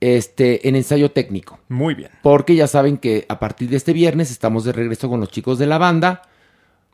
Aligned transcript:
este, 0.00 0.68
en 0.68 0.76
ensayo 0.76 1.10
técnico. 1.10 1.58
Muy 1.68 1.94
bien. 1.94 2.10
Porque 2.22 2.54
ya 2.54 2.66
saben 2.66 2.98
que 2.98 3.26
a 3.28 3.38
partir 3.38 3.68
de 3.68 3.76
este 3.76 3.92
viernes 3.92 4.30
estamos 4.30 4.64
de 4.64 4.72
regreso 4.72 5.08
con 5.08 5.20
los 5.20 5.30
chicos 5.30 5.58
de 5.58 5.66
la 5.66 5.78
banda 5.78 6.22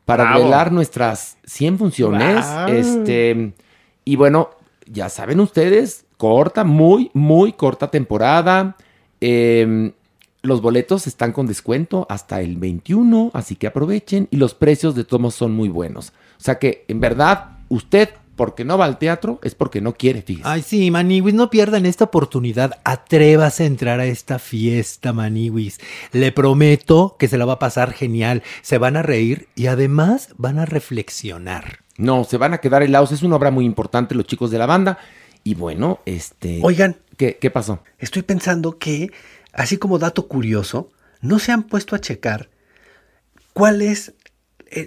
para 0.05 0.25
Bravo. 0.25 0.43
velar 0.43 0.71
nuestras 0.71 1.37
100 1.45 1.77
funciones. 1.77 2.45
Este, 2.67 3.53
y 4.05 4.15
bueno, 4.15 4.51
ya 4.85 5.09
saben 5.09 5.39
ustedes, 5.39 6.05
corta, 6.17 6.63
muy, 6.63 7.09
muy 7.13 7.53
corta 7.53 7.89
temporada. 7.89 8.75
Eh, 9.21 9.93
los 10.43 10.61
boletos 10.61 11.07
están 11.07 11.31
con 11.31 11.47
descuento 11.47 12.05
hasta 12.09 12.41
el 12.41 12.57
21, 12.57 13.31
así 13.33 13.55
que 13.55 13.67
aprovechen. 13.67 14.27
Y 14.29 14.37
los 14.37 14.53
precios 14.53 14.93
de 14.93 15.05
tomos 15.05 15.35
son 15.35 15.53
muy 15.53 15.69
buenos. 15.69 16.09
O 16.37 16.43
sea 16.43 16.59
que, 16.59 16.83
en 16.89 16.99
verdad, 16.99 17.59
usted, 17.69 18.09
porque 18.35 18.65
no 18.65 18.77
va 18.77 18.85
al 18.85 18.97
teatro, 18.97 19.39
es 19.43 19.55
porque 19.55 19.81
no 19.81 19.93
quiere, 19.93 20.21
fíjese. 20.21 20.47
Ay, 20.47 20.61
sí, 20.61 20.89
Maniwis, 20.91 21.33
no 21.33 21.49
pierdan 21.49 21.85
esta 21.85 22.05
oportunidad. 22.05 22.79
Atrévase 22.83 23.63
a 23.63 23.67
entrar 23.67 23.99
a 23.99 24.05
esta 24.05 24.39
fiesta, 24.39 25.13
Maniwis. 25.13 25.79
Le 26.11 26.31
prometo 26.31 27.15
que 27.19 27.27
se 27.27 27.37
la 27.37 27.45
va 27.45 27.53
a 27.53 27.59
pasar 27.59 27.93
genial. 27.93 28.43
Se 28.61 28.77
van 28.77 28.97
a 28.97 29.01
reír 29.03 29.47
y 29.55 29.67
además 29.67 30.29
van 30.37 30.59
a 30.59 30.65
reflexionar. 30.65 31.79
No, 31.97 32.23
se 32.23 32.37
van 32.37 32.53
a 32.53 32.57
quedar 32.57 32.81
helados. 32.83 33.11
Es 33.11 33.23
una 33.23 33.35
obra 33.35 33.51
muy 33.51 33.65
importante, 33.65 34.15
los 34.15 34.25
chicos 34.25 34.49
de 34.51 34.57
la 34.57 34.65
banda. 34.65 34.97
Y 35.43 35.55
bueno, 35.55 35.99
este. 36.05 36.59
Oigan, 36.63 36.97
¿Qué, 37.17 37.37
qué 37.39 37.51
pasó? 37.51 37.83
estoy 37.99 38.23
pensando 38.23 38.77
que, 38.79 39.11
así 39.51 39.77
como 39.77 39.99
dato 39.99 40.27
curioso, 40.27 40.89
no 41.21 41.39
se 41.39 41.51
han 41.51 41.63
puesto 41.63 41.95
a 41.95 41.99
checar 41.99 42.49
cuál 43.53 43.81
es, 43.81 44.13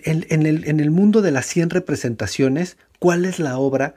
en, 0.04 0.26
en 0.28 0.46
el, 0.46 0.64
en 0.66 0.80
el 0.80 0.90
mundo 0.90 1.22
de 1.22 1.30
las 1.30 1.46
100 1.46 1.70
representaciones, 1.70 2.76
cuál 2.98 3.24
es 3.24 3.38
la 3.38 3.58
obra 3.58 3.94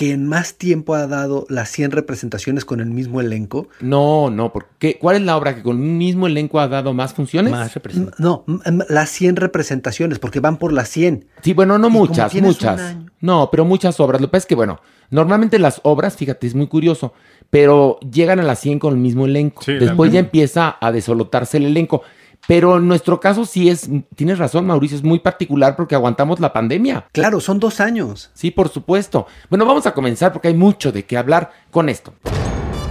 que 0.00 0.12
en 0.12 0.26
más 0.26 0.54
tiempo 0.54 0.94
ha 0.94 1.06
dado 1.06 1.44
las 1.50 1.68
100 1.72 1.90
representaciones 1.90 2.64
con 2.64 2.80
el 2.80 2.86
mismo 2.86 3.20
elenco. 3.20 3.68
No, 3.82 4.30
no, 4.30 4.50
porque 4.50 4.96
¿cuál 4.98 5.16
es 5.16 5.22
la 5.22 5.36
obra 5.36 5.54
que 5.54 5.62
con 5.62 5.76
un 5.76 5.98
mismo 5.98 6.26
elenco 6.26 6.58
ha 6.58 6.68
dado 6.68 6.94
más 6.94 7.12
funciones? 7.12 7.52
Más 7.52 7.78
No, 8.16 8.46
las 8.88 9.10
100 9.10 9.36
representaciones, 9.36 10.18
porque 10.18 10.40
van 10.40 10.56
por 10.56 10.72
las 10.72 10.88
100. 10.88 11.26
Sí, 11.42 11.52
bueno, 11.52 11.76
no 11.76 11.88
Y 11.88 11.90
muchas, 11.90 12.34
muchas. 12.36 12.96
No, 13.20 13.50
pero 13.50 13.66
muchas 13.66 14.00
obras. 14.00 14.22
Lo 14.22 14.28
que 14.28 14.30
pasa 14.30 14.44
es 14.44 14.46
que, 14.46 14.54
bueno, 14.54 14.80
normalmente 15.10 15.58
las 15.58 15.82
obras, 15.84 16.16
fíjate, 16.16 16.46
es 16.46 16.54
muy 16.54 16.68
curioso, 16.68 17.12
pero 17.50 17.98
llegan 18.00 18.40
a 18.40 18.42
las 18.42 18.58
100 18.60 18.78
con 18.78 18.94
el 18.94 19.00
mismo 19.00 19.26
elenco. 19.26 19.62
Sí, 19.62 19.74
Después 19.74 20.10
ya 20.10 20.20
empieza 20.20 20.78
a 20.80 20.92
desolotarse 20.92 21.58
el 21.58 21.66
elenco. 21.66 22.00
Pero 22.46 22.78
en 22.78 22.88
nuestro 22.88 23.20
caso 23.20 23.44
sí 23.44 23.68
es, 23.68 23.88
tienes 24.14 24.38
razón, 24.38 24.66
Mauricio, 24.66 24.96
es 24.96 25.04
muy 25.04 25.20
particular 25.20 25.76
porque 25.76 25.94
aguantamos 25.94 26.40
la 26.40 26.52
pandemia. 26.52 27.06
Claro, 27.12 27.40
son 27.40 27.60
dos 27.60 27.80
años. 27.80 28.30
Sí, 28.34 28.50
por 28.50 28.68
supuesto. 28.68 29.26
Bueno, 29.48 29.66
vamos 29.66 29.86
a 29.86 29.94
comenzar 29.94 30.32
porque 30.32 30.48
hay 30.48 30.54
mucho 30.54 30.92
de 30.92 31.04
qué 31.04 31.16
hablar 31.16 31.52
con 31.70 31.88
esto. 31.88 32.14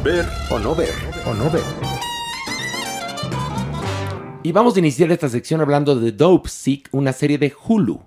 Ver 0.03 0.25
o 0.49 0.59
no 0.59 0.75
ver. 0.75 0.93
O 1.25 1.33
no 1.33 1.49
ver. 1.49 1.63
Y 4.41 4.53
vamos 4.53 4.75
a 4.75 4.79
iniciar 4.79 5.11
esta 5.11 5.27
sección 5.27 5.59
hablando 5.59 5.95
de 5.95 6.13
Dope 6.13 6.47
Sick, 6.49 6.87
una 6.91 7.11
serie 7.11 7.37
de 7.37 7.53
Hulu. 7.67 7.99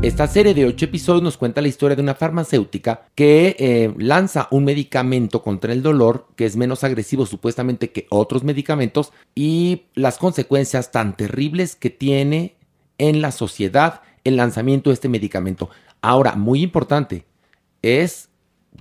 Esta 0.00 0.28
serie 0.28 0.54
de 0.54 0.64
ocho 0.64 0.84
episodios 0.84 1.24
nos 1.24 1.36
cuenta 1.36 1.60
la 1.60 1.66
historia 1.66 1.96
de 1.96 2.02
una 2.02 2.14
farmacéutica 2.14 3.08
que 3.16 3.56
eh, 3.58 3.92
lanza 3.98 4.46
un 4.52 4.64
medicamento 4.64 5.42
contra 5.42 5.72
el 5.72 5.82
dolor 5.82 6.28
que 6.36 6.46
es 6.46 6.56
menos 6.56 6.84
agresivo 6.84 7.26
supuestamente 7.26 7.90
que 7.90 8.06
otros 8.08 8.44
medicamentos 8.44 9.12
y 9.34 9.86
las 9.94 10.18
consecuencias 10.18 10.92
tan 10.92 11.16
terribles 11.16 11.74
que 11.74 11.90
tiene 11.90 12.54
en 12.98 13.20
la 13.20 13.32
sociedad 13.32 14.02
el 14.22 14.36
lanzamiento 14.36 14.90
de 14.90 14.94
este 14.94 15.08
medicamento. 15.08 15.68
Ahora, 16.00 16.36
muy 16.36 16.62
importante, 16.62 17.24
es, 17.82 18.27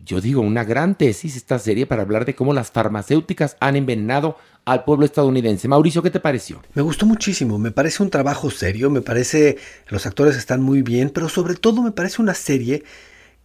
yo 0.05 0.21
digo, 0.21 0.41
una 0.41 0.63
gran 0.63 0.95
tesis 0.95 1.35
esta 1.35 1.59
serie 1.59 1.85
para 1.85 2.01
hablar 2.01 2.25
de 2.25 2.35
cómo 2.35 2.53
las 2.53 2.71
farmacéuticas 2.71 3.57
han 3.59 3.75
envenenado 3.75 4.37
al 4.65 4.83
pueblo 4.83 5.05
estadounidense. 5.05 5.67
Mauricio, 5.67 6.03
¿qué 6.03 6.11
te 6.11 6.19
pareció? 6.19 6.61
Me 6.73 6.81
gustó 6.81 7.05
muchísimo, 7.05 7.57
me 7.57 7.71
parece 7.71 8.03
un 8.03 8.09
trabajo 8.09 8.51
serio, 8.51 8.89
me 8.89 9.01
parece 9.01 9.57
los 9.87 10.05
actores 10.05 10.35
están 10.35 10.61
muy 10.61 10.81
bien, 10.81 11.09
pero 11.09 11.29
sobre 11.29 11.55
todo 11.55 11.81
me 11.81 11.91
parece 11.91 12.21
una 12.21 12.33
serie 12.33 12.83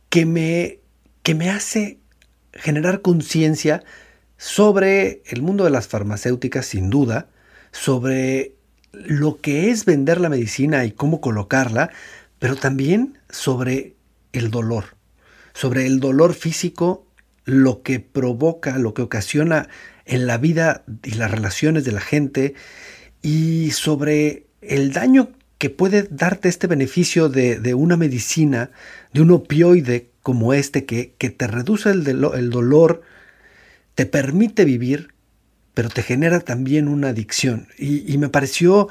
que 0.09 0.27
me 0.27 0.81
que 1.23 1.35
me 1.35 1.51
hace 1.51 2.01
generar 2.53 3.01
conciencia 3.03 3.85
sobre 4.37 5.23
el 5.27 5.43
mundo 5.43 5.65
de 5.65 5.71
las 5.71 5.87
farmacéuticas 5.87 6.67
sin 6.67 6.91
duda, 6.91 7.29
sobre 7.71 8.57
lo 8.93 9.41
que 9.41 9.71
es 9.71 9.85
vender 9.85 10.21
la 10.21 10.29
medicina 10.29 10.85
y 10.85 10.91
cómo 10.91 11.21
colocarla, 11.21 11.91
pero 12.39 12.57
también 12.57 13.19
sobre 13.31 13.95
el 14.33 14.51
dolor, 14.51 14.97
sobre 15.53 15.87
el 15.87 16.01
dolor 16.01 16.35
físico, 16.35 17.07
lo 17.45 17.83
que 17.83 18.01
provoca, 18.01 18.79
lo 18.79 18.95
que 18.95 19.03
ocasiona 19.03 19.69
en 20.05 20.27
la 20.27 20.39
vida 20.39 20.85
y 21.03 21.13
las 21.13 21.31
relaciones 21.31 21.85
de 21.85 21.93
la 21.93 22.01
gente 22.01 22.55
y 23.21 23.71
sobre 23.73 24.47
el 24.61 24.93
daño 24.93 25.31
que 25.59 25.71
puede 25.71 26.09
darte 26.11 26.49
este 26.49 26.67
beneficio 26.67 27.29
de, 27.29 27.59
de 27.61 27.75
una 27.75 27.97
medicina, 27.97 28.71
de 29.13 29.21
un 29.21 29.31
opioide 29.31 30.11
como 30.23 30.55
este 30.55 30.85
que, 30.85 31.15
que 31.19 31.31
te 31.31 31.47
reduce 31.47 31.91
el, 31.91 32.51
dolor, 32.51 33.03
te 33.95 34.07
permite 34.07 34.65
vivir, 34.65 35.15
pero 35.75 35.89
te 35.89 36.03
genera 36.03 36.41
también 36.41 36.89
una 36.89 37.11
adicción. 37.11 37.69
Y, 37.79 38.13
y, 38.13 38.19
me 38.19 38.29
pareció, 38.29 38.89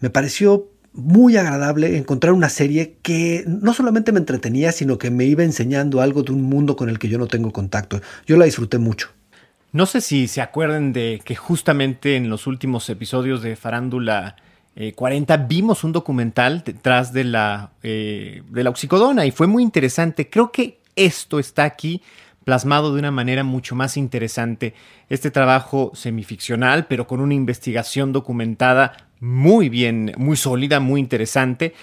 me 0.00 0.10
pareció 0.10 0.70
muy 0.96 1.36
agradable 1.36 1.96
encontrar 1.96 2.32
una 2.32 2.48
serie 2.48 2.96
que 3.02 3.44
no 3.46 3.74
solamente 3.74 4.12
me 4.12 4.18
entretenía, 4.18 4.72
sino 4.72 4.98
que 4.98 5.10
me 5.10 5.26
iba 5.26 5.44
enseñando 5.44 6.00
algo 6.00 6.22
de 6.22 6.32
un 6.32 6.42
mundo 6.42 6.74
con 6.74 6.88
el 6.88 6.98
que 6.98 7.08
yo 7.08 7.18
no 7.18 7.26
tengo 7.26 7.52
contacto. 7.52 8.00
Yo 8.26 8.36
la 8.36 8.46
disfruté 8.46 8.78
mucho. 8.78 9.10
No 9.72 9.84
sé 9.84 10.00
si 10.00 10.26
se 10.26 10.40
acuerdan 10.40 10.92
de 10.92 11.20
que 11.24 11.36
justamente 11.36 12.16
en 12.16 12.30
los 12.30 12.46
últimos 12.46 12.88
episodios 12.88 13.42
de 13.42 13.56
Farándula 13.56 14.36
40 14.94 15.34
eh, 15.34 15.44
vimos 15.46 15.84
un 15.84 15.92
documental 15.92 16.62
detrás 16.64 17.12
de 17.12 17.24
la, 17.24 17.72
eh, 17.82 18.42
de 18.48 18.64
la 18.64 18.70
oxicodona 18.70 19.26
y 19.26 19.30
fue 19.30 19.46
muy 19.46 19.62
interesante. 19.62 20.30
Creo 20.30 20.50
que 20.50 20.80
esto 20.96 21.38
está 21.38 21.64
aquí 21.64 22.02
plasmado 22.44 22.94
de 22.94 23.00
una 23.00 23.10
manera 23.10 23.42
mucho 23.42 23.74
más 23.74 23.96
interesante. 23.96 24.72
Este 25.08 25.30
trabajo 25.30 25.90
semificcional, 25.94 26.86
pero 26.86 27.06
con 27.06 27.20
una 27.20 27.34
investigación 27.34 28.12
documentada 28.12 29.05
muy 29.20 29.68
bien, 29.68 30.12
muy 30.16 30.36
sólida, 30.36 30.80
muy 30.80 31.00
interesante, 31.00 31.74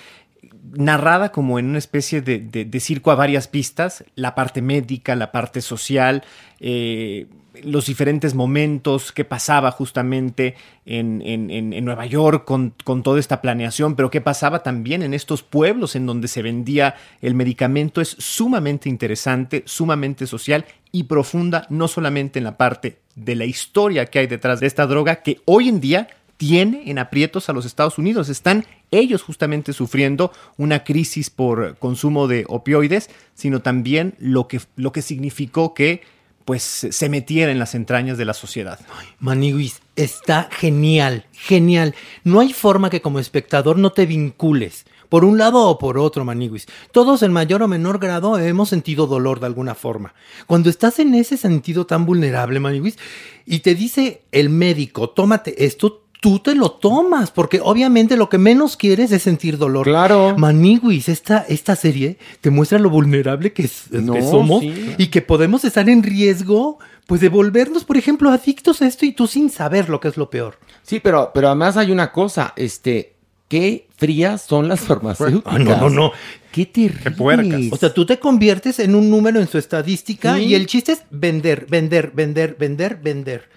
narrada 0.74 1.32
como 1.32 1.60
en 1.60 1.68
una 1.68 1.78
especie 1.78 2.22
de, 2.22 2.80
circo 2.80 3.12
a 3.12 3.16
varias 3.16 3.48
pistas, 3.48 4.04
la 4.16 4.36
parte 4.36 4.62
médica, 4.62 5.16
la 5.16 5.32
parte 5.32 5.62
social, 5.62 6.24
eh, 6.60 7.28
los 7.64 7.86
diferentes 7.86 8.34
momentos 8.34 9.12
que 9.12 9.26
pasaba 9.26 9.70
justamente 9.72 10.56
en, 10.86 11.22
en, 11.22 11.86
Nueva 11.86 12.06
York 12.08 12.46
con, 12.46 12.74
con, 12.84 13.04
toda 13.04 13.20
esta 13.20 13.42
planeación, 13.42 13.96
pero 13.96 14.10
qué 14.10 14.22
pasaba 14.22 14.64
también 14.64 15.04
en 15.04 15.14
estos 15.14 15.44
pueblos 15.44 15.96
en 15.96 16.08
donde 16.08 16.28
se 16.28 16.42
vendía 16.42 16.96
el 17.22 17.36
medicamento 17.36 18.02
es 18.02 18.16
sumamente 18.18 18.90
interesante, 18.90 19.62
sumamente 19.68 20.26
social 20.26 20.66
y 20.92 21.04
profunda, 21.04 21.68
no 21.70 21.88
solamente 21.88 22.40
en 22.40 22.46
la 22.46 22.58
parte 22.58 22.98
de 23.16 23.36
la 23.36 23.46
historia 23.46 24.08
que 24.08 24.20
hay 24.20 24.28
detrás 24.28 24.60
de 24.60 24.68
esta 24.68 24.88
droga, 24.88 25.18
que 25.18 25.42
hoy 25.46 25.70
en 25.70 25.80
día 25.80 26.08
tiene 26.38 26.84
en 26.90 27.00
aprietos 27.00 27.50
a 27.50 27.54
los 27.54 27.66
Estados 27.66 27.98
Unidos. 27.98 28.30
Están 28.30 28.66
ellos 28.92 29.22
justamente 29.22 29.74
sufriendo 29.74 30.32
una 30.58 30.84
crisis 30.84 31.30
por 31.30 31.78
consumo 31.78 32.28
de 32.28 32.46
opioides, 32.48 33.10
sino 33.34 33.62
también 33.62 34.16
lo 34.20 34.48
que, 34.48 34.62
lo 34.76 34.92
que 34.92 35.02
significó 35.02 35.74
que 35.74 36.02
pues 36.46 36.64
se 36.64 37.10
metiera 37.10 37.52
en 37.52 37.60
las 37.60 37.74
entrañas 37.74 38.18
de 38.18 38.26
la 38.26 38.34
sociedad. 38.34 38.80
Maniguis, 39.20 39.82
está 39.96 40.50
genial, 40.52 41.26
genial. 41.32 41.96
No 42.26 42.42
hay 42.42 42.52
forma 42.52 42.90
que 42.90 43.02
como 43.02 43.20
espectador 43.20 43.78
no 43.78 43.92
te 43.92 44.06
vincules 44.06 44.86
por 45.14 45.26
un 45.26 45.38
lado 45.38 45.68
o 45.68 45.78
por 45.78 46.00
otro, 46.00 46.26
Maniguis. 46.26 46.66
Todos 46.92 47.22
en 47.22 47.32
mayor 47.32 47.62
o 47.62 47.68
menor 47.68 48.00
grado 48.00 48.40
hemos 48.40 48.70
sentido 48.70 49.06
dolor 49.06 49.40
de 49.40 49.46
alguna 49.46 49.76
forma. 49.76 50.16
Cuando 50.48 50.72
estás 50.72 50.98
en 50.98 51.14
ese 51.14 51.38
sentido 51.38 51.86
tan 51.86 52.08
vulnerable, 52.08 52.60
Maniguis, 52.60 52.98
y 53.46 53.60
te 53.60 53.76
dice 53.76 54.24
el 54.32 54.50
médico, 54.50 55.12
tómate 55.12 55.66
esto, 55.66 56.03
tú 56.24 56.40
te 56.40 56.56
lo 56.56 56.72
tomas, 56.72 57.32
porque 57.32 57.60
obviamente 57.62 58.16
lo 58.16 58.30
que 58.30 58.38
menos 58.38 58.78
quieres 58.78 59.12
es 59.12 59.24
sentir 59.24 59.58
dolor. 59.58 59.86
Claro. 59.86 60.38
Maniguis, 60.38 61.10
esta, 61.10 61.46
esta 61.50 61.76
serie 61.76 62.18
te 62.40 62.50
muestra 62.50 62.80
lo 62.80 62.90
vulnerable 62.90 63.52
que, 63.52 63.68
somos 63.68 64.64
y 64.64 65.08
que 65.08 65.22
podemos 65.22 65.66
estar 65.66 65.90
en 65.90 66.02
riesgo, 66.02 66.80
pues 67.08 67.20
de 67.20 67.28
volvernos, 67.28 67.84
por 67.84 67.98
ejemplo, 67.98 68.30
adictos 68.30 68.82
a 68.82 68.88
esto 68.88 69.06
y 69.06 69.12
tú 69.12 69.28
sin 69.28 69.50
saber 69.50 69.90
lo 69.90 70.00
que 70.00 70.08
es 70.08 70.16
lo 70.16 70.30
peor. 70.30 70.60
Sí, 70.82 71.02
pero, 71.02 71.32
pero 71.34 71.48
además 71.48 71.76
hay 71.76 71.92
una 71.92 72.14
cosa, 72.14 72.54
este, 72.56 73.16
qué 73.50 73.90
frías 73.98 74.44
son 74.44 74.70
las 74.70 74.80
farmacéuticas. 74.80 75.60
no, 75.60 75.76
no, 75.78 75.90
no. 75.90 76.12
Qué 76.54 76.68
terrible. 76.68 77.70
O 77.70 77.76
sea, 77.76 77.94
tú 77.94 78.06
te 78.06 78.18
conviertes 78.18 78.80
en 78.80 78.96
un 78.96 79.10
número 79.10 79.42
en 79.42 79.50
su 79.50 79.58
estadística 79.58 80.40
y 80.40 80.56
el 80.56 80.68
chiste 80.68 80.94
es 80.94 81.04
vender, 81.12 81.66
vender, 81.70 82.12
vender, 82.16 82.56
vender, 82.58 82.96
vender. 82.96 83.50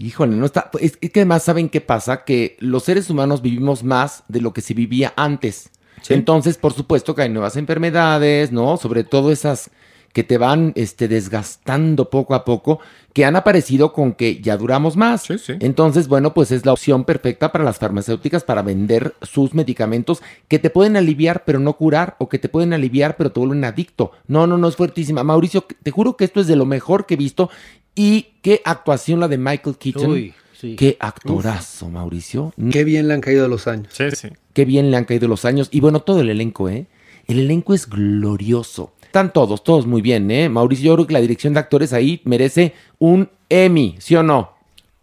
Híjole, 0.00 0.34
no 0.34 0.46
está. 0.46 0.70
Es, 0.80 0.96
que 0.96 1.20
además 1.20 1.42
saben 1.42 1.68
qué 1.68 1.82
pasa, 1.82 2.24
que 2.24 2.56
los 2.58 2.84
seres 2.84 3.10
humanos 3.10 3.42
vivimos 3.42 3.84
más 3.84 4.24
de 4.28 4.40
lo 4.40 4.54
que 4.54 4.62
se 4.62 4.72
vivía 4.72 5.12
antes. 5.14 5.70
Entonces, 6.08 6.56
por 6.56 6.72
supuesto 6.72 7.14
que 7.14 7.22
hay 7.22 7.28
nuevas 7.28 7.56
enfermedades, 7.56 8.50
¿no? 8.50 8.78
Sobre 8.78 9.04
todo 9.04 9.30
esas 9.30 9.70
que 10.14 10.24
te 10.24 10.38
van 10.38 10.72
este, 10.74 11.06
desgastando 11.06 12.10
poco 12.10 12.34
a 12.34 12.44
poco, 12.44 12.80
que 13.12 13.24
han 13.24 13.36
aparecido 13.36 13.92
con 13.92 14.12
que 14.14 14.40
ya 14.40 14.56
duramos 14.56 14.96
más. 14.96 15.22
Sí, 15.22 15.38
sí. 15.38 15.54
Entonces, 15.60 16.08
bueno, 16.08 16.34
pues 16.34 16.50
es 16.50 16.64
la 16.66 16.72
opción 16.72 17.04
perfecta 17.04 17.52
para 17.52 17.64
las 17.64 17.78
farmacéuticas 17.78 18.42
para 18.42 18.62
vender 18.62 19.14
sus 19.22 19.54
medicamentos 19.54 20.22
que 20.48 20.58
te 20.58 20.70
pueden 20.70 20.96
aliviar 20.96 21.44
pero 21.44 21.60
no 21.60 21.74
curar 21.74 22.16
o 22.18 22.28
que 22.28 22.38
te 22.38 22.48
pueden 22.48 22.72
aliviar 22.72 23.16
pero 23.16 23.30
te 23.30 23.38
vuelven 23.38 23.64
adicto. 23.64 24.12
No, 24.26 24.46
no, 24.46 24.58
no 24.58 24.68
es 24.68 24.76
fuertísima. 24.76 25.22
Mauricio, 25.22 25.64
te 25.82 25.90
juro 25.90 26.16
que 26.16 26.24
esto 26.24 26.40
es 26.40 26.46
de 26.46 26.56
lo 26.56 26.66
mejor 26.66 27.06
que 27.06 27.14
he 27.14 27.18
visto 27.18 27.50
y 27.94 28.28
qué 28.42 28.62
actuación 28.64 29.20
la 29.20 29.28
de 29.28 29.38
Michael 29.38 29.76
Keaton. 29.76 30.32
Qué 30.60 30.96
actorazo, 31.00 31.88
Mauricio. 31.88 32.52
Qué 32.70 32.84
bien 32.84 33.08
le 33.08 33.14
han 33.14 33.22
caído 33.22 33.48
los 33.48 33.66
años. 33.66 33.88
Sí, 33.92 34.10
sí. 34.12 34.28
Qué 34.52 34.64
bien 34.64 34.90
le 34.90 34.96
han 34.96 35.04
caído 35.04 35.26
los 35.26 35.44
años. 35.46 35.68
Y 35.70 35.80
bueno, 35.80 36.00
todo 36.00 36.20
el 36.20 36.28
elenco, 36.28 36.68
¿eh? 36.68 36.86
El 37.26 37.38
elenco 37.38 37.72
es 37.72 37.88
glorioso. 37.88 38.92
Están 39.02 39.32
todos, 39.32 39.64
todos 39.64 39.86
muy 39.86 40.02
bien, 40.02 40.30
¿eh? 40.30 40.48
Mauricio, 40.48 40.86
yo 40.86 40.94
creo 40.94 41.06
que 41.06 41.14
la 41.14 41.20
dirección 41.20 41.54
de 41.54 41.60
actores 41.60 41.92
ahí 41.92 42.20
merece 42.24 42.74
un 42.98 43.30
Emmy, 43.48 43.96
¿sí 43.98 44.14
o 44.16 44.22
no? 44.22 44.52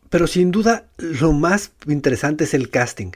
Pero 0.10 0.28
sin 0.28 0.52
duda, 0.52 0.86
lo 0.98 1.34
más 1.34 1.72
interesante 1.88 2.44
es 2.44 2.54
el 2.54 2.70
casting. 2.70 3.12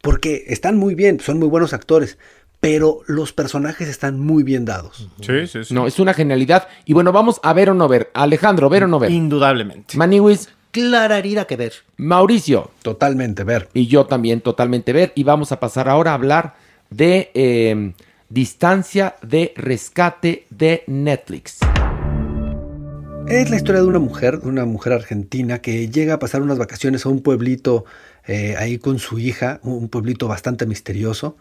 Porque 0.00 0.44
están 0.48 0.76
muy 0.76 0.94
bien, 0.94 1.20
son 1.20 1.38
muy 1.38 1.48
buenos 1.48 1.72
actores 1.72 2.18
pero 2.64 3.00
los 3.06 3.34
personajes 3.34 3.88
están 3.88 4.18
muy 4.18 4.42
bien 4.42 4.64
dados. 4.64 5.10
Sí, 5.20 5.46
sí, 5.46 5.64
sí. 5.64 5.74
No, 5.74 5.86
es 5.86 6.00
una 6.00 6.14
genialidad. 6.14 6.66
Y 6.86 6.94
bueno, 6.94 7.12
vamos 7.12 7.38
a 7.42 7.52
ver 7.52 7.68
o 7.68 7.74
no 7.74 7.88
ver. 7.88 8.10
Alejandro, 8.14 8.70
¿ver 8.70 8.84
o 8.84 8.86
no 8.86 8.98
ver? 8.98 9.10
Indudablemente. 9.10 9.98
Maniwis. 9.98 10.48
Clararira 10.70 11.44
que 11.44 11.56
ver. 11.56 11.74
Mauricio. 11.98 12.70
Totalmente 12.80 13.44
ver. 13.44 13.68
Y 13.74 13.86
yo 13.86 14.06
también 14.06 14.40
totalmente 14.40 14.94
ver. 14.94 15.12
Y 15.14 15.24
vamos 15.24 15.52
a 15.52 15.60
pasar 15.60 15.90
ahora 15.90 16.12
a 16.12 16.14
hablar 16.14 16.54
de 16.88 17.30
em, 17.34 17.92
Distancia 18.30 19.16
de 19.20 19.52
Rescate 19.56 20.46
de 20.48 20.84
Netflix. 20.86 21.58
Es 23.28 23.50
la 23.50 23.56
historia 23.56 23.82
de 23.82 23.88
una 23.88 23.98
mujer, 23.98 24.40
de 24.40 24.48
una 24.48 24.64
mujer 24.64 24.94
argentina 24.94 25.60
que 25.60 25.90
llega 25.90 26.14
a 26.14 26.18
pasar 26.18 26.40
unas 26.40 26.56
vacaciones 26.56 27.04
a 27.04 27.10
un 27.10 27.20
pueblito 27.20 27.84
eh, 28.26 28.54
ahí 28.58 28.78
con 28.78 28.98
su 28.98 29.18
hija, 29.18 29.60
un 29.62 29.90
pueblito 29.90 30.28
bastante 30.28 30.64
misterioso 30.64 31.36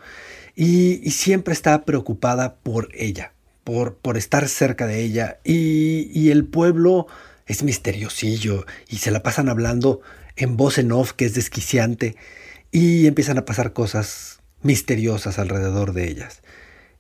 y, 0.55 1.09
siempre 1.11 1.53
está 1.53 1.83
preocupada 1.83 2.55
por 2.55 2.89
ella, 2.94 3.33
por, 3.63 3.97
estar 4.15 4.47
cerca 4.47 4.88
de 4.88 5.01
ella. 5.01 5.39
Y, 5.44 6.29
el 6.29 6.45
pueblo 6.45 7.07
es 7.45 7.63
misteriosillo 7.63 8.65
y 8.87 8.97
se 8.97 9.11
la 9.11 9.23
pasan 9.23 9.49
hablando 9.49 10.01
en 10.35 10.57
voz 10.57 10.78
en 10.78 10.92
off 10.92 11.13
que 11.13 11.25
es 11.25 11.35
desquiciante 11.35 12.16
y 12.71 13.06
empiezan 13.06 13.37
a 13.37 13.45
pasar 13.45 13.73
cosas 13.73 14.39
misteriosas 14.61 15.39
alrededor 15.39 15.94
de 15.94 16.09
ellas. 16.09 16.42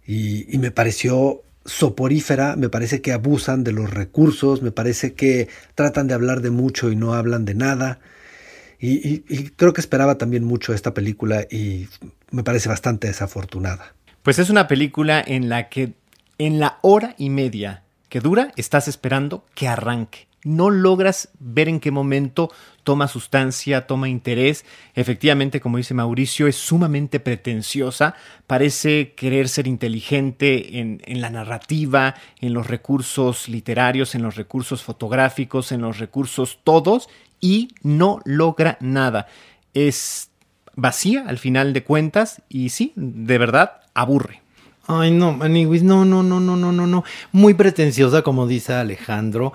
Y, 0.05 0.57
me 0.57 0.71
pareció 0.71 1.43
soporífera, 1.65 2.55
me 2.55 2.69
parece 2.69 3.01
que 3.01 3.13
abusan 3.13 3.63
de 3.63 3.71
los 3.71 3.89
recursos, 3.89 4.61
me 4.61 4.71
parece 4.71 5.13
que 5.13 5.47
tratan 5.75 6.07
de 6.07 6.13
hablar 6.13 6.41
de 6.41 6.49
mucho 6.49 6.91
y 6.91 6.95
no 6.95 7.13
hablan 7.13 7.45
de 7.45 7.55
nada. 7.55 7.99
Y, 8.85 9.19
creo 9.55 9.71
que 9.71 9.79
esperaba 9.79 10.17
también 10.17 10.43
mucho 10.43 10.73
esta 10.73 10.93
película 10.93 11.47
y 11.49 11.87
me 12.31 12.43
parece 12.43 12.67
bastante 12.67 13.07
desafortunada. 13.07 13.93
Pues 14.23 14.39
es 14.39 14.49
una 14.49 14.67
película 14.67 15.23
en 15.25 15.47
la 15.47 15.69
que 15.69 15.93
en 16.37 16.59
la 16.59 16.79
hora 16.81 17.15
y 17.17 17.29
media 17.29 17.83
que 18.09 18.19
dura 18.19 18.51
estás 18.57 18.89
esperando 18.89 19.45
que 19.55 19.69
arranque. 19.69 20.27
No 20.43 20.69
logras 20.69 21.29
ver 21.39 21.69
en 21.69 21.79
qué 21.79 21.91
momento 21.91 22.51
toma 22.83 23.07
sustancia, 23.07 23.87
toma 23.87 24.09
interés. 24.09 24.65
Efectivamente, 24.95 25.61
como 25.61 25.77
dice 25.77 25.93
Mauricio, 25.93 26.47
es 26.47 26.57
sumamente 26.57 27.21
pretenciosa, 27.21 28.15
parece 28.45 29.13
querer 29.13 29.47
ser 29.47 29.67
inteligente 29.67 30.79
en, 30.79 31.01
en, 31.05 31.21
la 31.21 31.29
narrativa, 31.29 32.15
en 32.41 32.53
los 32.53 32.67
recursos 32.67 33.47
literarios, 33.47 34.15
en 34.15 34.23
los 34.23 34.35
recursos 34.35 34.83
fotográficos, 34.83 35.71
en 35.71 35.79
los 35.79 35.99
recursos 35.99 36.59
todos, 36.65 37.07
y 37.43 37.75
no 37.83 38.21
logra 38.23 38.77
nada. 38.79 39.27
Es 39.73 40.29
vacía 40.75 41.25
al 41.27 41.37
final 41.37 41.73
de 41.73 41.83
cuentas 41.83 42.41
y 42.47 42.69
sí, 42.69 42.93
de 42.95 43.37
verdad, 43.37 43.81
aburre. 43.93 44.41
Ay, 44.87 45.11
no, 45.11 45.33
Maniwis, 45.33 45.83
no, 45.83 46.05
no, 46.05 46.23
no, 46.23 46.39
no, 46.39 46.55
no, 46.55 46.71
no, 46.71 46.87
no. 46.87 47.03
Muy 47.33 47.53
pretenciosa, 47.53 48.21
como 48.21 48.47
dice 48.47 48.73
Alejandro. 48.73 49.51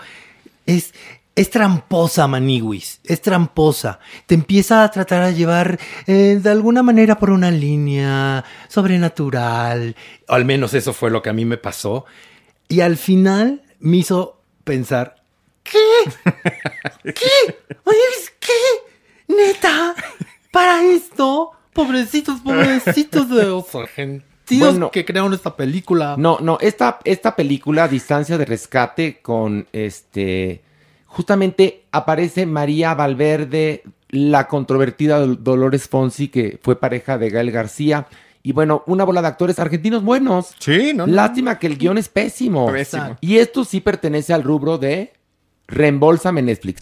Es, 0.67 0.93
es 1.35 1.49
tramposa, 1.49 2.29
Maniwis, 2.29 3.01
es 3.05 3.23
tramposa. 3.23 4.01
Te 4.27 4.35
empieza 4.35 4.85
a 4.85 4.91
tratar 4.91 5.25
de 5.25 5.35
llevar 5.35 5.81
eh, 6.07 6.39
de 6.43 6.51
alguna 6.51 6.83
manera 6.83 7.19
por 7.19 7.31
una 7.31 7.51
línea 7.51 8.45
sobrenatural. 8.69 9.97
Al 10.29 10.45
menos 10.45 10.75
eso 10.75 10.93
fue 10.93 11.11
lo 11.11 11.23
que 11.23 11.31
a 11.31 11.35
mí 11.35 11.47
me 11.47 11.57
pasó. 11.57 12.05
Y 12.69 12.81
al 12.81 12.99
final 12.99 13.63
me 13.81 13.97
hizo 13.97 14.43
pensar, 14.65 15.18
¿Qué? 15.71 17.13
¿Qué? 17.13 17.57
Oye, 17.85 17.99
¿qué? 18.41 19.35
¿Neta? 19.35 19.95
¿Para 20.51 20.83
esto? 20.85 21.51
Pobrecitos, 21.73 22.41
pobrecitos 22.41 23.29
de 23.31 23.45
los 23.45 23.75
argentinos. 23.75 24.25
Bueno. 24.51 24.91
que 24.91 25.05
crearon 25.05 25.35
esta 25.35 25.55
película. 25.57 26.15
No, 26.19 26.39
no, 26.41 26.57
esta, 26.61 26.99
esta 27.05 27.37
película, 27.37 27.87
Distancia 27.87 28.39
de 28.39 28.45
Rescate, 28.47 29.21
con 29.21 29.67
este. 29.73 30.63
Justamente 31.07 31.85
aparece 31.93 32.47
María 32.47 32.95
Valverde, 32.95 33.83
la 34.09 34.49
controvertida 34.49 35.23
Dol- 35.25 35.39
Dolores 35.39 35.87
Fonsi, 35.89 36.29
que 36.29 36.59
fue 36.63 36.81
pareja 36.81 37.19
de 37.19 37.29
Gael 37.31 37.51
García. 37.51 38.07
Y 38.43 38.53
bueno, 38.53 38.83
una 38.87 39.05
bola 39.05 39.21
de 39.21 39.29
actores 39.29 39.59
argentinos 39.59 40.03
buenos. 40.03 40.55
Sí, 40.59 40.93
no, 40.95 41.07
no. 41.07 41.13
Lástima 41.13 41.59
que 41.59 41.67
el 41.67 41.77
guion 41.77 41.99
es 41.99 42.09
pésimo. 42.09 42.73
Pésimo. 42.73 43.19
Y 43.21 43.37
esto 43.39 43.65
sí 43.65 43.81
pertenece 43.81 44.33
al 44.33 44.43
rubro 44.43 44.79
de 44.79 45.13
reembolsame 45.69 46.43
Netflix. 46.43 46.81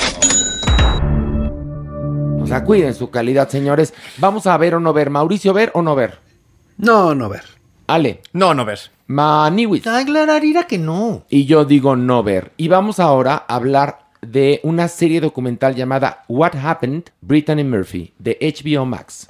O 2.40 2.46
sea, 2.46 2.64
cuiden 2.64 2.94
su 2.94 3.10
calidad, 3.10 3.48
señores. 3.48 3.92
Vamos 4.18 4.46
a 4.46 4.56
ver 4.56 4.76
o 4.76 4.80
no 4.80 4.92
ver. 4.92 5.10
Mauricio, 5.10 5.52
ver 5.52 5.72
o 5.74 5.82
no 5.82 5.94
ver. 5.94 6.18
No, 6.78 7.14
no 7.14 7.28
ver. 7.28 7.42
Ale, 7.88 8.20
No, 8.32 8.54
no 8.54 8.64
ver. 8.64 8.78
Maniwis. 9.08 9.86
Ah, 9.86 10.02
Clararira 10.04 10.64
que 10.64 10.78
no. 10.78 11.24
Y 11.28 11.44
yo 11.46 11.64
digo 11.64 11.94
no 11.96 12.22
ver. 12.22 12.52
Y 12.56 12.68
vamos 12.68 12.98
ahora 12.98 13.44
a 13.48 13.54
hablar 13.54 14.06
de 14.22 14.60
una 14.64 14.88
serie 14.88 15.20
documental 15.20 15.74
llamada 15.76 16.24
What 16.28 16.54
Happened, 16.56 17.04
Brittany 17.20 17.62
Murphy, 17.62 18.12
de 18.18 18.36
HBO 18.40 18.84
Max. 18.86 19.28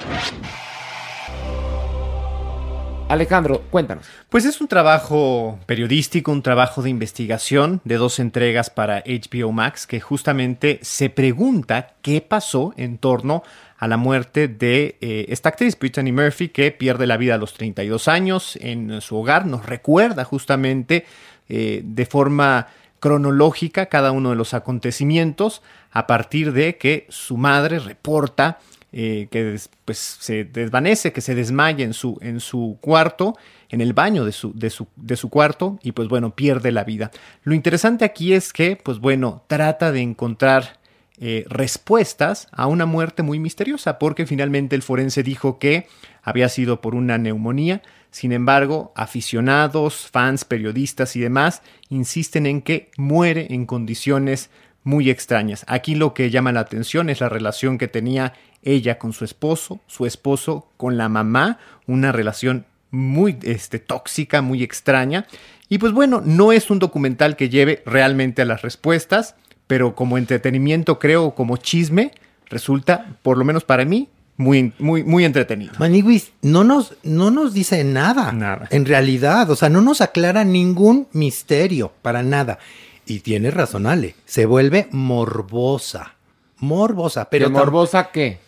Alejandro, 3.09 3.63
cuéntanos. 3.71 4.05
Pues 4.29 4.45
es 4.45 4.61
un 4.61 4.67
trabajo 4.67 5.61
periodístico, 5.67 6.33
un 6.33 6.43
trabajo 6.43 6.83
de 6.83 6.91
investigación 6.91 7.81
de 7.85 7.99
dos 7.99 8.19
entregas 8.19 8.69
para 8.69 9.05
HBO 9.07 9.53
Max 9.53 9.87
que 9.87 10.01
justamente 10.01 10.81
se 10.83 11.09
pregunta 11.09 11.95
qué 12.03 12.21
pasó 12.21 12.75
en 12.77 12.99
torno 12.99 13.45
a 13.79 13.87
la 13.87 13.97
muerte 13.97 14.49
de 14.49 14.97
eh, 15.01 15.27
esta 15.29 15.51
actriz, 15.51 15.79
Brittany 15.79 16.11
Murphy, 16.11 16.49
que 16.49 16.73
pierde 16.73 17.07
la 17.07 17.17
vida 17.17 17.37
a 17.37 17.39
los 17.39 17.55
32 17.55 18.09
años 18.09 18.59
en 18.61 19.01
su 19.01 19.17
hogar. 19.17 19.47
Nos 19.47 19.67
recuerda 19.67 20.25
justamente 20.25 21.07
eh, 21.49 21.83
de 21.85 22.07
forma 22.07 22.67
cronológica 22.99 23.87
cada 23.87 24.11
uno 24.11 24.31
de 24.31 24.37
los 24.37 24.53
acontecimientos 24.53 25.63
a 25.93 26.09
partir 26.09 26.53
de 26.53 26.77
que 26.77 27.07
su 27.09 27.37
madre 27.37 27.79
reporta 27.79 28.59
eh, 28.99 29.29
que 29.31 29.61
pues, 29.85 29.99
se 29.99 30.45
desvanece, 30.45 31.13
que 31.13 31.21
se 31.21 31.35
desmaya 31.35 31.85
en 31.85 31.93
su, 31.93 32.17
en 32.23 32.41
su 32.41 32.79
cuarto, 32.81 33.37
en 33.69 33.83
el 33.83 33.93
baño 33.93 34.25
de 34.25 34.33
su, 34.33 34.55
de, 34.55 34.71
su, 34.71 34.87
de 34.97 35.17
su 35.17 35.29
cuarto 35.29 35.79
y 35.83 35.93
pues 35.93 36.09
bueno, 36.09 36.35
pierde 36.35 36.73
la 36.73 36.83
vida. 36.83 37.11
Lo 37.43 37.53
interesante 37.53 38.07
aquí 38.07 38.33
es 38.33 38.55
que 38.55 38.77
pues 38.83 38.99
bueno, 38.99 39.45
trata 39.49 39.93
de 39.93 40.01
encontrar 40.01 40.79
eh, 41.19 41.45
respuestas 41.51 42.49
a 42.53 42.69
una 42.69 42.87
muerte 42.87 43.23
muy 43.23 43.39
misteriosa, 43.39 43.99
porque 43.99 44.25
finalmente 44.25 44.75
el 44.75 44.83
forense 44.83 45.23
dijo 45.23 45.59
que 45.59 45.89
había 46.23 46.49
sido 46.49 46.81
por 46.81 46.95
una 46.95 47.19
neumonía. 47.19 47.83
Sin 48.11 48.33
embargo, 48.33 48.95
aficionados, 48.97 50.09
fans, 50.11 50.47
periodistas 50.47 51.17
y 51.17 51.21
demás 51.21 51.61
insisten 51.91 52.47
en 52.47 52.63
que 52.63 52.91
muere 52.97 53.49
en 53.51 53.67
condiciones 53.67 54.49
muy 54.85 55.11
extrañas. 55.11 55.65
Aquí 55.69 55.97
lo 55.97 56.15
que 56.15 56.31
llama 56.31 56.53
la 56.53 56.61
atención 56.61 57.11
es 57.11 57.21
la 57.21 57.29
relación 57.29 57.77
que 57.77 57.89
tenía 57.89 58.33
ella 58.67 58.99
con 58.99 59.15
su 59.15 59.25
esposo, 59.25 59.81
su 59.87 60.05
esposo 60.05 60.69
con 60.77 60.99
la 60.99 61.09
mamá, 61.09 61.59
una 61.87 62.13
relación 62.13 62.67
muy 62.91 63.39
este, 63.43 63.79
tóxica, 63.79 64.43
muy 64.43 64.63
extraña. 64.63 65.27
Y 65.69 65.79
pues 65.79 65.93
bueno, 65.93 66.23
no 66.25 66.53
es 66.53 66.71
un 66.71 66.79
documental 66.79 67.37
que 67.37 67.49
lleve 67.49 67.83
realmente 67.87 68.43
a 68.43 68.45
las 68.45 68.63
respuestas, 68.63 69.37
pero 69.67 69.95
como 69.95 70.19
entretenimiento 70.19 70.99
creo, 70.99 71.35
como 71.35 71.57
chisme, 71.57 72.13
resulta, 72.49 73.17
por 73.23 73.39
lo 73.39 73.45
menos 73.45 73.65
para 73.65 73.85
mí, 73.85 74.09
muy, 74.37 74.73
muy, 74.79 75.03
muy 75.03 75.25
entretenido. 75.25 75.73
Maniguis 75.79 76.33
no 76.43 76.63
nos, 76.63 76.95
no 77.03 77.31
nos 77.31 77.55
dice 77.55 77.83
nada. 77.85 78.33
Nada. 78.33 78.69
En 78.71 78.85
realidad, 78.85 79.51
o 79.51 79.57
sea, 79.57 79.69
no 79.69 79.81
nos 79.81 80.01
aclara 80.01 80.45
ningún 80.45 81.09
misterio, 81.13 81.93
para 82.03 82.23
nada. 82.23 82.59
Y 83.07 83.21
tiene 83.21 83.51
razón, 83.51 83.87
Ale. 83.87 84.15
Se 84.27 84.47
vuelve 84.47 84.89
morbosa. 84.91 86.15
Morbosa, 86.59 87.29
pero 87.31 87.47
¿Pero 87.47 87.59
morbosa 87.59 88.11
qué? 88.11 88.39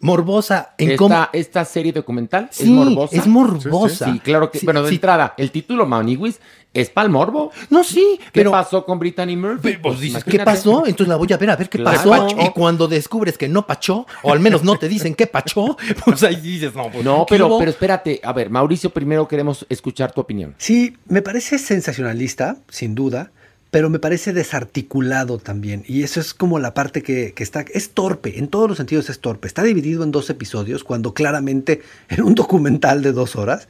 Morbosa 0.00 0.74
en 0.78 0.96
cómo. 0.96 1.14
Esta, 1.14 1.30
esta 1.32 1.64
serie 1.64 1.92
documental 1.92 2.48
Sí, 2.50 2.64
es 2.64 2.68
morbosa. 2.70 3.16
es 3.16 3.26
morbosa. 3.26 4.12
Sí, 4.12 4.20
claro 4.20 4.50
que. 4.50 4.58
Sí, 4.60 4.64
bueno, 4.66 4.82
de 4.82 4.88
sí. 4.90 4.94
entrada, 4.96 5.34
el 5.36 5.50
título 5.50 5.86
Maniwis 5.86 6.40
es 6.74 6.90
pa'l 6.90 7.08
morbo. 7.10 7.50
No, 7.70 7.82
sí, 7.82 8.18
¿Qué 8.20 8.30
pero. 8.32 8.50
pasó 8.50 8.84
con 8.84 8.98
Brittany 8.98 9.36
Murphy? 9.36 9.78
Pues 9.82 10.00
dices, 10.00 10.22
¿qué 10.22 10.38
pasó? 10.40 10.84
Entonces 10.86 11.08
la 11.08 11.16
voy 11.16 11.32
a 11.32 11.36
ver 11.36 11.50
a 11.50 11.56
ver 11.56 11.68
qué 11.68 11.78
Claro. 11.78 11.96
pasó. 11.96 12.26
Y 12.40 12.50
cuando 12.50 12.86
descubres 12.86 13.36
que 13.38 13.48
no 13.48 13.66
pachó, 13.66 14.06
o 14.22 14.32
al 14.32 14.40
menos 14.40 14.62
no 14.62 14.76
te 14.76 14.88
dicen 14.88 15.14
qué 15.14 15.26
pachó, 15.26 15.76
pues 16.04 16.22
ahí 16.22 16.36
dices, 16.36 16.74
no, 16.74 16.90
pues, 16.90 17.04
No, 17.04 17.24
¿qué 17.26 17.34
pero, 17.34 17.46
hubo? 17.48 17.58
pero 17.58 17.70
espérate. 17.70 18.20
A 18.22 18.32
ver, 18.32 18.50
Mauricio, 18.50 18.90
primero 18.90 19.26
queremos 19.26 19.66
escuchar 19.68 20.12
tu 20.12 20.20
opinión. 20.20 20.54
Sí, 20.58 20.96
me 21.06 21.22
parece 21.22 21.58
sensacionalista, 21.58 22.58
sin 22.68 22.94
duda, 22.94 23.32
pero 23.70 23.90
me 23.90 23.98
parece 23.98 24.32
desarticulado 24.32 25.38
también. 25.38 25.84
Y 25.86 26.02
eso 26.02 26.20
es 26.20 26.32
como 26.32 26.58
la 26.58 26.72
parte 26.74 27.02
que, 27.02 27.34
que 27.34 27.42
está... 27.42 27.64
Es 27.72 27.90
torpe, 27.90 28.38
en 28.38 28.48
todos 28.48 28.68
los 28.68 28.78
sentidos 28.78 29.10
es 29.10 29.20
torpe. 29.20 29.46
Está 29.46 29.62
dividido 29.62 30.04
en 30.04 30.10
dos 30.10 30.30
episodios, 30.30 30.84
cuando 30.84 31.12
claramente 31.12 31.82
en 32.08 32.22
un 32.22 32.34
documental 32.34 33.02
de 33.02 33.12
dos 33.12 33.36
horas, 33.36 33.68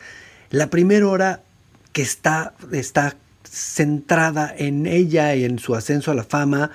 la 0.51 0.71
primera 0.71 1.09
hora 1.09 1.43
que 1.93 2.03
está, 2.03 2.55
está 2.73 3.17
centrada 3.45 4.55
en 4.57 4.87
ella 4.87 5.35
y 5.35 5.45
en 5.45 5.59
su 5.59 5.75
ascenso 5.75 6.11
a 6.11 6.15
la 6.15 6.25
fama, 6.25 6.71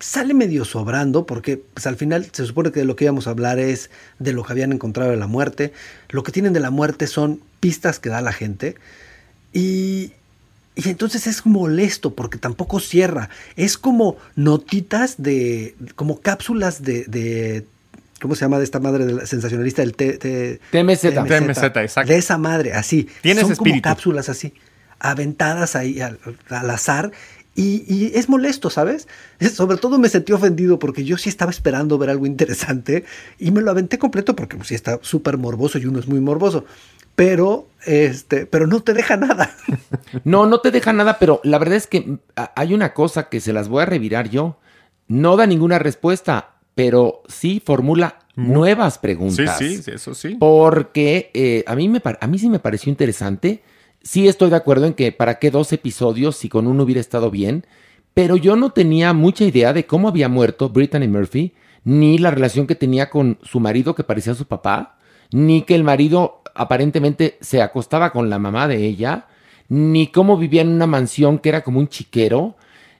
sale 0.00 0.34
medio 0.34 0.64
sobrando 0.64 1.26
porque 1.26 1.56
pues, 1.56 1.86
al 1.86 1.96
final 1.96 2.26
se 2.32 2.44
supone 2.44 2.72
que 2.72 2.80
de 2.80 2.86
lo 2.86 2.96
que 2.96 3.04
íbamos 3.04 3.26
a 3.26 3.30
hablar 3.30 3.58
es 3.58 3.90
de 4.18 4.32
lo 4.32 4.42
que 4.42 4.52
habían 4.52 4.72
encontrado 4.72 5.10
de 5.10 5.16
la 5.16 5.28
muerte. 5.28 5.72
Lo 6.08 6.24
que 6.24 6.32
tienen 6.32 6.52
de 6.52 6.60
la 6.60 6.70
muerte 6.70 7.06
son 7.06 7.40
pistas 7.60 8.00
que 8.00 8.08
da 8.08 8.20
la 8.20 8.32
gente. 8.32 8.74
Y, 9.52 10.12
y 10.76 10.88
entonces 10.88 11.26
es 11.26 11.46
molesto 11.46 12.14
porque 12.14 12.38
tampoco 12.38 12.80
cierra. 12.80 13.28
Es 13.56 13.78
como 13.78 14.16
notitas 14.34 15.14
de, 15.18 15.74
como 15.94 16.20
cápsulas 16.20 16.82
de, 16.82 17.04
de 17.04 17.64
¿cómo 18.20 18.34
se 18.34 18.40
llama 18.42 18.58
de 18.58 18.64
esta 18.64 18.80
madre 18.80 19.06
de 19.06 19.12
la 19.12 19.26
sensacionalista 19.26 19.82
del 19.82 19.94
T, 19.94 20.14
T- 20.18 20.60
TMZ. 20.72 21.00
TMZ, 21.02 21.32
exacto. 21.76 22.04
De 22.12 22.16
esa 22.16 22.38
madre, 22.38 22.72
así. 22.72 23.08
Tienes 23.22 23.42
Son 23.42 23.52
espíritu. 23.52 23.82
como 23.82 23.94
cápsulas 23.94 24.28
así, 24.28 24.52
aventadas 24.98 25.76
ahí 25.76 26.00
al, 26.00 26.18
al 26.48 26.70
azar. 26.70 27.12
Y, 27.56 27.84
y 27.86 28.12
es 28.14 28.28
molesto, 28.28 28.68
¿sabes? 28.70 29.06
Es- 29.38 29.52
sobre 29.54 29.76
todo 29.76 29.98
me 29.98 30.08
sentí 30.08 30.32
ofendido 30.32 30.78
porque 30.78 31.04
yo 31.04 31.16
sí 31.18 31.28
estaba 31.28 31.50
esperando 31.50 31.98
ver 31.98 32.10
algo 32.10 32.26
interesante 32.26 33.04
y 33.38 33.50
me 33.52 33.60
lo 33.62 33.70
aventé 33.70 33.98
completo 33.98 34.34
porque 34.34 34.56
pues, 34.56 34.68
sí 34.68 34.74
está 34.74 34.98
súper 35.02 35.38
morboso 35.38 35.78
y 35.78 35.86
uno 35.86 35.98
es 36.00 36.08
muy 36.08 36.20
morboso. 36.20 36.64
Pero, 37.16 37.68
este, 37.86 38.44
pero 38.46 38.66
no 38.66 38.82
te 38.82 38.92
deja 38.92 39.16
nada. 39.16 39.50
No, 40.24 40.46
no 40.46 40.60
te 40.60 40.70
deja 40.70 40.92
nada, 40.92 41.18
pero 41.18 41.40
la 41.44 41.58
verdad 41.58 41.76
es 41.76 41.86
que 41.86 42.00
mm, 42.00 42.18
hay 42.56 42.72
una 42.74 42.92
cosa 42.94 43.28
que 43.28 43.40
se 43.40 43.52
las 43.52 43.68
voy 43.68 43.82
a 43.82 43.86
revirar 43.86 44.30
yo. 44.30 44.58
No 45.08 45.36
da 45.36 45.46
ninguna 45.46 45.78
respuesta, 45.78 46.54
pero 46.74 47.22
sí 47.28 47.60
formula 47.64 48.20
nuevas 48.36 48.94
Sí, 48.94 48.98
preguntas. 49.02 49.58
sí, 49.58 49.80
eso 49.86 50.14
sí. 50.14 50.36
Porque 50.40 51.30
eh, 51.34 51.62
a, 51.66 51.74
mí 51.76 51.88
me, 51.88 52.00
a 52.20 52.26
mí 52.26 52.38
sí 52.38 52.48
me 52.48 52.58
pareció 52.58 52.90
interesante. 52.90 53.62
Sí 54.04 54.28
estoy 54.28 54.50
de 54.50 54.56
acuerdo 54.56 54.84
en 54.84 54.92
que 54.92 55.12
para 55.12 55.38
qué 55.38 55.50
dos 55.50 55.72
episodios 55.72 56.36
si 56.36 56.50
con 56.50 56.66
uno 56.66 56.82
hubiera 56.82 57.00
estado 57.00 57.30
bien, 57.30 57.64
pero 58.12 58.36
yo 58.36 58.54
no 58.54 58.68
tenía 58.68 59.14
mucha 59.14 59.44
idea 59.44 59.72
de 59.72 59.86
cómo 59.86 60.08
había 60.08 60.28
muerto 60.28 60.68
Brittany 60.68 61.08
Murphy, 61.08 61.54
ni 61.84 62.18
la 62.18 62.30
relación 62.30 62.66
que 62.66 62.74
tenía 62.74 63.08
con 63.08 63.38
su 63.42 63.60
marido 63.60 63.94
que 63.94 64.04
parecía 64.04 64.34
su 64.34 64.44
papá, 64.44 64.98
ni 65.32 65.62
que 65.62 65.74
el 65.74 65.84
marido 65.84 66.42
aparentemente 66.54 67.38
se 67.40 67.62
acostaba 67.62 68.12
con 68.12 68.28
la 68.28 68.38
mamá 68.38 68.68
de 68.68 68.84
ella, 68.84 69.26
ni 69.70 70.08
cómo 70.08 70.36
vivía 70.36 70.60
en 70.60 70.68
una 70.68 70.86
mansión 70.86 71.38
que 71.38 71.48
era 71.48 71.64
como 71.64 71.78
un 71.78 71.88
chiquero, 71.88 72.56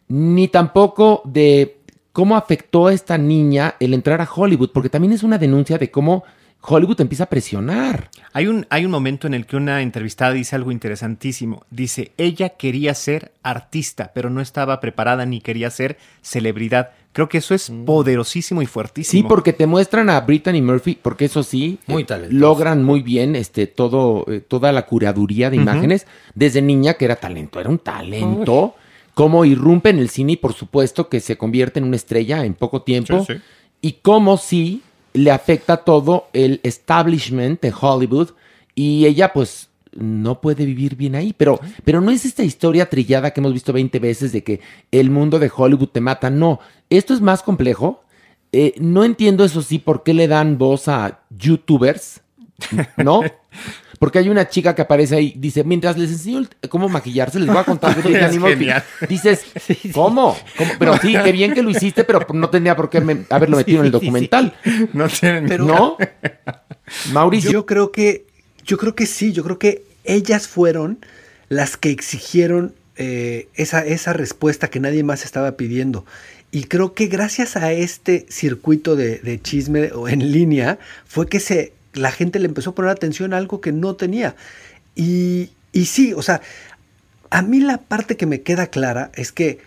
ni 0.09 0.49
tampoco 0.49 1.21
de 1.27 1.81
cómo 2.13 2.35
afectó 2.35 2.87
a 2.87 2.95
esta 2.95 3.19
niña 3.19 3.75
el 3.79 3.93
entrar 3.93 4.23
a 4.23 4.29
Hollywood, 4.35 4.71
porque 4.73 4.89
también 4.89 5.13
es 5.13 5.23
una 5.23 5.37
denuncia 5.37 5.77
de 5.77 5.91
cómo 5.91 6.25
Hollywood 6.63 7.03
empieza 7.03 7.25
a 7.25 7.31
presionar. 7.31 8.09
Hay 8.37 8.49
un, 8.49 8.67
hay 8.69 8.85
un 8.85 8.91
momento 8.91 9.29
en 9.29 9.35
el 9.35 9.47
que 9.47 9.55
una 9.57 9.81
entrevistada 9.81 10.33
dice 10.33 10.57
algo 10.57 10.73
interesantísimo. 10.73 11.65
Dice, 11.71 12.11
ella 12.19 12.49
quería 12.49 12.93
ser 12.95 13.31
artista, 13.45 14.11
pero 14.13 14.29
no 14.29 14.41
estaba 14.41 14.81
preparada 14.81 15.25
ni 15.25 15.41
quería 15.41 15.71
ser 15.71 15.99
celebridad. 16.21 16.91
Creo 17.13 17.29
que 17.29 17.39
eso 17.39 17.55
es 17.55 17.71
poderosísimo 17.87 18.61
y 18.61 18.67
Sí, 18.67 18.73
fuertísimo. 18.73 19.29
porque 19.29 19.53
te 19.53 19.69
muestran 19.69 20.11
a 20.11 20.21
Brittany 20.21 20.61
Murphy, 20.61 20.99
porque 21.01 21.27
eso 21.27 21.45
sí, 21.45 21.79
Muy 21.87 22.03
eh, 22.03 22.27
logran 22.29 22.83
muy 22.83 23.03
bien 23.03 23.37
este, 23.37 23.69
todo, 23.69 24.25
eh, 24.29 24.41
toda 24.41 24.73
la 24.73 24.85
curaduría 24.85 25.49
de 25.49 25.57
imágenes. 25.57 26.09
Desde 26.35 26.61
niña, 26.61 26.95
que 26.95 27.05
era 27.05 27.15
talento, 27.15 27.61
era 27.61 27.71
un 27.71 27.79
talento. 27.79 28.75
Cómo 29.15 29.45
irrumpe 29.45 29.91
en 29.91 30.01
el 30.01 30.09
cine 30.11 30.33
y 30.33 30.37
por 30.39 30.55
supuesto 30.55 31.09
que 31.09 31.21
se 31.21 31.39
convierte 31.39 31.79
en 31.79 31.85
una 31.85 31.95
estrella 31.95 32.45
en 32.45 32.55
poco 32.55 32.83
tiempo. 32.83 33.25
Sí, 33.25 33.35
sí. 33.35 33.41
Y 33.81 33.93
cómo 34.03 34.39
sí 34.39 34.83
le 35.15 35.31
afecta 35.31 35.79
todo 35.79 36.27
el 36.33 36.61
establishment 36.63 37.61
de 37.63 37.73
Hollywood 37.81 38.31
y 38.75 39.07
ella 39.07 39.33
pues 39.33 39.71
no 39.93 40.41
puede 40.41 40.67
vivir 40.67 40.97
bien 40.97 41.15
ahí. 41.15 41.33
Pero, 41.37 41.61
pero 41.85 42.01
no 42.01 42.11
es 42.11 42.25
esta 42.25 42.43
historia 42.43 42.91
trillada 42.91 43.31
que 43.31 43.41
hemos 43.41 43.53
visto 43.53 43.73
20 43.73 43.99
veces 44.01 44.33
de 44.33 44.43
que 44.43 44.61
el 44.91 45.11
mundo 45.11 45.39
de 45.39 45.51
Hollywood 45.55 45.89
te 45.89 46.01
mata. 46.01 46.31
No, 46.31 46.61
esto 46.91 47.15
es 47.15 47.21
más 47.21 47.43
complejo. 47.43 48.03
Eh, 48.53 48.75
no 48.79 49.05
entiendo 49.05 49.45
eso 49.45 49.63
sí 49.63 49.79
por 49.79 50.03
qué 50.03 50.15
le 50.15 50.29
dan 50.29 50.59
voz 50.59 50.89
a 50.89 51.21
youtubers, 51.31 52.21
¿no? 52.97 53.23
Porque 53.99 54.19
hay 54.19 54.29
una 54.29 54.49
chica 54.49 54.75
que 54.75 54.83
aparece 54.83 55.17
ahí, 55.17 55.35
dice, 55.37 55.65
mientras 55.65 55.97
les 55.97 56.11
enseño 56.11 56.47
cómo 56.69 56.89
maquillarse, 56.89 57.39
les 57.39 57.49
voy 57.49 57.59
a 57.59 57.65
contar 57.65 58.01
de 58.03 58.13
Es 58.19 58.23
Annie 58.25 58.39
Murphy. 58.39 58.57
genial. 58.57 58.85
Dices, 59.09 59.41
¿cómo? 59.93 60.37
¿Cómo? 60.57 60.71
Pero 60.79 60.97
sí, 60.99 61.15
qué 61.23 61.33
bien 61.33 61.55
que 61.55 61.63
lo 61.63 61.71
hiciste, 61.71 62.05
pero 62.05 62.27
no 62.33 62.51
tendría 62.51 62.77
por 62.77 62.91
qué 62.91 63.01
me- 63.01 63.25
haberlo 63.31 63.57
metido 63.59 63.81
en 63.81 63.87
el 63.87 63.93
Sí, 63.93 63.99
sí, 63.99 64.01
sí. 64.01 64.07
documental. 64.07 64.55
No 64.93 65.09
tienen 65.09 65.47
Pero- 65.47 65.65
¿No? 65.65 65.97
Mauricio. 67.13 67.51
Yo 67.51 67.67
creo 67.67 67.93
que, 67.93 68.25
yo 68.65 68.77
creo 68.79 68.95
que 68.95 69.07
sí, 69.07 69.33
yo 69.33 69.43
creo 69.45 69.59
que 69.59 69.83
ellas 70.05 70.49
fueron 70.49 70.99
las 71.49 71.77
que 71.77 71.91
exigieron 71.91 72.75
eh, 72.97 73.49
esa, 73.55 73.85
esa 73.85 74.13
respuesta 74.13 74.69
que 74.69 74.81
nadie 74.81 75.03
más 75.03 75.25
estaba 75.25 75.53
pidiendo. 75.53 76.05
Y 76.51 76.65
creo 76.65 76.95
que 76.95 77.07
gracias 77.07 77.57
a 77.57 77.73
este 77.73 78.27
circuito 78.29 78.95
de, 78.97 79.19
de 79.19 79.41
chisme 79.41 79.91
o 79.93 80.09
en 80.09 80.31
línea 80.31 80.79
fue 81.07 81.27
que 81.27 81.41
se, 81.41 81.73
la 81.95 82.11
gente 82.11 82.39
le 82.39 82.47
empezó 82.47 82.71
a 82.71 82.75
poner 82.75 82.91
atención 82.91 83.33
a 83.33 83.39
algo 83.39 83.61
que 83.61 83.73
no 83.73 83.97
tenía. 83.97 84.37
Y, 84.95 85.51
y 85.73 85.87
sí, 85.87 86.13
o 86.13 86.23
sea, 86.23 86.41
a 87.31 87.43
mí 87.43 87.61
la 87.61 87.79
parte 87.79 88.17
que 88.17 88.27
me 88.27 88.43
queda 88.43 88.69
clara 88.69 89.11
es 89.15 89.33
que 89.33 89.59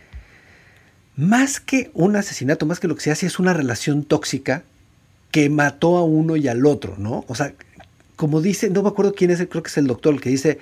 más 1.15 1.59
que 1.59 1.89
un 1.93 2.15
asesinato, 2.15 2.65
más 2.65 2.79
que 2.79 2.87
lo 2.87 2.95
que 2.95 3.01
se 3.01 3.11
hace 3.11 3.25
es 3.25 3.39
una 3.39 3.53
relación 3.53 4.03
tóxica 4.03 4.63
que 5.31 5.49
mató 5.49 5.97
a 5.97 6.03
uno 6.03 6.35
y 6.35 6.47
al 6.47 6.65
otro, 6.65 6.95
¿no? 6.97 7.25
O 7.27 7.35
sea, 7.35 7.53
como 8.15 8.41
dice, 8.41 8.69
no 8.69 8.83
me 8.83 8.89
acuerdo 8.89 9.13
quién 9.13 9.31
es, 9.31 9.45
creo 9.49 9.63
que 9.63 9.69
es 9.69 9.77
el 9.77 9.87
doctor 9.87 10.13
el 10.13 10.21
que 10.21 10.29
dice, 10.29 10.59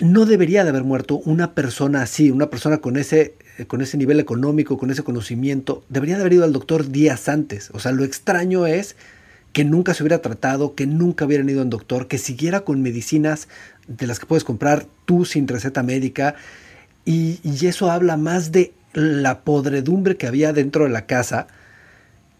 no 0.00 0.26
debería 0.26 0.64
de 0.64 0.70
haber 0.70 0.84
muerto 0.84 1.16
una 1.16 1.54
persona 1.54 2.02
así, 2.02 2.30
una 2.30 2.50
persona 2.50 2.78
con 2.78 2.96
ese, 2.96 3.34
eh, 3.58 3.66
con 3.66 3.80
ese 3.80 3.96
nivel 3.98 4.20
económico, 4.20 4.78
con 4.78 4.90
ese 4.90 5.02
conocimiento, 5.02 5.84
debería 5.88 6.16
de 6.16 6.22
haber 6.22 6.34
ido 6.34 6.44
al 6.44 6.52
doctor 6.52 6.90
días 6.90 7.28
antes. 7.28 7.70
O 7.72 7.80
sea, 7.80 7.92
lo 7.92 8.04
extraño 8.04 8.66
es 8.66 8.96
que 9.52 9.64
nunca 9.64 9.94
se 9.94 10.02
hubiera 10.02 10.22
tratado, 10.22 10.74
que 10.74 10.86
nunca 10.86 11.24
hubieran 11.24 11.48
ido 11.48 11.62
al 11.62 11.70
doctor, 11.70 12.08
que 12.08 12.18
siguiera 12.18 12.60
con 12.60 12.82
medicinas 12.82 13.48
de 13.86 14.06
las 14.06 14.18
que 14.18 14.26
puedes 14.26 14.44
comprar 14.44 14.86
tú 15.04 15.24
sin 15.24 15.48
receta 15.48 15.82
médica. 15.82 16.34
Y, 17.04 17.40
y 17.42 17.66
eso 17.66 17.90
habla 17.90 18.16
más 18.16 18.52
de 18.52 18.72
la 18.92 19.40
podredumbre 19.40 20.16
que 20.16 20.26
había 20.26 20.52
dentro 20.52 20.84
de 20.84 20.90
la 20.90 21.06
casa 21.06 21.46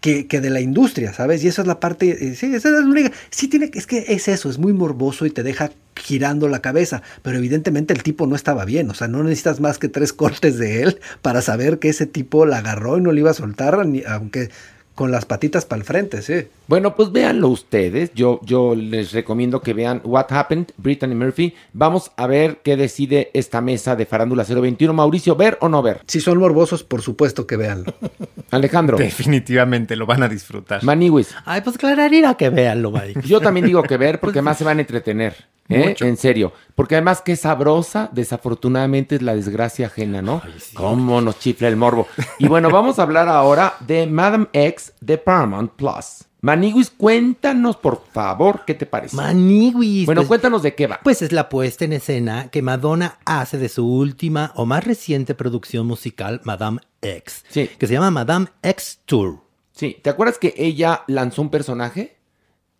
que, 0.01 0.27
que 0.27 0.39
de 0.39 0.49
la 0.49 0.61
industria, 0.61 1.13
¿sabes? 1.13 1.43
Y 1.43 1.47
esa 1.47 1.61
es 1.61 1.67
la 1.67 1.79
parte, 1.79 2.29
eh, 2.29 2.35
sí, 2.35 2.53
esa 2.53 2.69
es 2.69 2.73
la 2.73 2.81
única, 2.81 3.11
sí 3.29 3.47
tiene, 3.47 3.69
es 3.73 3.85
que 3.85 4.05
es 4.07 4.27
eso, 4.27 4.49
es 4.49 4.57
muy 4.57 4.73
morboso 4.73 5.25
y 5.25 5.29
te 5.29 5.43
deja 5.43 5.71
girando 5.95 6.47
la 6.47 6.61
cabeza, 6.61 7.01
pero 7.21 7.37
evidentemente 7.37 7.93
el 7.93 8.03
tipo 8.03 8.25
no 8.25 8.35
estaba 8.35 8.63
bien, 8.63 8.89
o 8.89 8.93
sea, 8.93 9.07
no 9.07 9.23
necesitas 9.23 9.59
más 9.59 9.77
que 9.77 9.89
tres 9.89 10.13
cortes 10.13 10.57
de 10.57 10.83
él 10.83 10.99
para 11.21 11.41
saber 11.41 11.79
que 11.79 11.89
ese 11.89 12.05
tipo 12.05 12.45
la 12.45 12.59
agarró 12.59 12.97
y 12.97 13.01
no 13.01 13.11
le 13.11 13.21
iba 13.21 13.31
a 13.31 13.35
soltar, 13.35 13.85
ni, 13.85 14.03
aunque 14.05 14.49
con 14.99 15.11
las 15.11 15.23
patitas 15.23 15.65
para 15.65 15.79
el 15.79 15.85
frente, 15.85 16.21
sí. 16.21 16.49
Bueno, 16.67 16.93
pues 16.93 17.13
véanlo 17.13 17.47
ustedes. 17.47 18.11
Yo, 18.15 18.41
yo 18.43 18.75
les 18.75 19.13
recomiendo 19.13 19.61
que 19.61 19.73
vean 19.73 20.01
What 20.03 20.25
Happened, 20.31 20.73
Brittany 20.75 21.15
Murphy. 21.15 21.55
Vamos 21.71 22.11
a 22.17 22.27
ver 22.27 22.59
qué 22.65 22.75
decide 22.75 23.31
esta 23.33 23.61
mesa 23.61 23.95
de 23.95 24.05
Farándula 24.05 24.43
021. 24.43 24.93
Mauricio, 24.93 25.37
¿ver 25.37 25.57
o 25.61 25.69
no 25.69 25.81
ver? 25.81 26.01
Si 26.05 26.19
son 26.19 26.37
morbosos, 26.37 26.83
por 26.83 27.01
supuesto 27.01 27.47
que 27.47 27.55
véanlo. 27.55 27.93
Alejandro, 28.51 28.97
Definitivamente 28.97 29.95
lo 29.95 30.05
van 30.05 30.21
a 30.21 30.27
disfrutar. 30.27 30.83
Maniwis. 30.83 31.33
Ay, 31.45 31.61
pues 31.61 31.77
clararira 31.77 32.33
que 32.33 32.49
veanlo, 32.49 32.91
Mike. 32.91 33.21
Yo 33.23 33.39
también 33.39 33.67
digo 33.67 33.81
que 33.83 33.95
ver 33.95 34.19
porque 34.19 34.41
más 34.41 34.57
se 34.57 34.65
van 34.65 34.79
a 34.79 34.81
entretener. 34.81 35.47
¿eh? 35.69 35.95
En 35.99 36.17
serio. 36.17 36.51
Porque 36.75 36.95
además 36.95 37.21
qué 37.23 37.35
sabrosa, 37.35 38.09
desafortunadamente 38.11 39.15
es 39.15 39.21
la 39.21 39.35
desgracia 39.35 39.87
ajena, 39.87 40.21
¿no? 40.21 40.41
Cómo 40.73 41.21
nos 41.21 41.39
chifla 41.39 41.67
el 41.67 41.75
morbo. 41.75 42.07
Y 42.39 42.47
bueno, 42.47 42.69
vamos 42.69 42.99
a 42.99 43.03
hablar 43.03 43.29
ahora 43.29 43.75
de 43.81 44.07
Madame 44.07 44.47
X 44.53 44.88
de 45.01 45.17
Paramount 45.17 45.71
Plus. 45.73 46.25
Maniguis, 46.41 46.89
cuéntanos 46.89 47.75
por 47.75 48.01
favor 48.13 48.63
qué 48.65 48.73
te 48.73 48.85
parece. 48.85 49.15
Maniwis. 49.15 50.05
bueno, 50.05 50.21
pues- 50.21 50.27
cuéntanos 50.29 50.63
de 50.63 50.73
qué 50.73 50.87
va. 50.87 50.99
Pues 51.03 51.21
es 51.21 51.31
la 51.33 51.49
puesta 51.49 51.83
en 51.83 51.91
escena 51.93 52.49
que 52.49 52.61
Madonna 52.61 53.19
hace 53.25 53.57
de 53.57 53.67
su 53.67 53.85
última 53.85 54.53
o 54.55 54.65
más 54.65 54.85
reciente 54.85 55.35
producción 55.35 55.85
musical, 55.85 56.39
Madame 56.45 56.79
X, 57.01 57.43
Sí. 57.49 57.69
que 57.77 57.87
se 57.87 57.93
llama 57.93 58.09
Madame 58.11 58.47
X 58.63 58.99
Tour. 59.05 59.39
Sí, 59.73 59.97
¿te 60.01 60.09
acuerdas 60.09 60.37
que 60.37 60.53
ella 60.57 61.03
lanzó 61.07 61.41
un 61.41 61.49
personaje? 61.49 62.15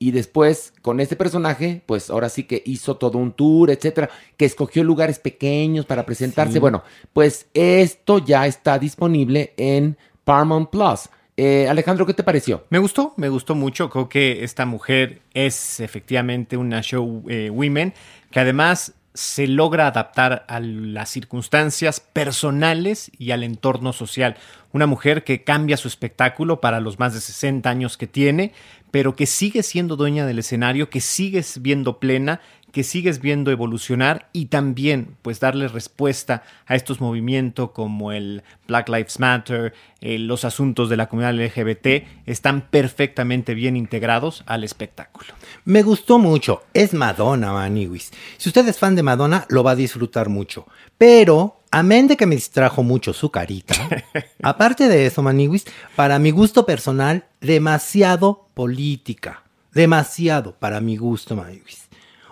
Y 0.01 0.11
después, 0.11 0.71
con 0.81 1.01
este 1.01 1.17
personaje, 1.17 1.83
pues 1.85 2.09
ahora 2.09 2.29
sí 2.29 2.43
que 2.43 2.63
hizo 2.65 2.95
todo 2.95 3.17
un 3.17 3.33
tour, 3.33 3.69
etcétera, 3.69 4.09
que 4.37 4.45
escogió 4.45 4.81
lugares 4.85 5.19
pequeños 5.19 5.85
para 5.85 6.05
presentarse. 6.05 6.53
Sí. 6.53 6.59
Bueno, 6.59 6.83
pues 7.11 7.47
esto 7.53 8.19
ya 8.19 8.47
está 8.47 8.79
disponible 8.79 9.53
en 9.57 9.97
Paramount 10.23 10.69
Plus. 10.69 11.09
Eh, 11.41 11.69
Alejandro, 11.69 12.05
¿qué 12.05 12.13
te 12.13 12.21
pareció? 12.21 12.65
Me 12.69 12.79
gustó, 12.79 13.13
me 13.15 13.29
gustó 13.29 13.55
mucho. 13.55 13.89
Creo 13.89 14.09
que 14.09 14.43
esta 14.43 14.65
mujer 14.65 15.21
es 15.33 15.79
efectivamente 15.79 16.57
una 16.57 16.81
show 16.81 17.23
eh, 17.29 17.49
women 17.49 17.93
que 18.29 18.41
además 18.41 18.93
se 19.13 19.47
logra 19.47 19.87
adaptar 19.87 20.43
a 20.49 20.59
las 20.59 21.09
circunstancias 21.09 22.01
personales 22.01 23.09
y 23.17 23.31
al 23.31 23.43
entorno 23.43 23.93
social. 23.93 24.35
Una 24.73 24.85
mujer 24.85 25.23
que 25.23 25.45
cambia 25.45 25.77
su 25.77 25.87
espectáculo 25.87 26.59
para 26.59 26.81
los 26.81 26.99
más 26.99 27.13
de 27.13 27.21
60 27.21 27.69
años 27.69 27.95
que 27.95 28.07
tiene, 28.07 28.51
pero 28.91 29.15
que 29.15 29.25
sigue 29.25 29.63
siendo 29.63 29.95
dueña 29.95 30.25
del 30.25 30.39
escenario, 30.39 30.89
que 30.89 30.99
sigues 30.99 31.61
viendo 31.61 31.99
plena, 31.99 32.41
que 32.71 32.83
sigues 32.83 33.19
viendo 33.21 33.51
evolucionar 33.51 34.29
y 34.33 34.45
también 34.45 35.15
pues 35.21 35.39
darle 35.39 35.67
respuesta 35.67 36.43
a 36.65 36.75
estos 36.75 37.01
movimientos 37.01 37.71
como 37.71 38.11
el 38.11 38.43
Black 38.67 38.89
Lives 38.89 39.19
Matter, 39.19 39.73
eh, 40.01 40.19
los 40.19 40.45
asuntos 40.45 40.89
de 40.89 40.97
la 40.97 41.07
comunidad 41.07 41.33
LGBT 41.33 42.05
están 42.25 42.61
perfectamente 42.69 43.53
bien 43.53 43.75
integrados 43.75 44.43
al 44.45 44.63
espectáculo. 44.63 45.33
Me 45.65 45.81
gustó 45.83 46.19
mucho. 46.19 46.63
Es 46.73 46.93
Madonna, 46.93 47.51
Maniwis. 47.53 48.11
Si 48.37 48.49
usted 48.49 48.67
es 48.67 48.77
fan 48.77 48.95
de 48.95 49.03
Madonna, 49.03 49.45
lo 49.49 49.63
va 49.63 49.71
a 49.71 49.75
disfrutar 49.75 50.29
mucho. 50.29 50.67
Pero, 50.97 51.61
amén 51.71 52.07
de 52.07 52.17
que 52.17 52.25
me 52.25 52.35
distrajo 52.35 52.83
mucho 52.83 53.13
su 53.13 53.31
carita, 53.31 53.75
aparte 54.43 54.87
de 54.87 55.05
eso, 55.05 55.21
Maniwis, 55.21 55.65
para 55.95 56.19
mi 56.19 56.31
gusto 56.31 56.65
personal, 56.65 57.25
demasiado 57.41 58.47
política. 58.53 59.43
Demasiado 59.73 60.55
para 60.55 60.81
mi 60.81 60.97
gusto, 60.97 61.35
Maniwis. 61.35 61.88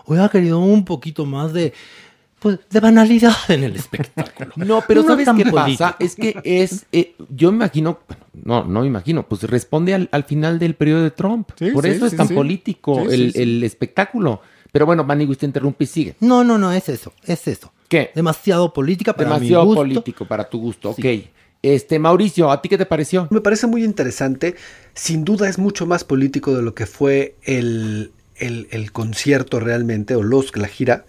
Hubiera 0.08 0.30
querido 0.30 0.60
un 0.60 0.86
poquito 0.86 1.26
más 1.26 1.54
de, 1.54 1.74
pues, 2.40 2.60
de 2.70 2.80
banalidad 2.80 3.36
en 3.50 3.64
el 3.66 3.76
espectáculo. 3.76 4.52
No, 4.56 4.82
pero 4.88 5.02
No 5.04 5.08
¿sabes 5.10 5.28
qué 5.28 5.46
político. 5.46 5.56
pasa? 5.56 5.96
Es 6.00 6.16
que 6.16 6.40
es, 6.44 6.86
eh, 6.92 7.14
yo 7.30 7.52
me 7.52 7.58
imagino, 7.58 8.00
bueno, 8.08 8.24
no, 8.44 8.64
no 8.64 8.82
me 8.82 8.88
imagino, 8.88 9.28
pues 9.28 9.44
responde 9.44 9.94
al, 9.94 10.10
al 10.12 10.24
final 10.24 10.58
del 10.60 10.76
periodo 10.76 11.04
de 11.04 11.12
Trump. 11.12 11.50
Sí, 11.60 11.72
Por 11.72 11.84
sí, 11.84 11.90
eso 11.92 12.06
es 12.06 12.16
tan 12.16 12.28
sí. 12.30 12.34
político 12.34 13.02
el, 13.10 13.34
sí. 13.34 13.42
el 13.42 13.64
espectáculo. 13.64 14.42
Pero 14.72 14.86
bueno, 14.86 15.04
Maniguis 15.04 15.38
te 15.38 15.46
interrumpe 15.46 15.86
y 15.86 15.88
sigue. 15.88 16.16
No, 16.20 16.44
no, 16.44 16.58
no, 16.58 16.72
es 16.72 16.90
eso, 16.90 17.14
es 17.26 17.48
eso. 17.48 17.72
¿Qué? 17.88 18.12
Demasiado 18.14 18.74
política 18.74 19.14
para 19.14 19.30
Demasiado 19.30 19.64
mi 19.64 19.68
gusto. 19.68 19.82
político 19.82 20.26
para 20.26 20.50
tu 20.50 20.60
gusto, 20.60 20.90
ok. 20.92 21.06
Este, 21.64 21.98
Mauricio, 22.00 22.52
¿a 22.52 22.62
ti 22.62 22.70
qué 22.70 22.78
te 22.78 22.86
pareció? 22.86 23.28
Me 23.32 23.42
parece 23.42 23.66
muy 23.66 23.84
interesante. 23.84 24.56
Sin 24.94 25.26
duda 25.26 25.50
es 25.50 25.58
mucho 25.58 25.86
más 25.88 26.04
político 26.04 26.54
de 26.56 26.62
lo 26.62 26.76
que 26.76 26.86
fue 26.86 27.36
el, 27.44 28.12
el- 28.40 28.92
concierto 28.92 29.60
realmente, 29.60 30.16
o 30.16 30.24
los, 30.24 30.56
la 30.58 30.68
gira, 30.68 31.06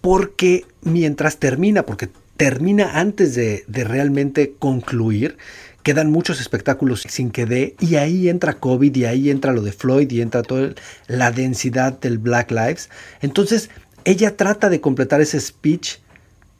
porque 0.00 0.64
mientras 0.82 1.38
termina, 1.38 1.84
porque 1.84 2.08
termina 2.36 2.98
antes 2.98 3.34
de, 3.34 3.64
de 3.66 3.84
realmente 3.84 4.54
concluir, 4.58 5.36
quedan 5.82 6.10
muchos 6.10 6.40
espectáculos 6.40 7.04
sin 7.08 7.30
que 7.30 7.46
dé, 7.46 7.74
y 7.80 7.96
ahí 7.96 8.28
entra 8.28 8.54
COVID, 8.54 8.94
y 8.94 9.04
ahí 9.04 9.30
entra 9.30 9.52
lo 9.52 9.62
de 9.62 9.72
Floyd, 9.72 10.10
y 10.10 10.20
entra 10.20 10.42
toda 10.42 10.74
la 11.08 11.32
densidad 11.32 11.98
del 12.00 12.18
Black 12.18 12.50
Lives. 12.50 12.88
Entonces, 13.20 13.70
ella 14.04 14.36
trata 14.36 14.68
de 14.68 14.80
completar 14.80 15.20
ese 15.20 15.40
speech 15.40 15.98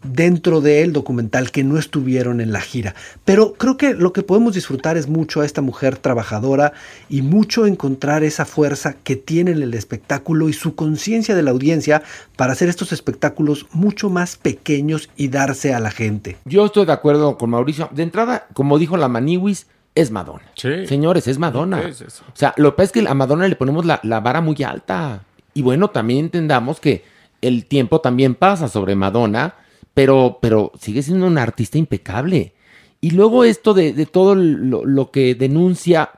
dentro 0.02 0.60
del 0.60 0.92
documental 0.92 1.50
que 1.50 1.64
no 1.64 1.78
estuvieron 1.78 2.40
en 2.40 2.52
la 2.52 2.60
gira. 2.60 2.94
Pero 3.24 3.54
creo 3.54 3.76
que 3.76 3.94
lo 3.94 4.12
que 4.12 4.22
podemos 4.22 4.54
disfrutar 4.54 4.96
es 4.96 5.08
mucho 5.08 5.40
a 5.40 5.44
esta 5.44 5.62
mujer 5.62 5.96
trabajadora 5.96 6.72
y 7.08 7.22
mucho 7.22 7.66
encontrar 7.66 8.24
esa 8.24 8.44
fuerza 8.44 8.94
que 9.04 9.16
tiene 9.16 9.52
en 9.52 9.62
el 9.62 9.74
espectáculo 9.74 10.48
y 10.48 10.52
su 10.52 10.74
conciencia 10.74 11.34
de 11.34 11.42
la 11.42 11.50
audiencia 11.50 12.02
para 12.36 12.52
hacer 12.52 12.68
estos 12.68 12.92
espectáculos 12.92 13.66
mucho 13.72 14.10
más 14.10 14.36
pequeños 14.36 15.10
y 15.16 15.28
darse 15.28 15.74
a 15.74 15.80
la 15.80 15.90
gente. 15.90 16.36
Yo 16.44 16.66
estoy 16.66 16.86
de 16.86 16.92
acuerdo 16.92 17.38
con 17.38 17.50
Mauricio. 17.50 17.88
De 17.92 18.02
entrada, 18.02 18.46
como 18.54 18.78
dijo 18.78 18.96
la 18.96 19.08
Maniwis, 19.08 19.66
es 19.94 20.10
Madonna. 20.10 20.44
Sí. 20.56 20.86
Señores, 20.86 21.28
es 21.28 21.38
Madonna. 21.38 21.82
¿Qué 21.82 21.88
es 21.90 22.00
eso? 22.00 22.24
O 22.28 22.36
sea, 22.36 22.54
lo 22.56 22.70
que 22.70 22.76
pasa 22.76 22.86
es 22.86 22.92
que 22.92 23.08
a 23.08 23.14
Madonna 23.14 23.46
le 23.46 23.56
ponemos 23.56 23.84
la, 23.84 24.00
la 24.02 24.20
vara 24.20 24.40
muy 24.40 24.56
alta. 24.62 25.22
Y 25.54 25.62
bueno, 25.62 25.90
también 25.90 26.20
entendamos 26.26 26.80
que 26.80 27.04
el 27.42 27.66
tiempo 27.66 28.00
también 28.00 28.34
pasa 28.34 28.68
sobre 28.68 28.94
Madonna, 28.94 29.54
pero, 29.94 30.38
pero 30.40 30.72
sigue 30.80 31.02
siendo 31.02 31.26
una 31.26 31.42
artista 31.42 31.78
impecable. 31.78 32.54
Y 33.00 33.10
luego 33.10 33.44
esto 33.44 33.74
de, 33.74 33.92
de 33.92 34.06
todo 34.06 34.34
lo, 34.34 34.84
lo 34.84 35.10
que 35.10 35.34
denuncia, 35.34 36.10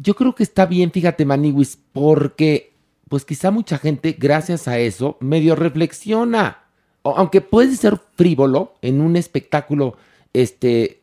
yo 0.00 0.14
creo 0.14 0.34
que 0.34 0.42
está 0.42 0.66
bien, 0.66 0.90
fíjate, 0.92 1.24
Maniwis, 1.24 1.78
porque 1.92 2.72
pues 3.08 3.24
quizá 3.24 3.50
mucha 3.50 3.76
gente, 3.78 4.16
gracias 4.18 4.68
a 4.68 4.78
eso, 4.78 5.16
medio 5.20 5.56
reflexiona. 5.56 6.58
O- 7.02 7.16
aunque 7.16 7.40
puede 7.40 7.74
ser 7.74 7.98
frívolo 8.14 8.74
en 8.82 9.00
un 9.00 9.16
espectáculo, 9.16 9.96
este, 10.32 11.00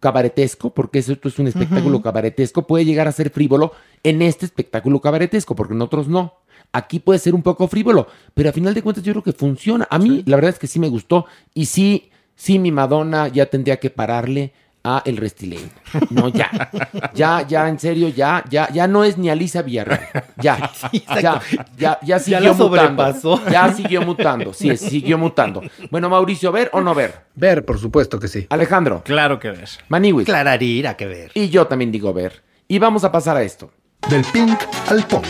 cabaretesco, 0.00 0.70
porque 0.70 0.98
eso 0.98 1.12
esto 1.12 1.28
es 1.28 1.38
un 1.38 1.46
espectáculo 1.46 2.00
cabaretesco, 2.02 2.66
puede 2.66 2.84
llegar 2.84 3.06
a 3.06 3.12
ser 3.12 3.30
frívolo 3.30 3.72
en 4.02 4.22
este 4.22 4.46
espectáculo 4.46 5.00
cabaretesco, 5.00 5.54
porque 5.54 5.74
en 5.74 5.82
otros 5.82 6.08
no. 6.08 6.34
Aquí 6.72 7.00
puede 7.00 7.18
ser 7.18 7.34
un 7.34 7.42
poco 7.42 7.68
frívolo, 7.68 8.06
pero 8.34 8.48
a 8.48 8.52
final 8.52 8.72
de 8.74 8.82
cuentas 8.82 9.04
yo 9.04 9.12
creo 9.12 9.22
que 9.22 9.32
funciona. 9.32 9.86
A 9.90 9.98
mí 9.98 10.22
la 10.26 10.36
verdad 10.36 10.50
es 10.50 10.58
que 10.58 10.66
sí 10.66 10.78
me 10.78 10.88
gustó 10.88 11.26
y 11.54 11.66
sí, 11.66 12.10
sí 12.34 12.58
mi 12.58 12.72
Madonna 12.72 13.28
ya 13.28 13.46
tendría 13.46 13.78
que 13.78 13.90
pararle 13.90 14.52
a 14.84 15.02
el 15.04 15.16
Restilane. 15.18 15.68
No, 16.10 16.28
ya. 16.28 16.50
Ya, 17.14 17.46
ya, 17.46 17.68
en 17.68 17.78
serio, 17.78 18.08
ya, 18.08 18.42
ya, 18.48 18.68
ya 18.72 18.86
no 18.88 19.04
es 19.04 19.18
ni 19.18 19.28
Alisa 19.28 19.60
Villarreal. 19.62 20.00
Ya, 20.38 20.72
ya, 21.20 21.40
ya, 21.76 21.98
ya 22.02 22.18
siguió 22.18 22.40
la 22.40 22.52
mutando. 22.54 22.64
sobrepasó. 22.64 23.50
Ya 23.50 23.72
siguió 23.72 24.02
mutando. 24.02 24.52
Sí, 24.54 24.76
siguió 24.78 25.18
mutando. 25.18 25.62
Bueno, 25.90 26.08
Mauricio, 26.08 26.50
¿ver 26.52 26.70
o 26.72 26.80
no 26.80 26.94
ver? 26.94 27.26
Ver, 27.34 27.64
por 27.66 27.78
supuesto 27.78 28.18
que 28.18 28.28
sí. 28.28 28.46
Alejandro, 28.48 29.02
Claro 29.04 29.38
que 29.38 29.50
ves. 29.50 29.78
Maniwis. 29.88 30.24
Clararira 30.26 30.96
que 30.96 31.06
ver. 31.06 31.30
Y 31.34 31.50
yo 31.50 31.66
también 31.66 31.92
digo 31.92 32.12
ver. 32.14 32.42
Y 32.66 32.78
vamos 32.78 33.04
a 33.04 33.12
pasar 33.12 33.36
a 33.36 33.42
esto. 33.42 33.70
Del 34.08 34.24
pink 34.32 34.58
al 34.88 35.04
punk. 35.06 35.26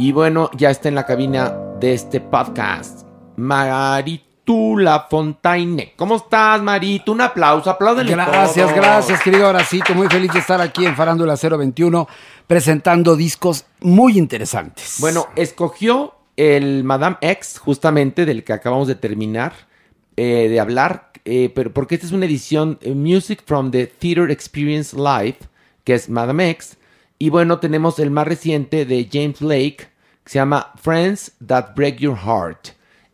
Y 0.00 0.12
bueno, 0.12 0.48
ya 0.56 0.70
está 0.70 0.88
en 0.88 0.94
la 0.94 1.04
cabina 1.04 1.52
de 1.80 1.92
este 1.92 2.20
podcast. 2.20 3.04
Maritula 3.34 5.08
Fontaine. 5.10 5.92
¿Cómo 5.96 6.14
estás, 6.14 6.62
Marito? 6.62 7.10
Un 7.10 7.20
aplauso, 7.20 7.68
apláudele 7.68 8.12
Gracias, 8.12 8.68
todo. 8.68 8.76
gracias, 8.76 9.20
querido 9.22 9.48
Horacito. 9.48 9.96
Muy 9.96 10.06
feliz 10.06 10.32
de 10.32 10.38
estar 10.38 10.60
aquí 10.60 10.86
en 10.86 10.94
Farándula 10.94 11.34
021 11.34 12.06
presentando 12.46 13.16
discos 13.16 13.66
muy 13.80 14.16
interesantes. 14.16 14.98
Bueno, 15.00 15.26
escogió 15.34 16.14
el 16.36 16.84
Madame 16.84 17.16
X, 17.20 17.58
justamente 17.58 18.24
del 18.24 18.44
que 18.44 18.52
acabamos 18.52 18.86
de 18.86 18.94
terminar 18.94 19.52
eh, 20.16 20.46
de 20.48 20.60
hablar, 20.60 21.10
eh, 21.24 21.50
pero 21.52 21.74
porque 21.74 21.96
esta 21.96 22.06
es 22.06 22.12
una 22.12 22.26
edición 22.26 22.78
eh, 22.82 22.94
Music 22.94 23.42
from 23.44 23.72
the 23.72 23.88
Theater 23.88 24.30
Experience 24.30 24.96
Live, 24.96 25.38
que 25.82 25.94
es 25.94 26.08
Madame 26.08 26.50
X. 26.50 26.76
Y 27.18 27.30
bueno, 27.30 27.58
tenemos 27.58 27.98
el 27.98 28.10
más 28.10 28.28
reciente 28.28 28.84
de 28.84 29.08
James 29.10 29.40
Blake, 29.40 29.88
que 30.24 30.30
se 30.30 30.38
llama 30.38 30.72
Friends 30.80 31.32
That 31.44 31.74
Break 31.74 31.98
Your 31.98 32.16
Heart. 32.16 32.68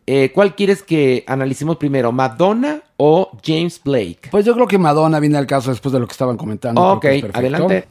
Eh, 0.07 0.31
¿Cuál 0.31 0.55
quieres 0.55 0.83
que 0.83 1.23
analicemos 1.25 1.77
primero, 1.77 2.11
Madonna 2.11 2.83
o 2.97 3.31
James 3.43 3.81
Blake? 3.83 4.29
Pues 4.29 4.45
yo 4.45 4.53
creo 4.53 4.67
que 4.67 4.77
Madonna 4.77 5.19
viene 5.19 5.37
al 5.37 5.47
caso 5.47 5.71
después 5.71 5.91
de 5.91 5.99
lo 5.99 6.05
que 6.05 6.11
estaban 6.11 6.37
comentando. 6.37 6.81
ok, 6.81 7.05
adelante. 7.33 7.87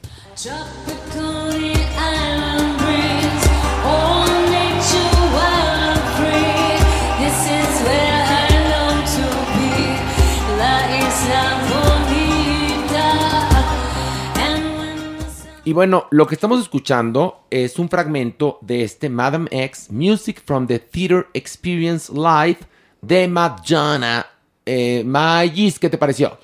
Y 15.67 15.73
bueno, 15.73 16.05
lo 16.11 16.27
que 16.27 16.35
estamos 16.35 16.61
escuchando 16.61 17.47
es 17.49 17.79
un 17.79 17.89
fragmento 17.89 18.59
de 18.61 18.83
este 18.83 19.09
Madame 19.09 19.47
X 19.49 19.89
Music 19.89 20.43
from 20.45 20.67
the 20.67 20.77
Theater 20.77 21.25
Experience 21.33 22.13
Live 22.13 22.59
de 23.01 23.27
Madonna. 23.27 24.27
Eh, 24.63 25.01
Magis, 25.03 25.79
¿qué 25.79 25.89
te 25.89 25.97
pareció? 25.97 26.37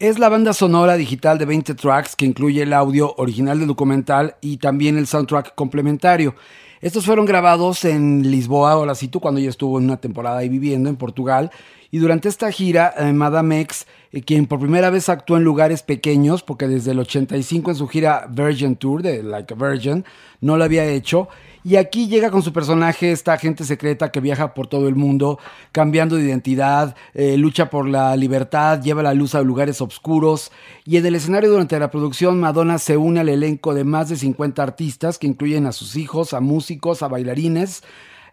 Es 0.00 0.18
la 0.18 0.28
banda 0.28 0.52
sonora 0.52 0.96
digital 0.96 1.38
de 1.38 1.44
20 1.44 1.76
tracks 1.76 2.16
que 2.16 2.26
incluye 2.26 2.62
el 2.62 2.72
audio 2.72 3.14
original 3.16 3.60
del 3.60 3.68
documental 3.68 4.34
y 4.40 4.56
también 4.56 4.98
el 4.98 5.06
soundtrack 5.06 5.54
complementario. 5.54 6.34
Estos 6.80 7.06
fueron 7.06 7.26
grabados 7.26 7.84
en 7.84 8.28
Lisboa, 8.28 8.76
Horacito, 8.76 9.20
cuando 9.20 9.40
ella 9.40 9.50
estuvo 9.50 9.78
en 9.78 9.84
una 9.84 9.98
temporada 9.98 10.38
ahí 10.38 10.48
viviendo 10.48 10.90
en 10.90 10.96
Portugal. 10.96 11.52
Y 11.90 11.98
durante 11.98 12.28
esta 12.28 12.50
gira, 12.50 12.94
eh, 12.96 13.12
Madame 13.12 13.60
X, 13.60 13.86
eh, 14.12 14.22
quien 14.22 14.46
por 14.46 14.60
primera 14.60 14.90
vez 14.90 15.08
actuó 15.08 15.36
en 15.36 15.44
lugares 15.44 15.82
pequeños, 15.82 16.42
porque 16.42 16.68
desde 16.68 16.92
el 16.92 16.98
85 16.98 17.70
en 17.70 17.76
su 17.76 17.88
gira 17.88 18.26
Virgin 18.30 18.76
Tour, 18.76 19.02
de 19.02 19.22
Like 19.22 19.54
a 19.54 19.56
Virgin, 19.56 20.04
no 20.40 20.56
lo 20.56 20.64
había 20.64 20.84
hecho. 20.84 21.28
Y 21.66 21.76
aquí 21.76 22.08
llega 22.08 22.30
con 22.30 22.42
su 22.42 22.52
personaje, 22.52 23.10
esta 23.10 23.32
agente 23.32 23.64
secreta 23.64 24.12
que 24.12 24.20
viaja 24.20 24.52
por 24.52 24.66
todo 24.66 24.86
el 24.86 24.96
mundo, 24.96 25.38
cambiando 25.72 26.16
de 26.16 26.24
identidad, 26.24 26.94
eh, 27.14 27.38
lucha 27.38 27.70
por 27.70 27.88
la 27.88 28.14
libertad, 28.16 28.82
lleva 28.82 29.02
la 29.02 29.14
luz 29.14 29.34
a 29.34 29.40
lugares 29.40 29.80
oscuros. 29.80 30.52
Y 30.84 30.98
en 30.98 31.06
el 31.06 31.14
escenario 31.14 31.50
durante 31.50 31.78
la 31.78 31.90
producción, 31.90 32.38
Madonna 32.38 32.78
se 32.78 32.98
une 32.98 33.20
al 33.20 33.30
elenco 33.30 33.72
de 33.72 33.84
más 33.84 34.10
de 34.10 34.16
50 34.16 34.62
artistas 34.62 35.18
que 35.18 35.26
incluyen 35.26 35.64
a 35.64 35.72
sus 35.72 35.96
hijos, 35.96 36.34
a 36.34 36.40
músicos, 36.40 37.02
a 37.02 37.08
bailarines 37.08 37.82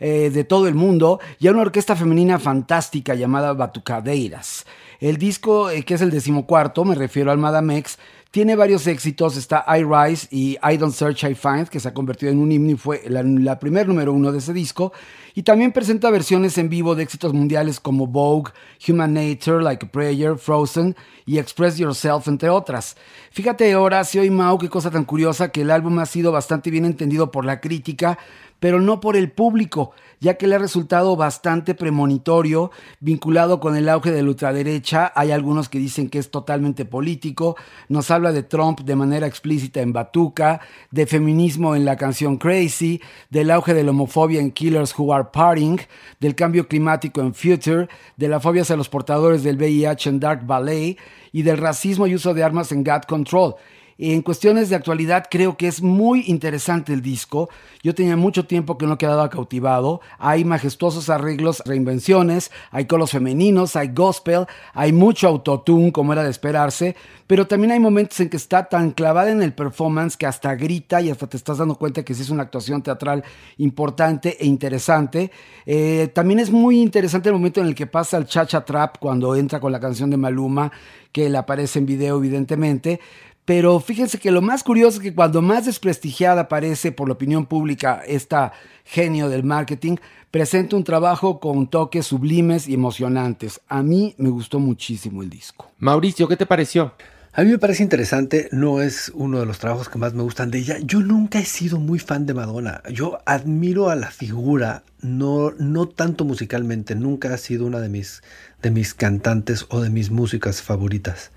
eh, 0.01 0.31
de 0.31 0.43
todo 0.43 0.67
el 0.67 0.73
mundo 0.73 1.19
y 1.39 1.47
a 1.47 1.51
una 1.51 1.61
orquesta 1.61 1.95
femenina 1.95 2.39
fantástica 2.39 3.13
llamada 3.13 3.53
Batucadeiras. 3.53 4.65
El 4.99 5.17
disco, 5.17 5.69
eh, 5.69 5.83
que 5.83 5.93
es 5.93 6.01
el 6.01 6.09
decimocuarto, 6.09 6.83
me 6.83 6.95
refiero 6.95 7.31
al 7.31 7.37
Madame 7.37 7.77
X, 7.77 7.99
tiene 8.31 8.55
varios 8.55 8.87
éxitos. 8.87 9.37
Está 9.37 9.63
I 9.67 9.83
Rise 9.83 10.27
y 10.31 10.57
I 10.63 10.77
Don't 10.77 10.95
Search, 10.95 11.23
I 11.23 11.35
Find, 11.35 11.67
que 11.67 11.79
se 11.79 11.89
ha 11.89 11.93
convertido 11.93 12.31
en 12.31 12.39
un 12.39 12.51
himno 12.51 12.71
y 12.71 12.77
fue 12.77 13.03
la, 13.07 13.21
la 13.21 13.59
primer 13.59 13.87
número 13.87 14.11
uno 14.11 14.31
de 14.31 14.39
ese 14.39 14.53
disco. 14.53 14.91
Y 15.35 15.43
también 15.43 15.71
presenta 15.71 16.09
versiones 16.09 16.57
en 16.57 16.69
vivo 16.69 16.95
de 16.95 17.03
éxitos 17.03 17.33
mundiales 17.33 17.79
como 17.79 18.07
Vogue, 18.07 18.51
Human 18.87 19.13
Nature, 19.13 19.63
Like 19.63 19.85
a 19.85 19.89
Prayer, 19.91 20.37
Frozen 20.37 20.95
y 21.25 21.37
Express 21.37 21.77
Yourself, 21.77 22.27
entre 22.27 22.49
otras. 22.49 22.95
Fíjate, 23.31 23.75
Horacio 23.75 24.23
y 24.23 24.29
Mau, 24.29 24.57
qué 24.57 24.69
cosa 24.69 24.91
tan 24.91 25.05
curiosa 25.05 25.51
que 25.51 25.61
el 25.61 25.71
álbum 25.71 25.99
ha 25.99 26.05
sido 26.05 26.31
bastante 26.31 26.69
bien 26.69 26.85
entendido 26.85 27.31
por 27.31 27.45
la 27.45 27.61
crítica, 27.61 28.17
pero 28.61 28.79
no 28.79 28.99
por 28.99 29.17
el 29.17 29.31
público, 29.31 29.91
ya 30.19 30.35
que 30.35 30.45
le 30.45 30.53
ha 30.53 30.59
resultado 30.59 31.15
bastante 31.15 31.73
premonitorio, 31.73 32.69
vinculado 32.99 33.59
con 33.59 33.75
el 33.75 33.89
auge 33.89 34.11
de 34.11 34.21
la 34.21 34.29
ultraderecha. 34.29 35.11
Hay 35.15 35.31
algunos 35.31 35.67
que 35.67 35.79
dicen 35.79 36.11
que 36.11 36.19
es 36.19 36.29
totalmente 36.29 36.85
político. 36.85 37.55
Nos 37.89 38.11
habla 38.11 38.31
de 38.31 38.43
Trump 38.43 38.81
de 38.81 38.95
manera 38.95 39.25
explícita 39.25 39.81
en 39.81 39.93
Batuca, 39.93 40.61
de 40.91 41.07
feminismo 41.07 41.75
en 41.75 41.85
la 41.85 41.97
canción 41.97 42.37
Crazy, 42.37 43.01
del 43.31 43.49
auge 43.49 43.73
de 43.73 43.83
la 43.83 43.89
homofobia 43.89 44.39
en 44.39 44.51
Killers 44.51 44.93
Who 44.95 45.11
Are 45.11 45.29
Parting, 45.33 45.77
del 46.19 46.35
cambio 46.35 46.67
climático 46.67 47.19
en 47.19 47.33
Future, 47.33 47.89
de 48.15 48.27
la 48.27 48.39
fobia 48.39 48.61
hacia 48.61 48.77
los 48.77 48.89
portadores 48.89 49.41
del 49.41 49.57
VIH 49.57 50.07
en 50.07 50.19
Dark 50.19 50.45
Ballet 50.45 50.97
y 51.31 51.41
del 51.41 51.57
racismo 51.57 52.05
y 52.05 52.13
uso 52.13 52.35
de 52.35 52.43
armas 52.43 52.71
en 52.71 52.83
God 52.83 53.01
Control. 53.07 53.55
En 54.03 54.23
cuestiones 54.23 54.69
de 54.69 54.75
actualidad 54.75 55.27
creo 55.29 55.57
que 55.57 55.67
es 55.67 55.83
muy 55.83 56.23
interesante 56.25 56.91
el 56.91 57.03
disco. 57.03 57.49
Yo 57.83 57.93
tenía 57.93 58.17
mucho 58.17 58.47
tiempo 58.47 58.75
que 58.75 58.87
no 58.87 58.97
quedaba 58.97 59.29
cautivado. 59.29 60.01
Hay 60.17 60.43
majestuosos 60.43 61.07
arreglos, 61.11 61.61
reinvenciones, 61.67 62.49
hay 62.71 62.85
colos 62.85 63.11
femeninos, 63.11 63.75
hay 63.75 63.89
gospel, 63.89 64.47
hay 64.73 64.91
mucho 64.91 65.27
autotune 65.27 65.91
como 65.91 66.13
era 66.13 66.23
de 66.23 66.31
esperarse, 66.31 66.95
pero 67.27 67.45
también 67.45 67.73
hay 67.73 67.79
momentos 67.79 68.19
en 68.21 68.29
que 68.29 68.37
está 68.37 68.67
tan 68.67 68.89
clavada 68.89 69.29
en 69.29 69.43
el 69.43 69.53
performance 69.53 70.17
que 70.17 70.25
hasta 70.25 70.55
grita 70.55 70.99
y 70.99 71.11
hasta 71.11 71.27
te 71.27 71.37
estás 71.37 71.59
dando 71.59 71.75
cuenta 71.75 72.03
que 72.03 72.15
sí 72.15 72.23
es 72.23 72.31
una 72.31 72.41
actuación 72.41 72.81
teatral 72.81 73.23
importante 73.57 74.35
e 74.39 74.47
interesante. 74.47 75.29
Eh, 75.67 76.09
también 76.11 76.39
es 76.39 76.49
muy 76.49 76.81
interesante 76.81 77.29
el 77.29 77.35
momento 77.35 77.61
en 77.61 77.67
el 77.67 77.75
que 77.75 77.85
pasa 77.85 78.17
el 78.17 78.25
cha-cha 78.25 78.65
trap 78.65 78.97
cuando 78.97 79.35
entra 79.35 79.59
con 79.59 79.71
la 79.71 79.79
canción 79.79 80.09
de 80.09 80.17
Maluma, 80.17 80.71
que 81.11 81.29
le 81.29 81.37
aparece 81.37 81.77
en 81.77 81.85
video 81.85 82.17
evidentemente. 82.17 82.99
Pero 83.45 83.79
fíjense 83.79 84.19
que 84.19 84.31
lo 84.31 84.41
más 84.41 84.63
curioso 84.63 84.97
es 84.97 85.03
que 85.03 85.15
cuando 85.15 85.41
más 85.41 85.65
desprestigiada 85.65 86.41
aparece 86.41 86.91
por 86.91 87.07
la 87.07 87.13
opinión 87.13 87.45
pública 87.45 88.01
esta 88.05 88.53
genio 88.85 89.29
del 89.29 89.43
marketing, 89.43 89.97
presenta 90.29 90.75
un 90.75 90.83
trabajo 90.83 91.39
con 91.39 91.67
toques 91.67 92.05
sublimes 92.05 92.67
y 92.67 92.73
emocionantes. 92.73 93.59
A 93.67 93.83
mí 93.83 94.15
me 94.17 94.29
gustó 94.29 94.59
muchísimo 94.59 95.23
el 95.23 95.29
disco. 95.29 95.71
Mauricio, 95.79 96.27
¿qué 96.27 96.37
te 96.37 96.45
pareció? 96.45 96.93
A 97.33 97.43
mí 97.43 97.51
me 97.51 97.59
parece 97.59 97.81
interesante, 97.81 98.49
no 98.51 98.81
es 98.81 99.09
uno 99.15 99.39
de 99.39 99.45
los 99.45 99.57
trabajos 99.57 99.87
que 99.87 99.97
más 99.97 100.13
me 100.13 100.21
gustan 100.21 100.51
de 100.51 100.59
ella. 100.59 100.77
Yo 100.83 100.99
nunca 100.99 101.39
he 101.39 101.45
sido 101.45 101.79
muy 101.79 101.97
fan 101.97 102.25
de 102.25 102.33
Madonna. 102.33 102.83
Yo 102.91 103.19
admiro 103.25 103.89
a 103.89 103.95
la 103.95 104.11
figura, 104.11 104.83
no, 104.99 105.51
no 105.57 105.87
tanto 105.87 106.25
musicalmente, 106.25 106.93
nunca 106.93 107.33
ha 107.33 107.37
sido 107.37 107.65
una 107.65 107.79
de 107.79 107.87
mis, 107.87 108.21
de 108.61 108.71
mis 108.71 108.93
cantantes 108.93 109.65
o 109.69 109.79
de 109.79 109.89
mis 109.89 110.11
músicas 110.11 110.61
favoritas. 110.61 111.31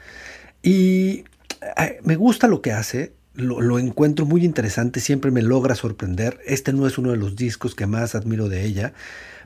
Y 0.64 1.27
me 2.03 2.16
gusta 2.16 2.48
lo 2.48 2.62
que 2.62 2.72
hace, 2.72 3.12
lo, 3.35 3.79
encuentro 3.79 4.27
muy 4.27 4.44
interesante, 4.44 5.00
siempre 5.00 5.31
me 5.31 5.42
logra 5.42 5.74
sorprender. 5.74 6.40
Este 6.46 6.72
no 6.72 6.87
es 6.87 6.98
uno 6.98 7.11
de 7.11 7.16
los 7.16 7.37
discos 7.37 7.74
que 7.74 7.87
más 7.87 8.14
admiro 8.14 8.48
de 8.48 8.64
ella, 8.64 8.92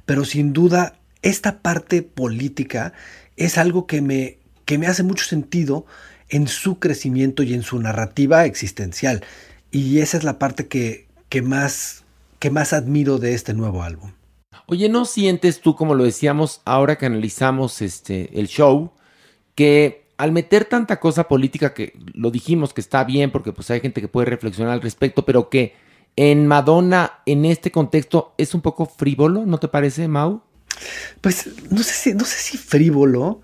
pero 0.04 0.24
sin 0.24 0.52
duda 0.52 0.98
esta 1.22 1.61
parte 1.61 2.02
política 2.02 2.92
es 3.37 3.59
algo 3.59 3.87
que 3.87 4.02
me, 4.02 4.38
que 4.64 4.78
me 4.78 4.87
hace 4.87 5.02
mucho 5.02 5.24
sentido 5.24 5.87
en 6.28 6.48
su 6.48 6.78
crecimiento 6.78 7.42
y 7.42 7.54
en 7.54 7.62
su 7.62 7.78
narrativa 7.78 8.44
existencial. 8.44 9.24
Y 9.70 10.00
esa 10.00 10.18
es 10.18 10.24
la 10.24 10.38
parte 10.38 10.68
que, 10.68 11.07
que, 11.28 11.42
más, 11.42 12.04
que 12.38 12.50
más 12.50 12.72
admiro 12.72 13.18
de 13.18 13.35
este 13.35 13.54
nuevo 13.54 13.83
álbum. 13.83 14.12
Oye, 14.66 14.88
¿no 14.90 15.07
sientes 15.07 15.61
tú, 15.61 15.74
como 15.74 15.94
lo 15.94 16.04
decíamos 16.04 16.61
ahora 16.66 16.98
que 16.98 17.07
analizamos 17.07 17.81
este, 17.81 18.38
el 18.38 18.48
show, 18.48 18.92
que 19.54 20.08
al 20.18 20.33
meter 20.33 20.66
tanta 20.66 21.00
cosa 21.00 21.28
política 21.28 21.74
que 21.74 21.94
lo 22.14 22.31
dijimos 22.31 22.74
que 22.74 22.81
está 22.83 23.04
bien 23.04 23.31
porque 23.33 23.52
pues 23.52 23.70
hay 23.70 23.81
gente 23.81 24.00
que 24.02 24.09
puede 24.09 24.26
reflexionar 24.26 24.74
al 24.74 24.83
respecto, 24.83 25.24
pero 25.26 25.48
que 25.50 25.74
en 26.16 26.46
Madonna 26.48 27.20
en 27.26 27.44
este 27.46 27.70
contexto 27.72 28.35
es 28.38 28.54
un 28.54 28.62
poco 28.62 28.87
frívolo, 28.87 29.46
¿no 29.46 29.59
te 29.59 29.68
parece, 29.68 30.09
Mau? 30.09 30.42
Pues 31.20 31.48
no 31.70 31.83
sé 31.83 31.94
si, 31.94 32.14
no 32.14 32.24
sé 32.24 32.38
si 32.38 32.57
frívolo, 32.59 33.42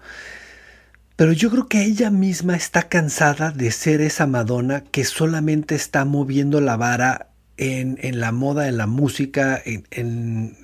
Pero 1.16 1.32
yo 1.32 1.50
creo 1.50 1.68
que 1.68 1.82
ella 1.84 2.10
misma 2.10 2.56
está 2.56 2.88
cansada 2.88 3.52
de 3.52 3.70
ser 3.70 4.00
esa 4.00 4.26
Madonna 4.26 4.82
que 4.82 5.04
solamente 5.04 5.74
está 5.76 6.04
moviendo 6.04 6.60
la 6.60 6.76
vara 6.76 7.30
en, 7.56 7.98
en 8.02 8.18
la 8.20 8.32
moda, 8.32 8.68
en 8.68 8.76
la 8.78 8.86
música, 8.88 9.60
en, 9.64 9.84
en- 9.92 10.56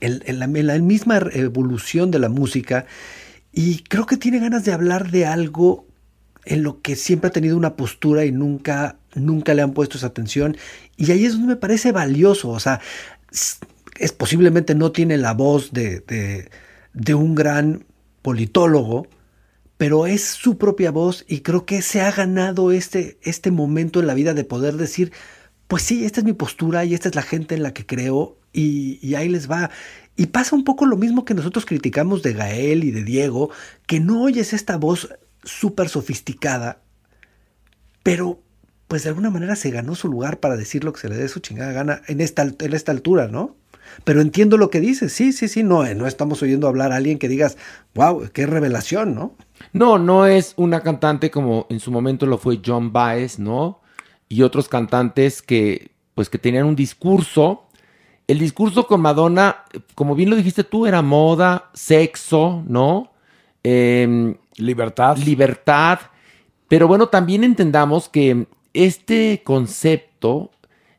la 0.00 0.46
misma 0.48 1.18
evolución 1.32 2.10
de 2.10 2.18
la 2.18 2.28
música. 2.28 2.86
Y 3.52 3.82
creo 3.84 4.06
que 4.06 4.16
tiene 4.16 4.38
ganas 4.40 4.64
de 4.64 4.72
hablar 4.72 5.10
de 5.10 5.26
algo 5.26 5.86
en 6.44 6.62
lo 6.62 6.80
que 6.82 6.96
siempre 6.96 7.28
ha 7.28 7.32
tenido 7.32 7.56
una 7.56 7.76
postura 7.76 8.24
y 8.24 8.32
nunca, 8.32 8.98
nunca 9.14 9.54
le 9.54 9.62
han 9.62 9.72
puesto 9.74 9.98
esa 9.98 10.08
atención. 10.08 10.56
Y 10.96 11.10
ahí 11.12 11.24
es 11.24 11.32
donde 11.32 11.48
me 11.48 11.56
parece 11.56 11.92
valioso. 11.92 12.50
O 12.50 12.60
sea, 12.60 12.80
es 13.98 14.12
posiblemente 14.12 14.74
no 14.74 14.92
tiene 14.92 15.16
la 15.16 15.34
voz 15.34 15.72
de, 15.72 16.00
de- 16.00 16.50
de 16.94 17.14
un 17.14 17.34
gran 17.34 17.84
politólogo, 18.22 19.06
pero 19.76 20.06
es 20.06 20.24
su 20.24 20.58
propia 20.58 20.90
voz 20.90 21.24
y 21.28 21.40
creo 21.40 21.66
que 21.66 21.82
se 21.82 22.00
ha 22.00 22.10
ganado 22.12 22.72
este, 22.72 23.18
este 23.22 23.50
momento 23.50 24.00
en 24.00 24.06
la 24.08 24.14
vida 24.14 24.34
de 24.34 24.44
poder 24.44 24.76
decir, 24.76 25.12
pues 25.68 25.82
sí, 25.84 26.04
esta 26.04 26.20
es 26.20 26.24
mi 26.26 26.32
postura 26.32 26.84
y 26.84 26.94
esta 26.94 27.08
es 27.08 27.14
la 27.14 27.22
gente 27.22 27.54
en 27.54 27.62
la 27.62 27.72
que 27.74 27.86
creo 27.86 28.38
y, 28.52 28.98
y 29.06 29.14
ahí 29.16 29.28
les 29.28 29.50
va. 29.50 29.70
Y 30.18 30.26
pasa 30.26 30.56
un 30.56 30.64
poco 30.64 30.84
lo 30.84 30.96
mismo 30.96 31.24
que 31.24 31.32
nosotros 31.32 31.64
criticamos 31.64 32.24
de 32.24 32.32
Gael 32.32 32.82
y 32.82 32.90
de 32.90 33.04
Diego, 33.04 33.50
que 33.86 34.00
no 34.00 34.22
oyes 34.22 34.52
esta 34.52 34.76
voz 34.76 35.14
súper 35.44 35.88
sofisticada, 35.88 36.80
pero 38.02 38.40
pues 38.88 39.04
de 39.04 39.10
alguna 39.10 39.30
manera 39.30 39.54
se 39.54 39.70
ganó 39.70 39.94
su 39.94 40.08
lugar 40.08 40.40
para 40.40 40.56
decir 40.56 40.82
lo 40.82 40.92
que 40.92 41.00
se 41.02 41.08
le 41.08 41.16
dé 41.16 41.28
su 41.28 41.38
chingada 41.38 41.70
gana 41.70 42.02
en 42.08 42.20
esta, 42.20 42.42
en 42.42 42.74
esta 42.74 42.90
altura, 42.90 43.28
¿no? 43.28 43.54
Pero 44.02 44.20
entiendo 44.20 44.56
lo 44.56 44.70
que 44.70 44.80
dices, 44.80 45.12
sí, 45.12 45.32
sí, 45.32 45.46
sí, 45.46 45.62
no, 45.62 45.86
eh, 45.86 45.94
no 45.94 46.08
estamos 46.08 46.42
oyendo 46.42 46.66
hablar 46.66 46.90
a 46.90 46.96
alguien 46.96 47.20
que 47.20 47.28
digas, 47.28 47.56
wow, 47.94 48.28
qué 48.32 48.44
revelación, 48.44 49.14
¿no? 49.14 49.36
No, 49.72 49.98
no 49.98 50.26
es 50.26 50.52
una 50.56 50.80
cantante 50.80 51.30
como 51.30 51.66
en 51.70 51.78
su 51.78 51.92
momento 51.92 52.26
lo 52.26 52.38
fue 52.38 52.60
John 52.66 52.92
Baez, 52.92 53.38
¿no? 53.38 53.82
Y 54.28 54.42
otros 54.42 54.68
cantantes 54.68 55.42
que, 55.42 55.92
pues, 56.16 56.28
que 56.28 56.38
tenían 56.38 56.66
un 56.66 56.74
discurso. 56.74 57.67
El 58.28 58.38
discurso 58.38 58.86
con 58.86 59.00
Madonna, 59.00 59.64
como 59.94 60.14
bien 60.14 60.28
lo 60.28 60.36
dijiste 60.36 60.62
tú, 60.62 60.86
era 60.86 61.00
moda, 61.00 61.70
sexo, 61.72 62.62
¿no? 62.68 63.10
Em, 63.62 64.36
libertad. 64.56 65.16
Libertad. 65.16 65.98
Pero 66.68 66.86
bueno, 66.86 67.08
también 67.08 67.42
entendamos 67.42 68.10
que 68.10 68.46
este 68.74 69.40
concepto 69.44 70.50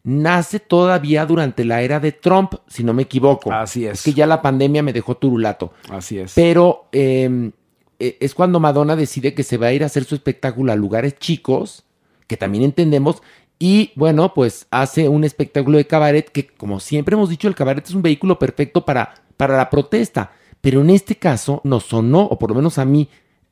nace 0.03 0.59
todavía 0.59 1.25
durante 1.27 1.65
la 1.65 1.83
era 1.83 1.99
de 1.99 2.13
Trump, 2.13 2.55
si 2.67 2.83
no 2.83 2.93
me 2.93 3.03
equivoco. 3.03 3.53
Así 3.53 3.85
es. 3.85 3.99
Es 3.99 4.03
que 4.03 4.13
ya 4.13 4.25
la 4.25 4.41
pandemia 4.41 4.81
me 4.81 4.91
dejó 4.91 5.15
turulato. 5.15 5.71
Así 5.89 6.17
es. 6.17 6.33
Pero 6.33 6.87
eh, 6.91 7.51
eh, 7.99 8.17
es 8.19 8.33
cuando 8.33 8.59
Madonna 8.59 8.95
decide 8.95 9.35
que 9.35 9.43
se 9.43 9.57
va 9.57 9.67
a 9.67 9.73
ir 9.73 9.83
a 9.83 9.87
hacer 9.87 10.05
su 10.05 10.15
espectáculo 10.15 10.71
a 10.71 10.75
lugares 10.75 11.19
chicos, 11.19 11.83
que 12.27 12.37
también 12.37 12.63
entendemos, 12.63 13.21
y 13.59 13.91
bueno, 13.95 14.33
pues 14.33 14.67
hace 14.71 15.09
un 15.09 15.25
espectáculo 15.25 15.77
de 15.77 15.85
cabaret 15.85 16.29
que, 16.29 16.47
como 16.47 16.79
siempre 16.79 17.15
hemos 17.15 17.29
dicho, 17.29 17.49
el 17.49 17.55
cabaret 17.55 17.85
es 17.85 17.93
un 17.93 18.01
vehículo 18.01 18.39
perfecto 18.39 18.85
para, 18.85 19.13
para 19.35 19.57
la 19.57 19.69
protesta, 19.69 20.31
pero 20.61 20.79
en 20.79 20.89
este 20.89 21.15
caso 21.15 21.59
nos 21.65 21.83
sonó, 21.83 22.21
o 22.21 22.39
por 22.39 22.49
lo 22.51 22.55
menos 22.55 22.77
a 22.77 22.85
mí, 22.85 23.09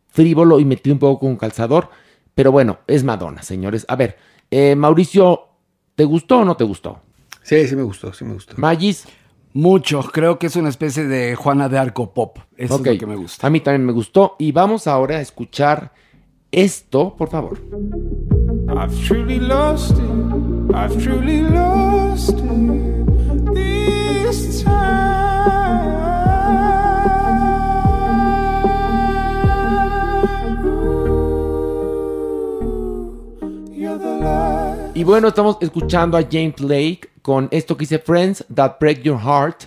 frívolo 0.07 0.59
y 0.59 0.65
metido 0.65 0.93
un 0.93 0.99
poco 0.99 1.19
con 1.19 1.35
calzador, 1.35 1.89
pero 2.33 2.53
bueno, 2.53 2.79
es 2.87 3.03
Madonna, 3.03 3.43
señores. 3.43 3.85
A 3.89 3.97
ver, 3.97 4.17
eh, 4.49 4.75
Mauricio, 4.75 5.47
¿te 5.95 6.05
gustó 6.05 6.39
o 6.39 6.45
no 6.45 6.55
te 6.55 6.63
gustó? 6.63 7.01
Sí, 7.43 7.67
sí 7.67 7.75
me 7.75 7.83
gustó, 7.83 8.13
sí 8.13 8.23
me 8.23 8.33
gustó. 8.33 8.53
Magis. 8.57 9.05
Mucho, 9.53 10.03
creo 10.03 10.37
que 10.37 10.47
es 10.47 10.55
una 10.55 10.69
especie 10.69 11.05
de 11.05 11.33
Juana 11.33 11.67
de 11.67 11.79
Arco 11.79 12.13
pop. 12.13 12.37
Eso 12.57 12.75
es 12.75 12.85
lo 12.85 12.97
que 12.97 13.05
me 13.07 13.15
gusta. 13.15 13.47
A 13.47 13.49
mí 13.49 13.59
también 13.59 13.85
me 13.87 13.91
gustó. 13.91 14.35
Y 14.37 14.51
vamos 14.51 14.85
ahora 14.85 15.17
a 15.17 15.21
escuchar 15.21 15.93
esto, 16.51 17.15
por 17.17 17.29
favor. 17.29 17.57
I've 18.69 18.93
truly 19.05 19.39
lost 19.39 19.97
it. 19.97 20.75
I've 20.75 21.01
truly 21.01 21.41
lost 21.41 22.37
it. 22.37 23.53
This 23.53 24.63
time. 24.63 25.17
You're 33.73 33.97
the 33.97 34.19
light. 34.19 34.95
Y 34.95 35.03
bueno, 35.03 35.29
estamos 35.29 35.57
escuchando 35.61 36.17
a 36.17 36.23
James 36.23 36.55
Blake 36.55 37.09
con 37.21 37.47
esto 37.51 37.75
que 37.77 37.81
dice 37.81 37.99
Friends 37.99 38.45
That 38.53 38.77
Break 38.79 39.01
Your 39.03 39.19
Heart. 39.19 39.65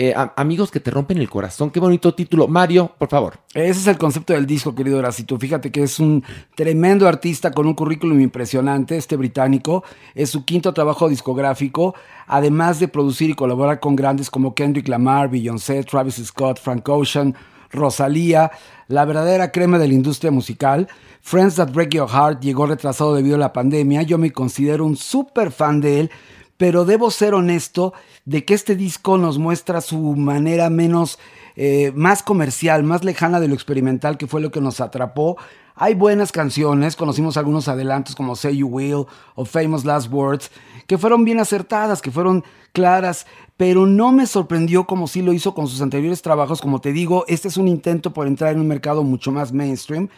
Eh, 0.00 0.14
amigos 0.36 0.70
que 0.70 0.78
te 0.78 0.92
rompen 0.92 1.18
el 1.18 1.28
corazón. 1.28 1.72
Qué 1.72 1.80
bonito 1.80 2.14
título. 2.14 2.46
Mario, 2.46 2.92
por 2.98 3.08
favor. 3.08 3.40
Ese 3.52 3.80
es 3.80 3.86
el 3.88 3.98
concepto 3.98 4.32
del 4.32 4.46
disco, 4.46 4.72
querido 4.72 5.00
Horacito. 5.00 5.36
Fíjate 5.36 5.72
que 5.72 5.82
es 5.82 5.98
un 5.98 6.22
tremendo 6.54 7.08
artista 7.08 7.50
con 7.50 7.66
un 7.66 7.74
currículum 7.74 8.20
impresionante, 8.20 8.96
este 8.96 9.16
británico. 9.16 9.82
Es 10.14 10.30
su 10.30 10.44
quinto 10.44 10.72
trabajo 10.72 11.08
discográfico, 11.08 11.96
además 12.28 12.78
de 12.78 12.86
producir 12.86 13.30
y 13.30 13.34
colaborar 13.34 13.80
con 13.80 13.96
grandes 13.96 14.30
como 14.30 14.54
Kendrick 14.54 14.86
Lamar, 14.86 15.30
Beyoncé, 15.30 15.82
Travis 15.82 16.22
Scott, 16.24 16.60
Frank 16.60 16.88
Ocean, 16.88 17.34
Rosalía, 17.72 18.52
la 18.86 19.04
verdadera 19.04 19.50
crema 19.50 19.80
de 19.80 19.88
la 19.88 19.94
industria 19.94 20.30
musical. 20.30 20.86
Friends 21.22 21.56
That 21.56 21.72
Break 21.72 21.94
Your 21.94 22.08
Heart 22.08 22.40
llegó 22.40 22.66
retrasado 22.66 23.16
debido 23.16 23.34
a 23.34 23.40
la 23.40 23.52
pandemia. 23.52 24.02
Yo 24.02 24.16
me 24.16 24.30
considero 24.30 24.86
un 24.86 24.96
súper 24.96 25.50
fan 25.50 25.80
de 25.80 26.00
él, 26.00 26.10
pero 26.58 26.84
debo 26.84 27.10
ser 27.10 27.32
honesto 27.32 27.94
de 28.26 28.44
que 28.44 28.52
este 28.52 28.76
disco 28.76 29.16
nos 29.16 29.38
muestra 29.38 29.80
su 29.80 29.98
manera 30.16 30.68
menos, 30.68 31.18
eh, 31.56 31.92
más 31.94 32.22
comercial, 32.22 32.82
más 32.82 33.04
lejana 33.04 33.40
de 33.40 33.48
lo 33.48 33.54
experimental, 33.54 34.18
que 34.18 34.26
fue 34.26 34.42
lo 34.42 34.50
que 34.50 34.60
nos 34.60 34.80
atrapó. 34.80 35.38
Hay 35.76 35.94
buenas 35.94 36.32
canciones, 36.32 36.96
conocimos 36.96 37.36
algunos 37.36 37.68
adelantos 37.68 38.16
como 38.16 38.34
Say 38.34 38.56
You 38.56 38.66
Will 38.66 39.06
o 39.36 39.44
Famous 39.44 39.84
Last 39.84 40.12
Words, 40.12 40.50
que 40.88 40.98
fueron 40.98 41.24
bien 41.24 41.38
acertadas, 41.38 42.02
que 42.02 42.10
fueron 42.10 42.42
claras, 42.72 43.26
pero 43.56 43.86
no 43.86 44.10
me 44.10 44.26
sorprendió 44.26 44.84
como 44.84 45.06
sí 45.06 45.22
lo 45.22 45.32
hizo 45.32 45.54
con 45.54 45.68
sus 45.68 45.80
anteriores 45.80 46.22
trabajos. 46.22 46.60
Como 46.60 46.80
te 46.80 46.92
digo, 46.92 47.24
este 47.28 47.46
es 47.46 47.56
un 47.56 47.68
intento 47.68 48.12
por 48.12 48.26
entrar 48.26 48.52
en 48.52 48.60
un 48.60 48.66
mercado 48.66 49.04
mucho 49.04 49.30
más 49.30 49.52
mainstream. 49.52 50.08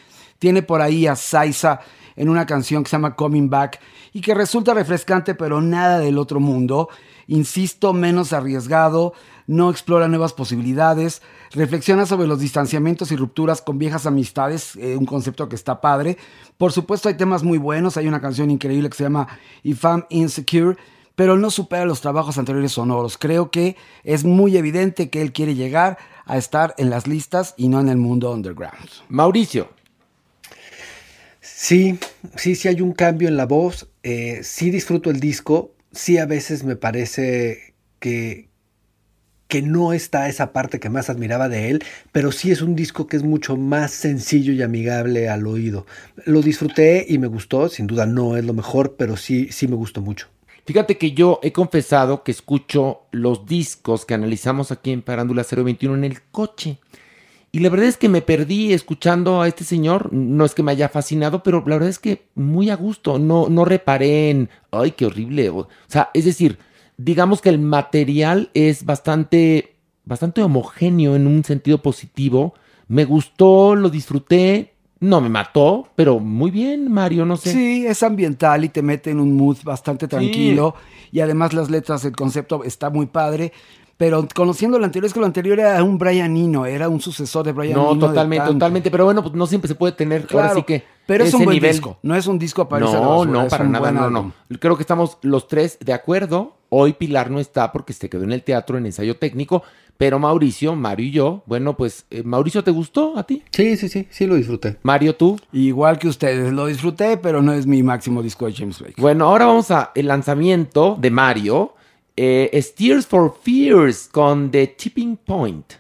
Tiene 0.41 0.63
por 0.63 0.81
ahí 0.81 1.07
a 1.07 1.15
Saiza 1.15 1.81
en 2.17 2.29
una 2.29 2.47
canción 2.47 2.83
que 2.83 2.91
se 2.91 2.97
llama 2.97 3.15
Coming 3.15 3.49
Back 3.49 3.79
y 4.13 4.21
que 4.21 4.35
resulta 4.35 4.75
refrescante, 4.75 5.37
pero 5.37 5.61
nada 5.61 6.01
del 6.01 6.19
otro 6.19 6.41
mundo. 6.41 6.89
Insisto, 7.29 7.93
menos 7.93 8.33
arriesgado, 8.33 9.13
no 9.47 9.71
explora 9.71 10.09
nuevas 10.09 10.33
posibilidades, 10.33 11.23
reflexiona 11.53 12.07
sobre 12.07 12.27
los 12.27 12.41
distanciamientos 12.41 13.13
y 13.13 13.17
rupturas 13.17 13.63
con 13.63 13.79
viejas 13.79 14.07
amistades, 14.07 14.77
eh, 14.77 14.97
un 14.97 15.07
concepto 15.07 15.49
que 15.49 15.57
está 15.57 15.81
padre. 15.81 16.19
Por 16.59 16.73
supuesto, 16.73 17.09
hay 17.09 17.15
temas 17.15 17.43
muy 17.43 17.59
buenos, 17.59 17.97
hay 17.97 18.09
una 18.09 18.21
canción 18.21 18.51
increíble 18.51 18.91
que 18.91 18.97
se 18.97 19.05
llama 19.05 19.29
If 19.63 19.85
I'm 19.85 20.05
Insecure, 20.09 20.77
pero 21.15 21.37
no 21.37 21.51
supera 21.51 21.85
los 21.85 22.01
trabajos 22.01 22.39
anteriores 22.39 22.73
sonoros. 22.73 23.19
Creo 23.19 23.51
que 23.51 23.77
es 24.05 24.25
muy 24.25 24.57
evidente 24.57 25.11
que 25.11 25.23
él 25.23 25.33
quiere 25.33 25.55
llegar 25.55 25.99
a 26.25 26.37
estar 26.39 26.75
en 26.79 26.91
las 26.91 27.07
listas 27.07 27.55
y 27.57 27.69
no 27.69 27.81
en 27.81 27.89
el 27.89 27.99
mundo 27.99 28.33
underground. 28.33 28.89
Mauricio. 29.09 29.80
Sí, 31.41 31.99
sí, 32.37 32.55
sí 32.55 32.69
hay 32.69 32.81
un 32.81 32.93
cambio 32.93 33.29
en 33.29 33.37
la 33.37 33.47
voz. 33.47 33.89
eh, 34.03 34.41
sí 34.43 34.71
disfruto 34.71 35.11
el 35.11 35.21
disco. 35.21 35.75
Sí 35.93 36.19
a 36.19 36.27
veces 36.27 36.63
me 36.65 36.77
parece 36.77 37.75
que, 37.99 38.49
que 39.49 39.63
no 39.63 39.93
está 39.93 40.29
esa 40.29 40.53
parte 40.53 40.79
que 40.79 40.91
más 40.91 41.11
admiraba 41.11 41.49
de 41.49 41.71
él, 41.71 41.85
pero 42.13 42.31
sí 42.31 42.53
es 42.53 42.63
un 42.63 42.77
disco 42.77 43.07
que 43.09 43.17
es 43.17 43.25
mucho 43.25 43.57
más 43.57 43.91
sencillo 43.91 44.53
y 44.53 44.63
amigable 44.63 45.29
al 45.29 45.47
oído. 45.47 45.87
Lo 46.25 46.43
disfruté 46.43 47.05
y 47.09 47.19
me 47.19 47.27
gustó. 47.27 47.69
Sin 47.69 47.87
duda 47.87 48.07
no 48.07 48.37
es 48.37 48.45
lo 48.45 48.55
mejor, 48.55 48.97
pero 48.97 49.17
sí, 49.17 49.49
sí 49.51 49.67
me 49.67 49.77
gustó 49.77 50.01
mucho. 50.03 50.29
Fíjate 50.67 50.99
que 50.99 51.13
yo 51.13 51.41
he 51.43 51.53
confesado 51.53 52.23
que 52.23 52.31
escucho 52.31 53.01
los 53.11 53.47
discos 53.47 54.05
que 54.07 54.15
analizamos 54.15 54.71
aquí 54.71 54.93
en 54.93 55.03
Parándula 55.03 55.45
021 55.51 55.97
en 55.97 56.05
el 56.05 56.23
coche. 56.31 56.79
Y 57.53 57.59
la 57.59 57.69
verdad 57.69 57.89
es 57.89 57.97
que 57.97 58.09
me 58.09 58.23
perdí 58.23 58.73
escuchando 58.73 59.43
a 59.43 59.49
este 59.49 59.65
señor. 59.65 60.13
No 60.13 60.45
es 60.45 60.55
que 60.55 60.63
me 60.63 60.73
haya 60.73 60.89
fascinado, 60.89 61.43
pero 61.43 61.65
la 61.67 61.77
verdad 61.77 61.89
es 61.89 61.99
que 61.99 62.23
muy 62.35 62.71
a 62.71 62.77
gusto. 62.77 63.19
No, 63.19 63.49
no 63.49 63.65
reparé 63.65 64.31
en, 64.31 64.51
ay, 64.71 64.93
qué 64.93 65.07
horrible. 65.07 65.51
O, 65.51 65.69
sea, 65.89 66.11
es 66.15 66.25
decir, 66.25 66.59
digamos 66.97 67.41
que 67.41 67.49
el 67.49 67.59
material 67.59 68.51
es 68.55 68.85
bastante, 68.85 69.75
bastante 70.05 70.43
homogéneo 70.43 71.17
en 71.17 71.27
un 71.27 71.43
sentido 71.43 71.83
positivo. 71.83 72.55
Me 72.87 73.05
gustó, 73.05 73.75
lo 73.75 73.91
disfruté. 73.91 74.75
No 75.01 75.21
me 75.21 75.31
mató, 75.31 75.89
pero 75.97 76.21
muy 76.21 76.51
bien, 76.51 76.93
Mario, 76.93 77.25
no 77.25 77.39
sé. 77.39 77.53
Sí, 77.53 77.87
es 77.87 78.03
ambiental 78.03 78.65
y 78.67 78.69
te 78.69 78.83
mete 78.83 79.11
en 79.11 79.19
un 79.19 79.35
mood 79.35 79.57
bastante 79.65 80.07
tranquilo. 80.07 80.75
Y 81.11 81.21
además 81.21 81.55
las 81.55 81.71
letras, 81.71 82.05
el 82.05 82.15
concepto 82.15 82.63
está 82.65 82.91
muy 82.91 83.07
padre. 83.07 83.53
Pero 84.01 84.27
conociendo 84.35 84.79
lo 84.79 84.87
anterior, 84.87 85.05
es 85.09 85.13
que 85.13 85.21
lo 85.21 85.27
anterior 85.27 85.61
era 85.61 85.85
un 85.85 85.99
Brian 85.99 86.35
Eno, 86.35 86.65
era 86.65 86.89
un 86.89 87.03
sucesor 87.03 87.45
de 87.45 87.53
Brian 87.53 87.75
No, 87.77 87.93
Eno. 87.93 88.01
de 88.01 88.07
totalmente, 88.09 88.47
totalmente. 88.47 88.91
Pero 88.91 89.05
bueno, 89.05 89.23
pues 89.23 89.35
no 89.35 89.47
siempre 89.47 89.69
se 89.69 89.75
puede 89.75 89.93
tener. 89.93 90.23
ahora 90.23 90.29
Claro, 90.47 90.55
sí 90.55 90.63
que. 90.63 90.85
pero 91.07 91.23
es 91.25 91.29
ese 91.29 91.37
un 91.37 91.45
buen 91.45 91.55
nivel. 91.57 91.73
disco. 91.73 91.99
No 92.03 92.17
es 92.17 92.27
un 92.27 92.39
disco 92.39 92.67
para 92.67 92.87
No, 92.87 92.93
basura, 92.93 93.31
no, 93.43 93.49
para 93.49 93.65
nada, 93.65 93.93
no, 93.93 94.05
álbum. 94.05 94.33
no. 94.49 94.59
Creo 94.59 94.77
que 94.79 94.83
estamos 94.85 95.19
los 95.21 95.49
tres 95.49 95.77
de 95.85 95.93
acuerdo. 95.93 96.57
Hoy 96.71 96.95
Pilar 96.95 97.31
no 97.31 97.41
está 97.41 97.73
porque 97.73 97.93
se 97.93 98.09
quedó 98.09 98.23
en 98.25 98.33
el 98.33 98.43
teatro 98.43 98.79
en 98.79 98.87
ensayo 98.87 99.19
técnico. 99.19 99.63
Pero 99.99 100.19
Mauricio, 100.19 100.75
Mario 100.77 101.07
y 101.07 101.11
yo, 101.11 101.43
bueno, 101.45 101.77
pues, 101.77 102.07
eh, 102.11 102.23
Mauricio, 102.23 102.65
¿te 102.65 102.71
gustó 102.71 103.19
a 103.19 103.25
ti? 103.25 103.43
Sí, 103.51 103.77
sí, 103.77 103.91
sí, 103.91 104.09
sí 104.09 104.27
lo 104.27 104.35
disfruté. 104.37 104.79
Mario, 104.83 105.15
¿tú? 105.15 105.39
Igual 105.53 105.99
que 105.99 106.09
ustedes, 106.09 106.55
lo 106.55 106.65
disfruté, 106.65 107.19
pero 107.19 107.43
no 107.43 107.53
es 107.53 107.67
mi 107.67 107.83
máximo 107.83 108.23
disco 108.23 108.47
de 108.47 108.55
James 108.55 108.79
Blake. 108.79 108.95
Bueno, 108.97 109.27
ahora 109.27 109.45
vamos 109.45 109.71
a 109.71 109.91
el 109.95 110.07
lanzamiento 110.07 110.97
de 110.99 111.11
Mario. 111.11 111.75
Eh, 112.17 112.51
es 112.53 112.75
Tears 112.75 113.07
for 113.07 113.35
Fears 113.43 114.09
con 114.11 114.51
The 114.51 114.67
Tipping 114.67 115.17
Point. 115.17 115.75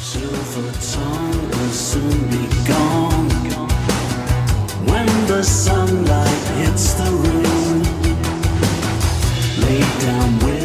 Silver 0.00 0.72
tongue 0.92 1.48
will 1.50 1.72
soon 1.72 2.28
be 2.30 2.46
gone 2.68 3.28
when 4.86 5.06
the 5.26 5.42
sunlight 5.42 6.28
hits 6.58 6.94
the 6.94 7.04
room. 7.10 7.82
Lay 9.60 9.80
down 10.00 10.38
with 10.44 10.64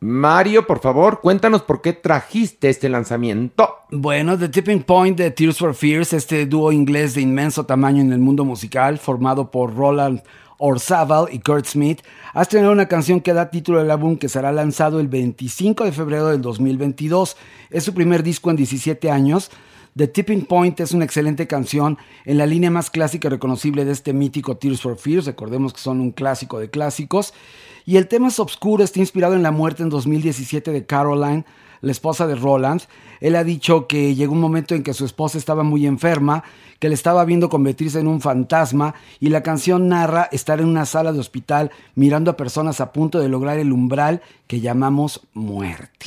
Mario, 0.00 0.66
por 0.66 0.80
favor, 0.80 1.20
cuéntanos 1.20 1.62
por 1.62 1.80
qué 1.80 1.92
trajiste 1.92 2.68
este 2.68 2.88
lanzamiento. 2.88 3.76
Bueno, 3.90 4.36
The 4.36 4.48
Tipping 4.48 4.82
Point 4.82 5.16
de 5.16 5.30
Tears 5.30 5.58
for 5.58 5.74
Fears, 5.74 6.12
este 6.12 6.44
dúo 6.46 6.72
inglés 6.72 7.14
de 7.14 7.20
inmenso 7.20 7.64
tamaño 7.64 8.02
en 8.02 8.12
el 8.12 8.18
mundo 8.18 8.44
musical, 8.44 8.98
formado 8.98 9.52
por 9.52 9.76
Roland 9.76 10.20
Orzábal 10.64 11.26
y 11.32 11.40
Kurt 11.40 11.66
Smith, 11.66 12.02
ha 12.34 12.42
estrenado 12.42 12.72
una 12.72 12.86
canción 12.86 13.20
que 13.20 13.32
da 13.32 13.50
título 13.50 13.80
al 13.80 13.90
álbum 13.90 14.16
que 14.16 14.28
será 14.28 14.52
lanzado 14.52 15.00
el 15.00 15.08
25 15.08 15.84
de 15.84 15.90
febrero 15.90 16.28
del 16.28 16.40
2022. 16.40 17.36
Es 17.70 17.82
su 17.82 17.92
primer 17.92 18.22
disco 18.22 18.48
en 18.48 18.56
17 18.56 19.10
años. 19.10 19.50
The 19.96 20.06
Tipping 20.06 20.46
Point 20.46 20.78
es 20.78 20.92
una 20.92 21.04
excelente 21.04 21.48
canción 21.48 21.98
en 22.24 22.38
la 22.38 22.46
línea 22.46 22.70
más 22.70 22.90
clásica 22.90 23.26
y 23.26 23.32
reconocible 23.32 23.84
de 23.84 23.90
este 23.90 24.12
mítico 24.12 24.56
Tears 24.56 24.80
for 24.80 24.96
Fears. 24.96 25.26
Recordemos 25.26 25.72
que 25.72 25.80
son 25.80 26.00
un 26.00 26.12
clásico 26.12 26.60
de 26.60 26.70
clásicos. 26.70 27.34
Y 27.84 27.96
el 27.96 28.06
tema 28.06 28.28
es 28.28 28.38
obscuro, 28.38 28.84
está 28.84 29.00
inspirado 29.00 29.34
en 29.34 29.42
la 29.42 29.50
muerte 29.50 29.82
en 29.82 29.90
2017 29.90 30.70
de 30.70 30.86
Caroline, 30.86 31.44
la 31.82 31.92
esposa 31.92 32.26
de 32.26 32.34
Roland. 32.34 32.82
Él 33.20 33.36
ha 33.36 33.44
dicho 33.44 33.86
que 33.86 34.14
llegó 34.14 34.32
un 34.32 34.40
momento 34.40 34.74
en 34.74 34.82
que 34.82 34.94
su 34.94 35.04
esposa 35.04 35.38
estaba 35.38 35.62
muy 35.62 35.86
enferma, 35.86 36.42
que 36.78 36.88
le 36.88 36.94
estaba 36.94 37.24
viendo 37.24 37.48
convertirse 37.48 38.00
en 38.00 38.08
un 38.08 38.20
fantasma 38.20 38.94
y 39.20 39.28
la 39.28 39.44
canción 39.44 39.88
narra 39.88 40.28
estar 40.32 40.60
en 40.60 40.66
una 40.66 40.86
sala 40.86 41.12
de 41.12 41.20
hospital 41.20 41.70
mirando 41.94 42.30
a 42.30 42.36
personas 42.36 42.80
a 42.80 42.92
punto 42.92 43.20
de 43.20 43.28
lograr 43.28 43.58
el 43.58 43.72
umbral 43.72 44.22
que 44.48 44.60
llamamos 44.60 45.20
muerte. 45.34 46.06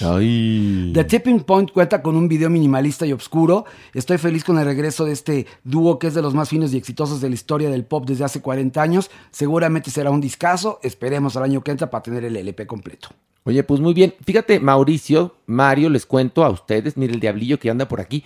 The 0.94 1.04
Tipping 1.06 1.42
Point 1.42 1.72
cuenta 1.72 2.02
con 2.02 2.18
un 2.18 2.28
video 2.28 2.50
minimalista 2.50 3.06
y 3.06 3.14
oscuro. 3.14 3.64
Estoy 3.94 4.18
feliz 4.18 4.44
con 4.44 4.60
el 4.60 4.66
regreso 4.66 5.06
de 5.06 5.14
este 5.14 5.48
dúo 5.64 6.00
que 6.00 6.08
es 6.08 6.14
de 6.14 6.22
los 6.22 6.34
más 6.34 6.50
finos 6.50 6.74
y 6.74 6.78
exitosos 6.78 7.22
de 7.22 7.30
la 7.30 7.36
historia 7.36 7.70
del 7.70 7.86
pop 7.86 8.06
desde 8.06 8.26
hace 8.26 8.42
40 8.42 8.82
años. 8.82 9.10
Seguramente 9.32 9.92
será 9.92 10.12
un 10.12 10.20
discazo. 10.22 10.80
Esperemos 10.84 11.38
al 11.38 11.44
año 11.44 11.62
que 11.62 11.72
entra 11.72 11.90
para 11.90 12.04
tener 12.04 12.26
el 12.26 12.36
LP 12.36 12.68
completo. 12.68 13.10
Oye, 13.48 13.62
pues 13.64 13.80
muy 13.80 13.94
bien. 13.94 14.16
Fíjate, 14.26 14.60
Mauricio, 14.60 15.36
Mario, 15.46 15.90
les 15.90 16.08
cuento 16.08 16.44
a 16.44 16.50
ustedes, 16.50 16.98
mire 16.98 17.14
el 17.14 17.20
diablillo 17.20 17.60
que 17.60 17.70
anda 17.70 17.88
por 17.88 18.02
aquí. 18.02 18.24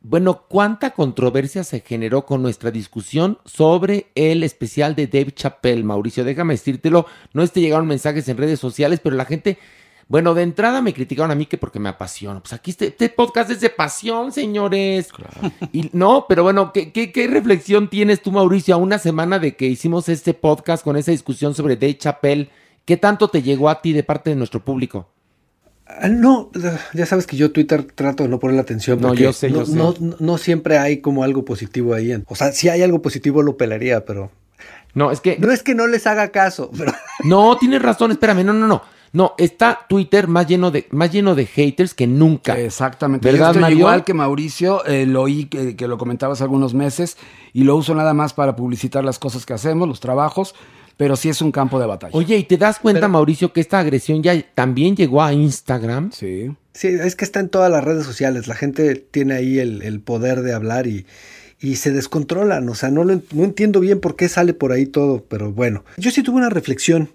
Bueno, 0.00 0.46
¿cuánta 0.48 0.92
controversia 0.92 1.62
se 1.62 1.80
generó 1.80 2.24
con 2.24 2.40
nuestra 2.40 2.70
discusión 2.70 3.38
sobre 3.44 4.06
el 4.14 4.42
especial 4.42 4.94
de 4.94 5.08
Dave 5.08 5.32
Chappelle, 5.32 5.84
Mauricio? 5.84 6.24
Déjame 6.24 6.54
decírtelo, 6.54 7.04
no 7.34 7.42
es 7.42 7.52
te 7.52 7.60
llegaron 7.60 7.86
mensajes 7.86 8.26
en 8.28 8.38
redes 8.38 8.60
sociales, 8.60 8.98
pero 9.00 9.14
la 9.14 9.26
gente, 9.26 9.58
bueno, 10.08 10.32
de 10.32 10.42
entrada 10.42 10.80
me 10.80 10.94
criticaron 10.94 11.30
a 11.30 11.34
mí 11.34 11.44
que 11.44 11.58
porque 11.58 11.78
me 11.78 11.90
apasiono. 11.90 12.40
Pues 12.40 12.54
aquí 12.54 12.70
este, 12.70 12.86
este 12.86 13.10
podcast 13.10 13.50
es 13.50 13.60
de 13.60 13.68
pasión, 13.68 14.32
señores. 14.32 15.10
Y 15.72 15.90
no, 15.92 16.24
pero 16.26 16.44
bueno, 16.44 16.72
¿qué, 16.72 16.92
qué, 16.92 17.12
qué 17.12 17.26
reflexión 17.26 17.90
tienes 17.90 18.22
tú, 18.22 18.32
Mauricio, 18.32 18.74
a 18.74 18.78
una 18.78 18.98
semana 18.98 19.38
de 19.38 19.54
que 19.54 19.66
hicimos 19.66 20.08
este 20.08 20.32
podcast 20.32 20.82
con 20.82 20.96
esa 20.96 21.10
discusión 21.10 21.54
sobre 21.54 21.76
Dave 21.76 21.98
Chappelle? 21.98 22.48
¿Qué 22.84 22.96
tanto 22.96 23.28
te 23.28 23.42
llegó 23.42 23.68
a 23.68 23.80
ti 23.80 23.92
de 23.92 24.02
parte 24.02 24.30
de 24.30 24.36
nuestro 24.36 24.60
público? 24.64 25.08
Ah, 25.86 26.08
No, 26.08 26.50
ya 26.94 27.06
sabes 27.06 27.26
que 27.26 27.36
yo 27.36 27.52
Twitter 27.52 27.82
trato 27.84 28.22
de 28.22 28.28
no 28.28 28.38
ponerle 28.38 28.60
atención. 28.62 29.00
No, 29.00 29.08
porque 29.08 29.22
yo 29.24 29.32
sé, 29.32 29.50
yo 29.50 29.58
no, 29.60 29.66
sé. 29.66 29.74
No, 29.76 29.94
no 30.18 30.38
siempre 30.38 30.78
hay 30.78 31.00
como 31.00 31.22
algo 31.24 31.44
positivo 31.44 31.94
ahí. 31.94 32.12
en- 32.12 32.24
O 32.28 32.34
sea, 32.34 32.52
si 32.52 32.68
hay 32.68 32.82
algo 32.82 33.02
positivo 33.02 33.42
lo 33.42 33.56
pelaría, 33.56 34.04
pero... 34.04 34.30
No, 34.94 35.10
es 35.10 35.20
que... 35.20 35.38
No 35.38 35.50
es 35.52 35.62
que 35.62 35.74
no 35.74 35.86
les 35.86 36.06
haga 36.06 36.28
caso, 36.28 36.70
pero... 36.76 36.92
No, 37.24 37.56
tienes 37.56 37.80
razón, 37.82 38.10
espérame, 38.12 38.44
no, 38.44 38.52
no, 38.52 38.66
no. 38.66 38.82
No, 39.14 39.34
está 39.36 39.80
Twitter 39.90 40.26
más 40.26 40.46
lleno 40.46 40.70
de, 40.70 40.86
más 40.90 41.12
lleno 41.12 41.34
de 41.34 41.44
haters 41.44 41.92
que 41.92 42.06
nunca. 42.06 42.58
Exactamente. 42.58 43.28
Yo 43.28 43.32
¿Verdad, 43.32 43.48
estoy 43.50 43.60
Mario? 43.60 43.78
igual 43.80 44.04
que 44.04 44.14
Mauricio, 44.14 44.86
eh, 44.86 45.04
lo 45.04 45.20
oí 45.22 45.44
que, 45.46 45.76
que 45.76 45.86
lo 45.86 45.98
comentabas 45.98 46.40
algunos 46.40 46.72
meses 46.72 47.18
y 47.52 47.64
lo 47.64 47.76
uso 47.76 47.94
nada 47.94 48.14
más 48.14 48.32
para 48.32 48.56
publicitar 48.56 49.04
las 49.04 49.18
cosas 49.18 49.44
que 49.44 49.52
hacemos, 49.52 49.86
los 49.86 50.00
trabajos, 50.00 50.54
pero 50.96 51.16
sí 51.16 51.28
es 51.28 51.42
un 51.42 51.52
campo 51.52 51.80
de 51.80 51.86
batalla. 51.86 52.16
Oye, 52.16 52.36
¿y 52.36 52.44
te 52.44 52.56
das 52.56 52.78
cuenta, 52.78 53.08
Mauricio, 53.08 53.52
que 53.52 53.60
esta 53.60 53.78
agresión 53.78 54.22
ya 54.22 54.40
también 54.54 54.96
llegó 54.96 55.22
a 55.22 55.32
Instagram? 55.32 56.12
Sí. 56.12 56.52
Sí, 56.74 56.88
es 56.88 57.16
que 57.16 57.24
está 57.24 57.40
en 57.40 57.48
todas 57.48 57.70
las 57.70 57.84
redes 57.84 58.06
sociales. 58.06 58.46
La 58.46 58.54
gente 58.54 58.94
tiene 58.94 59.34
ahí 59.34 59.58
el, 59.58 59.82
el 59.82 60.00
poder 60.00 60.42
de 60.42 60.54
hablar 60.54 60.86
y, 60.86 61.06
y 61.60 61.76
se 61.76 61.92
descontrolan. 61.92 62.68
O 62.68 62.74
sea, 62.74 62.90
no, 62.90 63.04
lo 63.04 63.20
no 63.32 63.44
entiendo 63.44 63.80
bien 63.80 64.00
por 64.00 64.16
qué 64.16 64.28
sale 64.28 64.54
por 64.54 64.72
ahí 64.72 64.86
todo, 64.86 65.24
pero 65.28 65.52
bueno. 65.52 65.84
Yo 65.96 66.10
sí 66.10 66.22
tuve 66.22 66.36
una 66.36 66.50
reflexión. 66.50 67.10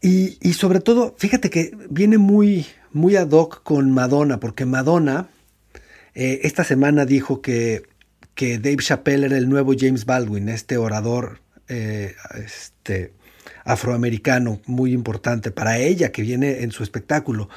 Y, 0.00 0.38
y 0.40 0.52
sobre 0.52 0.80
todo, 0.80 1.14
fíjate 1.18 1.50
que 1.50 1.76
viene 1.90 2.18
muy, 2.18 2.66
muy 2.92 3.16
ad 3.16 3.30
hoc 3.30 3.62
con 3.62 3.90
Madonna, 3.90 4.38
porque 4.38 4.64
Madonna 4.64 5.28
eh, 6.14 6.40
esta 6.42 6.64
semana 6.64 7.04
dijo 7.04 7.40
que, 7.40 7.82
que 8.34 8.58
Dave 8.58 8.76
Chappelle 8.78 9.26
era 9.26 9.38
el 9.38 9.48
nuevo 9.48 9.72
James 9.78 10.04
Baldwin, 10.04 10.48
este 10.48 10.76
orador 10.76 11.40
eh, 11.68 12.14
este, 12.44 13.12
afroamericano 13.64 14.60
muy 14.66 14.92
importante 14.92 15.50
para 15.50 15.78
ella 15.78 16.12
que 16.12 16.22
viene 16.22 16.62
en 16.62 16.72
su 16.72 16.82
espectáculo. 16.82 17.48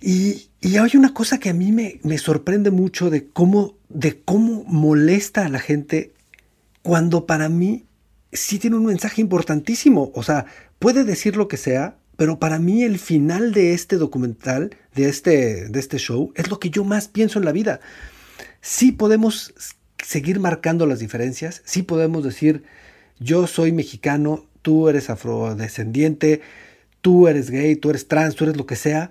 Y, 0.00 0.48
y 0.60 0.76
hay 0.76 0.96
una 0.96 1.12
cosa 1.12 1.38
que 1.38 1.50
a 1.50 1.54
mí 1.54 1.72
me, 1.72 2.00
me 2.02 2.18
sorprende 2.18 2.70
mucho 2.70 3.10
de 3.10 3.28
cómo, 3.28 3.76
de 3.88 4.20
cómo 4.20 4.64
molesta 4.64 5.44
a 5.44 5.48
la 5.48 5.58
gente 5.58 6.12
cuando 6.82 7.26
para 7.26 7.48
mí 7.48 7.84
sí 8.32 8.58
tiene 8.58 8.76
un 8.76 8.86
mensaje 8.86 9.20
importantísimo. 9.20 10.10
O 10.14 10.22
sea, 10.22 10.46
puede 10.78 11.04
decir 11.04 11.36
lo 11.36 11.48
que 11.48 11.56
sea, 11.56 11.96
pero 12.16 12.38
para 12.38 12.58
mí 12.58 12.82
el 12.82 12.98
final 12.98 13.52
de 13.52 13.74
este 13.74 13.96
documental, 13.96 14.76
de 14.94 15.08
este, 15.08 15.68
de 15.68 15.80
este 15.80 15.98
show, 15.98 16.32
es 16.36 16.50
lo 16.50 16.60
que 16.60 16.70
yo 16.70 16.84
más 16.84 17.08
pienso 17.08 17.38
en 17.38 17.44
la 17.44 17.52
vida. 17.52 17.80
Sí 18.60 18.92
podemos 18.92 19.54
seguir 20.02 20.40
marcando 20.40 20.86
las 20.86 20.98
diferencias, 20.98 21.62
sí 21.64 21.82
podemos 21.82 22.24
decir, 22.24 22.64
yo 23.20 23.46
soy 23.46 23.70
mexicano, 23.70 24.46
tú 24.62 24.88
eres 24.88 25.10
afrodescendiente, 25.10 26.40
tú 27.00 27.28
eres 27.28 27.50
gay, 27.50 27.76
tú 27.76 27.90
eres 27.90 28.08
trans, 28.08 28.34
tú 28.34 28.44
eres 28.44 28.56
lo 28.56 28.66
que 28.66 28.76
sea, 28.76 29.10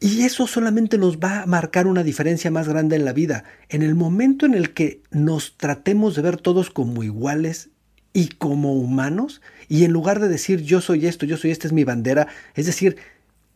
y 0.00 0.22
eso 0.22 0.48
solamente 0.48 0.98
nos 0.98 1.18
va 1.18 1.42
a 1.42 1.46
marcar 1.46 1.86
una 1.86 2.02
diferencia 2.02 2.50
más 2.50 2.68
grande 2.68 2.96
en 2.96 3.04
la 3.04 3.12
vida. 3.12 3.44
En 3.68 3.82
el 3.82 3.94
momento 3.94 4.46
en 4.46 4.54
el 4.54 4.74
que 4.74 5.00
nos 5.12 5.56
tratemos 5.56 6.16
de 6.16 6.22
ver 6.22 6.38
todos 6.38 6.70
como 6.70 7.04
iguales 7.04 7.70
y 8.12 8.28
como 8.28 8.72
humanos, 8.72 9.42
y 9.68 9.84
en 9.84 9.92
lugar 9.92 10.18
de 10.18 10.28
decir 10.28 10.62
yo 10.62 10.80
soy 10.80 11.06
esto, 11.06 11.24
yo 11.24 11.36
soy 11.36 11.52
esta 11.52 11.68
es 11.68 11.72
mi 11.72 11.84
bandera, 11.84 12.26
es 12.54 12.66
decir, 12.66 12.96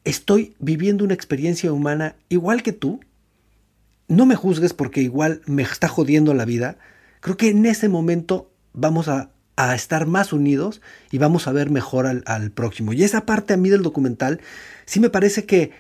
estoy 0.05 0.55
viviendo 0.61 1.05
una 1.05 1.15
experiencia 1.15 1.73
humana 1.73 2.15
igual 2.29 2.63
que 2.63 2.73
tú, 2.73 3.01
no 4.07 4.25
me 4.25 4.37
juzgues 4.37 4.73
porque 4.73 5.03
igual 5.03 5.43
me 5.47 5.63
está 5.63 5.89
jodiendo 5.89 6.33
la 6.33 6.45
vida, 6.45 6.79
creo 7.21 7.37
que 7.37 7.51
en 7.51 7.67
ese 7.67 7.89
momento 7.89 8.53
vamos 8.73 9.09
a, 9.09 9.31
a 9.57 9.75
estar 9.75 10.07
más 10.07 10.33
unidos 10.33 10.83
y 11.11 11.19
vamos 11.19 11.49
a 11.49 11.53
ver 11.53 11.71
mejor 11.71 12.07
al, 12.07 12.51
próximo. 12.51 12.92
Y 12.92 13.03
esa 13.03 13.27
parte 13.27 13.55
a 13.55 13.57
mí 13.57 13.71
del 13.71 13.83
documental 13.83 14.40
sí 14.85 15.01
me 15.01 15.11
parece 15.11 15.47
que, 15.47 15.73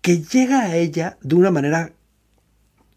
que 0.00 0.22
llega 0.22 0.60
a 0.60 0.76
ella 0.76 1.18
de 1.22 1.34
una 1.34 1.50
manera 1.50 1.92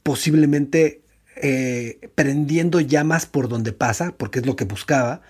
posiblemente 0.03 1.01
eh, 1.35 2.09
prendiendo 2.15 2.79
llamas 2.79 3.25
por 3.25 3.49
donde 3.49 3.73
pasa, 3.73 4.13
porque 4.17 4.39
es 4.39 4.45
lo 4.45 4.55
que 4.55 4.63
buscaba, 4.63 5.21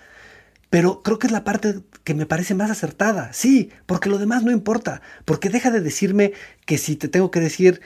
pero 0.70 1.02
creo 1.02 1.18
que 1.18 1.26
es 1.26 1.32
la 1.32 1.44
parte 1.44 1.80
que 2.04 2.14
me 2.14 2.26
parece 2.26 2.54
más 2.54 2.70
acertada. 2.70 3.32
Sí, 3.32 3.70
porque 3.86 4.08
lo 4.08 4.18
demás 4.18 4.44
no 4.44 4.52
importa, 4.52 5.02
porque 5.24 5.48
deja 5.48 5.70
de 5.70 5.80
decirme 5.80 6.32
que 6.66 6.78
si 6.78 6.94
te 6.96 7.08
tengo 7.08 7.30
que 7.30 7.40
decir 7.40 7.80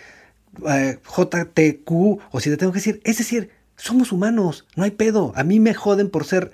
eh, 0.69 0.99
JTQ 1.05 1.91
o 2.31 2.41
si 2.41 2.51
te 2.51 2.57
tengo 2.59 2.73
que 2.73 2.79
decir, 2.79 3.01
es 3.05 3.19
decir, 3.19 3.51
somos 3.77 4.13
humanos, 4.13 4.67
no 4.77 4.85
hay 4.85 4.91
pedo. 4.91 5.33
A 5.35 5.45
mí 5.45 5.59
me 5.59 5.75
joden 5.75 6.11
por 6.11 6.25
ser 6.25 6.53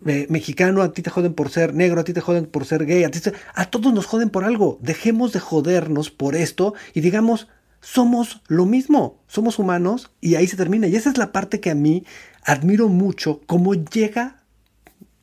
mexicano, 0.00 0.82
a 0.82 0.92
ti 0.92 1.02
te 1.02 1.10
joden 1.10 1.34
por 1.34 1.50
ser 1.50 1.74
negro, 1.74 2.00
a 2.00 2.04
ti 2.04 2.12
te 2.12 2.20
joden 2.20 2.46
por 2.46 2.64
ser 2.64 2.86
gay, 2.86 3.04
a, 3.04 3.10
ti 3.10 3.20
a 3.54 3.64
todos 3.70 3.92
nos 3.92 4.06
joden 4.06 4.30
por 4.30 4.44
algo. 4.44 4.78
Dejemos 4.82 5.32
de 5.32 5.40
jodernos 5.40 6.10
por 6.10 6.34
esto 6.36 6.74
y 6.94 7.00
digamos, 7.00 7.48
somos 7.80 8.42
lo 8.48 8.66
mismo, 8.66 9.20
somos 9.26 9.58
humanos 9.58 10.10
y 10.20 10.34
ahí 10.36 10.46
se 10.46 10.56
termina. 10.56 10.86
Y 10.86 10.96
esa 10.96 11.10
es 11.10 11.18
la 11.18 11.32
parte 11.32 11.60
que 11.60 11.70
a 11.70 11.74
mí 11.74 12.04
admiro 12.44 12.88
mucho, 12.88 13.40
cómo 13.46 13.74
llega 13.74 14.36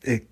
eh, 0.04 0.28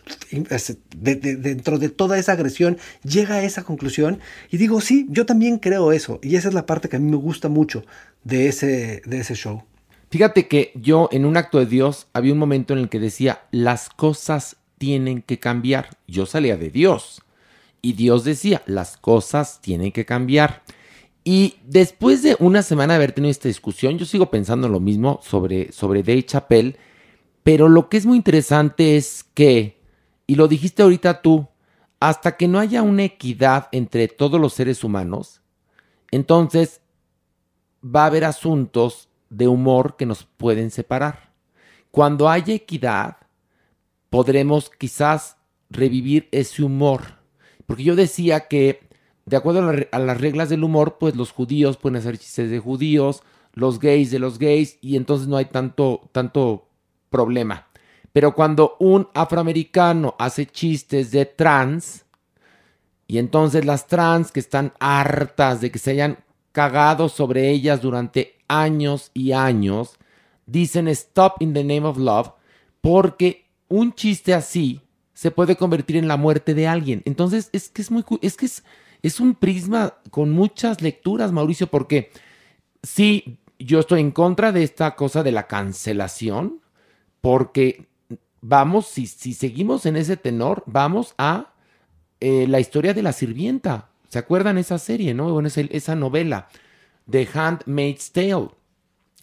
de- 0.95 1.15
de- 1.15 1.35
dentro 1.35 1.79
de 1.79 1.89
toda 1.89 2.17
esa 2.19 2.33
agresión, 2.33 2.77
llega 3.03 3.35
a 3.35 3.43
esa 3.43 3.63
conclusión 3.63 4.19
y 4.51 4.57
digo, 4.57 4.81
sí, 4.81 5.07
yo 5.09 5.25
también 5.25 5.57
creo 5.57 5.91
eso. 5.91 6.19
Y 6.21 6.35
esa 6.35 6.49
es 6.49 6.53
la 6.53 6.65
parte 6.65 6.89
que 6.89 6.97
a 6.97 6.99
mí 6.99 7.09
me 7.09 7.17
gusta 7.17 7.49
mucho 7.49 7.83
de 8.23 8.47
ese, 8.49 9.01
de 9.05 9.19
ese 9.19 9.33
show. 9.35 9.63
Fíjate 10.13 10.47
que 10.47 10.71
yo 10.75 11.09
en 11.11 11.25
un 11.25 11.37
acto 11.37 11.57
de 11.57 11.65
Dios 11.65 12.05
había 12.13 12.33
un 12.33 12.37
momento 12.37 12.73
en 12.73 12.79
el 12.81 12.89
que 12.89 12.99
decía, 12.99 13.47
las 13.49 13.89
cosas 13.89 14.57
tienen 14.77 15.23
que 15.23 15.39
cambiar. 15.39 15.97
Yo 16.07 16.27
salía 16.27 16.55
de 16.55 16.69
Dios 16.69 17.23
y 17.81 17.93
Dios 17.93 18.23
decía, 18.23 18.61
las 18.67 18.95
cosas 18.95 19.59
tienen 19.59 19.91
que 19.91 20.05
cambiar. 20.05 20.61
Y 21.23 21.55
después 21.65 22.21
de 22.21 22.35
una 22.37 22.61
semana 22.61 22.93
de 22.93 22.97
haber 22.97 23.13
tenido 23.13 23.31
esta 23.31 23.47
discusión, 23.47 23.97
yo 23.97 24.05
sigo 24.05 24.29
pensando 24.29 24.69
lo 24.69 24.79
mismo 24.79 25.19
sobre, 25.23 25.71
sobre 25.71 26.03
Dave 26.03 26.27
Chappelle, 26.27 26.75
pero 27.41 27.67
lo 27.67 27.89
que 27.89 27.97
es 27.97 28.05
muy 28.05 28.17
interesante 28.17 28.97
es 28.97 29.25
que, 29.33 29.81
y 30.27 30.35
lo 30.35 30.47
dijiste 30.47 30.83
ahorita 30.83 31.23
tú, 31.23 31.47
hasta 31.99 32.37
que 32.37 32.47
no 32.47 32.59
haya 32.59 32.83
una 32.83 33.05
equidad 33.05 33.67
entre 33.71 34.09
todos 34.09 34.39
los 34.39 34.53
seres 34.53 34.83
humanos, 34.83 35.41
entonces 36.11 36.81
va 37.83 38.03
a 38.03 38.05
haber 38.05 38.25
asuntos 38.25 39.09
de 39.37 39.47
humor 39.47 39.95
que 39.97 40.05
nos 40.05 40.23
pueden 40.23 40.71
separar. 40.71 41.31
Cuando 41.91 42.29
haya 42.29 42.53
equidad, 42.53 43.17
podremos 44.09 44.69
quizás 44.69 45.37
revivir 45.69 46.27
ese 46.31 46.63
humor. 46.63 47.19
Porque 47.65 47.83
yo 47.83 47.95
decía 47.95 48.47
que, 48.47 48.87
de 49.25 49.37
acuerdo 49.37 49.67
a, 49.69 49.73
la- 49.73 49.87
a 49.91 49.99
las 49.99 50.19
reglas 50.21 50.49
del 50.49 50.63
humor, 50.63 50.97
pues 50.99 51.15
los 51.15 51.31
judíos 51.31 51.77
pueden 51.77 51.97
hacer 51.97 52.17
chistes 52.17 52.49
de 52.49 52.59
judíos, 52.59 53.23
los 53.53 53.79
gays 53.79 54.11
de 54.11 54.19
los 54.19 54.39
gays, 54.39 54.77
y 54.81 54.95
entonces 54.97 55.27
no 55.27 55.37
hay 55.37 55.45
tanto, 55.45 56.09
tanto 56.11 56.67
problema. 57.09 57.67
Pero 58.11 58.35
cuando 58.35 58.75
un 58.79 59.07
afroamericano 59.13 60.15
hace 60.19 60.45
chistes 60.45 61.11
de 61.11 61.25
trans, 61.25 62.05
y 63.07 63.17
entonces 63.17 63.65
las 63.65 63.87
trans 63.87 64.31
que 64.31 64.39
están 64.39 64.73
hartas 64.79 65.61
de 65.61 65.71
que 65.71 65.79
se 65.79 65.91
hayan 65.91 66.19
cagado 66.51 67.09
sobre 67.09 67.49
ellas 67.49 67.81
durante 67.81 68.32
años 68.47 69.11
y 69.13 69.31
años, 69.31 69.97
dicen 70.45 70.87
stop 70.87 71.35
in 71.39 71.53
the 71.53 71.63
name 71.63 71.85
of 71.85 71.97
love, 71.97 72.31
porque 72.81 73.45
un 73.67 73.93
chiste 73.93 74.33
así 74.33 74.81
se 75.13 75.31
puede 75.31 75.55
convertir 75.55 75.97
en 75.97 76.07
la 76.07 76.17
muerte 76.17 76.53
de 76.53 76.67
alguien. 76.67 77.01
Entonces, 77.05 77.49
es 77.53 77.69
que 77.69 77.81
es 77.81 77.91
muy 77.91 78.03
es 78.21 78.35
que 78.35 78.45
es, 78.45 78.63
es 79.01 79.19
un 79.19 79.35
prisma 79.35 79.95
con 80.09 80.31
muchas 80.31 80.81
lecturas, 80.81 81.31
Mauricio, 81.31 81.67
porque 81.67 82.11
sí, 82.81 83.37
yo 83.59 83.79
estoy 83.79 84.01
en 84.01 84.11
contra 84.11 84.51
de 84.51 84.63
esta 84.63 84.95
cosa 84.95 85.23
de 85.23 85.31
la 85.31 85.47
cancelación, 85.47 86.61
porque 87.21 87.87
vamos, 88.41 88.87
si, 88.87 89.07
si 89.07 89.33
seguimos 89.33 89.85
en 89.85 89.95
ese 89.95 90.17
tenor, 90.17 90.63
vamos 90.65 91.13
a 91.17 91.53
eh, 92.19 92.45
la 92.47 92.59
historia 92.59 92.93
de 92.93 93.01
la 93.01 93.13
sirvienta. 93.13 93.89
¿Se 94.09 94.19
acuerdan 94.19 94.57
esa 94.57 94.77
serie, 94.77 95.13
no? 95.13 95.31
Bueno, 95.31 95.49
esa 95.55 95.95
novela, 95.95 96.47
The 97.09 97.27
Handmaid's 97.33 98.11
Tale. 98.11 98.49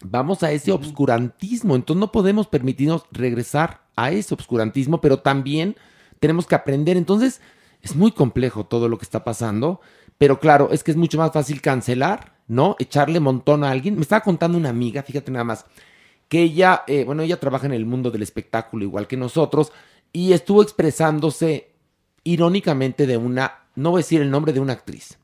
Vamos 0.03 0.43
a 0.43 0.51
ese 0.51 0.71
obscurantismo. 0.71 1.75
Entonces 1.75 1.99
no 1.99 2.11
podemos 2.11 2.47
permitirnos 2.47 3.03
regresar 3.11 3.81
a 3.95 4.11
ese 4.11 4.33
obscurantismo, 4.33 5.01
pero 5.01 5.19
también 5.19 5.75
tenemos 6.19 6.47
que 6.47 6.55
aprender. 6.55 6.97
Entonces 6.97 7.41
es 7.81 7.95
muy 7.95 8.11
complejo 8.11 8.65
todo 8.65 8.87
lo 8.87 8.97
que 8.97 9.05
está 9.05 9.23
pasando, 9.23 9.81
pero 10.17 10.39
claro, 10.39 10.69
es 10.71 10.83
que 10.83 10.91
es 10.91 10.97
mucho 10.97 11.17
más 11.17 11.31
fácil 11.31 11.61
cancelar, 11.61 12.35
¿no? 12.47 12.75
Echarle 12.79 13.19
montón 13.19 13.63
a 13.63 13.71
alguien. 13.71 13.95
Me 13.95 14.01
estaba 14.01 14.21
contando 14.21 14.57
una 14.57 14.69
amiga, 14.69 15.03
fíjate 15.03 15.31
nada 15.31 15.43
más, 15.43 15.65
que 16.29 16.43
ella, 16.43 16.83
eh, 16.87 17.03
bueno, 17.03 17.23
ella 17.23 17.39
trabaja 17.39 17.65
en 17.65 17.73
el 17.73 17.85
mundo 17.85 18.11
del 18.11 18.21
espectáculo 18.21 18.85
igual 18.85 19.07
que 19.07 19.17
nosotros 19.17 19.71
y 20.13 20.33
estuvo 20.33 20.61
expresándose 20.61 21.73
irónicamente 22.23 23.07
de 23.07 23.17
una, 23.17 23.65
no 23.75 23.91
voy 23.91 23.99
a 23.99 24.03
decir 24.03 24.21
el 24.21 24.29
nombre 24.29 24.53
de 24.53 24.59
una 24.59 24.73
actriz. 24.73 25.17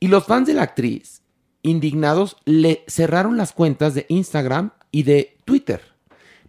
Y 0.00 0.08
los 0.08 0.24
fans 0.24 0.46
de 0.46 0.54
la 0.54 0.62
actriz, 0.62 1.22
indignados, 1.66 2.36
le 2.44 2.84
cerraron 2.86 3.36
las 3.36 3.52
cuentas 3.52 3.94
de 3.94 4.06
Instagram 4.08 4.70
y 4.90 5.02
de 5.02 5.36
Twitter. 5.44 5.80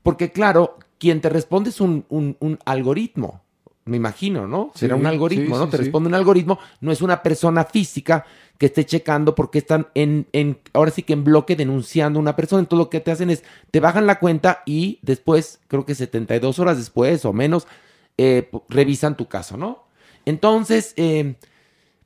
Porque 0.03 0.31
claro, 0.31 0.77
quien 0.99 1.19
te 1.21 1.29
responde 1.29 1.69
es 1.71 1.81
un, 1.81 2.05
un- 2.09 2.37
un 2.39 2.59
algoritmo, 2.65 3.41
me 3.85 3.97
imagino, 3.97 4.47
¿no? 4.47 4.71
Será 4.75 4.95
Sí, 4.95 4.99
un 5.01 5.07
algoritmo, 5.07 5.55
sí, 5.55 5.59
¿no? 5.61 5.65
sí, 5.65 5.71
te 5.71 5.77
responde 5.77 6.07
un 6.09 6.15
algoritmo, 6.15 6.59
no 6.81 6.91
es 6.91 7.01
una 7.01 7.23
persona 7.23 7.63
física 7.65 8.25
que 8.57 8.65
esté 8.67 8.85
checando 8.85 9.33
porque 9.35 9.59
están 9.59 9.87
en, 9.93 10.27
en, 10.33 10.59
ahora 10.73 10.91
sí 10.91 11.03
que 11.03 11.13
en 11.13 11.23
bloque 11.23 11.55
denunciando 11.55 12.19
a 12.19 12.21
una 12.21 12.35
persona. 12.35 12.59
Entonces 12.61 12.83
lo 12.85 12.89
que 12.89 12.99
te 12.99 13.11
hacen 13.11 13.29
es, 13.29 13.43
te 13.71 13.79
bajan 13.79 14.05
la 14.07 14.19
cuenta 14.19 14.61
y 14.65 14.99
después, 15.03 15.59
creo 15.67 15.85
que 15.85 15.95
72 15.95 16.59
horas 16.59 16.77
después 16.77 17.23
o 17.25 17.33
menos, 17.33 17.67
eh, 18.17 18.49
revisan 18.67 19.15
tu 19.15 19.27
caso, 19.27 19.55
¿no? 19.57 19.85
Entonces, 20.25 20.93
eh, 20.97 21.35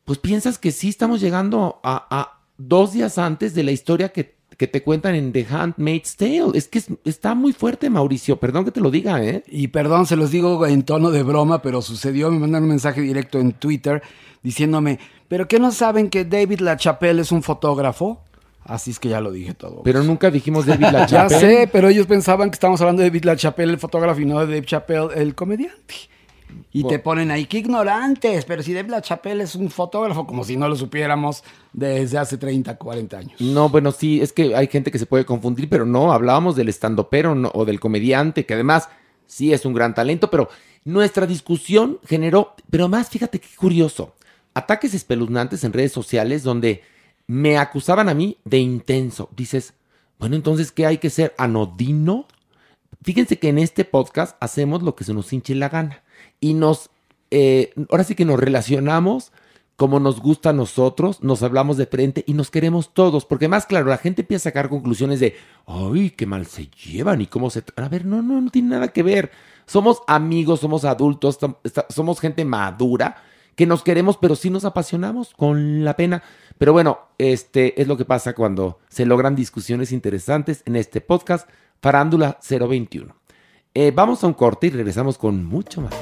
pues 0.06 0.20
piensas 0.20 0.58
que 0.60 0.72
sí 0.72 0.90
estamos 0.90 1.20
llegando 1.22 1.80
a, 1.84 2.06
a 2.12 2.41
dos 2.68 2.94
días 2.94 3.18
antes 3.18 3.54
de 3.54 3.64
la 3.64 3.72
historia 3.72 4.10
que, 4.10 4.36
que 4.58 4.68
te 4.68 4.84
cuentan 4.84 5.16
en 5.16 5.32
The 5.32 5.46
Handmaid's 5.50 6.16
Tale. 6.18 6.52
Es 6.54 6.68
que 6.68 6.80
es- 6.80 6.90
está 7.06 7.34
muy 7.36 7.54
fuerte, 7.54 7.90
Mauricio. 7.90 8.38
Perdón 8.38 8.66
que 8.66 8.72
te 8.72 8.82
lo 8.82 8.92
diga, 8.92 9.24
¿eh? 9.24 9.44
Y 9.48 9.68
perdón, 9.70 10.06
se 10.06 10.16
los 10.16 10.32
digo 10.32 10.66
en 10.68 10.84
tono 10.84 11.12
de 11.12 11.24
broma, 11.24 11.62
pero 11.62 11.82
sucedió. 11.82 12.30
Me 12.32 12.40
mandaron 12.40 12.64
un 12.66 12.70
mensaje 12.70 13.02
directo 13.02 13.40
en 13.40 13.54
Twitter 13.54 14.02
diciéndome, 14.44 15.00
¿pero 15.28 15.48
qué 15.48 15.60
no 15.60 15.72
saben 15.72 16.10
que 16.10 16.26
David 16.26 16.60
LaChapelle 16.62 17.22
es 17.22 17.32
un 17.32 17.44
fotógrafo? 17.44 18.22
Así 18.64 18.92
es 18.92 19.00
que 19.00 19.10
ya 19.10 19.22
lo 19.22 19.32
dije 19.32 19.54
todo. 19.56 19.82
Pero 19.84 20.04
nunca 20.04 20.30
dijimos 20.30 20.66
David 20.68 20.86
ya 20.92 20.92
LaChapelle. 20.92 21.40
sé, 21.40 21.70
pero 21.72 21.90
ellos 21.90 22.06
pensaban 22.06 22.50
que 22.52 22.56
estábamos 22.56 22.80
hablando 22.82 23.02
de 23.02 23.10
David 23.10 23.24
LaChapelle, 23.26 23.72
el 23.72 23.80
fotógrafo, 23.80 24.20
y 24.22 24.26
no 24.26 24.40
de 24.40 24.46
Dave 24.46 24.66
Chappelle, 24.66 25.08
el 25.16 25.34
comediante. 25.34 25.96
Y 26.74 26.86
te 26.86 27.00
ponen 27.00 27.32
ahí, 27.32 27.46
qué 27.46 27.58
ignorantes, 27.58 28.46
pero 28.46 28.64
si 28.64 28.74
Dave 28.74 28.90
LaChapelle 28.90 29.44
es 29.44 29.56
un 29.56 29.70
fotógrafo, 29.70 30.26
como 30.26 30.44
si 30.44 30.56
no 30.56 30.70
lo 30.70 30.76
supiéramos 30.76 31.44
desde 31.74 32.18
hace 32.18 32.38
30, 32.38 32.78
40 32.78 33.18
años. 33.18 33.42
No, 33.42 33.68
bueno, 33.68 33.92
sí, 33.92 34.22
es 34.22 34.32
que 34.32 34.56
hay 34.56 34.68
gente 34.68 34.90
que 34.90 35.00
se 35.00 35.06
puede 35.06 35.26
confundir, 35.26 35.68
pero 35.68 35.86
no, 35.86 36.14
hablábamos 36.14 36.56
del 36.56 36.70
estandopero 36.70 37.36
no, 37.36 37.52
o 37.54 37.66
del 37.66 37.80
comediante, 37.80 38.46
que 38.46 38.54
además 38.54 38.88
sí 39.26 39.52
es 39.52 39.66
un 39.66 39.74
gran 39.74 39.94
talento, 39.94 40.30
pero 40.30 40.50
nuestra 40.86 41.28
discusión 41.28 42.00
generó, 42.06 42.56
pero 42.70 42.88
más, 42.88 43.10
fíjate 43.10 43.40
qué 43.40 43.50
curioso, 43.58 44.14
ataques 44.54 44.94
espeluznantes 44.94 45.64
en 45.66 45.74
redes 45.74 45.92
sociales 45.92 46.44
donde 46.44 46.84
me 47.28 47.58
acusaban 47.58 48.08
a 48.08 48.14
mí 48.14 48.38
de 48.46 48.60
intenso. 48.60 49.30
Dices, 49.36 49.74
bueno, 50.20 50.36
entonces, 50.36 50.72
¿qué 50.72 50.86
hay 50.86 51.00
que 51.00 51.10
ser 51.10 51.34
anodino? 51.38 52.28
Fíjense 53.04 53.40
que 53.40 53.50
en 53.50 53.58
este 53.58 53.86
podcast 53.86 54.38
hacemos 54.40 54.84
lo 54.84 54.96
que 54.96 55.04
se 55.04 55.14
nos 55.14 55.32
hinche 55.34 55.56
la 55.56 55.70
gana 55.70 56.04
y 56.42 56.54
nos, 56.54 56.90
eh, 57.30 57.74
ahora 57.90 58.04
sí 58.04 58.16
que 58.16 58.26
nos 58.26 58.40
relacionamos 58.40 59.32
como 59.82 60.00
nos 60.00 60.20
gusta 60.22 60.52
a 60.52 60.54
nosotros, 60.54 61.24
nos 61.24 61.42
hablamos 61.42 61.76
de 61.76 61.88
frente 61.88 62.24
y 62.28 62.36
nos 62.36 62.52
queremos 62.52 62.94
todos, 62.94 63.26
porque 63.26 63.48
más 63.48 63.66
claro, 63.66 63.88
la 63.88 63.98
gente 63.98 64.22
empieza 64.22 64.50
a 64.50 64.52
sacar 64.52 64.70
conclusiones 64.70 65.20
de, 65.20 65.36
ay, 65.66 66.12
qué 66.12 66.28
mal 66.28 66.46
se 66.46 66.68
llevan 66.68 67.22
y 67.22 67.26
cómo 67.26 67.50
se... 67.50 67.64
A 67.78 67.90
ver, 67.90 68.06
no, 68.06 68.22
no, 68.22 68.40
no 68.42 68.52
tiene 68.52 68.70
nada 68.70 68.90
que 68.90 69.02
ver. 69.02 69.32
Somos 69.66 70.04
amigos, 70.06 70.60
somos 70.60 70.86
adultos, 70.86 71.40
somos 71.90 72.20
gente 72.20 72.46
madura 72.46 73.24
que 73.56 73.66
nos 73.66 73.82
queremos, 73.82 74.18
pero 74.18 74.36
sí 74.36 74.52
nos 74.52 74.66
apasionamos 74.66 75.34
con 75.34 75.84
la 75.84 75.96
pena. 75.96 76.22
Pero 76.60 76.74
bueno, 76.74 77.00
este 77.18 77.82
es 77.82 77.88
lo 77.88 77.98
que 77.98 78.06
pasa 78.06 78.34
cuando 78.34 78.78
se 78.88 79.08
logran 79.08 79.36
discusiones 79.36 79.92
interesantes 79.92 80.62
en 80.68 80.76
este 80.76 81.02
podcast 81.02 81.50
Farándula 81.82 82.40
021. 82.48 83.21
Eh, 83.74 83.92
vamos 83.96 84.22
a 84.24 84.28
un 84.28 84.34
corte 84.34 84.68
y 84.68 84.70
regresamos 84.70 85.18
con 85.18 85.46
mucho 85.46 85.82
más. 85.82 85.94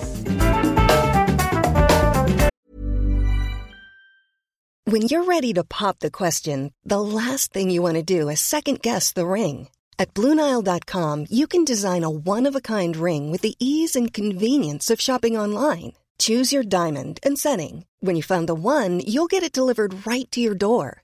When 4.85 5.03
you're 5.03 5.23
ready 5.23 5.53
to 5.53 5.63
pop 5.63 5.99
the 5.99 6.09
question, 6.09 6.71
the 6.83 6.99
last 6.99 7.53
thing 7.53 7.69
you 7.69 7.83
want 7.83 7.97
to 7.97 8.01
do 8.01 8.27
is 8.27 8.39
second 8.39 8.81
guess 8.81 9.13
the 9.13 9.27
ring. 9.27 9.67
At 9.99 10.13
Bluenile.com, 10.15 11.27
you 11.29 11.45
can 11.45 11.63
design 11.63 12.03
a 12.03 12.09
one 12.09 12.47
of 12.47 12.55
a 12.55 12.61
kind 12.61 12.95
ring 12.97 13.29
with 13.31 13.41
the 13.41 13.55
ease 13.59 13.95
and 13.95 14.11
convenience 14.11 14.89
of 14.89 14.99
shopping 14.99 15.37
online. 15.37 15.93
Choose 16.17 16.51
your 16.51 16.63
diamond 16.63 17.19
and 17.21 17.37
setting. 17.37 17.85
When 17.99 18.15
you 18.15 18.23
find 18.23 18.47
the 18.47 18.55
one, 18.55 18.99
you'll 19.05 19.27
get 19.27 19.43
it 19.43 19.53
delivered 19.53 20.07
right 20.07 20.29
to 20.31 20.41
your 20.41 20.55
door. 20.55 21.03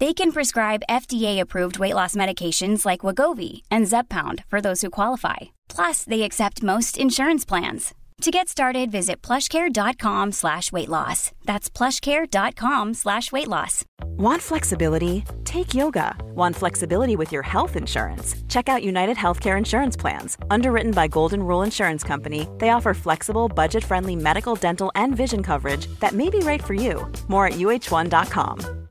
They 0.00 0.12
can 0.12 0.32
prescribe 0.32 0.82
FDA-approved 0.90 1.78
weight 1.78 1.94
loss 1.94 2.16
medications 2.16 2.84
like 2.84 3.00
Wagovi 3.00 3.62
and 3.70 3.86
Zepbound 3.86 4.44
for 4.46 4.60
those 4.60 4.80
who 4.82 4.90
qualify. 4.90 5.54
Plus, 5.68 6.04
they 6.04 6.22
accept 6.22 6.64
most 6.64 6.98
insurance 6.98 7.44
plans. 7.44 7.94
To 8.22 8.30
get 8.30 8.48
started, 8.48 8.90
visit 8.90 9.22
plushcare.com 9.22 10.32
slash 10.32 10.70
weight 10.72 10.88
loss. 10.88 11.32
That's 11.44 11.68
plushcare.com 11.68 12.94
slash 12.94 13.32
weight 13.32 13.48
loss. 13.48 13.84
Want 14.16 14.40
flexibility? 14.40 15.24
Take 15.44 15.74
yoga. 15.74 16.16
Want 16.34 16.56
flexibility 16.56 17.16
with 17.16 17.32
your 17.32 17.42
health 17.42 17.76
insurance? 17.76 18.36
Check 18.48 18.68
out 18.68 18.84
United 18.84 19.16
Healthcare 19.16 19.58
Insurance 19.58 19.96
Plans. 19.96 20.38
Underwritten 20.48 20.92
by 20.92 21.08
Golden 21.08 21.42
Rule 21.42 21.62
Insurance 21.62 22.04
Company, 22.04 22.48
they 22.58 22.70
offer 22.70 22.94
flexible, 22.94 23.48
budget 23.48 23.84
friendly 23.84 24.16
medical, 24.16 24.54
dental, 24.54 24.92
and 24.94 25.16
vision 25.16 25.42
coverage 25.42 25.86
that 26.00 26.12
may 26.14 26.30
be 26.30 26.38
right 26.38 26.62
for 26.62 26.74
you. 26.74 27.10
More 27.28 27.48
at 27.48 27.54
uh1.com. 27.54 28.83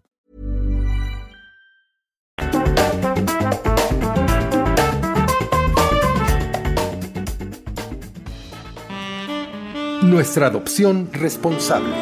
Nuestra 10.04 10.48
adopción 10.48 11.10
responsable. 11.14 11.94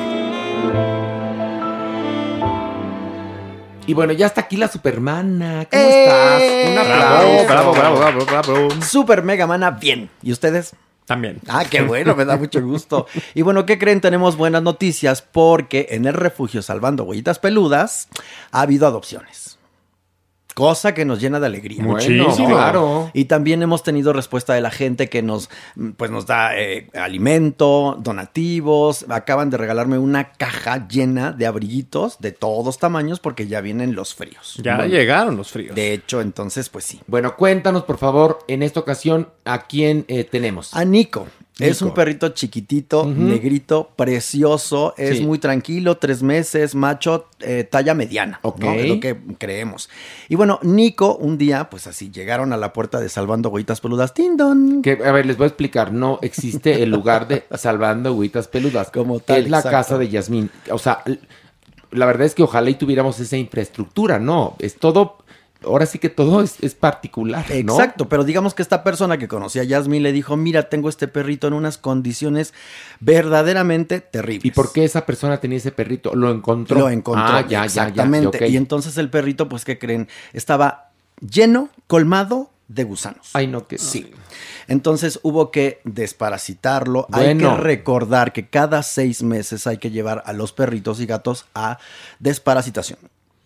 Y 3.87 3.93
bueno, 3.93 4.13
ya 4.13 4.27
está 4.27 4.41
aquí 4.41 4.57
la 4.57 4.67
Supermana. 4.67 5.67
¿Cómo 5.69 5.83
¡Eh! 5.83 6.03
estás? 6.03 6.71
Un 6.71 6.77
aplauso. 6.77 7.45
Bravo, 7.47 7.73
bravo, 7.73 7.97
bravo, 7.97 8.25
bravo, 8.25 8.43
bravo. 8.69 8.81
Super 8.81 9.23
Mega 9.23 9.47
Mana, 9.47 9.71
bien. 9.71 10.09
¿Y 10.23 10.31
ustedes? 10.31 10.75
También. 11.05 11.39
Ah, 11.47 11.65
qué 11.69 11.81
bueno, 11.81 12.15
me 12.15 12.25
da 12.25 12.37
mucho 12.37 12.61
gusto. 12.61 13.07
Y 13.33 13.41
bueno, 13.43 13.65
¿qué 13.65 13.77
creen? 13.77 14.01
Tenemos 14.01 14.37
buenas 14.37 14.63
noticias 14.63 15.21
porque 15.21 15.87
en 15.91 16.05
el 16.05 16.13
refugio 16.13 16.61
Salvando 16.61 17.03
Huellitas 17.03 17.39
Peludas 17.39 18.07
ha 18.51 18.61
habido 18.61 18.87
adopciones. 18.87 19.57
Cosa 20.53 20.93
que 20.93 21.05
nos 21.05 21.19
llena 21.21 21.39
de 21.39 21.45
alegría. 21.45 21.83
Bueno, 21.83 22.23
Muchísimo. 22.23 22.49
claro. 22.49 23.09
Y 23.13 23.25
también 23.25 23.61
hemos 23.63 23.83
tenido 23.83 24.13
respuesta 24.13 24.53
de 24.53 24.61
la 24.61 24.71
gente 24.71 25.09
que 25.09 25.21
nos, 25.21 25.49
pues 25.97 26.11
nos 26.11 26.25
da 26.25 26.57
eh, 26.59 26.89
alimento, 26.93 27.97
donativos. 27.99 29.05
Acaban 29.09 29.49
de 29.49 29.57
regalarme 29.57 29.97
una 29.97 30.31
caja 30.33 30.87
llena 30.87 31.31
de 31.31 31.45
abriguitos 31.47 32.17
de 32.19 32.31
todos 32.31 32.77
tamaños 32.79 33.19
porque 33.19 33.47
ya 33.47 33.61
vienen 33.61 33.95
los 33.95 34.13
fríos. 34.13 34.59
Ya 34.63 34.75
Bueno, 34.77 34.91
llegaron 34.91 35.37
los 35.37 35.51
fríos. 35.51 35.75
De 35.75 35.93
hecho, 35.93 36.21
entonces, 36.21 36.69
pues 36.69 36.85
sí. 36.85 36.99
Bueno, 37.07 37.35
cuéntanos, 37.35 37.83
por 37.83 37.97
favor, 37.97 38.39
en 38.47 38.63
esta 38.63 38.79
ocasión, 38.79 39.29
¿a 39.45 39.63
quién 39.67 40.05
eh, 40.07 40.23
tenemos? 40.23 40.73
A 40.73 40.83
Nico. 40.85 41.27
Es 41.61 41.81
un 41.81 41.93
perrito 41.93 42.29
chiquitito, 42.29 43.05
negrito, 43.05 43.89
precioso, 43.95 44.93
es 44.97 45.17
Sí. 45.19 45.25
muy 45.25 45.39
tranquilo, 45.39 45.97
tres 45.97 46.23
meses, 46.23 46.75
macho, 46.75 47.27
eh, 47.39 47.63
talla 47.69 47.93
mediana, 47.93 48.39
Ok. 48.43 48.59
¿no? 48.59 48.71
Es 48.73 48.87
lo 48.89 48.99
que 48.99 49.17
creemos. 49.37 49.89
Y 50.29 50.35
bueno, 50.35 50.59
Nico, 50.63 51.15
un 51.15 51.37
día, 51.37 51.69
pues 51.69 51.87
así, 51.87 52.11
llegaron 52.11 52.53
a 52.53 52.57
la 52.57 52.73
puerta 52.73 52.99
de 52.99 53.09
Salvando 53.09 53.49
Huellitas 53.49 53.81
Peludas, 53.81 54.13
¡Tindon! 54.13 54.81
Que, 54.81 54.99
a 55.05 55.11
ver, 55.11 55.25
les 55.25 55.37
voy 55.37 55.45
a 55.45 55.47
explicar. 55.47 55.91
No 55.93 56.19
existe 56.21 56.83
el 56.83 56.89
lugar 56.89 57.27
de 57.27 57.43
Salvando 57.57 58.09
Agüitas 58.09 58.47
Peludas. 58.47 58.89
Como 58.93 59.19
tal, 59.19 59.43
Es 59.43 59.49
la 59.49 59.57
exacto. 59.57 59.77
casa 59.77 59.97
de 59.97 60.09
Yasmín. 60.09 60.49
O 60.71 60.77
sea, 60.77 61.03
la 61.91 62.05
verdad 62.05 62.25
es 62.25 62.35
que 62.35 62.43
ojalá 62.43 62.69
y 62.69 62.75
tuviéramos 62.75 63.19
esa 63.19 63.37
infraestructura, 63.37 64.19
¿no? 64.19 64.55
Es 64.59 64.75
todo, 64.77 65.17
ahora 65.63 65.85
sí 65.85 65.99
que 65.99 66.09
todo 66.09 66.41
es, 66.41 66.55
es 66.61 66.75
particular, 66.75 67.45
¿no? 67.63 67.73
Exacto, 67.73 68.09
pero 68.09 68.23
digamos 68.23 68.53
que 68.53 68.61
esta 68.61 68.83
persona 68.83 69.17
que 69.17 69.27
conocía 69.27 69.61
a 69.61 69.65
Yasmin 69.65 70.03
le 70.03 70.11
dijo, 70.11 70.37
mira, 70.37 70.69
tengo 70.69 70.89
este 70.89 71.07
perrito 71.07 71.47
en 71.47 71.53
unas 71.53 71.77
condiciones 71.77 72.53
verdaderamente 72.99 74.01
terribles. 74.01 74.45
¿Y 74.45 74.51
por 74.51 74.71
qué 74.71 74.83
esa 74.83 75.05
persona 75.05 75.39
tenía 75.39 75.57
ese 75.57 75.71
perrito? 75.71 76.15
Lo 76.15 76.31
encontró. 76.31 76.79
Lo 76.79 76.89
encontró. 76.89 77.25
Ah, 77.25 77.41
ya, 77.41 77.47
ya, 77.47 77.65
ya. 77.65 77.65
exactamente. 77.65 78.47
Y 78.47 78.57
entonces 78.57 78.97
el 78.97 79.09
perrito, 79.09 79.47
pues, 79.49 79.65
¿qué 79.65 79.77
creen? 79.77 80.07
Estaba 80.33 80.91
lleno, 81.19 81.69
colmado 81.87 82.49
de 82.67 82.83
gusanos. 82.85 83.29
Ay, 83.33 83.47
no, 83.47 83.67
que 83.67 83.77
Sí. 83.77 84.11
Entonces 84.67 85.19
hubo 85.23 85.51
que 85.51 85.81
desparasitarlo. 85.83 87.07
Hay 87.11 87.37
que 87.37 87.49
recordar 87.49 88.31
que 88.31 88.47
cada 88.47 88.83
seis 88.83 89.21
meses 89.21 89.67
hay 89.67 89.77
que 89.77 89.91
llevar 89.91 90.23
a 90.25 90.33
los 90.33 90.53
perritos 90.53 91.01
y 91.01 91.05
gatos 91.05 91.45
a 91.53 91.77
desparasitación. 92.19 92.99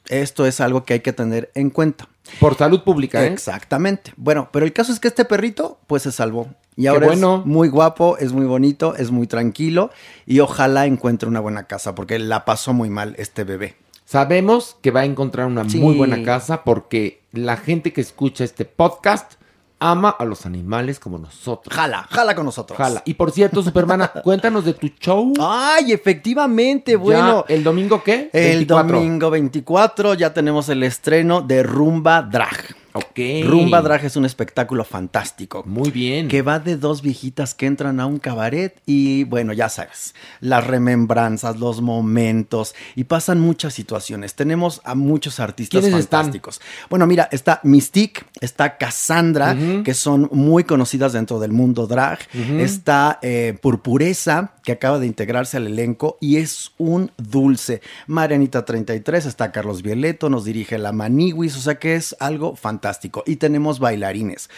Esto 0.09 0.45
es 0.45 0.61
algo 0.61 0.83
que 0.85 0.93
hay 0.93 0.99
que 1.01 1.13
tener 1.13 1.51
en 1.55 1.69
cuenta. 1.69 2.07
Por 2.39 2.55
salud 2.55 2.83
pública, 2.83 3.23
¿eh? 3.23 3.27
Exactamente. 3.27 4.13
Bueno, 4.17 4.49
pero 4.51 4.65
el 4.65 4.73
caso 4.73 4.91
es 4.91 4.99
que 4.99 5.07
este 5.07 5.25
perrito, 5.25 5.79
pues 5.87 6.03
se 6.03 6.11
salvó. 6.11 6.47
Y 6.75 6.87
ahora 6.87 7.07
bueno. 7.07 7.39
es 7.41 7.45
muy 7.45 7.69
guapo, 7.69 8.17
es 8.17 8.33
muy 8.33 8.45
bonito, 8.45 8.95
es 8.95 9.11
muy 9.11 9.27
tranquilo 9.27 9.91
y 10.25 10.39
ojalá 10.41 10.85
encuentre 10.87 11.29
una 11.29 11.39
buena 11.39 11.67
casa 11.67 11.95
porque 11.95 12.19
la 12.19 12.43
pasó 12.43 12.73
muy 12.73 12.89
mal 12.89 13.15
este 13.17 13.43
bebé. 13.43 13.75
Sabemos 14.03 14.77
que 14.81 14.91
va 14.91 15.01
a 15.01 15.05
encontrar 15.05 15.47
una 15.47 15.67
Sí. 15.69 15.79
muy 15.79 15.95
buena 15.95 16.21
casa 16.23 16.63
porque 16.63 17.21
la 17.31 17.57
gente 17.57 17.93
que 17.93 18.01
escucha 18.01 18.43
este 18.43 18.65
podcast 18.65 19.33
ama 19.79 20.09
a 20.09 20.25
los 20.25 20.45
animales 20.45 20.99
como 20.99 21.17
nosotros. 21.17 21.73
Jala, 21.75 22.07
jala 22.09 22.35
con 22.35 22.45
nosotros. 22.45 22.77
Jala. 22.77 23.01
Y 23.05 23.13
por 23.15 23.31
cierto, 23.31 23.61
Supermana, 23.61 24.07
cuéntanos 24.23 24.65
de 24.65 24.73
tu 24.73 24.87
show. 24.99 25.33
Ay, 25.39 25.91
efectivamente, 25.91 26.93
Ya, 26.93 26.97
bueno. 26.97 27.45
¿El 27.47 27.63
domingo 27.63 28.01
qué? 28.03 28.29
El 28.33 28.57
24. 28.57 28.97
domingo 28.97 29.29
24 29.29 30.13
ya 30.13 30.33
tenemos 30.33 30.69
el 30.69 30.83
estreno 30.83 31.41
de 31.41 31.63
Rumba 31.63 32.21
Drag. 32.21 32.75
Ok. 32.95 33.19
Rumba 33.43 33.81
Drag 33.81 34.05
es 34.05 34.15
un 34.15 34.23
espectáculo 34.23 34.85
fantástico. 34.85 35.63
Muy 35.65 35.91
bien. 35.91 36.29
Que 36.29 36.41
va 36.41 36.59
de 36.59 36.77
dos 36.77 37.01
viejitas 37.01 37.53
que 37.53 37.65
entran 37.65 37.99
a 37.99 38.05
un 38.05 38.19
cabaret 38.19 38.81
y 38.85 39.25
bueno, 39.25 39.51
ya 39.51 39.67
sabes, 39.67 40.15
las 40.39 40.65
remembranzas, 40.65 41.59
los 41.59 41.81
momentos 41.81 42.73
y 42.95 43.03
pasan 43.03 43.41
muchas 43.41 43.73
situaciones. 43.73 44.35
Tenemos 44.35 44.79
a 44.85 44.95
muchos 44.95 45.41
artistas 45.41 45.89
fantásticos. 45.89 46.61
Bueno, 46.89 47.05
mira, 47.05 47.27
está 47.33 47.59
Mystique, 47.63 48.23
está 48.39 48.77
Cassandra, 48.77 49.57
que 49.83 49.93
son 49.93 50.29
muy 50.31 50.63
conocidas 50.63 51.11
dentro 51.11 51.39
del 51.39 51.51
mundo 51.51 51.87
drag. 51.87 52.19
Está 52.59 53.19
eh, 53.21 53.57
Purpuresa, 53.61 54.53
que 54.63 54.71
acaba 54.71 54.99
de 54.99 55.07
integrarse 55.07 55.57
al 55.57 55.67
elenco 55.67 56.17
y 56.21 56.37
es 56.37 56.71
un 56.77 57.11
dulce. 57.17 57.81
Marianita 58.07 58.63
33, 58.63 59.25
está 59.25 59.51
Carlos 59.51 59.81
Violeto, 59.81 60.29
nos 60.29 60.45
dirige 60.45 60.77
la 60.77 60.93
Maniwis, 60.93 61.57
o 61.57 61.59
sea 61.59 61.75
que 61.75 61.95
es 61.95 62.15
algo 62.21 62.55
fantástico. 62.55 62.84
Y 63.25 63.35
tenemos 63.37 63.79
bailarines. 63.79 64.49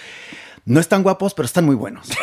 No 0.65 0.79
están 0.81 1.01
guapos, 1.03 1.33
pero 1.33 1.45
están 1.45 1.65
muy 1.65 1.75
buenos. 1.75 2.07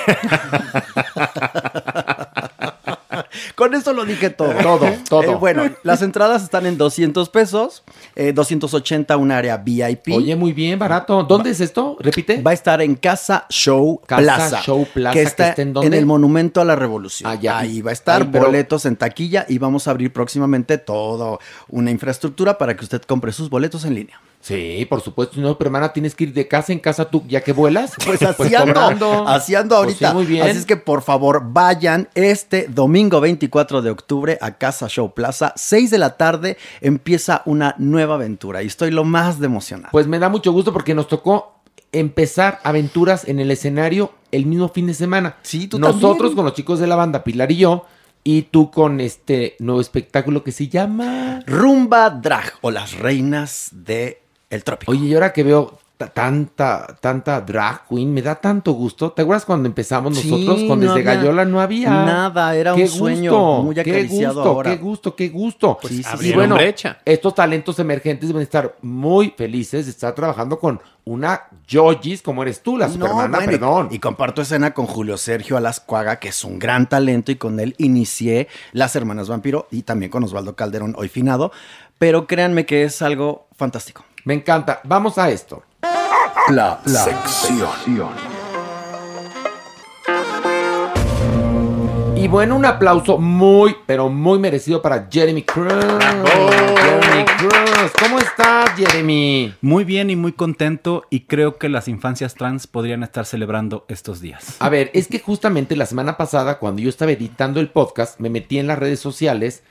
Con 3.55 3.75
eso 3.75 3.93
lo 3.93 4.05
dije 4.05 4.31
todo. 4.31 4.53
Todo, 4.55 4.87
todo. 5.09 5.23
Eh, 5.23 5.35
bueno, 5.37 5.65
las 5.83 6.03
entradas 6.03 6.43
están 6.43 6.67
en 6.67 6.77
200 6.77 7.29
pesos, 7.31 7.83
eh, 8.17 8.33
280 8.33 9.17
un 9.17 9.31
área 9.31 9.57
VIP. 9.59 10.09
Oye, 10.13 10.37
muy 10.37 10.53
bien, 10.53 10.79
barato. 10.79 11.23
¿Dónde 11.23 11.51
es 11.51 11.61
esto? 11.61 11.97
Repite. 12.01 12.43
Va 12.43 12.51
a 12.51 12.55
estar 12.55 12.83
en 12.83 12.97
Casa 12.97 13.47
Show 13.49 14.01
Casa 14.07 14.21
Plaza. 14.23 14.61
Show 14.63 14.87
Plaza, 14.93 15.13
Que 15.15 15.21
que 15.21 15.27
está, 15.27 15.55
en 15.57 15.73
dónde? 15.73 15.97
el 15.97 16.07
Monumento 16.07 16.61
a 16.61 16.65
la 16.65 16.77
Revolución. 16.77 17.31
Ah, 17.31 17.37
ya. 17.41 17.59
Ahí 17.59 17.81
va 17.81 17.91
a 17.91 17.95
estar, 17.95 18.31
pero- 18.31 18.47
boletos 18.47 18.85
en 18.87 18.97
taquilla 18.97 19.47
y 19.49 19.59
vamos 19.59 19.87
a 19.89 19.93
abrir 19.93 20.13
próximamente 20.13 20.79
toda 20.79 21.39
una 21.69 21.91
infraestructura 21.91 22.59
para 22.59 22.77
que 22.77 22.85
usted 22.85 23.03
compre 23.03 23.33
sus 23.33 23.49
boletos 23.49 23.85
en 23.85 23.95
línea. 23.95 24.21
Sí, 24.45 24.87
por 24.91 25.01
supuesto. 25.01 25.41
No, 25.41 25.57
pero 25.57 25.69
hermana, 25.69 25.91
tienes 25.95 26.15
que 26.15 26.25
ir 26.25 26.35
de 26.35 26.47
casa 26.47 26.71
en 26.75 26.79
casa 26.79 27.07
tú, 27.07 27.23
ya 27.27 27.41
que 27.43 27.55
vuelas. 27.55 27.95
Pues 28.05 28.21
así 28.21 28.55
ando, 28.55 28.75
cobrando. 28.75 29.27
así 29.27 29.55
ando 29.55 29.77
Pues 29.77 29.87
ahorita. 30.03 30.09
sí, 30.11 30.15
muy 30.15 30.27
bien. 30.27 30.43
Así 30.43 30.59
es 30.59 30.67
que 30.67 30.77
por 30.77 31.01
favor 31.01 31.43
vayan 31.53 32.11
este 32.15 32.67
domingo 32.69 33.23
24 33.23 33.81
de 33.81 33.89
octubre 33.91 34.37
a 34.43 34.53
Casa 34.59 34.87
Show 34.89 35.15
Plaza. 35.15 35.55
6 35.57 35.91
de 35.91 35.97
la 35.99 36.19
tarde 36.19 36.59
empieza 36.83 37.41
una 37.47 37.75
nueva 37.79 38.17
aventura 38.17 38.63
y 38.63 38.67
estoy 38.67 38.91
lo 38.91 39.05
más 39.05 39.41
de 39.41 39.47
emocionado. 39.47 39.89
Pues 39.93 40.07
me 40.07 40.19
da 40.19 40.29
mucho 40.29 40.53
gusto 40.53 40.75
porque 40.75 40.95
nos 40.95 41.09
tocó 41.09 41.55
empezar 41.93 42.61
aventuras 42.65 43.27
en 43.27 43.39
el 43.41 43.51
escenario 43.51 44.13
el 44.31 44.45
mismo 44.45 44.69
fin 44.69 44.87
de 44.89 44.95
semana. 44.95 45.37
Sí, 45.43 45.69
tú 45.69 45.79
Nosotros 45.79 46.17
también. 46.19 46.35
con 46.37 46.45
los 46.45 46.55
chicos 46.55 46.81
de 46.81 46.87
la 46.87 46.97
banda, 46.97 47.25
Pilar 47.25 47.51
y 47.51 47.57
yo, 47.57 47.87
y 48.25 48.43
tú 48.43 48.71
con 48.71 49.01
este 49.01 49.55
nuevo 49.59 49.81
espectáculo 49.81 50.43
que 50.45 50.51
se 50.53 50.69
llama... 50.69 51.41
Rumba 51.47 52.11
Drag 52.11 52.53
o 52.63 52.71
las 52.71 52.99
reinas 52.99 53.69
de 53.73 54.24
el 54.55 54.65
trópico. 54.65 54.93
Oye, 54.93 55.07
y 55.07 55.15
ahora 55.15 55.33
que 55.33 55.43
veo 55.43 55.79
ta- 55.97 56.09
tanta, 56.09 56.97
tanta 57.01 57.41
drag 57.41 57.87
queen, 57.89 58.13
me 58.13 58.21
da 58.21 58.35
tanto 58.35 58.73
gusto. 58.73 59.13
¿Te 59.13 59.23
acuerdas 59.23 59.45
cuando 59.45 59.69
empezamos 59.69 60.17
Sí, 60.19 60.29
nosotros 60.31 60.63
con 60.69 60.81
no 60.81 60.93
Desde 60.95 61.09
había 61.09 61.15
Gallola? 61.15 61.45
No 61.45 61.61
había. 61.61 61.91
nada, 61.91 62.55
era 62.57 62.75
un 62.75 62.89
sueño 62.89 63.31
gusto, 63.33 63.63
muy 63.63 63.75
qué 63.77 63.81
acariciado 63.83 64.35
gusto, 64.35 64.49
ahora. 64.51 64.71
Qué 64.71 64.77
gusto, 64.77 65.15
qué 65.17 65.29
gusto. 65.29 65.79
Pues 65.81 65.95
sí, 65.95 66.03
sí, 66.03 66.29
y 66.31 66.33
bueno, 66.33 66.57
brecha. 66.57 66.99
estos 67.05 67.35
talentos 67.35 67.79
emergentes 67.79 68.29
deben 68.29 68.43
estar 68.43 68.75
muy 68.83 69.33
felices 69.37 69.85
de 69.87 69.93
estar 69.93 70.15
trabajando 70.15 70.59
con 70.59 70.81
una 71.07 71.43
Yogis 71.69 72.23
como 72.23 72.43
eres 72.43 72.63
tú, 72.63 72.77
la 72.79 72.87
No, 72.89 72.95
supermana, 72.95 73.37
bueno, 73.39 73.53
y- 73.53 73.55
perdón. 73.57 73.89
Y, 73.93 73.99
comparto 74.01 74.43
escena 74.43 74.73
con 74.75 74.87
Julio 74.87 75.17
Sergio 75.17 75.57
Alascuaga, 75.57 76.19
que 76.19 76.29
es 76.29 76.43
un 76.45 76.59
gran 76.59 76.89
talento, 76.89 77.31
y 77.31 77.37
con 77.37 77.61
él 77.61 77.75
inicié 77.79 78.49
Las 78.73 78.97
Hermanas 78.97 79.29
Vampiro 79.29 79.69
y 79.71 79.83
también 79.83 80.11
con 80.11 80.25
Osvaldo 80.25 80.57
Calderón, 80.57 80.95
hoy 80.99 81.09
finado. 81.09 81.53
Pero 81.99 82.27
créanme 82.27 82.67
que 82.67 82.83
es 82.85 83.01
algo 83.03 83.47
fantástico. 83.57 84.05
Me 84.25 84.33
encanta. 84.33 84.81
Vamos 84.85 85.19
a 85.19 85.29
esto. 85.29 85.65
La, 86.49 86.81
sección. 86.87 88.09
Y 92.17 92.27
bueno, 92.29 92.57
un 92.57 92.65
aplauso 92.65 93.19
muy, 93.19 93.77
pero 93.85 94.09
muy 94.09 94.39
merecido 94.39 94.81
para 94.81 95.09
Jeremy 95.11 95.43
Cruz. 95.43 95.75
Jeremy 95.75 97.25
Cruz. 97.37 97.93
¿Cómo 98.01 98.19
estás, 98.19 98.71
Jeremy? 98.71 99.55
Muy 99.61 99.85
bien 99.85 100.09
y 100.09 100.17
muy 100.17 100.33
contento 100.33 101.05
y 101.11 101.21
creo 101.21 101.59
que 101.59 101.69
las 101.69 101.87
infancias 101.87 102.35
trans 102.35 102.67
podrían 102.67 103.03
estar 103.03 103.27
celebrando 103.27 103.85
estos 103.89 104.23
días. 104.23 104.57
A 104.59 104.71
ver, 104.71 104.91
es 104.95 105.09
que 105.09 105.19
justamente 105.21 105.77
la 105.77 105.85
semana 105.85 106.17
pasada, 106.17 106.59
cuando 106.59 106.81
yo 106.81 106.89
estaba 106.89 107.13
editando 107.13 107.61
el 107.61 107.69
podcast, 107.69 108.19
me 108.21 108.31
metí 108.31 108.59
en 108.59 108.69
las 108.69 108.79
redes 108.79 109.01
sociales 109.01 109.63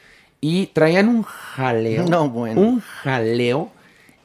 y 0.41 0.67
traían 0.67 1.07
un 1.07 1.23
jaleo. 1.23 2.05
No, 2.07 2.29
bueno. 2.29 2.61
Un 2.61 2.81
jaleo. 2.81 3.71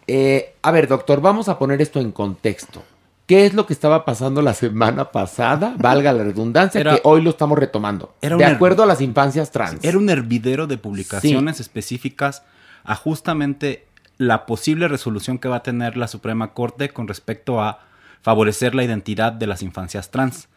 Eh, 0.09 0.55
a 0.63 0.71
ver, 0.71 0.89
doctor, 0.89 1.21
vamos 1.21 1.49
a 1.49 1.59
poner 1.59 1.81
esto 1.83 2.01
en 2.01 2.13
contexto. 2.13 2.83
¿Qué 3.27 3.45
es 3.45 3.53
lo 3.53 3.67
que 3.67 3.75
estaba 3.75 4.07
pasando 4.07 4.41
la 4.41 4.55
semana 4.55 5.13
pasada? 5.13 5.75
Valga 5.79 6.15
la 6.15 6.25
redundancia, 6.25 6.81
Era- 6.81 6.95
que 6.95 7.01
hoy 7.05 7.21
lo 7.21 7.31
estamos 7.31 7.59
retomando. 7.59 8.15
Era 8.23 8.37
de 8.39 8.45
acuerdo 8.47 8.83
a 8.83 8.87
las 8.87 9.03
infancias 9.03 9.51
trans. 9.51 9.85
Era 9.85 9.99
un 9.99 10.09
hervidero 10.09 10.67
de 10.67 10.79
publicaciones 10.79 11.61
específicas 11.61 12.43
a 12.85 12.95
justamente 12.97 13.87
la 14.17 14.47
posible 14.47 14.89
resolución 14.89 15.39
que 15.39 15.49
va 15.49 15.57
a 15.57 15.63
tener 15.63 15.99
la 15.99 16.09
Suprema 16.09 16.55
Corte 16.55 16.89
con 16.89 17.07
respecto 17.07 17.61
a 17.61 17.81
favorecer 18.23 18.75
la 18.75 18.83
identidad 18.85 19.31
de 19.33 19.47
las 19.47 19.63
infancias 19.63 20.11
trans. 20.11 20.49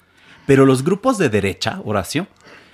Pero 0.47 0.65
los 0.65 0.83
grupos 0.83 1.17
de 1.17 1.27
derecha, 1.27 1.81
Horacio, 1.83 2.25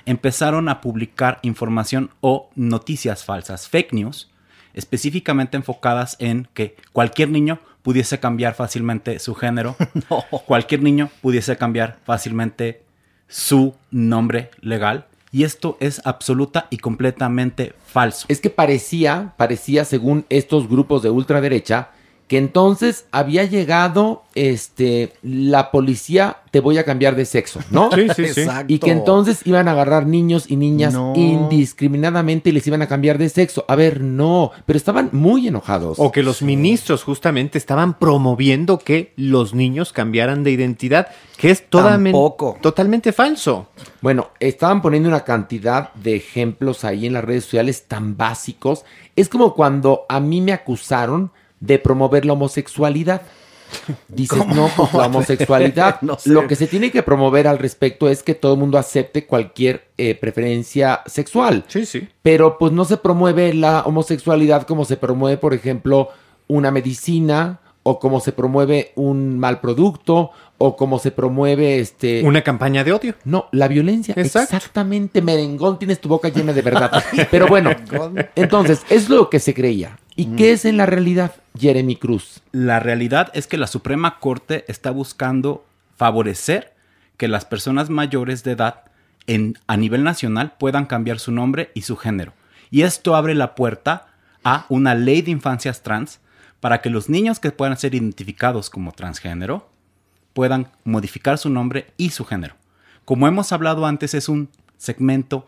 empezaron 0.05 0.69
a 0.69 0.79
publicar 0.79 1.39
información 1.41 2.11
o 2.21 2.49
noticias 2.55 3.25
falsas, 3.25 3.67
fake 3.67 3.93
news, 3.93 4.29
específicamente 4.77 5.57
enfocadas 5.57 6.15
en 6.19 6.47
que 6.53 6.75
cualquier 6.93 7.29
niño 7.29 7.59
pudiese 7.81 8.19
cambiar 8.19 8.53
fácilmente 8.53 9.19
su 9.19 9.33
género, 9.33 9.75
cualquier 10.45 10.83
niño 10.83 11.09
pudiese 11.21 11.57
cambiar 11.57 11.97
fácilmente 12.05 12.83
su 13.27 13.75
nombre 13.91 14.51
legal. 14.61 15.07
Y 15.31 15.43
esto 15.43 15.77
es 15.81 16.01
absoluta 16.05 16.67
y 16.69 16.77
completamente 16.77 17.73
falso. 17.85 18.25
Es 18.29 18.39
que 18.39 18.49
parecía, 18.49 19.33
parecía 19.35 19.83
según 19.83 20.25
estos 20.29 20.69
grupos 20.69 21.03
de 21.03 21.09
ultraderecha, 21.09 21.89
que 22.27 22.37
entonces 22.37 23.05
había 23.11 23.45
llegado 23.45 24.23
este 24.35 25.13
la 25.23 25.71
policía 25.71 26.37
te 26.51 26.59
voy 26.59 26.77
a 26.77 26.83
cambiar 26.83 27.15
de 27.15 27.25
sexo, 27.25 27.59
¿no? 27.71 27.89
Sí, 27.91 28.07
sí, 28.15 28.25
sí. 28.33 28.41
Exacto. 28.41 28.73
Y 28.73 28.79
que 28.79 28.91
entonces 28.91 29.41
iban 29.45 29.67
a 29.67 29.71
agarrar 29.71 30.07
niños 30.07 30.45
y 30.49 30.55
niñas 30.55 30.93
No. 30.93 31.13
indiscriminadamente 31.15 32.49
y 32.49 32.53
les 32.53 32.65
iban 32.67 32.81
a 32.81 32.87
cambiar 32.87 33.17
de 33.17 33.29
sexo. 33.29 33.65
A 33.67 33.75
ver, 33.75 34.01
no, 34.01 34.51
pero 34.65 34.77
estaban 34.77 35.09
muy 35.11 35.47
enojados. 35.47 35.99
O 35.99 36.11
que 36.11 36.23
los 36.23 36.41
ministros 36.41 37.03
justamente 37.03 37.57
estaban 37.57 37.97
promoviendo 37.97 38.79
que 38.79 39.13
los 39.15 39.53
niños 39.53 39.93
cambiaran 39.93 40.43
de 40.43 40.51
identidad, 40.51 41.07
que 41.37 41.49
es 41.51 41.69
totalmente, 41.69 42.11
Tampoco. 42.17 42.57
totalmente 42.61 43.11
falso. 43.11 43.67
Bueno, 44.01 44.29
estaban 44.39 44.81
poniendo 44.81 45.09
una 45.09 45.23
cantidad 45.23 45.93
de 45.95 46.15
ejemplos 46.15 46.83
ahí 46.83 47.05
en 47.05 47.13
las 47.13 47.23
redes 47.23 47.43
sociales 47.43 47.85
tan 47.87 48.17
básicos. 48.17 48.83
Es 49.15 49.29
como 49.29 49.53
cuando 49.53 50.05
a 50.09 50.19
mí 50.19 50.41
me 50.41 50.53
acusaron 50.53 51.31
de 51.59 51.79
promover 51.79 52.25
la 52.25 52.33
homosexualidad. 52.33 53.21
Dices, 54.07 54.37
¿Cómo? 54.37 54.55
no, 54.55 54.69
pues 54.75 54.93
la 54.93 55.07
homosexualidad. 55.07 55.99
No 56.01 56.17
sé. 56.17 56.29
Lo 56.29 56.47
que 56.47 56.55
se 56.55 56.67
tiene 56.67 56.91
que 56.91 57.03
promover 57.03 57.47
al 57.47 57.57
respecto 57.59 58.07
es 58.09 58.23
que 58.23 58.33
todo 58.35 58.53
el 58.53 58.59
mundo 58.59 58.77
acepte 58.77 59.25
cualquier 59.25 59.87
eh, 59.97 60.15
preferencia 60.15 61.01
sexual. 61.05 61.65
Sí, 61.67 61.85
sí. 61.85 62.07
Pero 62.21 62.57
pues 62.57 62.71
no 62.71 62.85
se 62.85 62.97
promueve 62.97 63.53
la 63.53 63.81
homosexualidad 63.81 64.63
como 64.63 64.85
se 64.85 64.97
promueve, 64.97 65.37
por 65.37 65.53
ejemplo, 65.53 66.09
una 66.47 66.71
medicina 66.71 67.59
o 67.83 67.99
como 67.99 68.19
se 68.19 68.33
promueve 68.33 68.91
un 68.95 69.39
mal 69.39 69.61
producto 69.61 70.31
o 70.57 70.75
como 70.75 70.99
se 70.99 71.11
promueve 71.11 71.79
este 71.79 72.21
Una 72.23 72.41
campaña 72.41 72.83
de 72.83 72.91
odio. 72.91 73.15
no, 73.23 73.47
la 73.51 73.67
violencia. 73.67 74.13
Exacto. 74.17 74.55
Exactamente, 74.57 75.21
merengón, 75.21 75.79
tienes 75.79 75.99
tu 75.99 76.09
boca 76.09 76.29
llena 76.29 76.51
de 76.51 76.61
verdad. 76.61 76.91
Pero 77.31 77.47
bueno, 77.47 77.71
entonces, 78.35 78.81
es 78.89 79.09
lo 79.09 79.29
que 79.29 79.39
se 79.39 79.53
creía. 79.53 79.97
¿Y 80.19 80.35
qué 80.35 80.51
es 80.51 80.65
en 80.65 80.77
la 80.77 80.87
realidad, 80.87 81.35
Jeremy 81.59 81.95
Cruz? 81.95 82.41
La 82.51 82.79
realidad 82.79 83.29
es 83.35 83.45
que 83.45 83.55
la 83.55 83.67
Suprema 83.67 84.17
Corte 84.17 84.65
está 84.67 84.89
buscando 84.89 85.63
favorecer 85.95 86.73
que 87.17 87.27
las 87.27 87.45
personas 87.45 87.91
mayores 87.91 88.43
de 88.43 88.53
edad 88.53 88.81
en, 89.27 89.59
a 89.67 89.77
nivel 89.77 90.03
nacional 90.03 90.55
puedan 90.57 90.87
cambiar 90.87 91.19
su 91.19 91.31
nombre 91.31 91.69
y 91.75 91.83
su 91.83 91.97
género. 91.97 92.33
Y 92.71 92.81
esto 92.81 93.15
abre 93.15 93.35
la 93.35 93.53
puerta 93.53 94.07
a 94.43 94.65
una 94.69 94.95
ley 94.95 95.21
de 95.21 95.29
infancias 95.29 95.83
trans 95.83 96.19
para 96.61 96.81
que 96.81 96.89
los 96.89 97.09
niños 97.09 97.39
que 97.39 97.51
puedan 97.51 97.77
ser 97.77 97.93
identificados 97.93 98.71
como 98.71 98.93
transgénero 98.93 99.69
puedan 100.33 100.67
modificar 100.83 101.37
su 101.37 101.51
nombre 101.51 101.91
y 101.95 102.09
su 102.09 102.25
género. 102.25 102.55
Como 103.05 103.27
hemos 103.27 103.51
hablado 103.51 103.85
antes, 103.85 104.15
es 104.15 104.29
un 104.29 104.49
segmento 104.77 105.47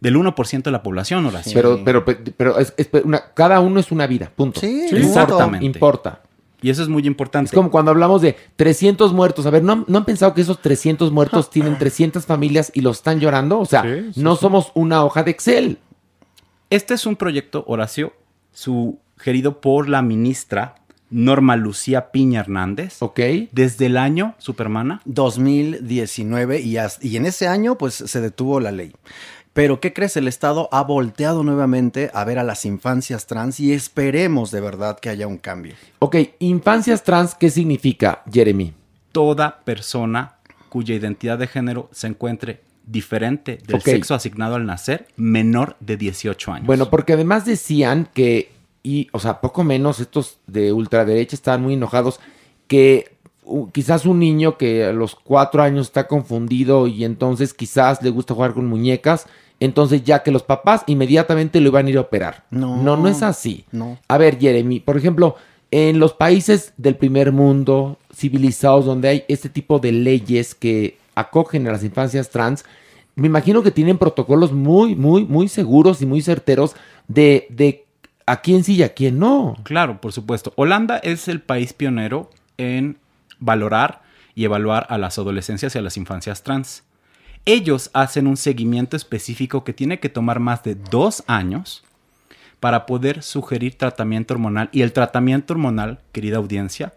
del 0.00 0.16
1% 0.16 0.62
de 0.62 0.70
la 0.70 0.82
población, 0.82 1.26
Horacio. 1.26 1.52
Pero, 1.54 1.82
pero, 1.84 2.04
pero, 2.36 2.58
es- 2.58 2.72
es 2.76 2.88
una- 3.04 3.32
cada 3.34 3.60
uno 3.60 3.80
es 3.80 3.90
una 3.90 4.06
vida, 4.06 4.30
punto. 4.34 4.60
Sí, 4.60 4.86
Importa, 4.90 5.06
exactamente. 5.22 5.66
Importa. 5.66 6.22
Y 6.60 6.70
eso 6.70 6.82
es 6.82 6.88
muy 6.88 7.06
importante. 7.06 7.48
Es 7.50 7.54
como 7.54 7.70
cuando 7.70 7.92
hablamos 7.92 8.20
de 8.20 8.36
300 8.56 9.12
muertos. 9.12 9.46
A 9.46 9.50
ver, 9.50 9.62
¿no, 9.62 9.72
han- 9.72 9.84
¿no 9.86 9.98
han 9.98 10.04
pensado 10.04 10.34
que 10.34 10.40
esos 10.40 10.60
300 10.60 11.12
muertos 11.12 11.50
tienen 11.50 11.78
300 11.78 12.26
familias 12.26 12.70
y 12.74 12.80
los 12.80 12.96
están 12.98 13.20
llorando? 13.20 13.60
O 13.60 13.64
sea, 13.66 13.82
Sí, 13.82 14.12
sí, 14.14 14.20
no 14.22 14.34
sí. 14.34 14.40
somos 14.40 14.72
una 14.74 15.04
hoja 15.04 15.22
de 15.22 15.30
Excel. 15.30 15.78
Este 16.70 16.94
es 16.94 17.06
un 17.06 17.16
proyecto, 17.16 17.64
Horacio, 17.66 18.12
sugerido 18.52 19.60
por 19.60 19.88
la 19.88 20.02
ministra 20.02 20.74
Norma 21.10 21.56
Lucía 21.56 22.10
Piña 22.10 22.40
Hernández. 22.40 22.96
¿Ok? 23.02 23.20
Desde 23.52 23.86
el 23.86 23.96
año, 23.96 24.34
Supermana, 24.38 25.00
2019 25.04 26.60
y, 26.60 26.76
as- 26.76 26.98
y 27.02 27.16
en 27.16 27.26
ese 27.26 27.46
año 27.48 27.76
pues 27.78 27.94
se 27.94 28.20
detuvo 28.20 28.60
la 28.60 28.72
ley. 28.72 28.92
Pero 29.58 29.80
¿qué 29.80 29.92
crees? 29.92 30.16
El 30.16 30.28
Estado 30.28 30.68
ha 30.70 30.84
volteado 30.84 31.42
nuevamente 31.42 32.12
a 32.14 32.22
ver 32.22 32.38
a 32.38 32.44
las 32.44 32.64
infancias 32.64 33.26
trans 33.26 33.58
y 33.58 33.72
esperemos 33.72 34.52
de 34.52 34.60
verdad 34.60 35.00
que 35.00 35.08
haya 35.08 35.26
un 35.26 35.36
cambio. 35.36 35.74
Ok, 35.98 36.14
infancias 36.38 37.02
trans, 37.02 37.34
¿qué 37.34 37.50
significa, 37.50 38.22
Jeremy? 38.32 38.72
toda 39.18 39.60
persona 39.64 40.36
cuya 40.68 40.94
identidad 40.94 41.38
de 41.38 41.48
género 41.48 41.88
se 41.90 42.06
encuentre 42.06 42.60
diferente 42.86 43.58
del 43.66 43.82
sexo 43.82 44.14
asignado 44.14 44.54
al 44.54 44.64
nacer, 44.64 45.08
menor 45.16 45.76
de 45.80 45.96
18 45.96 46.52
años. 46.52 46.66
Bueno, 46.68 46.88
porque 46.88 47.14
además 47.14 47.44
decían 47.44 48.08
que, 48.14 48.52
y, 48.84 49.08
o 49.10 49.18
sea, 49.18 49.40
poco 49.40 49.64
menos 49.64 49.98
estos 49.98 50.38
de 50.46 50.72
ultraderecha 50.72 51.34
estaban 51.34 51.62
muy 51.62 51.74
enojados, 51.74 52.20
que 52.68 53.16
uh, 53.42 53.68
quizás 53.70 54.06
un 54.06 54.20
niño 54.20 54.56
que 54.56 54.84
a 54.84 54.92
los 54.92 55.16
cuatro 55.16 55.62
años 55.62 55.88
está 55.88 56.06
confundido 56.06 56.86
y 56.86 57.04
entonces 57.04 57.52
quizás 57.52 58.00
le 58.02 58.10
gusta 58.10 58.34
jugar 58.34 58.54
con 58.54 58.66
muñecas, 58.66 59.26
entonces 59.60 60.04
ya 60.04 60.22
que 60.22 60.30
los 60.30 60.42
papás 60.42 60.84
inmediatamente 60.86 61.60
lo 61.60 61.68
iban 61.68 61.86
a 61.86 61.90
ir 61.90 61.98
a 61.98 62.02
operar. 62.02 62.44
No. 62.50 62.82
no, 62.82 62.96
no 62.96 63.08
es 63.08 63.22
así. 63.22 63.64
No. 63.72 63.98
A 64.08 64.18
ver, 64.18 64.38
Jeremy, 64.38 64.80
por 64.80 64.96
ejemplo, 64.96 65.36
en 65.70 65.98
los 65.98 66.14
países 66.14 66.72
del 66.76 66.96
primer 66.96 67.32
mundo, 67.32 67.98
civilizados, 68.14 68.84
donde 68.84 69.08
hay 69.08 69.24
este 69.28 69.48
tipo 69.48 69.78
de 69.78 69.92
leyes 69.92 70.54
que 70.54 70.96
acogen 71.14 71.66
a 71.66 71.72
las 71.72 71.84
infancias 71.84 72.30
trans, 72.30 72.64
me 73.16 73.26
imagino 73.26 73.62
que 73.62 73.72
tienen 73.72 73.98
protocolos 73.98 74.52
muy, 74.52 74.94
muy, 74.94 75.24
muy 75.24 75.48
seguros 75.48 76.00
y 76.00 76.06
muy 76.06 76.22
certeros 76.22 76.76
de, 77.08 77.48
de 77.50 77.84
a 78.26 78.40
quién 78.40 78.62
sí 78.62 78.76
y 78.76 78.82
a 78.82 78.94
quién 78.94 79.18
no. 79.18 79.56
Claro, 79.64 80.00
por 80.00 80.12
supuesto. 80.12 80.52
Holanda 80.56 80.98
es 80.98 81.26
el 81.26 81.40
país 81.40 81.72
pionero 81.72 82.30
en 82.58 82.98
valorar 83.40 84.02
y 84.34 84.44
evaluar 84.44 84.86
a 84.88 84.98
las 84.98 85.18
adolescencias 85.18 85.74
y 85.74 85.78
a 85.78 85.82
las 85.82 85.96
infancias 85.96 86.44
trans. 86.44 86.84
Ellos 87.44 87.90
hacen 87.94 88.26
un 88.26 88.36
seguimiento 88.36 88.96
específico 88.96 89.64
que 89.64 89.72
tiene 89.72 90.00
que 90.00 90.08
tomar 90.08 90.40
más 90.40 90.62
de 90.62 90.74
dos 90.74 91.24
años 91.26 91.84
para 92.60 92.86
poder 92.86 93.22
sugerir 93.22 93.76
tratamiento 93.76 94.34
hormonal. 94.34 94.68
Y 94.72 94.82
el 94.82 94.92
tratamiento 94.92 95.54
hormonal, 95.54 96.00
querida 96.12 96.38
audiencia, 96.38 96.94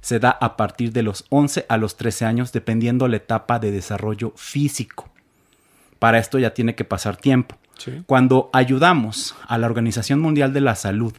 se 0.00 0.18
da 0.18 0.30
a 0.30 0.56
partir 0.56 0.92
de 0.92 1.02
los 1.02 1.24
11 1.30 1.66
a 1.68 1.76
los 1.76 1.96
13 1.96 2.26
años, 2.26 2.52
dependiendo 2.52 3.08
la 3.08 3.16
etapa 3.16 3.58
de 3.58 3.70
desarrollo 3.70 4.32
físico. 4.36 5.08
Para 5.98 6.18
esto 6.18 6.38
ya 6.38 6.52
tiene 6.52 6.74
que 6.74 6.84
pasar 6.84 7.16
tiempo. 7.16 7.56
Cuando 8.06 8.50
ayudamos 8.52 9.34
a 9.46 9.58
la 9.58 9.66
Organización 9.66 10.20
Mundial 10.20 10.52
de 10.52 10.60
la 10.60 10.74
Salud, 10.74 11.14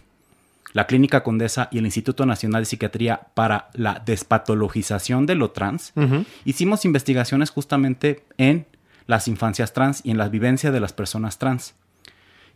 la 0.76 0.88
Clínica 0.88 1.23
Condesa 1.23 1.69
y 1.71 1.78
el 1.78 1.86
Instituto 1.86 2.26
Nacional 2.26 2.63
de 2.63 2.65
Psiquiatría 2.65 3.28
para 3.34 3.69
la 3.71 4.03
despatologización 4.05 5.26
de 5.26 5.36
lo 5.36 5.51
trans, 5.51 5.93
hicimos 6.43 6.84
investigaciones 6.84 7.49
justamente 7.49 8.26
en 8.38 8.65
las 9.07 9.30
infancias 9.30 9.71
trans 9.71 10.01
y 10.03 10.11
en 10.11 10.17
la 10.17 10.28
vivencia 10.28 10.71
de 10.71 10.82
las 10.82 10.91
personas 10.91 11.38
trans. 11.38 11.76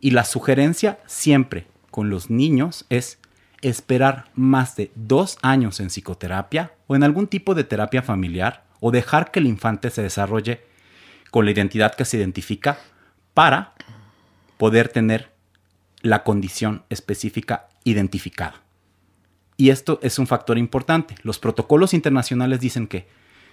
Y 0.00 0.10
la 0.10 0.24
sugerencia 0.24 0.98
siempre 1.06 1.66
con 1.90 2.10
los 2.10 2.28
niños 2.28 2.84
es 2.90 3.18
esperar 3.62 4.26
más 4.34 4.76
de 4.76 4.90
dos 4.96 5.38
años 5.40 5.80
en 5.80 5.88
psicoterapia 5.88 6.72
o 6.88 6.96
en 6.96 7.04
algún 7.04 7.26
tipo 7.26 7.54
de 7.54 7.64
terapia 7.64 8.02
familiar 8.02 8.64
o 8.80 8.90
dejar 8.90 9.30
que 9.30 9.38
el 9.38 9.46
infante 9.46 9.88
se 9.88 10.02
desarrolle 10.02 10.60
con 11.30 11.46
la 11.46 11.52
identidad 11.52 11.94
que 11.94 12.04
se 12.04 12.18
identifica 12.18 12.80
para 13.32 13.72
poder 14.58 14.90
tener 14.90 15.32
la 16.02 16.22
condición 16.22 16.82
específica 16.90 17.69
identificada. 17.84 18.62
Y 19.56 19.70
esto 19.70 19.98
es 20.02 20.18
un 20.18 20.26
factor 20.26 20.58
importante. 20.58 21.14
Los 21.22 21.38
protocolos 21.38 21.92
internacionales 21.92 22.60
dicen 22.60 22.86
que 22.86 23.06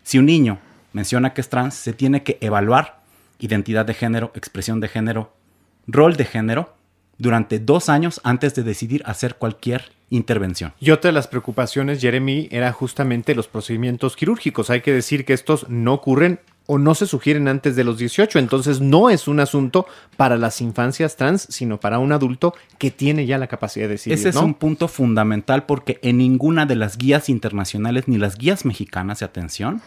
si 0.04 0.18
un 0.18 0.26
niño 0.26 0.60
menciona 0.94 1.34
que 1.34 1.42
es 1.42 1.50
trans, 1.50 1.74
se 1.74 1.94
tiene 1.94 2.24
que 2.24 2.38
evaluar 2.40 3.02
identidad 3.40 3.86
de 3.86 3.94
género, 3.94 4.32
expresión 4.34 4.80
de 4.80 4.88
género, 4.88 5.34
rol 5.86 6.16
de 6.16 6.26
género 6.26 6.76
durante 7.18 7.60
dos 7.60 7.90
años 7.90 8.22
antes 8.24 8.56
de 8.56 8.64
decidir 8.64 9.04
hacer 9.06 9.36
cualquier 9.36 9.92
intervención. 10.10 10.74
Y 10.80 10.92
otra 10.92 11.10
de 11.10 11.14
las 11.14 11.28
preocupaciones, 11.28 12.00
Jeremy, 12.00 12.48
era 12.52 12.72
justamente 12.72 13.36
los 13.36 13.48
procedimientos 13.48 14.16
quirúrgicos. 14.16 14.70
Hay 14.70 14.82
que 14.82 14.94
decir 14.94 15.26
que 15.26 15.34
estos 15.34 15.68
no 15.70 15.94
ocurren 15.94 16.40
o 16.68 16.78
no 16.78 16.94
se 16.94 17.08
sugieren 17.08 17.48
antes 17.48 17.76
de 17.76 17.84
los 17.84 17.98
18. 17.98 18.38
Entonces 18.40 18.80
no 18.82 19.10
es 19.10 19.28
un 19.28 19.40
asunto 19.40 19.88
para 20.18 20.38
las 20.38 20.62
infancias 20.62 21.16
trans, 21.16 21.48
sino 21.50 21.80
para 21.80 21.98
un 21.98 22.12
adulto 22.12 22.54
que 22.78 22.92
tiene 22.92 23.26
ya 23.26 23.38
la 23.38 23.48
capacidad 23.48 23.86
de 23.86 23.94
decidir. 23.94 24.18
Ese 24.20 24.30
es 24.30 24.36
¿no? 24.36 24.44
un 24.44 24.54
punto 24.54 24.88
fundamental 24.88 25.66
porque 25.66 26.00
en 26.04 26.18
ninguna 26.18 26.66
de 26.66 26.76
las 26.76 26.98
guías 26.98 27.30
internacionales 27.30 28.08
ni 28.08 28.18
las 28.18 28.38
guías 28.38 28.66
mexicanas 28.66 29.20
de 29.20 29.26
atención 29.26 29.82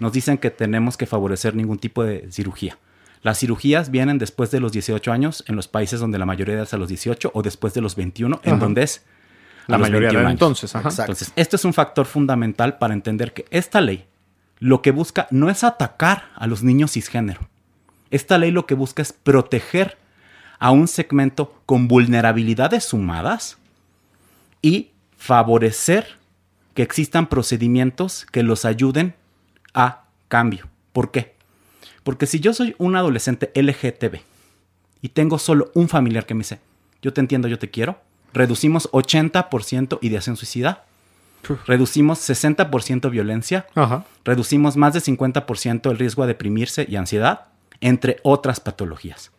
nos 0.00 0.12
dicen 0.12 0.38
que 0.38 0.50
tenemos 0.50 0.96
que 0.96 1.06
favorecer 1.06 1.54
ningún 1.54 1.78
tipo 1.78 2.04
de 2.04 2.30
cirugía. 2.30 2.78
Las 3.22 3.38
cirugías 3.38 3.90
vienen 3.90 4.18
después 4.18 4.50
de 4.50 4.60
los 4.60 4.72
18 4.72 5.10
años 5.10 5.44
en 5.48 5.56
los 5.56 5.66
países 5.66 5.98
donde 6.00 6.18
la 6.18 6.26
mayoría 6.26 6.62
es 6.62 6.74
a 6.74 6.76
los 6.78 6.88
18 6.88 7.30
o 7.34 7.42
después 7.42 7.74
de 7.74 7.80
los 7.80 7.96
21, 7.96 8.40
en 8.44 8.52
Ajá. 8.54 8.60
donde 8.60 8.82
es 8.82 9.04
a 9.66 9.72
La 9.72 9.78
los 9.78 9.88
mayoría 9.88 10.08
de 10.10 10.14
21 10.16 10.20
edad 10.20 10.26
años. 10.30 10.32
entonces, 10.40 10.76
ajá. 10.76 11.02
Entonces, 11.02 11.32
esto 11.34 11.56
es 11.56 11.64
un 11.64 11.74
factor 11.74 12.06
fundamental 12.06 12.78
para 12.78 12.94
entender 12.94 13.32
que 13.32 13.44
esta 13.50 13.80
ley 13.80 14.06
lo 14.58 14.82
que 14.82 14.90
busca 14.90 15.26
no 15.30 15.50
es 15.50 15.64
atacar 15.64 16.30
a 16.34 16.46
los 16.46 16.62
niños 16.62 16.92
cisgénero. 16.92 17.48
Esta 18.10 18.38
ley 18.38 18.50
lo 18.50 18.66
que 18.66 18.74
busca 18.74 19.02
es 19.02 19.12
proteger 19.12 19.98
a 20.58 20.70
un 20.70 20.88
segmento 20.88 21.60
con 21.66 21.88
vulnerabilidades 21.88 22.84
sumadas 22.84 23.58
y 24.62 24.90
favorecer 25.16 26.18
que 26.74 26.82
existan 26.82 27.28
procedimientos 27.28 28.26
que 28.30 28.42
los 28.42 28.64
ayuden 28.64 29.14
a 29.74 30.04
cambio. 30.28 30.68
¿Por 30.92 31.10
qué? 31.10 31.34
Porque 32.02 32.26
si 32.26 32.40
yo 32.40 32.54
soy 32.54 32.74
un 32.78 32.96
adolescente 32.96 33.52
LGTB 33.54 34.20
y 35.02 35.08
tengo 35.10 35.38
solo 35.38 35.70
un 35.74 35.88
familiar 35.88 36.26
que 36.26 36.34
me 36.34 36.40
dice, 36.40 36.60
yo 37.02 37.12
te 37.12 37.20
entiendo, 37.20 37.48
yo 37.48 37.58
te 37.58 37.70
quiero, 37.70 38.00
reducimos 38.32 38.90
80% 38.90 39.98
ideación 40.02 40.36
suicida, 40.36 40.86
reducimos 41.66 42.18
60% 42.28 43.10
violencia, 43.10 43.66
Ajá. 43.74 44.04
reducimos 44.24 44.76
más 44.76 44.92
de 44.94 45.00
50% 45.00 45.90
el 45.90 45.98
riesgo 45.98 46.22
a 46.22 46.26
deprimirse 46.26 46.86
y 46.88 46.96
ansiedad, 46.96 47.46
entre 47.80 48.18
otras 48.22 48.60
patologías. 48.60 49.30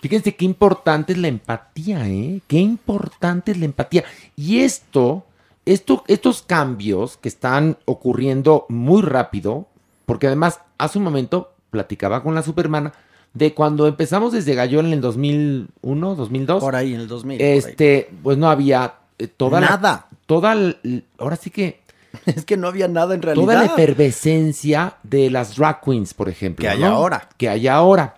Fíjense 0.00 0.36
qué 0.36 0.44
importante 0.44 1.12
es 1.12 1.18
la 1.18 1.28
empatía, 1.28 2.08
¿eh? 2.08 2.40
Qué 2.46 2.58
importante 2.58 3.50
es 3.52 3.58
la 3.58 3.64
empatía. 3.64 4.04
Y 4.36 4.60
esto, 4.60 5.26
esto, 5.66 6.04
estos 6.06 6.42
cambios 6.42 7.16
que 7.16 7.28
están 7.28 7.76
ocurriendo 7.84 8.64
muy 8.68 9.02
rápido, 9.02 9.66
porque 10.06 10.28
además 10.28 10.60
hace 10.78 10.98
un 10.98 11.04
momento 11.04 11.52
platicaba 11.70 12.22
con 12.22 12.34
la 12.34 12.42
supermana 12.42 12.92
de 13.34 13.54
cuando 13.54 13.86
empezamos 13.88 14.32
desde 14.32 14.54
Gallón 14.54 14.86
en 14.86 14.92
el 14.94 15.00
2001, 15.00 16.14
2002. 16.14 16.60
Por 16.60 16.76
ahí, 16.76 16.94
en 16.94 17.00
el 17.00 17.08
2000. 17.08 17.36
por 17.38 17.44
ahí. 17.46 17.58
Este, 17.58 18.10
pues 18.22 18.38
no 18.38 18.48
había 18.48 18.94
eh, 19.18 19.26
toda 19.28 19.60
la- 19.60 19.68
Nada. 19.70 20.06
toda, 20.26 20.52
el- 20.52 21.04
ahora 21.18 21.36
sí 21.36 21.50
que 21.50 21.80
Es 22.26 22.44
que 22.44 22.56
no 22.56 22.68
había 22.68 22.88
nada 22.88 23.14
en 23.14 23.22
realidad. 23.22 23.44
toda 23.44 23.58
la 23.58 23.66
efervescencia 23.66 24.94
de 25.02 25.30
las 25.30 25.56
drag 25.56 25.80
queens, 25.82 26.14
por 26.14 26.28
ejemplo. 26.28 26.62
Que 26.62 26.68
hay 26.68 26.80
¿no? 26.80 26.86
ahora. 26.86 27.28
Que 27.36 27.48
hay 27.48 27.68
ahora. 27.68 28.14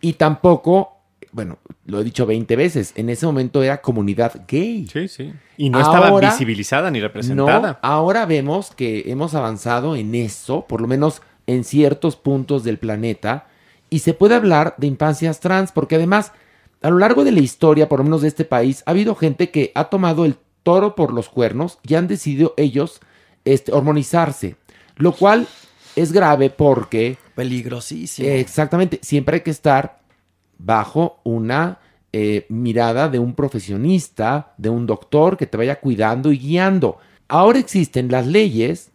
Y 0.00 0.14
tampoco, 0.14 0.98
bueno, 1.32 1.58
lo 1.86 2.00
he 2.00 2.04
dicho 2.04 2.26
20 2.26 2.56
veces, 2.56 2.92
en 2.96 3.10
ese 3.10 3.26
momento 3.26 3.62
era 3.62 3.80
comunidad 3.82 4.44
gay. 4.48 4.86
Sí, 4.92 5.08
sí. 5.08 5.32
Y 5.56 5.70
no 5.70 5.78
estaba 5.80 6.08
Ahora- 6.08 6.30
visibilizada 6.30 6.90
ni 6.90 7.00
representada. 7.00 7.72
No, 7.72 7.78
ahora 7.82 8.24
vemos 8.26 8.70
que 8.74 9.04
hemos 9.06 9.34
avanzado 9.34 9.94
en 9.94 10.14
eso, 10.14 10.66
por 10.66 10.80
lo 10.80 10.88
menos 10.88 11.22
en 11.46 11.64
ciertos 11.64 12.16
puntos 12.16 12.64
del 12.64 12.78
planeta, 12.78 13.46
y 13.90 13.98
se 14.00 14.14
puede 14.14 14.34
hablar 14.34 14.74
de 14.78 14.86
infancias 14.86 15.40
trans, 15.40 15.70
porque 15.70 15.96
además, 15.96 16.32
a 16.82 16.90
lo 16.90 16.98
largo 16.98 17.24
de 17.24 17.32
la 17.32 17.40
historia, 17.40 17.88
por 17.88 18.00
lo 18.00 18.04
menos 18.04 18.22
de 18.22 18.28
este 18.28 18.44
país, 18.46 18.82
ha 18.86 18.90
habido 18.90 19.14
gente 19.14 19.50
que 19.50 19.70
ha 19.74 19.84
tomado 19.84 20.24
el 20.24 20.36
toro 20.64 20.96
por 20.96 21.12
los 21.12 21.28
cuernos 21.28 21.78
y 21.86 21.94
han 21.94 22.08
decidido 22.08 22.54
ellos 22.56 23.00
este, 23.44 23.72
hormonizarse, 23.72 24.56
lo 24.96 25.12
cual 25.12 25.46
es 25.94 26.10
grave 26.10 26.50
porque... 26.50 27.16
Peligrosísimo. 27.36 28.28
Exactamente, 28.28 28.98
siempre 29.02 29.36
hay 29.36 29.40
que 29.42 29.52
estar 29.52 30.00
bajo 30.58 31.20
una 31.22 31.78
eh, 32.12 32.46
mirada 32.48 33.08
de 33.08 33.18
un 33.18 33.34
profesionista, 33.34 34.54
de 34.56 34.70
un 34.70 34.86
doctor 34.86 35.36
que 35.36 35.46
te 35.46 35.56
vaya 35.56 35.80
cuidando 35.80 36.32
y 36.32 36.38
guiando. 36.38 36.98
Ahora 37.28 37.58
existen 37.58 38.10
las 38.10 38.26
leyes 38.26 38.92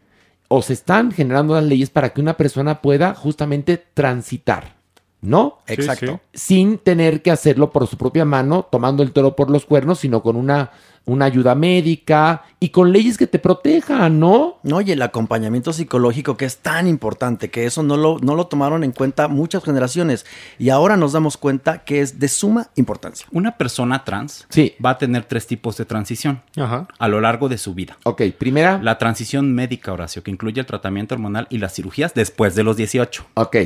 o 0.48 0.62
se 0.62 0.74
están 0.74 1.12
generando 1.12 1.54
las 1.54 1.64
leyes 1.64 1.90
para 1.90 2.10
que 2.10 2.22
una 2.22 2.38
persona 2.38 2.82
pueda 2.82 3.14
justamente 3.14 3.78
transitar, 3.94 4.76
¿no? 5.22 5.60
Sí, 5.68 5.74
Exacto. 5.74 6.22
Sin 6.34 6.78
tener 6.78 7.22
que 7.22 7.32
hacerlo 7.32 7.72
por 7.72 7.88
su 7.88 7.98
propia 7.98 8.26
mano, 8.26 8.68
tomando 8.70 9.04
el 9.04 9.12
toro 9.12 9.36
por 9.36 9.50
los 9.50 9.66
cuernos, 9.66 10.00
sino 10.00 10.22
con 10.22 10.36
una, 10.36 10.72
una 11.06 11.26
ayuda 11.26 11.56
médica 11.56 12.44
y 12.60 12.70
con 12.70 12.92
leyes 12.92 13.18
que 13.18 13.28
te 13.28 13.40
protejan, 13.40 14.20
¿no? 14.20 14.60
No, 14.64 14.80
y 14.80 14.92
el 14.92 15.02
acompañamiento 15.02 15.74
psicológico 15.74 16.38
que 16.38 16.46
es 16.46 16.58
tan 16.58 16.88
importante, 16.88 17.50
que 17.50 17.66
eso 17.66 17.84
no 17.84 17.98
lo, 17.98 18.20
no 18.20 18.36
lo 18.36 18.48
tomaron 18.48 18.84
en 18.84 18.92
cuenta 18.92 19.28
muchas 19.28 19.64
generaciones. 19.64 20.26
Y 20.58 20.70
ahora 20.70 20.96
nos 20.96 21.12
damos 21.12 21.36
cuenta 21.36 21.84
que 21.84 22.02
es 22.02 22.20
de 22.20 22.30
suma 22.30 22.70
importancia. 22.76 23.28
Una 23.32 23.58
persona 23.58 24.06
trans 24.06 24.48
va 24.84 24.92
a 24.92 24.98
tener 24.98 25.26
tres 25.26 25.48
tipos 25.48 25.76
de 25.78 25.86
transición 25.86 26.42
a 26.56 27.08
lo 27.08 27.20
largo 27.20 27.50
de 27.50 27.58
su 27.58 27.74
vida. 27.74 27.98
Ok, 28.04 28.22
primera. 28.38 28.80
La 28.82 28.98
transición 28.98 29.54
médica, 29.54 29.92
Horacio, 29.92 30.24
que 30.24 30.32
incluye 30.32 30.62
el 30.62 30.66
tratamiento 30.66 31.16
hormonal 31.16 31.48
y 31.50 31.58
las 31.58 31.74
cirugías 31.74 32.14
después 32.14 32.56
de 32.56 32.64
los 32.64 32.78
18. 32.78 33.26
Ok. 33.34 33.58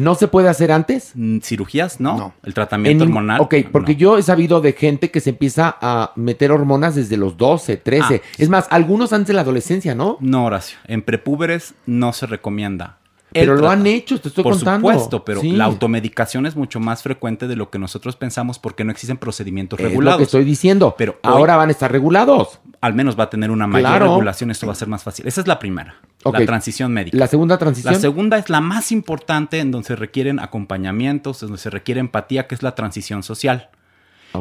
¿No 0.00 0.14
se 0.14 0.28
puede 0.28 0.48
hacer 0.48 0.72
antes? 0.72 1.12
Cirugías, 1.42 2.00
no. 2.00 2.32
El 2.42 2.54
tratamiento 2.54 3.04
En- 3.04 3.10
hormonal. 3.10 3.40
Ok, 3.40 3.56
porque 3.70 3.96
yo 3.96 4.16
he 4.16 4.22
sabido 4.22 4.62
de 4.62 4.72
gente 4.72 5.10
que 5.10 5.20
se 5.20 5.30
empieza 5.30 5.76
a 5.78 6.12
meter 6.16 6.52
hormonas 6.52 6.94
desde 6.94 7.18
los 7.18 7.36
12, 7.36 7.76
13. 7.76 8.22
Ah. 8.24 8.28
Es 8.38 8.48
más, 8.48 8.66
algunos 8.70 9.12
antes 9.12 9.28
de 9.28 9.34
la 9.34 9.42
adolescencia, 9.42 9.94
¿no? 9.94 10.16
No, 10.20 10.46
Horacio. 10.46 10.78
En 10.86 11.02
prepúberes 11.02 11.74
no 11.84 12.14
se 12.14 12.24
recomienda. 12.26 12.99
Pero 13.32 13.56
lo 13.56 13.70
han 13.70 13.86
hecho, 13.86 14.20
te 14.20 14.28
estoy 14.28 14.42
Por 14.44 14.54
contando. 14.54 14.88
supuesto, 14.88 15.24
pero 15.24 15.40
Sí. 15.40 15.52
la 15.52 15.64
automedicación 15.64 16.46
es 16.46 16.56
mucho 16.56 16.80
más 16.80 17.02
frecuente 17.02 17.46
de 17.46 17.56
lo 17.56 17.70
que 17.70 17.78
nosotros 17.78 18.16
pensamos 18.16 18.58
porque 18.58 18.84
no 18.84 18.90
existen 18.90 19.16
procedimientos 19.18 19.78
Es 19.78 19.84
lo 19.84 19.88
regulados. 19.90 20.18
que 20.18 20.24
estoy 20.24 20.44
diciendo. 20.44 20.94
Pero 20.98 21.12
hoy- 21.22 21.30
Ahora 21.32 21.56
van 21.56 21.68
a 21.68 21.72
estar 21.72 21.90
regulados. 21.92 22.60
Al 22.80 22.94
menos 22.94 23.18
va 23.18 23.24
a 23.24 23.30
tener 23.30 23.50
una 23.50 23.66
mayor 23.66 23.88
Claro. 23.90 24.06
regulación, 24.06 24.50
esto 24.50 24.66
va 24.66 24.72
a 24.72 24.76
ser 24.76 24.88
más 24.88 25.02
fácil. 25.04 25.26
Esa 25.28 25.40
es 25.42 25.46
la 25.46 25.58
primera, 25.58 25.96
la 26.24 26.44
transición 26.46 26.92
médica. 26.92 27.16
La 27.16 27.26
segunda 27.26 27.58
transición. 27.58 27.92
La 27.94 28.00
segunda 28.00 28.38
es 28.38 28.48
la 28.50 28.60
más 28.60 28.90
importante 28.90 29.58
en 29.60 29.70
donde 29.70 29.86
se 29.88 29.96
requieren 29.96 30.40
acompañamientos, 30.40 31.42
en 31.42 31.48
donde 31.48 31.62
se 31.62 31.70
requiere 31.70 32.00
empatía, 32.00 32.46
que 32.46 32.54
es 32.54 32.62
la 32.62 32.74
transición 32.74 33.22
social. 33.22 33.68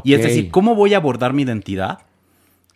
Y 0.03 0.13
es 0.13 0.21
decir, 0.23 0.51
¿cómo 0.51 0.75
voy 0.75 0.93
a 0.93 0.97
abordar 0.97 1.33
mi 1.33 1.41
identidad 1.43 1.99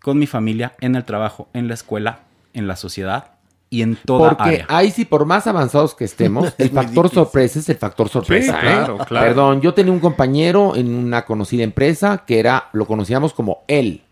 con 0.02 0.18
mi 0.20 0.28
familia, 0.28 0.74
en 0.82 0.96
el 0.96 1.06
trabajo, 1.06 1.48
en 1.54 1.68
la 1.68 1.76
escuela, 1.76 2.20
en 2.54 2.68
la 2.68 2.76
sociedad 2.76 3.32
y 3.74 3.82
en 3.82 3.96
toda 3.96 4.30
Porque 4.30 4.44
área? 4.62 4.66
ahí 4.70 4.92
sí, 4.92 5.04
por 5.04 5.26
más 5.26 5.48
avanzados 5.48 5.96
que 5.96 6.06
estemos, 6.06 6.54
el 6.60 6.70
factor 6.70 7.10
sorpresa 7.10 7.58
es 7.58 7.68
el 7.70 7.78
factor 7.78 8.08
sorpresa. 8.08 8.54
Sí, 8.54 8.60
claro, 8.60 8.98
¿eh? 9.02 9.06
claro. 9.08 9.26
Perdón, 9.26 9.62
yo 9.62 9.74
tenía 9.74 9.92
un 9.92 10.00
compañero 10.00 10.76
en 10.76 10.94
una 10.94 11.26
conocida 11.26 11.64
empresa 11.64 12.24
que 12.28 12.38
era, 12.38 12.70
lo 12.74 12.86
conocíamos 12.86 13.34
como 13.34 13.64
él, 13.68 14.04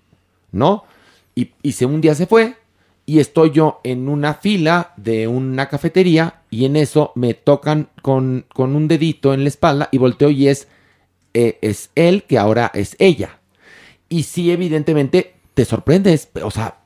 ¿no? 0.52 0.84
Y, 1.36 1.52
y 1.62 1.74
se, 1.74 1.86
un 1.86 2.02
día 2.02 2.16
se 2.16 2.26
fue 2.26 2.56
y 3.06 3.20
estoy 3.20 3.52
yo 3.52 3.82
en 3.84 4.10
una 4.10 4.34
fila 4.34 4.94
de 4.98 5.28
una 5.28 5.70
cafetería 5.70 6.42
y 6.50 6.66
en 6.66 6.76
eso 6.76 7.12
me 7.14 7.36
tocan 7.36 7.90
con, 8.02 8.46
con 8.52 8.76
un 8.76 8.88
dedito 8.88 9.32
en 9.36 9.44
la 9.44 9.50
espalda 9.50 9.90
y 9.92 10.00
volteo 10.00 10.32
y 10.32 10.48
es, 10.48 10.70
eh, 11.36 11.60
es 11.62 11.92
él 11.94 12.24
que 12.24 12.40
ahora 12.40 12.72
es 12.74 12.96
ella. 12.98 13.38
Y 14.10 14.24
sí, 14.24 14.52
evidentemente, 14.52 15.36
te 15.54 15.66
sorprendes, 15.66 16.30
o 16.44 16.50
sea, 16.50 16.78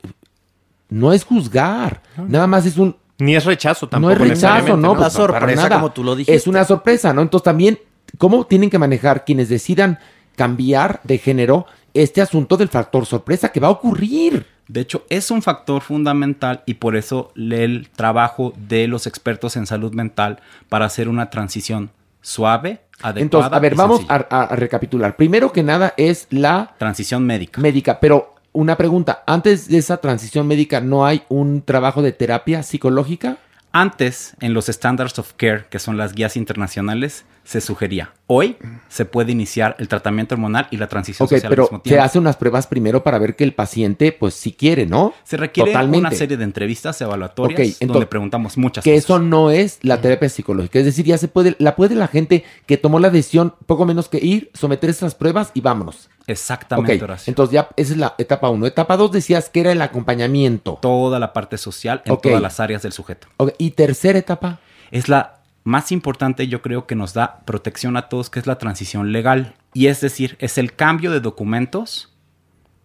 no 0.90 1.14
es 1.14 1.24
juzgar, 1.24 2.02
nada 2.18 2.48
más 2.48 2.66
es 2.66 2.78
un... 2.78 2.96
Ni 3.18 3.36
es 3.36 3.46
rechazo 3.46 3.86
No 3.86 3.90
tampoco. 3.90 4.14
es 4.14 4.20
rechazo, 4.20 4.76
¿no? 4.78 4.92
Una 4.92 5.02
Pues, 5.02 5.14
sorpresa, 5.14 5.64
nada. 5.64 5.76
como 5.78 5.92
tú 5.92 6.04
lo 6.04 6.16
dijiste. 6.16 6.36
Es 6.36 6.48
una 6.48 6.66
sorpresa, 6.66 7.14
¿no? 7.14 7.22
Entonces 7.22 7.46
también, 7.46 7.80
¿cómo 8.18 8.46
tienen 8.46 8.70
que 8.70 8.78
manejar 8.78 9.24
quienes 9.24 9.48
decidan 9.50 10.00
cambiar 10.36 11.00
de 11.04 11.18
género 11.18 11.66
este 11.94 12.22
asunto 12.22 12.58
del 12.58 12.68
factor 12.68 13.06
sorpresa 13.06 13.50
que 13.54 13.62
va 13.62 13.68
a 13.68 13.72
ocurrir? 13.72 14.46
De 14.68 14.82
hecho, 14.82 15.06
es 15.10 15.32
un 15.32 15.42
factor 15.42 15.82
fundamental 15.82 16.64
y 16.66 16.74
por 16.76 16.96
eso 16.98 17.32
el 17.38 17.88
trabajo 17.96 18.52
de 18.58 18.88
los 18.88 19.08
expertos 19.08 19.56
en 19.56 19.66
salud 19.66 19.94
mental 19.94 20.40
para 20.68 20.86
hacer 20.86 21.08
una 21.08 21.30
transición 21.30 21.92
suave, 22.22 22.82
adecuada. 22.98 23.22
Entonces, 23.22 23.54
a 23.54 23.60
ver, 23.60 23.74
y 23.74 23.76
vamos 23.78 24.02
a- 24.10 24.16
a 24.16 24.56
recapitular. 24.56 25.16
Primero 25.16 25.54
que 25.54 25.64
nada 25.64 25.94
es 25.96 26.28
la 26.32 26.74
transición 26.78 27.26
médica. 27.26 27.62
médica, 27.62 28.00
pero 28.02 28.35
una 28.56 28.78
pregunta, 28.78 29.24
antes 29.28 29.68
de 29.68 29.78
esa 29.78 29.98
transición 29.98 30.48
médica, 30.48 30.82
¿no 30.82 31.06
hay 31.06 31.24
un 31.30 31.62
trabajo 31.62 32.02
de 32.02 32.14
terapia 32.14 32.64
psicológica? 32.64 33.38
Antes, 33.72 34.36
en 34.40 34.54
los 34.54 34.70
Standards 34.70 35.20
of 35.20 35.34
Care, 35.34 35.66
que 35.70 35.80
son 35.80 35.98
las 35.98 36.14
guías 36.14 36.38
internacionales, 36.38 37.26
se 37.44 37.60
sugería. 37.60 38.14
Hoy 38.28 38.58
se 38.90 39.06
puede 39.06 39.32
iniciar 39.34 39.76
el 39.78 39.88
tratamiento 39.88 40.34
hormonal 40.34 40.68
y 40.72 40.78
la 40.78 40.88
transición 40.88 41.26
Ok, 41.26 41.34
social 41.34 41.50
pero 41.50 41.64
al 41.64 41.68
mismo 41.70 41.78
se 41.78 41.84
tiempo. 41.90 42.04
hace 42.06 42.18
unas 42.20 42.38
pruebas 42.38 42.66
primero 42.66 43.04
para 43.04 43.20
ver 43.20 43.36
que 43.36 43.44
el 43.44 43.54
paciente, 43.54 44.12
pues, 44.12 44.34
sí 44.34 44.52
quiere, 44.52 44.88
¿no? 44.88 45.14
Se 45.24 45.38
requiere 45.38 45.70
Totalmente. 45.72 46.00
una 46.00 46.12
serie 46.12 46.36
de 46.36 46.44
entrevistas 46.44 47.00
evaluatorias 47.02 47.60
entonces, 47.60 47.88
donde 47.88 48.08
preguntamos 48.08 48.58
muchas 48.58 48.84
que 48.84 48.92
cosas. 48.94 49.06
eso 49.06 49.20
no 49.20 49.52
es 49.52 49.78
la 49.84 50.02
terapia 50.02 50.28
psicológica. 50.30 50.80
Es 50.80 50.86
decir, 50.86 51.06
ya 51.06 51.20
se 51.20 51.28
puede, 51.28 51.56
la 51.60 51.76
puede 51.76 51.94
la 51.94 52.08
gente 52.08 52.44
que 52.66 52.78
tomó 52.78 53.00
la 53.00 53.12
decisión 53.12 53.54
poco 53.68 53.86
menos 53.86 54.10
que 54.10 54.18
ir, 54.18 54.50
someter 54.56 54.90
esas 54.90 55.14
pruebas 55.14 55.52
y 55.54 55.62
vámonos. 55.62 56.10
Exactamente, 56.26 56.96
Ok, 56.96 57.04
Horacio. 57.04 57.30
entonces 57.30 57.54
ya 57.54 57.70
esa 57.76 57.92
es 57.94 58.00
la 58.00 58.16
etapa 58.18 58.50
uno. 58.50 58.66
Etapa 58.66 58.98
dos 58.98 59.12
decías 59.12 59.50
que 59.50 59.60
era 59.60 59.72
el 59.72 59.82
acompañamiento. 59.84 60.80
Toda 60.82 61.20
la 61.20 61.32
parte 61.32 61.60
social 61.60 62.02
en 62.06 62.18
todas 62.20 62.42
las 62.42 62.60
áreas 62.60 62.82
del 62.82 62.92
sujeto. 62.92 63.28
Y 63.60 63.70
tercera 63.72 64.18
etapa. 64.18 64.60
Es 64.92 65.10
la 65.10 65.35
más 65.66 65.92
importante, 65.92 66.48
yo 66.48 66.62
creo 66.62 66.86
que 66.86 66.96
nos 66.96 67.14
da 67.14 67.42
protección 67.44 67.98
a 67.98 68.08
todos, 68.08 68.30
que 68.30 68.40
es 68.40 68.48
la 68.48 68.58
transición 68.58 69.12
legal. 69.12 69.56
Y 69.74 69.88
es 69.88 70.00
decir, 70.00 70.38
es 70.40 70.58
el 70.58 70.76
cambio 70.76 71.12
de 71.12 71.20
documentos 71.20 72.16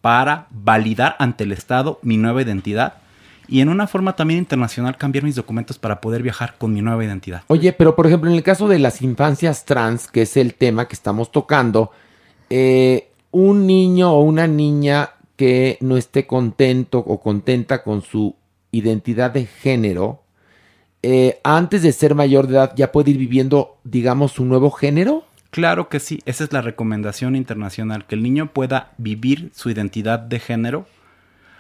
para 0.00 0.48
validar 0.50 1.14
ante 1.18 1.44
el 1.44 1.52
Estado 1.52 2.00
mi 2.02 2.16
nueva 2.16 2.42
identidad 2.42 2.94
y 3.50 3.60
en 3.60 3.68
una 3.68 3.86
forma 3.86 4.16
también 4.16 4.38
internacional 4.38 4.96
cambiar 4.96 5.24
mis 5.24 5.34
documentos 5.34 5.78
para 5.78 6.00
poder 6.00 6.22
viajar 6.22 6.54
con 6.56 6.72
mi 6.72 6.80
nueva 6.80 7.04
identidad. 7.04 7.42
Oye, 7.48 7.72
pero 7.72 7.96
por 7.96 8.06
ejemplo, 8.06 8.30
en 8.30 8.36
el 8.36 8.42
caso 8.42 8.66
de 8.66 8.78
las 8.78 9.02
infancias 9.02 9.64
trans, 9.64 10.06
que 10.06 10.22
es 10.22 10.36
el 10.36 10.54
tema 10.54 10.88
que 10.88 10.94
estamos 10.94 11.30
tocando, 11.30 11.90
eh, 12.48 13.10
un 13.30 13.66
niño 13.66 14.12
o 14.12 14.22
una 14.22 14.46
niña 14.46 15.10
que 15.36 15.76
no 15.80 15.96
esté 15.96 16.26
contento 16.26 16.98
o 17.00 17.20
contenta 17.20 17.82
con 17.82 18.02
su 18.02 18.36
identidad 18.72 19.32
de 19.32 19.46
género, 19.46 20.22
eh, 21.02 21.40
antes 21.44 21.82
de 21.82 21.92
ser 21.92 22.14
mayor 22.14 22.46
de 22.46 22.54
edad 22.54 22.72
ya 22.76 22.92
puede 22.92 23.12
ir 23.12 23.18
viviendo, 23.18 23.78
digamos, 23.84 24.32
su 24.32 24.44
nuevo 24.44 24.70
género? 24.70 25.24
Claro 25.50 25.88
que 25.88 25.98
sí, 25.98 26.20
esa 26.26 26.44
es 26.44 26.52
la 26.52 26.62
recomendación 26.62 27.34
internacional, 27.34 28.06
que 28.06 28.14
el 28.14 28.22
niño 28.22 28.52
pueda 28.52 28.92
vivir 28.98 29.50
su 29.54 29.70
identidad 29.70 30.18
de 30.18 30.38
género 30.38 30.86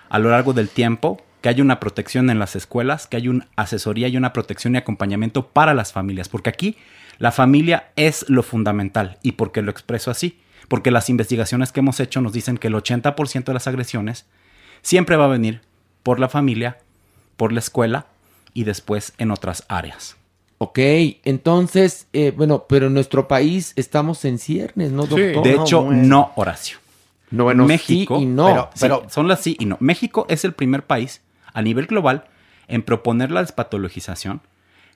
a 0.08 0.18
lo 0.18 0.30
largo 0.30 0.52
del 0.52 0.68
tiempo, 0.68 1.22
que 1.40 1.48
haya 1.48 1.62
una 1.62 1.80
protección 1.80 2.28
en 2.30 2.38
las 2.38 2.54
escuelas, 2.54 3.06
que 3.06 3.16
haya 3.16 3.30
una 3.30 3.48
asesoría 3.56 4.08
y 4.08 4.16
una 4.16 4.32
protección 4.32 4.74
y 4.74 4.78
acompañamiento 4.78 5.48
para 5.48 5.74
las 5.74 5.92
familias, 5.92 6.28
porque 6.28 6.50
aquí 6.50 6.76
la 7.18 7.32
familia 7.32 7.90
es 7.96 8.28
lo 8.28 8.42
fundamental 8.42 9.18
y 9.22 9.32
porque 9.32 9.62
lo 9.62 9.70
expreso 9.70 10.10
así, 10.10 10.38
porque 10.68 10.90
las 10.90 11.08
investigaciones 11.08 11.72
que 11.72 11.80
hemos 11.80 11.98
hecho 11.98 12.20
nos 12.20 12.32
dicen 12.32 12.58
que 12.58 12.68
el 12.68 12.74
80% 12.74 13.44
de 13.44 13.54
las 13.54 13.66
agresiones 13.66 14.26
siempre 14.82 15.16
va 15.16 15.24
a 15.24 15.28
venir 15.28 15.62
por 16.02 16.20
la 16.20 16.28
familia, 16.28 16.78
por 17.36 17.52
la 17.52 17.58
escuela 17.58 18.06
y 18.54 18.64
después 18.64 19.12
en 19.18 19.30
otras 19.30 19.64
áreas. 19.68 20.16
Ok, 20.58 20.78
entonces, 21.24 22.06
eh, 22.12 22.32
bueno, 22.36 22.66
pero 22.68 22.88
en 22.88 22.94
nuestro 22.94 23.26
país 23.28 23.72
estamos 23.76 24.24
en 24.24 24.38
ciernes, 24.38 24.92
¿no, 24.92 25.06
doctor? 25.06 25.42
De 25.42 25.54
hecho, 25.54 25.90
no, 25.90 26.32
Horacio. 26.36 26.78
No, 27.30 27.44
bueno, 27.44 27.64
México, 27.64 28.16
sí 28.18 28.24
y 28.24 28.26
no. 28.26 28.70
pero, 28.78 29.02
Sí. 29.06 29.12
son 29.14 29.28
las 29.28 29.40
sí 29.40 29.56
y 29.58 29.64
no. 29.64 29.76
México 29.80 30.26
es 30.28 30.44
el 30.44 30.52
primer 30.52 30.84
país 30.84 31.22
a 31.54 31.62
nivel 31.62 31.86
global 31.86 32.24
en 32.68 32.82
proponer 32.82 33.30
la 33.30 33.40
despatologización. 33.40 34.40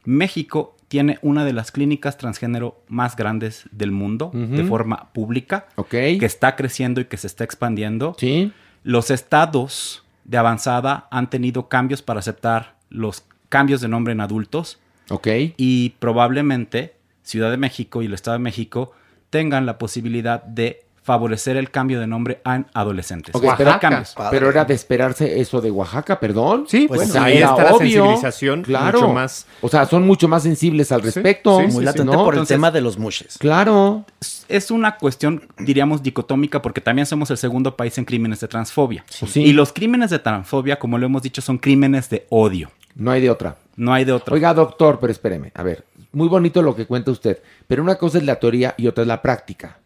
México 0.05 0.77
tiene 0.89 1.19
una 1.23 1.45
de 1.45 1.53
las 1.53 1.73
clínicas 1.73 2.19
transgénero 2.19 2.83
más 2.89 3.17
grandes 3.17 3.65
del 3.73 3.91
mundo 3.91 4.31
de 4.35 4.65
forma 4.65 5.13
pública, 5.13 5.67
Ok. 5.77 5.91
que 5.91 6.27
está 6.27 6.57
creciendo 6.57 7.01
y 7.01 7.07
que 7.07 7.17
se 7.17 7.27
está 7.27 7.43
expandiendo. 7.45 8.15
Sí. 8.19 8.53
Los 8.83 9.11
estados 9.11 10.03
de 10.25 10.37
avanzada 10.37 11.09
han 11.11 11.31
tenido 11.31 11.69
cambios 11.69 12.03
para 12.03 12.21
aceptar 12.21 12.75
los 12.91 13.25
cambios 13.55 13.81
de 13.81 13.87
nombre 13.87 14.13
en 14.13 14.21
adultos. 14.21 14.81
Ok. 15.11 15.29
Y 15.57 15.91
probablemente 16.01 16.97
Ciudad 17.23 17.53
de 17.53 17.57
México 17.57 18.03
y 18.03 18.07
el 18.07 18.15
Estado 18.15 18.37
de 18.37 18.43
México 18.43 18.91
tengan 19.31 19.65
la 19.65 19.79
posibilidad 19.79 20.43
de 20.43 20.83
favorecer 21.05 21.59
el 21.59 21.71
cambio 21.71 22.01
de 22.01 22.07
nombre 22.07 22.41
en 22.47 22.67
adolescentes. 22.73 23.35
Pero, 23.59 23.79
cambios. 23.79 24.15
pero 24.31 24.49
era 24.49 24.65
de 24.65 24.73
esperarse 24.73 25.39
eso 25.39 25.61
de 25.61 25.71
Oaxaca, 25.71 26.19
perdón. 26.19 26.65
Sí, 26.67 26.87
Pues, 26.89 26.99
pues, 26.99 27.11
o 27.11 27.13
sea, 27.13 27.25
ahí 27.25 27.35
está 27.37 27.63
la 27.63 27.77
sensibilización 27.79 28.63
claro. 28.63 29.01
mucho 29.03 29.13
más- 29.13 29.47
O 29.61 29.69
sea, 29.69 29.85
son 29.85 30.07
mucho 30.07 30.29
más 30.29 30.43
sensibles 30.43 30.91
al 30.93 31.03
respecto. 31.03 31.61
sí, 31.61 31.67
sí, 31.69 31.73
Muy 31.75 31.85
latente 31.85 32.11
¿no? 32.17 32.25
por 32.25 32.37
el 32.37 32.47
tema 32.47 32.71
de 32.71 32.81
los 32.81 32.99
mushes. 32.99 33.37
Claro. 33.39 34.05
Es 34.49 34.71
una 34.71 34.97
cuestión, 34.97 35.47
diríamos, 35.59 36.03
dicotómica 36.03 36.63
porque 36.63 36.81
también 36.81 37.05
somos 37.05 37.31
el 37.31 37.37
segundo 37.37 37.77
país 37.77 37.99
en 37.99 38.07
crímenes 38.07 38.41
de 38.41 38.49
transfobia. 38.49 39.05
Sí. 39.09 39.43
Y 39.43 39.53
los 39.53 39.75
crímenes 39.75 40.09
de 40.09 40.19
transfobia, 40.21 40.79
como 40.79 40.97
lo 40.97 41.05
hemos 41.05 41.21
dicho, 41.23 41.43
son 41.43 41.59
crímenes 41.59 42.09
de 42.09 42.27
odio. 42.31 42.71
No 42.95 43.11
hay 43.11 43.21
de 43.21 43.29
otra. 43.29 43.57
No 43.77 43.93
hay 43.93 44.05
de 44.07 44.13
otra. 44.13 44.33
Oiga, 44.35 44.55
doctor, 44.55 44.99
pero 45.01 45.11
espéreme. 45.13 45.53
A 45.55 45.63
ver, 45.63 45.85
muy 46.13 46.29
bonito 46.29 46.63
lo 46.63 46.75
que 46.75 46.87
cuenta 46.87 47.11
usted, 47.11 47.43
pero 47.67 47.83
una 47.83 47.97
cosa 47.97 48.17
es 48.19 48.25
la 48.25 48.37
teoría 48.37 48.75
y 48.79 48.87
otra 48.87 49.03
es 49.03 49.09
la 49.09 49.21
práctica. 49.21 49.79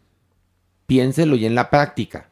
Piénselo 0.89 1.35
y 1.37 1.45
en 1.45 1.53
la 1.55 1.69
práctica. 1.69 2.27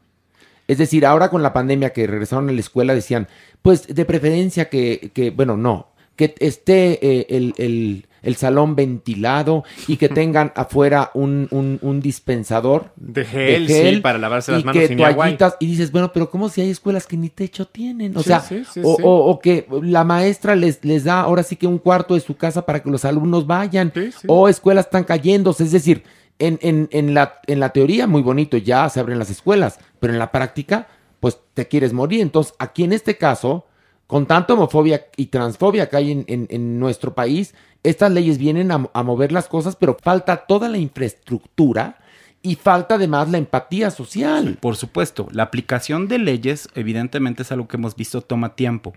Es 0.67 0.79
decir, 0.79 1.05
ahora 1.05 1.29
con 1.29 1.43
la 1.43 1.53
pandemia 1.53 1.93
que 1.93 2.07
regresaron 2.07 2.49
a 2.49 2.51
la 2.51 2.59
escuela 2.59 2.93
decían, 2.95 3.27
pues 3.61 3.87
de 3.87 4.03
preferencia 4.03 4.67
que, 4.67 5.11
que 5.13 5.29
bueno, 5.29 5.55
no, 5.55 5.91
que 6.15 6.33
esté 6.39 6.99
eh, 7.01 7.27
el, 7.29 7.53
el- 7.57 8.03
el 8.23 8.35
salón 8.35 8.75
ventilado 8.75 9.63
y 9.87 9.95
que 9.95 10.09
tengan 10.21 10.51
afuera 10.55 11.11
un, 11.13 11.47
un- 11.51 11.77
un 11.81 12.01
dispensador 12.01 12.91
De 12.97 13.23
gel, 13.23 13.67
sí, 13.69 14.01
para 14.01 14.17
lavarse 14.17 14.51
las 14.51 14.61
y 14.61 14.65
manos 14.65 14.81
que 14.81 14.87
sin 14.89 14.99
agua 15.01 15.11
y- 15.29 15.37
toallitas 15.37 15.55
y 15.61 15.67
dices, 15.67 15.91
bueno, 15.91 16.11
pero 16.11 16.29
¿cómo 16.29 16.49
si 16.49 16.59
hay 16.61 16.71
escuelas 16.71 17.05
que 17.07 17.15
ni 17.15 17.29
techo 17.29 17.67
tienen? 17.67 18.17
O 18.17 18.21
Sí, 18.21 18.25
sea, 18.25 18.41
sí, 18.41 18.63
sí, 18.73 18.81
o, 18.83 18.95
sí. 18.97 19.03
o- 19.05 19.25
o 19.31 19.39
que 19.39 19.67
la 19.83 20.03
maestra 20.03 20.55
les, 20.57 20.83
les 20.83 21.03
da 21.05 21.21
ahora 21.21 21.43
sí 21.43 21.55
que 21.55 21.67
un 21.67 21.77
cuarto 21.77 22.15
de 22.15 22.19
su 22.19 22.35
casa 22.35 22.65
para 22.65 22.81
que 22.81 22.89
los 22.89 23.05
alumnos 23.05 23.45
vayan, 23.47 23.93
o 24.25 24.49
escuelas 24.49 24.85
están 24.87 25.03
cayéndose, 25.05 25.63
es 25.63 25.71
decir, 25.71 26.03
en, 26.39 26.59
en- 26.61 26.87
en 26.91 27.13
la, 27.13 27.39
en 27.47 27.59
la 27.59 27.69
teoría 27.69 28.07
muy 28.07 28.21
bonito, 28.21 28.57
ya 28.57 28.87
se 28.89 28.99
abren 28.99 29.19
las 29.19 29.29
escuelas, 29.29 29.79
pero 29.99 30.13
en 30.13 30.19
la 30.19 30.31
práctica, 30.31 30.87
pues 31.19 31.39
te 31.53 31.67
quieres 31.67 31.93
morir. 31.93 32.21
Entonces, 32.21 32.53
aquí 32.59 32.83
en 32.83 32.93
este 32.93 33.17
caso, 33.17 33.65
con 34.05 34.25
tanta 34.25 34.53
homofobia 34.53 35.05
y 35.17 35.25
transfobia 35.27 35.89
que 35.89 35.97
hay 35.97 36.11
en, 36.11 36.25
en- 36.49 36.79
nuestro 36.79 37.13
país, 37.15 37.53
estas 37.83 38.11
leyes 38.11 38.37
vienen 38.37 38.71
a, 38.71 38.87
a 38.93 39.03
mover 39.03 39.31
las 39.31 39.47
cosas, 39.47 39.75
pero 39.75 39.97
falta 40.01 40.45
toda 40.47 40.69
la 40.69 40.77
infraestructura 40.77 41.97
y 42.41 42.55
falta 42.55 42.95
además 42.95 43.29
la 43.29 43.37
empatía 43.39 43.91
social. 43.91 44.57
Por 44.61 44.75
supuesto, 44.75 45.27
la 45.31 45.43
aplicación 45.43 46.07
de 46.07 46.19
leyes 46.19 46.69
evidentemente 46.75 47.41
es 47.43 47.51
algo 47.51 47.67
que 47.67 47.77
hemos 47.77 47.95
visto 47.95 48.21
toma 48.21 48.55
tiempo, 48.55 48.93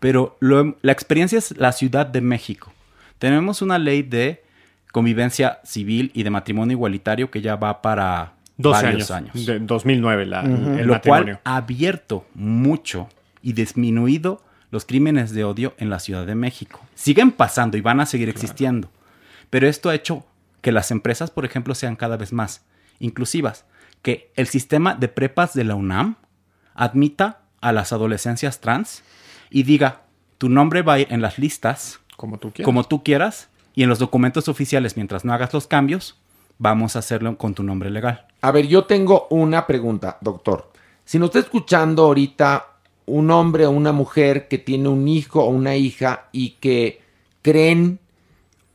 pero 0.00 0.36
lo- 0.40 0.76
la 0.82 0.92
experiencia 0.92 1.38
es 1.38 1.56
la 1.58 1.72
Ciudad 1.72 2.06
de 2.06 2.20
México. 2.20 2.72
Tenemos 3.18 3.60
una 3.62 3.78
ley 3.78 4.02
de 4.02 4.42
convivencia 4.92 5.60
civil 5.64 6.10
y 6.14 6.22
de 6.22 6.30
matrimonio 6.30 6.72
igualitario 6.72 7.30
que 7.30 7.40
ya 7.40 7.56
va 7.56 7.82
para 7.82 8.34
12 8.56 8.82
varios 8.82 9.10
años. 9.10 9.34
años. 9.34 9.46
De 9.46 9.58
2009 9.60 10.26
la, 10.26 10.42
el 10.42 10.86
lo 10.86 11.00
cual 11.00 11.20
matrimonio. 11.20 11.40
ha 11.44 11.56
abierto 11.56 12.26
mucho 12.34 13.08
y 13.42 13.52
disminuido 13.52 14.42
los 14.70 14.84
crímenes 14.84 15.32
de 15.32 15.44
odio 15.44 15.74
en 15.78 15.90
la 15.90 15.98
Ciudad 15.98 16.26
de 16.26 16.34
México. 16.34 16.80
Siguen 16.94 17.32
pasando 17.32 17.76
y 17.76 17.80
van 17.80 18.00
a 18.00 18.06
seguir 18.06 18.28
existiendo, 18.28 18.90
pero 19.48 19.66
esto 19.66 19.88
ha 19.88 19.94
hecho 19.94 20.24
que 20.60 20.72
las 20.72 20.90
empresas, 20.90 21.30
por 21.30 21.44
ejemplo, 21.44 21.74
sean 21.74 21.96
cada 21.96 22.16
vez 22.16 22.32
más 22.32 22.64
inclusivas, 23.00 23.64
que 24.02 24.30
el 24.36 24.46
sistema 24.46 24.94
de 24.94 25.08
prepas 25.08 25.54
de 25.54 25.64
la 25.64 25.74
UNAM 25.74 26.16
admita 26.74 27.40
a 27.60 27.72
las 27.72 27.92
adolescencias 27.92 28.60
trans 28.60 29.02
y 29.50 29.64
diga, 29.64 30.02
tu 30.38 30.48
nombre 30.48 30.82
va 30.82 30.94
a 30.94 30.98
ir 31.00 31.08
en 31.10 31.20
las 31.20 31.38
listas 31.38 32.00
como 32.16 32.38
tú 32.38 32.52
quieras. 32.52 32.64
como 32.64 32.84
tú 32.84 33.02
quieras 33.02 33.49
y 33.80 33.82
en 33.82 33.88
los 33.88 33.98
documentos 33.98 34.46
oficiales, 34.48 34.98
mientras 34.98 35.24
no 35.24 35.32
hagas 35.32 35.54
los 35.54 35.66
cambios, 35.66 36.18
vamos 36.58 36.96
a 36.96 36.98
hacerlo 36.98 37.38
con 37.38 37.54
tu 37.54 37.62
nombre 37.62 37.88
legal. 37.88 38.26
A 38.42 38.50
ver, 38.50 38.66
yo 38.66 38.84
tengo 38.84 39.26
una 39.30 39.66
pregunta, 39.66 40.18
doctor. 40.20 40.70
Si 41.06 41.18
nos 41.18 41.28
está 41.28 41.38
escuchando 41.38 42.02
ahorita 42.02 42.74
un 43.06 43.30
hombre 43.30 43.64
o 43.64 43.70
una 43.70 43.92
mujer 43.92 44.48
que 44.48 44.58
tiene 44.58 44.90
un 44.90 45.08
hijo 45.08 45.42
o 45.42 45.48
una 45.48 45.76
hija 45.76 46.28
y 46.30 46.56
que 46.60 47.00
creen 47.40 48.00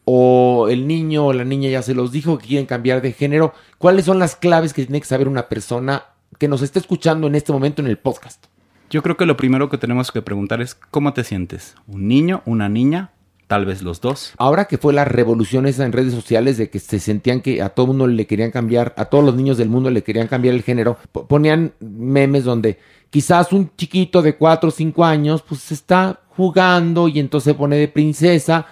o 0.05 0.69
el 0.71 0.87
niño 0.87 1.27
o 1.27 1.33
la 1.33 1.45
niña 1.45 1.69
ya 1.69 1.83
se 1.83 1.93
los 1.93 2.11
dijo 2.11 2.39
que 2.39 2.47
quieren 2.47 2.65
cambiar 2.65 3.03
de 3.03 3.13
género, 3.13 3.53
¿cuáles 3.77 4.05
son 4.05 4.17
las 4.17 4.35
claves 4.35 4.73
que 4.73 4.85
tiene 4.85 5.01
que 5.01 5.05
saber 5.05 5.27
una 5.27 5.49
persona 5.49 6.05
que 6.39 6.47
nos 6.47 6.63
está 6.63 6.79
escuchando 6.79 7.27
en 7.27 7.35
este 7.35 7.53
momento 7.53 7.83
en 7.83 7.89
el 7.89 7.99
podcast? 7.99 8.47
Yo 8.89 9.03
creo 9.03 9.17
que 9.17 9.27
lo 9.27 9.37
primero 9.37 9.69
que 9.69 9.77
tenemos 9.77 10.11
que 10.11 10.23
preguntar 10.23 10.61
es 10.61 10.73
¿cómo 10.73 11.13
te 11.13 11.23
sientes? 11.23 11.75
¿Un 11.85 12.07
niño? 12.07 12.41
¿Una 12.47 12.69
niña? 12.69 13.11
Tal 13.47 13.65
vez 13.65 13.83
los 13.83 14.01
dos. 14.01 14.33
Ahora 14.37 14.65
que 14.65 14.77
fue 14.79 14.91
la 14.93 15.05
revolución 15.05 15.67
esa 15.67 15.85
en 15.85 15.91
redes 15.91 16.13
sociales 16.13 16.57
de 16.57 16.69
que 16.69 16.79
se 16.79 16.99
sentían 16.99 17.41
que 17.41 17.61
a 17.61 17.69
todo 17.69 17.87
mundo 17.87 18.07
le 18.07 18.25
querían 18.25 18.49
cambiar, 18.51 18.93
a 18.97 19.05
todos 19.05 19.23
los 19.23 19.35
niños 19.35 19.57
del 19.57 19.69
mundo 19.69 19.89
le 19.91 20.01
querían 20.03 20.27
cambiar 20.27 20.55
el 20.55 20.63
género, 20.63 20.97
po- 21.11 21.27
ponían 21.27 21.73
memes 21.79 22.43
donde 22.43 22.79
quizás 23.11 23.53
un 23.53 23.69
chiquito 23.77 24.21
de 24.23 24.35
4 24.35 24.69
o 24.69 24.71
5 24.71 25.05
años 25.05 25.43
pues 25.47 25.71
está 25.71 26.21
jugando 26.35 27.07
y 27.07 27.19
entonces 27.19 27.51
se 27.53 27.57
pone 27.57 27.75
de 27.77 27.87
princesa 27.87 28.65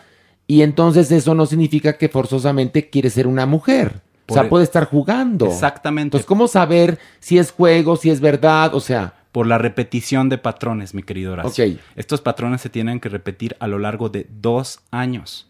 y 0.48 0.64
entonces 0.64 1.12
eso 1.12 1.36
no 1.36 1.46
significa 1.46 1.94
que 1.98 2.10
forzosamente 2.10 2.90
quiere 2.90 3.10
ser 3.12 3.28
una 3.28 3.46
mujer. 3.46 4.02
o 4.28 4.34
sea, 4.34 4.44
Por- 4.44 4.50
puede 4.50 4.64
estar 4.64 4.86
jugando. 4.90 5.46
Exactamente. 5.46 6.08
Entonces, 6.08 6.26
¿cómo 6.26 6.48
saber 6.48 6.98
si 7.20 7.38
es 7.38 7.52
juego, 7.52 7.96
si 7.96 8.10
es 8.10 8.20
verdad? 8.22 8.74
O 8.74 8.80
sea, 8.80 9.14
Por 9.34 9.48
la 9.48 9.58
repetición 9.58 10.30
de 10.30 10.38
patrones, 10.38 10.94
mi 10.94 11.04
querido 11.04 11.34
Horacio. 11.34 11.66
Ok. 11.66 11.80
Estos 11.98 12.22
patrones 12.22 12.62
se 12.62 12.70
tienen 12.70 13.02
que 13.02 13.10
repetir 13.10 13.58
a 13.60 13.68
lo 13.68 13.80
largo 13.80 14.08
de 14.08 14.28
dos 14.30 14.80
años. 14.92 15.50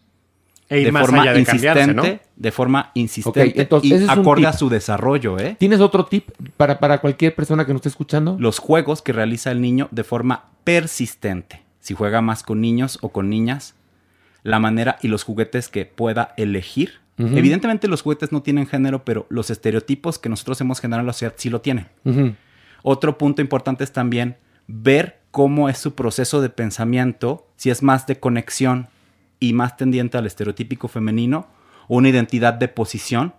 E 0.68 0.80
ir 0.80 0.86
de 0.86 0.92
más 0.92 1.02
forma 1.02 1.22
allá 1.22 1.34
de 1.34 1.40
insistente, 1.40 2.20
de 2.34 2.50
forma 2.50 2.90
insistente 2.94 3.60
entonces, 3.60 4.02
y 4.02 4.10
acorde 4.10 4.46
a 4.46 4.52
su 4.54 4.70
desarrollo, 4.70 5.38
¿eh? 5.38 5.56
¿tienes 5.58 5.80
otro 5.80 6.06
tip 6.06 6.30
para, 6.56 6.80
para 6.80 7.02
cualquier 7.02 7.34
persona 7.34 7.66
que 7.66 7.72
nos 7.72 7.80
esté 7.80 7.90
escuchando? 7.90 8.36
Los 8.40 8.58
juegos 8.58 9.02
que 9.02 9.12
realiza 9.12 9.52
el 9.52 9.60
niño 9.60 9.88
de 9.90 10.02
forma 10.02 10.46
persistente. 10.64 11.62
Si 11.80 11.94
juega 11.94 12.22
más 12.22 12.42
con 12.42 12.62
niños 12.62 12.98
o 13.02 13.10
con 13.10 13.28
niñas, 13.28 13.74
la 14.42 14.58
manera 14.58 14.98
y 15.02 15.08
los 15.08 15.22
juguetes 15.22 15.68
que 15.68 15.84
pueda 15.84 16.32
elegir. 16.36 17.00
Evidentemente 17.18 17.86
los 17.86 18.02
juguetes 18.02 18.32
no 18.32 18.42
tienen 18.42 18.66
género, 18.66 19.04
pero 19.04 19.26
los 19.28 19.50
estereotipos 19.50 20.18
que 20.18 20.28
nosotros 20.28 20.60
hemos 20.62 20.80
generado 20.80 21.00
en 21.00 21.06
la 21.06 21.12
sociedad 21.12 21.34
sí 21.36 21.50
lo 21.50 21.60
tienen. 21.60 21.86
Otro 22.86 23.16
punto 23.16 23.40
importante 23.40 23.82
es 23.82 23.92
también 23.92 24.36
ver 24.66 25.22
cómo 25.30 25.70
es 25.70 25.78
su 25.78 25.94
proceso 25.94 26.42
de 26.42 26.50
pensamiento, 26.50 27.48
si 27.56 27.70
es 27.70 27.82
más 27.82 28.06
de 28.06 28.20
conexión 28.20 28.88
y 29.40 29.54
más 29.54 29.78
tendiente 29.78 30.18
al 30.18 30.26
estereotípico 30.26 30.86
femenino 30.86 31.46
o 31.88 31.96
una 31.96 32.10
identidad 32.10 32.52
de 32.52 32.68
posición 32.68 33.32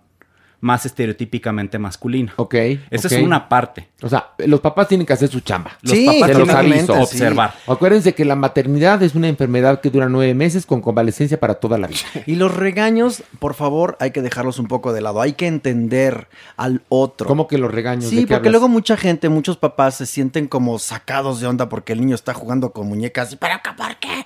más 0.60 0.86
estereotípicamente 0.86 1.78
masculina. 1.78 2.32
Ok. 2.36 2.54
Esa 2.90 3.08
es 3.08 3.22
una 3.22 3.48
parte. 3.48 3.88
O 4.02 4.08
sea, 4.08 4.30
los 4.38 4.60
papás 4.60 4.88
tienen 4.88 5.06
que 5.06 5.12
hacer 5.12 5.28
su 5.28 5.40
chamba. 5.40 5.72
Los 5.82 5.92
Sí, 5.92 6.06
papás 6.06 6.36
Se 6.36 6.52
aviso. 6.52 6.94
sí. 6.94 7.00
observar. 7.02 7.54
Acuérdense 7.66 8.14
que 8.14 8.24
la 8.24 8.36
maternidad 8.36 9.02
es 9.02 9.14
una 9.14 9.28
enfermedad 9.28 9.80
que 9.80 9.90
dura 9.90 10.08
nueve 10.08 10.34
meses 10.34 10.66
con 10.66 10.80
convalecencia 10.80 11.38
para 11.38 11.54
toda 11.54 11.78
la 11.78 11.86
vida. 11.88 12.00
Y 12.26 12.36
los 12.36 12.54
regaños, 12.54 13.22
por 13.38 13.54
favor, 13.54 13.96
hay 14.00 14.10
que 14.10 14.22
dejarlos 14.22 14.58
un 14.58 14.66
poco 14.66 14.92
de 14.92 15.00
lado. 15.02 15.20
Hay 15.20 15.34
que 15.34 15.46
entender 15.46 16.28
al 16.56 16.82
otro. 16.88 17.26
¿Cómo 17.28 17.46
que 17.48 17.58
los 17.58 17.70
regaños? 17.70 18.04
¿De 18.04 18.10
Sí, 18.10 18.16
qué 18.16 18.22
porque 18.22 18.34
hablas? 18.48 18.52
luego 18.52 18.68
mucha 18.68 18.96
gente, 18.96 19.28
muchos 19.28 19.56
papás 19.56 19.96
se 19.96 20.06
sienten 20.06 20.48
como 20.48 20.78
sacados 20.78 21.40
de 21.40 21.46
onda 21.46 21.68
porque 21.68 21.92
el 21.92 22.00
niño 22.00 22.14
está 22.14 22.34
jugando 22.34 22.72
con 22.72 22.88
muñecas. 22.88 23.32
¿Y 23.32 23.36
pero 23.36 23.56
qué, 23.62 23.70
por 23.76 23.96
qué? 23.96 24.24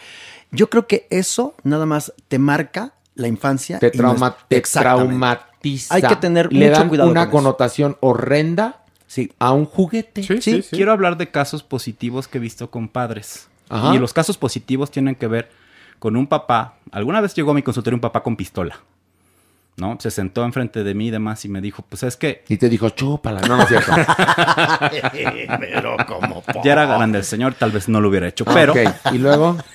Yo 0.53 0.71
creo 0.71 0.87
que 0.87 1.07
eso 1.11 1.55
nada 1.63 1.87
más 1.87 2.13
te 2.29 2.39
marca 2.39 2.95
la 3.15 3.29
infancia. 3.29 3.79
Te, 3.79 3.91
y 3.93 3.99
no 3.99 4.13
es- 4.13 4.17
trauma- 4.19 4.37
te 4.49 4.57
Exactamente. 4.57 5.45
Hay 5.91 6.03
que 6.03 6.17
tener 6.17 6.53
Le 6.53 6.69
mucho 6.69 6.79
dan 6.81 6.89
cuidado 6.89 7.11
una 7.11 7.21
con 7.23 7.29
eso. 7.29 7.37
connotación 7.39 7.97
horrenda 8.01 8.83
a 9.39 9.53
un 9.53 9.65
juguete. 9.67 10.23
Sí, 10.41 10.65
quiero 10.71 10.93
hablar 10.93 11.17
de 11.17 11.31
casos 11.31 11.63
positivos 11.63 12.29
que 12.29 12.39
he 12.39 12.41
visto 12.41 12.71
con 12.71 12.89
padres. 12.89 13.49
Ajá. 13.69 13.95
Y 13.95 13.99
los 13.99 14.13
casos 14.13 14.37
positivos 14.39 14.91
tienen 14.91 15.15
que 15.15 15.27
ver 15.27 15.51
con 15.99 16.17
un 16.17 16.27
papá. 16.27 16.75
Alguna 16.93 17.21
vez 17.21 17.35
llegó 17.35 17.51
a 17.51 17.55
mi 17.55 17.63
consultorio 17.63 17.97
un 17.97 18.01
papá 18.01 18.23
con 18.23 18.37
pistola. 18.37 18.79
¿No? 19.77 19.97
Se 19.99 20.11
sentó 20.11 20.45
enfrente 20.45 20.85
de 20.85 20.95
mí 20.95 21.07
y 21.07 21.11
demás 21.11 21.45
y 21.45 21.49
me 21.49 21.61
dijo, 21.63 21.83
pues 21.89 22.03
es 22.03 22.17
que... 22.17 22.45
Y 22.49 22.59
te 22.59 22.69
dijo, 22.69 22.91
chúpala. 22.91 23.41
No, 23.43 23.57
no 23.57 23.63
es 23.63 23.69
cierto. 23.69 23.93
Pero 25.61 25.97
como 26.07 26.43
Ya 26.65 26.73
era 26.73 26.87
grande 26.87 27.19
el 27.19 27.25
señor, 27.25 27.55
tal 27.55 27.71
vez 27.71 27.89
no 27.89 28.01
lo 28.01 28.09
hubiera 28.09 28.29
hecho. 28.29 28.45
Ah, 28.47 28.53
Pero... 28.55 28.73
ok. 28.73 28.79
¿Y 29.13 29.19
luego? 29.19 29.57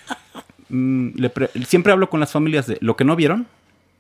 Mm, 0.68 1.10
le 1.20 1.30
pre- 1.30 1.52
siempre 1.68 1.94
hablo 1.94 2.10
con 2.10 2.20
las 2.20 2.32
familias 2.32 2.66
de 2.66 2.80
lo 2.82 2.96
que 2.96 3.04
no 3.06 3.16
vieron 3.16 3.46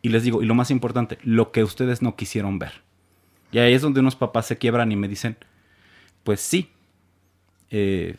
y 0.05 0.09
les 0.09 0.21
digo, 0.21 0.43
y 0.43 0.45
lo 0.45 0.53
más 0.53 0.69
importante, 0.69 1.17
lo 1.23 1.51
que 1.51 1.63
ustedes 1.63 2.03
no 2.03 2.15
quisieron 2.15 2.59
ver. 2.59 2.73
Y 3.51 3.57
ahí 3.57 3.73
es 3.73 3.81
donde 3.81 4.01
unos 4.01 4.15
papás 4.15 4.45
se 4.45 4.55
quiebran 4.55 4.91
y 4.91 4.95
me 4.95 5.07
dicen, 5.07 5.35
pues 6.23 6.41
sí, 6.41 6.69
eh, 7.71 8.15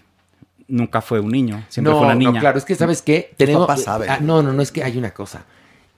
nunca 0.66 1.00
fue 1.00 1.20
un 1.20 1.30
niño, 1.30 1.64
siempre 1.68 1.92
no, 1.92 1.98
fue 1.98 2.06
una 2.06 2.16
niña. 2.16 2.32
No, 2.32 2.40
claro, 2.40 2.58
es 2.58 2.64
que 2.64 2.74
¿sabes 2.74 3.02
qué? 3.02 3.36
papás 3.38 3.84
saben. 3.84 4.10
Ah, 4.10 4.18
no, 4.20 4.42
no, 4.42 4.52
no, 4.52 4.62
es 4.62 4.72
que 4.72 4.82
hay 4.82 4.98
una 4.98 5.14
cosa. 5.14 5.44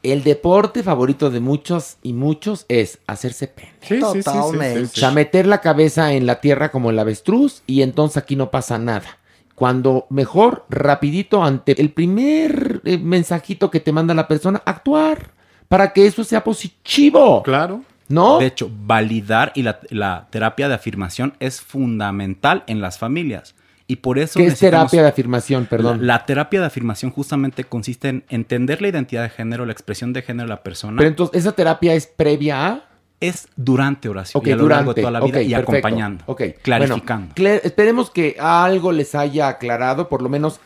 El 0.03 0.25
deporte 0.25 0.83
favorito 0.83 1.31
de 1.31 1.41
muchos 1.41 1.97
y 2.03 2.13
muchos 2.13 2.67
es 2.69 2.99
hacerse 3.07 3.49
pendejo. 3.49 4.13
Totalmente. 4.13 4.83
O 4.83 4.87
sea, 4.89 5.11
meter 5.11 5.47
la 5.47 5.63
cabeza 5.63 6.13
en 6.13 6.27
la 6.27 6.43
tierra 6.43 6.71
como 6.71 6.91
el 6.91 6.99
avestruz 6.99 7.63
y 7.67 7.81
entonces 7.81 8.19
aquí 8.19 8.37
no 8.37 8.51
pasa 8.51 8.77
nada. 8.77 9.17
Cuando 9.55 10.07
mejor, 10.11 10.67
rapidito, 10.69 11.43
ante 11.43 11.81
el 11.81 11.93
primer 11.93 12.83
eh, 12.85 12.99
mensajito 12.99 13.71
que 13.71 13.81
te 13.81 13.91
manda 13.91 14.13
la 14.13 14.29
persona, 14.29 14.61
actuar 14.67 15.38
para 15.69 15.93
que 15.93 16.07
eso 16.07 16.25
sea 16.25 16.43
positivo. 16.45 17.43
Claro. 17.43 17.83
¿No? 18.09 18.39
De 18.39 18.47
hecho, 18.47 18.71
validar 18.87 19.53
y 19.55 19.63
la, 19.63 19.81
la 19.91 20.29
terapia 20.31 20.69
de 20.69 20.75
afirmación 20.75 21.35
es 21.41 21.61
fundamental 21.61 22.65
en 22.67 22.81
las 22.81 22.99
familias. 22.99 23.55
Y 23.87 23.97
por 23.97 24.19
eso 24.19 24.39
¿Qué 24.39 24.47
es 24.47 24.59
terapia 24.59 25.03
de 25.03 25.09
afirmación? 25.09 25.67
Perdón. 25.67 26.01
La, 26.07 26.15
la 26.19 26.27
terapia 26.27 26.61
de 26.61 26.67
afirmación 26.67 27.11
justamente 27.11 27.65
consiste 27.65 28.09
en 28.09 28.25
entender 28.29 28.81
la 28.83 28.89
identidad 28.89 29.23
de 29.23 29.29
género, 29.31 29.65
la 29.67 29.73
expresión 29.73 30.13
de 30.13 30.23
género 30.23 30.45
de 30.47 30.55
la 30.55 30.63
persona. 30.63 30.97
Pero 30.99 31.09
entonces, 31.09 31.41
¿esa 31.41 31.53
terapia 31.53 31.95
es 31.95 32.07
previa 32.07 32.67
a? 32.67 32.85
es 33.21 33.49
durante 33.57 34.09
oración 34.09 34.41
Ok, 34.41 34.47
y 34.47 34.53
a 34.53 34.57
lo 34.57 34.69
largo 34.69 34.95
durante. 34.95 35.01
de 35.01 35.03
toda 35.03 35.11
la 35.11 35.21
vida 35.27 35.43
y 35.43 35.49
perfecto. 35.51 35.71
acompañando, 35.73 36.25
Ok, 36.29 36.43
clarificando. 36.63 37.35
bueno, 37.37 37.61
esperemos 37.65 38.11
que 38.11 38.37
algo 38.39 38.93
les 38.93 39.15
haya 39.17 39.49
aclarado, 39.49 40.09
por 40.09 40.23
lo 40.23 40.29
menos 40.29 40.61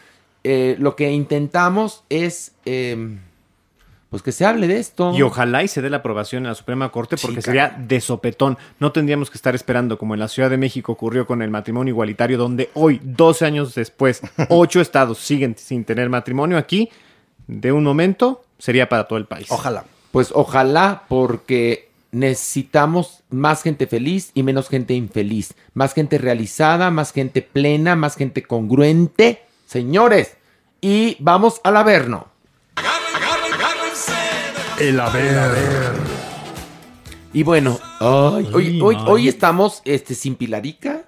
eh, 0.44 0.76
lo 0.78 0.94
que 0.94 1.10
intentamos 1.12 2.04
es 2.10 2.52
eh, 2.66 3.16
pues 4.12 4.22
que 4.22 4.30
se 4.30 4.44
hable 4.44 4.68
de 4.68 4.78
esto. 4.78 5.14
Y 5.16 5.22
ojalá 5.22 5.62
y 5.62 5.68
se 5.68 5.80
dé 5.80 5.88
la 5.88 5.96
aprobación 5.96 6.42
en 6.42 6.50
la 6.50 6.54
Suprema 6.54 6.90
Corte 6.90 7.16
porque 7.16 7.36
Sí, 7.36 7.46
sería 7.46 7.70
de 7.70 7.98
sopetón. 7.98 8.58
No 8.78 8.92
tendríamos 8.92 9.30
que 9.30 9.38
estar 9.38 9.54
esperando 9.54 9.96
como 9.96 10.12
en 10.12 10.20
la 10.20 10.28
Ciudad 10.28 10.50
de 10.50 10.58
México 10.58 10.92
ocurrió 10.92 11.26
con 11.26 11.40
el 11.40 11.48
matrimonio 11.48 11.92
igualitario, 11.92 12.36
donde 12.36 12.68
hoy, 12.74 13.00
12 13.02 13.46
años 13.46 13.74
después, 13.74 14.20
ocho 14.50 14.82
estados 14.82 15.16
siguen 15.16 15.56
sin 15.56 15.86
tener 15.86 16.10
matrimonio. 16.10 16.58
Aquí, 16.58 16.90
de 17.46 17.72
un 17.72 17.84
momento, 17.84 18.44
sería 18.58 18.86
para 18.86 19.08
todo 19.08 19.18
el 19.18 19.24
país. 19.24 19.46
Ojalá. 19.48 19.86
Pues 20.10 20.30
ojalá 20.34 21.04
porque 21.08 21.88
necesitamos 22.10 23.22
más 23.30 23.62
gente 23.62 23.86
feliz 23.86 24.30
y 24.34 24.42
menos 24.42 24.68
gente 24.68 24.92
infeliz, 24.92 25.54
más 25.72 25.94
gente 25.94 26.18
realizada, 26.18 26.90
más 26.90 27.14
gente 27.14 27.40
plena, 27.40 27.96
más 27.96 28.16
gente 28.16 28.42
congruente, 28.42 29.42
señores. 29.64 30.36
Y 30.82 31.16
vamos 31.18 31.62
al 31.64 31.78
Averno. 31.78 32.31
El 34.82 34.98
haber. 34.98 35.92
Y 37.32 37.44
bueno, 37.44 37.78
ay, 38.00 38.48
hoy, 38.52 38.80
hoy, 38.82 38.96
hoy 39.06 39.28
estamos 39.28 39.80
este, 39.84 40.16
sin 40.16 40.34
Pilarica 40.34 41.02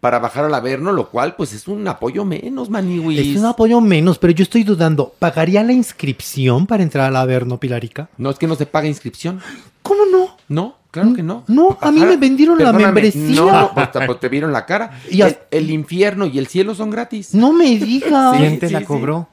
para 0.00 0.18
bajar 0.18 0.46
al 0.46 0.54
Averno, 0.54 0.90
lo 0.90 1.10
cual 1.10 1.36
pues 1.36 1.52
es 1.52 1.68
un 1.68 1.86
apoyo 1.86 2.24
menos, 2.24 2.70
Maniwis. 2.70 3.20
Es 3.20 3.36
un 3.36 3.46
apoyo 3.46 3.80
menos, 3.80 4.18
pero 4.18 4.32
yo 4.32 4.42
estoy 4.42 4.64
dudando. 4.64 5.14
¿Pagaría 5.20 5.62
la 5.62 5.72
inscripción 5.72 6.66
para 6.66 6.82
entrar 6.82 7.06
al 7.06 7.14
Averno, 7.14 7.60
Pilarica? 7.60 8.08
No, 8.18 8.30
es 8.30 8.36
que 8.36 8.48
no 8.48 8.56
se 8.56 8.66
paga 8.66 8.88
inscripción. 8.88 9.40
¿Cómo 9.82 10.06
no? 10.06 10.36
No, 10.48 10.78
claro 10.90 11.14
que 11.14 11.22
no. 11.22 11.44
No, 11.46 11.78
a 11.80 11.92
mí 11.92 12.00
me 12.00 12.16
vendieron 12.16 12.58
la 12.58 12.72
membresía. 12.72 13.36
No, 13.36 13.70
pues, 13.72 13.92
te- 13.92 14.06
pues, 14.06 14.18
te 14.18 14.28
vieron 14.28 14.52
la 14.52 14.66
cara. 14.66 14.90
Y 15.08 15.22
el, 15.52 15.70
infierno 15.70 16.26
y 16.26 16.36
el 16.36 16.48
cielo 16.48 16.74
son 16.74 16.90
gratis. 16.90 17.32
No 17.32 17.52
me 17.52 17.76
digas. 17.76 18.36
¿Quién 18.36 18.58
te 18.58 18.70
la 18.70 18.84
cobró? 18.84 19.28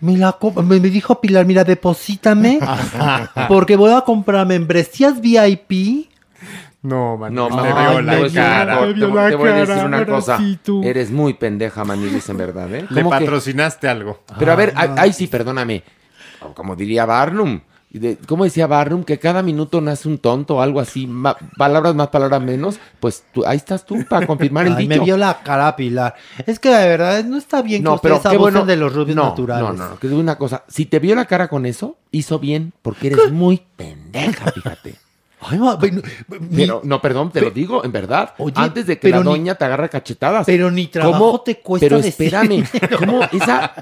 Me, 0.00 0.16
la 0.16 0.36
me, 0.56 0.62
me 0.80 0.88
dijo 0.90 1.20
Pilar, 1.20 1.44
mira, 1.46 1.64
deposítame 1.64 2.60
porque 3.48 3.76
voy 3.76 3.92
a 3.92 4.02
comprar 4.02 4.46
membresías 4.46 5.20
VIP. 5.20 6.08
No, 6.82 7.16
man, 7.16 7.34
No, 7.34 7.48
te 7.48 7.54
veo 7.56 7.96
te 7.96 8.02
la 8.02 8.12
voy 8.12 8.20
a 8.20 8.22
decir 8.22 8.40
cara. 8.40 8.78
te 8.86 8.92
vio 8.92 9.08
voy- 9.08 9.16
la 9.16 9.28
te 9.30 9.34
voy 9.36 9.48
a 9.48 9.52
decir 9.54 9.84
una 9.84 10.06
cosa. 10.06 10.38
sí. 10.38 10.58
Eres 10.84 11.10
muy 11.10 11.34
pendeja, 11.34 11.84
Manilis, 11.84 12.28
en 12.28 12.36
verdad, 12.36 12.72
¿eh? 12.72 12.86
Le 12.88 13.02
¿Cómo 13.02 13.10
que- 13.10 13.24
patrocinaste 13.24 13.88
algo. 13.88 14.22
Pero 14.38 14.52
a 14.52 14.54
ver, 14.54 14.72
ay, 14.76 14.90
ay, 14.96 15.12
sí, 15.12 15.26
perdóname. 15.26 15.82
Como 16.54 16.76
diría 16.76 17.04
Barnum. 17.04 17.60
De- 17.90 18.18
¿Cómo 18.26 18.44
decía 18.44 18.66
Barnum? 18.66 19.02
Que 19.04 19.18
cada 19.18 19.42
minuto 19.42 19.80
nace 19.80 20.08
un 20.08 20.18
tonto 20.18 20.56
o 20.56 20.60
algo 20.60 20.78
así. 20.80 21.06
ma- 21.06 21.36
palabras 21.56 21.94
más, 21.94 22.08
palabras 22.08 22.42
menos. 22.42 22.78
Pues 23.00 23.24
tú, 23.32 23.46
ahí 23.46 23.56
estás 23.56 23.86
tú 23.86 24.04
para 24.08 24.26
confirmar 24.26 24.66
el 24.66 24.74
Ay, 24.76 24.86
dicho. 24.86 24.98
me 25.00 25.04
vio 25.06 25.16
la 25.16 25.38
cara 25.42 25.74
Pilar. 25.74 26.14
Es 26.46 26.58
que 26.58 26.68
de 26.68 26.86
verdad 26.88 27.24
no 27.24 27.38
está 27.38 27.62
bien 27.62 27.82
que 27.82 27.88
No, 27.88 27.98
pero 27.98 28.16
ustedes 28.16 28.32
qué 28.32 28.38
bueno. 28.38 28.66
de 28.66 28.76
los 28.76 28.94
rubios 28.94 29.16
no, 29.16 29.24
naturales. 29.30 29.62
No, 29.64 29.72
no, 29.72 29.88
no. 29.90 29.98
Que 29.98 30.08
digo 30.08 30.20
una 30.20 30.36
cosa. 30.36 30.64
Si 30.68 30.84
te 30.86 30.98
vio 30.98 31.14
la 31.14 31.24
cara 31.24 31.48
con 31.48 31.64
eso, 31.64 31.96
hizo 32.10 32.38
bien 32.38 32.72
porque 32.82 33.06
eres 33.08 33.32
muy 33.32 33.62
pendeja, 33.76 34.52
fíjate. 34.52 34.96
Ay, 35.40 35.58
ma- 35.58 35.76
bueno, 35.76 36.02
mi- 36.50 36.56
Pero, 36.56 36.80
no, 36.84 37.00
perdón, 37.00 37.30
te 37.30 37.40
lo 37.40 37.50
digo, 37.50 37.84
en 37.84 37.92
verdad. 37.92 38.34
Oye, 38.38 38.54
Antes 38.56 38.86
de 38.86 38.98
que 38.98 39.08
la 39.10 39.18
ni- 39.18 39.24
doña 39.24 39.54
te 39.54 39.64
agarre 39.64 39.88
cachetadas. 39.88 40.44
pero 40.46 40.70
ni 40.70 40.88
trabajo 40.88 41.40
te 41.42 41.60
cuesta 41.60 41.86
Pero 41.86 41.98
espérame, 41.98 42.64
¿cómo 42.98 43.20
esa... 43.32 43.72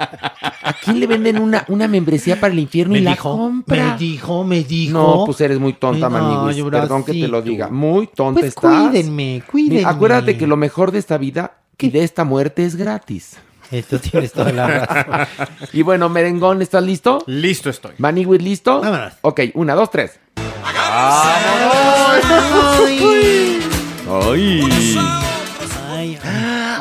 ¿A 0.63 0.73
quién 0.85 1.01
le 1.01 1.07
venden 1.07 1.39
una, 1.39 1.65
una 1.69 1.89
membresía 1.89 2.39
para 2.39 2.53
el 2.53 2.59
infierno 2.59 2.93
me 2.95 2.99
y 2.99 3.03
la 3.03 3.13
dijo, 3.13 3.37
compra? 3.37 3.93
me 3.93 3.97
dijo, 3.99 4.45
me 4.45 4.65
dijo. 4.65 4.93
No, 4.93 5.23
pues 5.25 5.41
eres 5.41 5.59
muy 5.59 5.73
tonta, 5.75 6.09
no, 6.11 6.47
Perdón 6.71 7.05
que 7.05 7.13
te 7.13 7.29
lo 7.29 7.41
diga. 7.41 7.69
Muy 7.69 8.09
tonta 8.09 8.41
Pues 8.41 8.55
estás. 8.55 8.89
cuídenme, 8.91 9.43
cuídenme. 9.51 9.79
Mira, 9.79 9.91
acuérdate 9.91 10.37
que 10.37 10.47
lo 10.47 10.57
mejor 10.57 10.93
de 10.93 10.99
esta 10.99 11.17
vida 11.19 11.59
y 11.79 11.89
de 11.91 12.05
esta 12.05 12.25
muerte 12.25 12.65
es 12.65 12.77
gratis. 12.77 13.39
Esto 13.71 13.99
tienes 13.99 14.33
toda 14.33 14.53
la 14.53 14.67
razón. 14.67 15.27
Y 15.73 15.83
bueno, 15.83 16.09
Merengón, 16.09 16.63
¿estás 16.63 16.85
listo? 16.85 17.23
Listo 17.27 17.71
estoy. 17.71 17.93
Maniwis, 17.99 18.43
¿listo? 18.43 18.81
Vámonos. 18.81 19.15
Ok, 19.23 19.41
una, 19.55 19.75
dos, 19.75 19.91
tres. 19.91 20.21
Ay, 24.09 24.61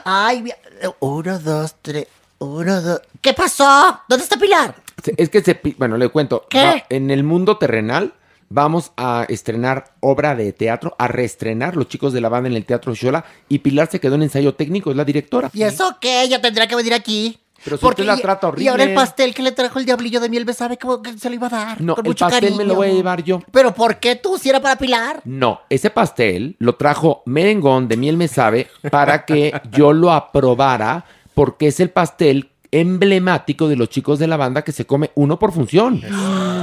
Ay, 0.05 0.41
mi- 0.43 0.51
uno, 0.99 1.39
dos, 1.39 1.75
tres, 1.81 2.07
uno, 2.39 2.81
dos. 2.81 3.01
¿Qué 3.21 3.33
pasó? 3.33 3.99
¿Dónde 4.07 4.23
está 4.23 4.37
Pilar? 4.37 4.75
Es 5.17 5.29
que 5.29 5.41
se, 5.41 5.59
bueno, 5.77 5.97
le 5.97 6.09
cuento. 6.09 6.45
¿Qué? 6.49 6.63
Va- 6.63 6.83
en 6.89 7.09
el 7.11 7.23
mundo 7.23 7.57
terrenal 7.57 8.13
vamos 8.49 8.91
a 8.97 9.25
estrenar 9.29 9.93
obra 10.01 10.35
de 10.35 10.53
teatro, 10.53 10.95
a 10.99 11.07
reestrenar 11.07 11.75
los 11.75 11.87
chicos 11.87 12.13
de 12.13 12.21
la 12.21 12.29
banda 12.29 12.49
en 12.49 12.55
el 12.55 12.65
Teatro 12.65 12.95
Xola 12.95 13.25
y 13.49 13.59
Pilar 13.59 13.89
se 13.89 13.99
quedó 13.99 14.15
en 14.15 14.23
ensayo 14.23 14.53
técnico, 14.53 14.91
es 14.91 14.97
la 14.97 15.05
directora. 15.05 15.49
¿Y 15.53 15.63
eso 15.63 15.97
qué? 15.99 16.21
Ella 16.21 16.41
tendrá 16.41 16.67
que 16.67 16.75
venir 16.75 16.93
aquí. 16.93 17.39
Pero 17.65 17.77
si 17.77 17.85
usted 17.85 18.05
la 18.05 18.15
y- 18.15 18.21
trata 18.21 18.47
Y 18.57 18.67
ahora 18.67 18.83
el 18.83 18.89
horrible. 18.89 18.95
pastel 18.95 19.33
que 19.33 19.41
le 19.41 19.51
trajo 19.51 19.79
el 19.79 19.85
diablillo 19.85 20.19
de 20.21 20.29
miel, 20.29 20.45
¿me 20.45 20.53
sabe 20.53 20.77
cómo 20.77 21.01
que 21.01 21.17
se 21.17 21.27
lo 21.29 21.35
iba 21.35 21.47
a 21.47 21.49
dar? 21.49 21.81
No, 21.81 21.95
con 21.95 22.05
el 22.05 22.09
mucho 22.11 22.25
pastel 22.29 22.55
me 22.55 22.63
lo 22.63 22.75
voy 22.75 22.89
a 22.89 22.93
llevar 22.93 23.23
yo. 23.23 23.41
¿Pero 23.51 23.73
por 23.73 23.97
qué 23.99 24.15
tú? 24.15 24.37
Si 24.37 24.47
era 24.49 24.61
para 24.61 24.77
Pilar. 24.77 25.21
No, 25.25 25.61
ese 25.69 25.89
pastel 25.89 26.55
lo 26.59 26.75
trajo 26.75 27.23
Merengón 27.25 27.87
de 27.87 27.97
Miel 27.97 28.15
Me 28.17 28.27
Sabe 28.29 28.67
para 28.91 29.25
que 29.25 29.51
yo 29.71 29.91
lo 29.91 30.11
aprobara 30.11 31.03
porque 31.33 31.67
es 31.67 31.79
el 31.79 31.89
pastel 31.89 32.51
emblemático 32.71 33.67
de 33.67 33.75
los 33.75 33.89
chicos 33.89 34.19
de 34.19 34.27
la 34.27 34.37
banda 34.37 34.61
que 34.63 34.71
se 34.71 34.85
come 34.85 35.11
uno 35.15 35.39
por 35.39 35.51
función. 35.51 36.01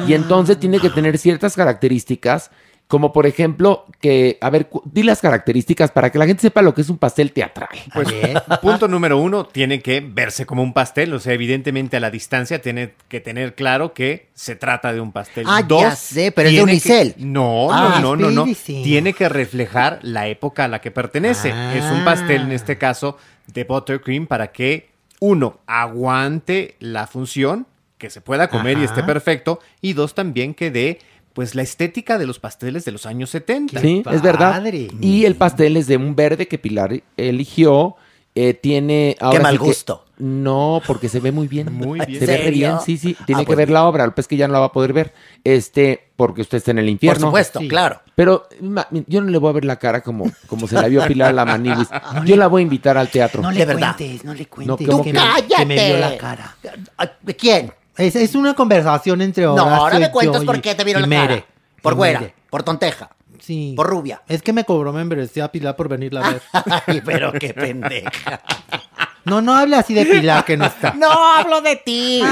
Y 0.07 0.15
entonces 0.15 0.59
tiene 0.59 0.79
que 0.79 0.91
tener 0.91 1.19
ciertas 1.19 1.55
características, 1.57 2.51
como 2.89 3.13
por 3.15 3.25
ejemplo 3.27 3.87
que, 4.01 4.37
a 4.43 4.51
ver, 4.51 4.69
di 4.85 5.03
las 5.03 5.21
características 5.23 5.91
para 5.93 6.13
que 6.13 6.19
la 6.19 6.27
gente 6.27 6.43
sepa 6.43 6.61
lo 6.61 6.75
que 6.75 6.83
es 6.83 6.91
un 6.91 6.99
pastel 6.99 7.33
teatral. 7.33 7.71
Pues 7.95 8.09
punto 8.61 8.87
número 8.87 9.17
uno, 9.19 9.47
tiene 9.47 9.81
que 9.81 10.01
verse 10.01 10.45
como 10.45 10.63
un 10.63 10.75
pastel. 10.75 11.15
O 11.15 11.19
sea, 11.19 11.33
evidentemente 11.33 11.97
a 11.97 12.01
la 12.01 12.11
distancia 12.11 12.61
tiene 12.61 12.93
que 13.09 13.21
tener 13.21 13.55
claro 13.55 13.95
que 13.95 14.29
se 14.35 14.57
trata 14.57 14.93
de 14.93 15.01
un 15.01 15.11
pastel. 15.11 15.47
Ah, 15.49 15.63
ya 15.67 15.97
sé, 15.97 16.33
pero 16.33 16.51
es 16.51 16.55
de 16.57 16.63
unicel. 16.63 17.15
que- 17.15 17.25
no, 17.25 17.69
Ah, 17.73 17.99
no, 18.03 18.15
no, 18.15 18.31
no, 18.31 18.45
no. 18.47 18.53
Tiene 18.67 19.15
que 19.15 19.29
reflejar 19.31 19.99
la 20.03 20.29
época 20.29 20.65
a 20.65 20.69
la 20.69 20.81
que 20.83 20.91
pertenece. 20.91 21.51
Ah. 21.53 21.75
Es 21.75 21.85
un 21.91 22.05
pastel, 22.05 22.43
en 22.43 22.53
este 22.53 22.77
caso, 22.77 23.17
de 23.47 23.65
buttercream 23.65 24.27
para 24.27 24.53
que 24.53 24.91
uno 25.19 25.61
aguante 25.67 26.77
la 26.81 27.07
función, 27.07 27.67
que 27.99 28.11
se 28.11 28.21
pueda 28.21 28.49
comer 28.49 28.79
y 28.79 28.85
esté 28.85 29.03
perfecto. 29.05 29.61
Y 29.81 29.93
dos, 29.93 30.15
también 30.15 30.55
que 30.55 30.71
dé 30.73 30.99
pues 31.35 31.55
la 31.55 31.63
estética 31.63 32.19
de 32.19 32.27
los 32.27 32.39
pasteles 32.39 32.85
de 32.85 32.93
los 32.93 33.07
años 33.07 33.31
70. 33.31 33.81
Sí, 33.81 34.03
es 34.11 34.23
verdad. 34.23 34.63
Y 35.01 35.25
el 35.25 35.35
pastel 35.37 35.77
es 35.77 35.87
de 35.87 35.97
un 35.97 36.15
verde 36.17 36.49
que 36.49 36.59
Pilar 36.59 37.03
eligió. 37.17 37.97
eh, 38.35 38.55
tiene 38.55 39.15
ahora 39.21 39.41
mal 39.41 39.53
sí 39.53 39.59
que- 39.59 39.65
gusto. 39.67 40.07
No, 40.17 40.81
porque 40.87 41.11
se 41.11 41.21
ve 41.21 41.33
muy 41.33 41.49
bien. 41.49 41.71
Muy 41.73 42.01
bien. 42.07 42.19
Se 42.21 42.25
ve 42.27 42.37
re 42.39 42.45
¿Serio? 42.45 42.59
bien, 42.69 42.81
sí, 42.87 42.97
sí. 42.97 43.15
Tiene 43.27 43.43
Ah, 43.43 43.45
que 43.45 43.49
pues 43.49 43.59
ver 43.59 43.69
la 43.71 43.85
obra, 43.85 44.07
lo 44.07 44.15
que 44.15 44.23
es 44.23 44.29
que 44.29 44.37
ya 44.39 44.47
no 44.47 44.55
la 44.55 44.61
va 44.61 44.67
a 44.67 44.73
poder 44.73 44.93
ver. 44.95 45.13
Este, 45.45 46.09
porque 46.17 46.41
usted 46.41 46.57
está 46.59 46.71
en 46.71 46.79
el 46.79 46.89
infierno. 46.89 47.21
Por 47.21 47.29
supuesto, 47.29 47.59
Sí. 47.61 47.69
claro. 47.69 48.01
Pero 48.15 48.49
ma- 48.63 48.87
yo 49.07 49.21
no 49.21 49.29
le 49.29 49.37
voy 49.37 49.51
a 49.51 49.53
ver 49.53 49.65
la 49.67 49.79
cara 49.79 50.01
como, 50.01 50.31
como 50.47 50.67
se 50.67 50.77
la 50.77 50.89
vio 50.89 51.03
a 51.03 51.07
Pilar 51.09 51.29
a 51.31 51.33
la 51.35 51.45
Maniwis. 51.45 51.89
Yo 52.25 52.37
la 52.37 52.47
voy 52.47 52.61
a 52.61 52.65
invitar 52.65 52.97
al 52.97 53.09
teatro. 53.09 53.43
No 53.43 53.51
le 53.51 53.67
cuentes, 53.67 54.25
no 54.25 54.33
le 54.33 54.45
No, 54.45 54.49
cuentes. 54.49 54.87
¿cómo 54.89 55.03
que 55.05 55.13
que? 55.13 55.19
me- 55.19 55.25
¡Cállate! 55.25 55.55
Que 55.57 55.67
me 55.67 55.87
vio 55.89 55.99
la 55.99 56.17
cara. 56.17 56.57
¿De 57.21 57.37
quién? 57.37 57.73
Es, 57.97 58.17
es 58.17 58.35
una 58.35 58.55
conversación 58.55 59.21
entre 59.23 59.45
No, 59.45 59.53
Horacio 59.55 59.75
ahora 59.75 59.99
me 59.99 60.11
cuentas 60.11 60.45
por 60.45 60.61
qué 60.61 60.75
te 60.75 60.85
vieron 60.85 61.05
y 61.05 61.07
la 61.09 61.17
cara. 61.17 61.29
Mere. 61.29 61.45
Por 61.83 61.93
Y 61.93 61.97
güera, 61.97 62.21
Mere. 62.21 62.35
por 62.49 62.63
tonteja, 62.63 63.11
Sí. 63.39 63.75
por 63.77 63.87
rubia. 63.89 64.23
Es 64.29 64.41
que 64.41 64.53
me 64.53 64.65
cobró 64.65 64.93
membresía 64.93 65.51
Pilar 65.51 65.75
por 65.77 65.89
venirla 65.89 66.27
a 66.27 66.31
ver. 66.31 66.43
Ay, 66.87 67.03
pero 67.05 67.33
qué 67.33 67.53
pendeja. 67.53 68.41
No, 69.25 69.41
no 69.41 69.55
hable 69.55 69.77
así 69.77 69.95
de 69.95 70.05
Pilar 70.05 70.45
que 70.45 70.57
no 70.57 70.67
está. 70.67 70.95
No 70.95 71.11
hablo 71.11 71.61
de 71.61 71.77
ti. 71.77 72.23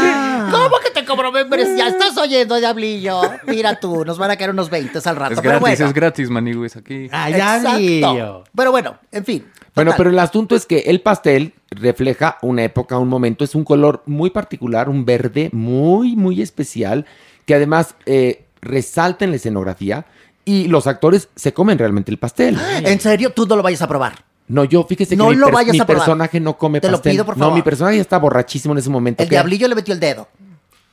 ¿Cómo 0.50 0.76
que 0.82 0.90
te 0.92 1.04
cobró 1.04 1.30
membresía? 1.30 1.88
¿Estás 1.88 2.16
oyendo, 2.16 2.56
Diablillo? 2.56 3.20
Mira 3.46 3.78
tú, 3.78 4.04
nos 4.04 4.18
van 4.18 4.30
a 4.30 4.36
caer 4.36 4.50
unos 4.50 4.70
20 4.70 4.98
al 5.04 5.16
rato. 5.16 5.34
Es 5.34 5.40
pero 5.40 5.58
gratis, 5.60 5.78
bueno. 5.78 5.86
es 5.86 5.94
gratis, 5.94 6.30
Maniwis, 6.30 6.76
aquí. 6.76 7.08
Ay, 7.12 7.34
Exacto. 7.34 7.78
Diablillo. 7.78 8.44
Pero 8.54 8.70
bueno, 8.70 8.98
en 9.12 9.24
fin. 9.24 9.46
Bueno, 9.74 9.92
pero 9.96 10.10
el 10.10 10.18
asunto 10.18 10.56
es 10.56 10.66
que 10.66 10.80
el 10.80 11.00
pastel 11.00 11.54
refleja 11.70 12.38
una 12.42 12.64
época, 12.64 12.98
un 12.98 13.08
momento, 13.08 13.44
es 13.44 13.54
un 13.54 13.64
color 13.64 14.02
muy 14.06 14.30
particular, 14.30 14.88
un 14.88 15.04
verde 15.04 15.48
muy, 15.52 16.16
muy 16.16 16.42
especial, 16.42 17.06
que 17.46 17.54
además 17.54 17.94
eh, 18.06 18.46
resalta 18.60 19.24
en 19.24 19.30
la 19.30 19.36
escenografía 19.36 20.06
y 20.44 20.66
los 20.66 20.86
actores 20.86 21.28
se 21.36 21.52
comen 21.52 21.78
realmente 21.78 22.10
el 22.10 22.18
pastel. 22.18 22.58
En 22.82 23.00
serio, 23.00 23.30
tú 23.30 23.46
no 23.46 23.56
lo 23.56 23.62
vayas 23.62 23.82
a 23.82 23.88
probar. 23.88 24.29
No, 24.50 24.64
yo 24.64 24.84
fíjese 24.84 25.10
que 25.10 25.16
No 25.16 25.30
mi, 25.30 25.36
lo 25.36 25.46
per- 25.46 25.54
vayas 25.54 25.72
mi 25.72 25.80
a 25.80 25.86
probar. 25.86 26.04
personaje 26.04 26.40
no 26.40 26.58
come 26.58 26.80
Te 26.80 26.88
lo 26.88 26.94
pastel. 26.98 27.12
pido, 27.12 27.24
por 27.24 27.36
No, 27.38 27.54
mi 27.54 27.62
personaje 27.62 27.98
está 28.00 28.18
borrachísimo 28.18 28.72
en 28.74 28.78
ese 28.78 28.90
momento. 28.90 29.22
El 29.22 29.28
¿qué? 29.28 29.36
Diablillo 29.36 29.68
le 29.68 29.74
metió 29.76 29.94
el 29.94 30.00
dedo. 30.00 30.26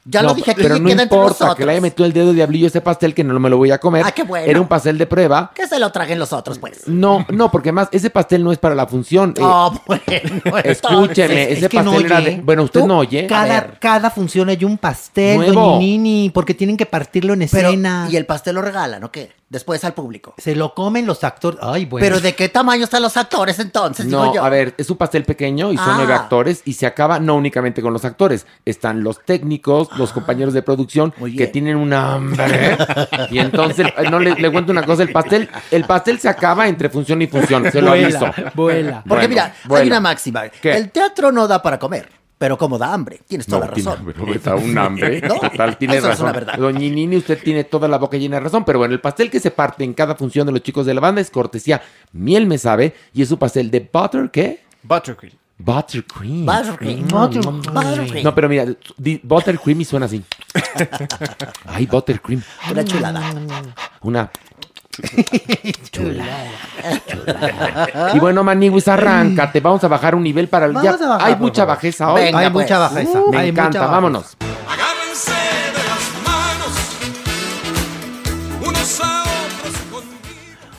Ya 0.09 0.21
No, 0.21 0.29
lo 0.29 0.33
dije 0.35 0.51
aquí, 0.51 0.61
pero 0.63 0.79
no 0.79 0.89
importa 0.89 1.15
nosotros. 1.17 1.55
que 1.55 1.65
le 1.65 1.71
haya 1.73 1.81
metido 1.81 2.05
el 2.05 2.13
dedo 2.13 2.31
diablillo 2.33 2.65
a 2.65 2.69
ese 2.69 2.81
pastel 2.81 3.13
que 3.13 3.23
no 3.23 3.37
me 3.39 3.49
lo 3.49 3.57
voy 3.57 3.71
a 3.71 3.77
comer. 3.77 4.03
Ah, 4.05 4.11
qué 4.11 4.23
bueno. 4.23 4.45
Era 4.49 4.61
un 4.61 4.67
pastel 4.67 4.97
de 4.97 5.05
prueba. 5.05 5.51
Que 5.53 5.67
se 5.67 5.79
lo 5.79 5.91
traguen 5.91 6.17
los 6.17 6.31
otros, 6.33 6.59
pues. 6.59 6.87
No, 6.87 7.25
no, 7.29 7.51
porque 7.51 7.69
además 7.69 7.89
ese 7.91 8.09
pastel 8.09 8.43
no 8.43 8.51
es 8.51 8.57
para 8.57 8.73
la 8.73 8.87
función. 8.87 9.33
Eh, 9.37 9.41
Oh, 9.43 9.73
bueno. 9.85 10.03
escúcheme, 10.63 11.51
ese 11.51 11.65
es 11.65 11.69
que 11.69 11.81
no 11.81 11.91
pastel 11.91 12.05
era 12.05 12.17
oye. 12.19 12.29
de... 12.37 12.41
Bueno, 12.41 12.63
usted 12.63 12.81
¿Tú? 12.81 12.87
no 12.87 12.99
oye. 12.99 13.27
Cada, 13.27 13.71
cada 13.79 14.09
función 14.09 14.49
hay 14.49 14.63
un 14.63 14.77
pastel, 14.77 15.37
Nuevo. 15.37 15.53
doña 15.61 15.79
Nini, 15.79 16.29
porque 16.33 16.53
tienen 16.53 16.77
que 16.77 16.85
partirlo 16.85 17.33
en 17.33 17.47
Pero, 17.51 17.69
escena. 17.69 18.07
y 18.11 18.15
el 18.15 18.25
pastel 18.25 18.55
lo 18.55 18.61
regalan, 18.61 19.03
¿o 19.03 19.11
qué? 19.11 19.31
Después 19.49 19.81
al 19.85 19.93
público. 19.93 20.33
Se 20.37 20.55
lo 20.55 20.73
comen 20.73 21.05
los 21.05 21.23
actores. 21.23 21.59
Ay, 21.63 21.85
bueno. 21.85 22.03
Pero 22.05 22.19
¿de 22.19 22.35
qué 22.35 22.49
tamaño 22.49 22.83
están 22.83 23.01
los 23.01 23.15
actores 23.15 23.57
entonces? 23.59 24.05
No, 24.05 24.23
digo 24.23 24.35
yo. 24.35 24.43
a 24.43 24.49
ver, 24.49 24.73
es 24.77 24.89
un 24.89 24.97
pastel 24.97 25.23
pequeño 25.23 25.71
y 25.71 25.77
son 25.77 25.89
Ah. 25.89 25.93
nueve 25.97 26.13
actores 26.13 26.61
y 26.65 26.73
se 26.73 26.85
acaba 26.85 27.19
no 27.19 27.35
únicamente 27.35 27.81
con 27.81 27.93
los 27.93 28.03
actores, 28.03 28.45
están 28.65 29.03
los 29.03 29.23
técnicos, 29.23 29.87
los 29.97 30.11
compañeros 30.13 30.53
de 30.53 30.61
producción 30.61 31.13
que 31.35 31.47
tienen 31.47 31.75
una 31.77 32.13
hambre 32.13 32.77
y 33.31 33.39
entonces 33.39 33.87
eh, 33.97 34.09
no 34.09 34.19
le, 34.19 34.35
le 34.35 34.51
cuento 34.51 34.71
una 34.71 34.83
cosa, 34.83 35.03
el 35.03 35.11
pastel, 35.11 35.49
el 35.71 35.83
pastel 35.85 36.19
se 36.19 36.29
acaba 36.29 36.67
entre 36.67 36.89
función 36.89 37.21
y 37.21 37.27
función, 37.27 37.71
se 37.71 37.81
lo 37.81 37.91
aviso. 37.91 38.19
vuela, 38.19 38.51
vuela. 38.55 39.03
Porque 39.07 39.27
Bueno, 39.27 39.29
mira, 39.29 39.43
hay 39.45 39.51
bueno. 39.67 39.87
una 39.87 39.99
máxima. 40.01 40.49
¿Qué? 40.49 40.71
El 40.75 40.91
teatro 40.91 41.31
no 41.31 41.47
da 41.47 41.61
para 41.61 41.79
comer, 41.79 42.09
pero 42.37 42.57
como 42.57 42.77
da 42.77 42.93
hambre. 42.93 43.19
Tienes 43.27 43.47
toda 43.47 43.61
No, 43.61 43.65
la 43.67 43.73
tiene, 43.73 43.89
razón. 43.91 44.13
pero 44.15 44.33
está 44.33 44.55
un 44.55 44.77
hambre. 44.77 45.21
No, 45.27 45.39
Total, 45.39 45.77
tiene 45.77 45.95
eso 45.97 46.05
es 46.07 46.11
razón. 46.11 46.25
una 46.25 46.33
verdad. 46.33 46.53
Doña 46.57 46.79
Nini, 46.79 47.17
usted 47.17 47.39
tiene 47.43 47.63
toda 47.63 47.87
la 47.87 47.97
boca 47.97 48.17
llena 48.17 48.37
de 48.37 48.41
razón. 48.41 48.63
Pero 48.65 48.79
bueno, 48.79 48.93
el 48.93 49.01
pastel 49.01 49.29
que 49.31 49.39
se 49.39 49.51
parte 49.51 49.83
en 49.83 49.93
cada 49.93 50.15
función 50.15 50.45
de 50.45 50.53
los 50.53 50.61
chicos 50.61 50.85
de 50.85 50.93
la 50.93 51.01
banda 51.01 51.19
es 51.21 51.31
cortesía 51.31 51.81
Miel 52.13 52.45
Me 52.45 52.57
Sabe 52.57 52.93
y 53.13 53.21
es 53.23 53.31
un 53.31 53.37
pastel 53.37 53.71
de 53.71 53.89
butter, 53.91 54.29
¿qué? 54.31 54.61
Buttercream. 54.83 55.33
Buttercream. 55.59 56.45
Buttercream. 56.45 56.99
Mm. 57.01 57.07
Buttercream. 57.73 58.23
No, 58.23 58.35
pero 58.35 58.47
mira, 58.49 58.65
di- 58.97 59.19
buttercream 59.23 59.81
y 59.81 59.85
suena 59.85 60.05
así. 60.05 60.23
Ay, 61.65 61.85
buttercream. 61.87 62.41
Una 62.71 62.85
chulada. 62.85 63.21
Una. 64.01 64.29
Y 68.13 68.19
bueno, 68.19 68.43
Maniwis, 68.43 68.87
arráncate. 68.87 69.59
Vamos 69.59 69.83
a 69.83 69.87
bajar 69.87 70.15
un 70.15 70.23
nivel 70.23 70.47
para 70.47 70.65
el. 70.65 70.73
Vamos 70.73 71.01
a 71.01 71.07
bajar, 71.07 71.27
hay 71.27 71.35
mucha 71.35 71.63
favor. 71.63 71.75
bajeza 71.75 72.11
hoy. 72.13 72.21
Venga, 72.23 72.39
hay 72.39 72.49
pues. 72.49 72.65
mucha 72.65 72.79
bajeza. 72.79 73.19
Uh, 73.21 73.31
me 73.31 73.37
hay 73.37 73.51
mucha 73.51 73.61
encanta, 73.61 73.79
bajeza. 73.79 73.91
vámonos. 73.95 74.37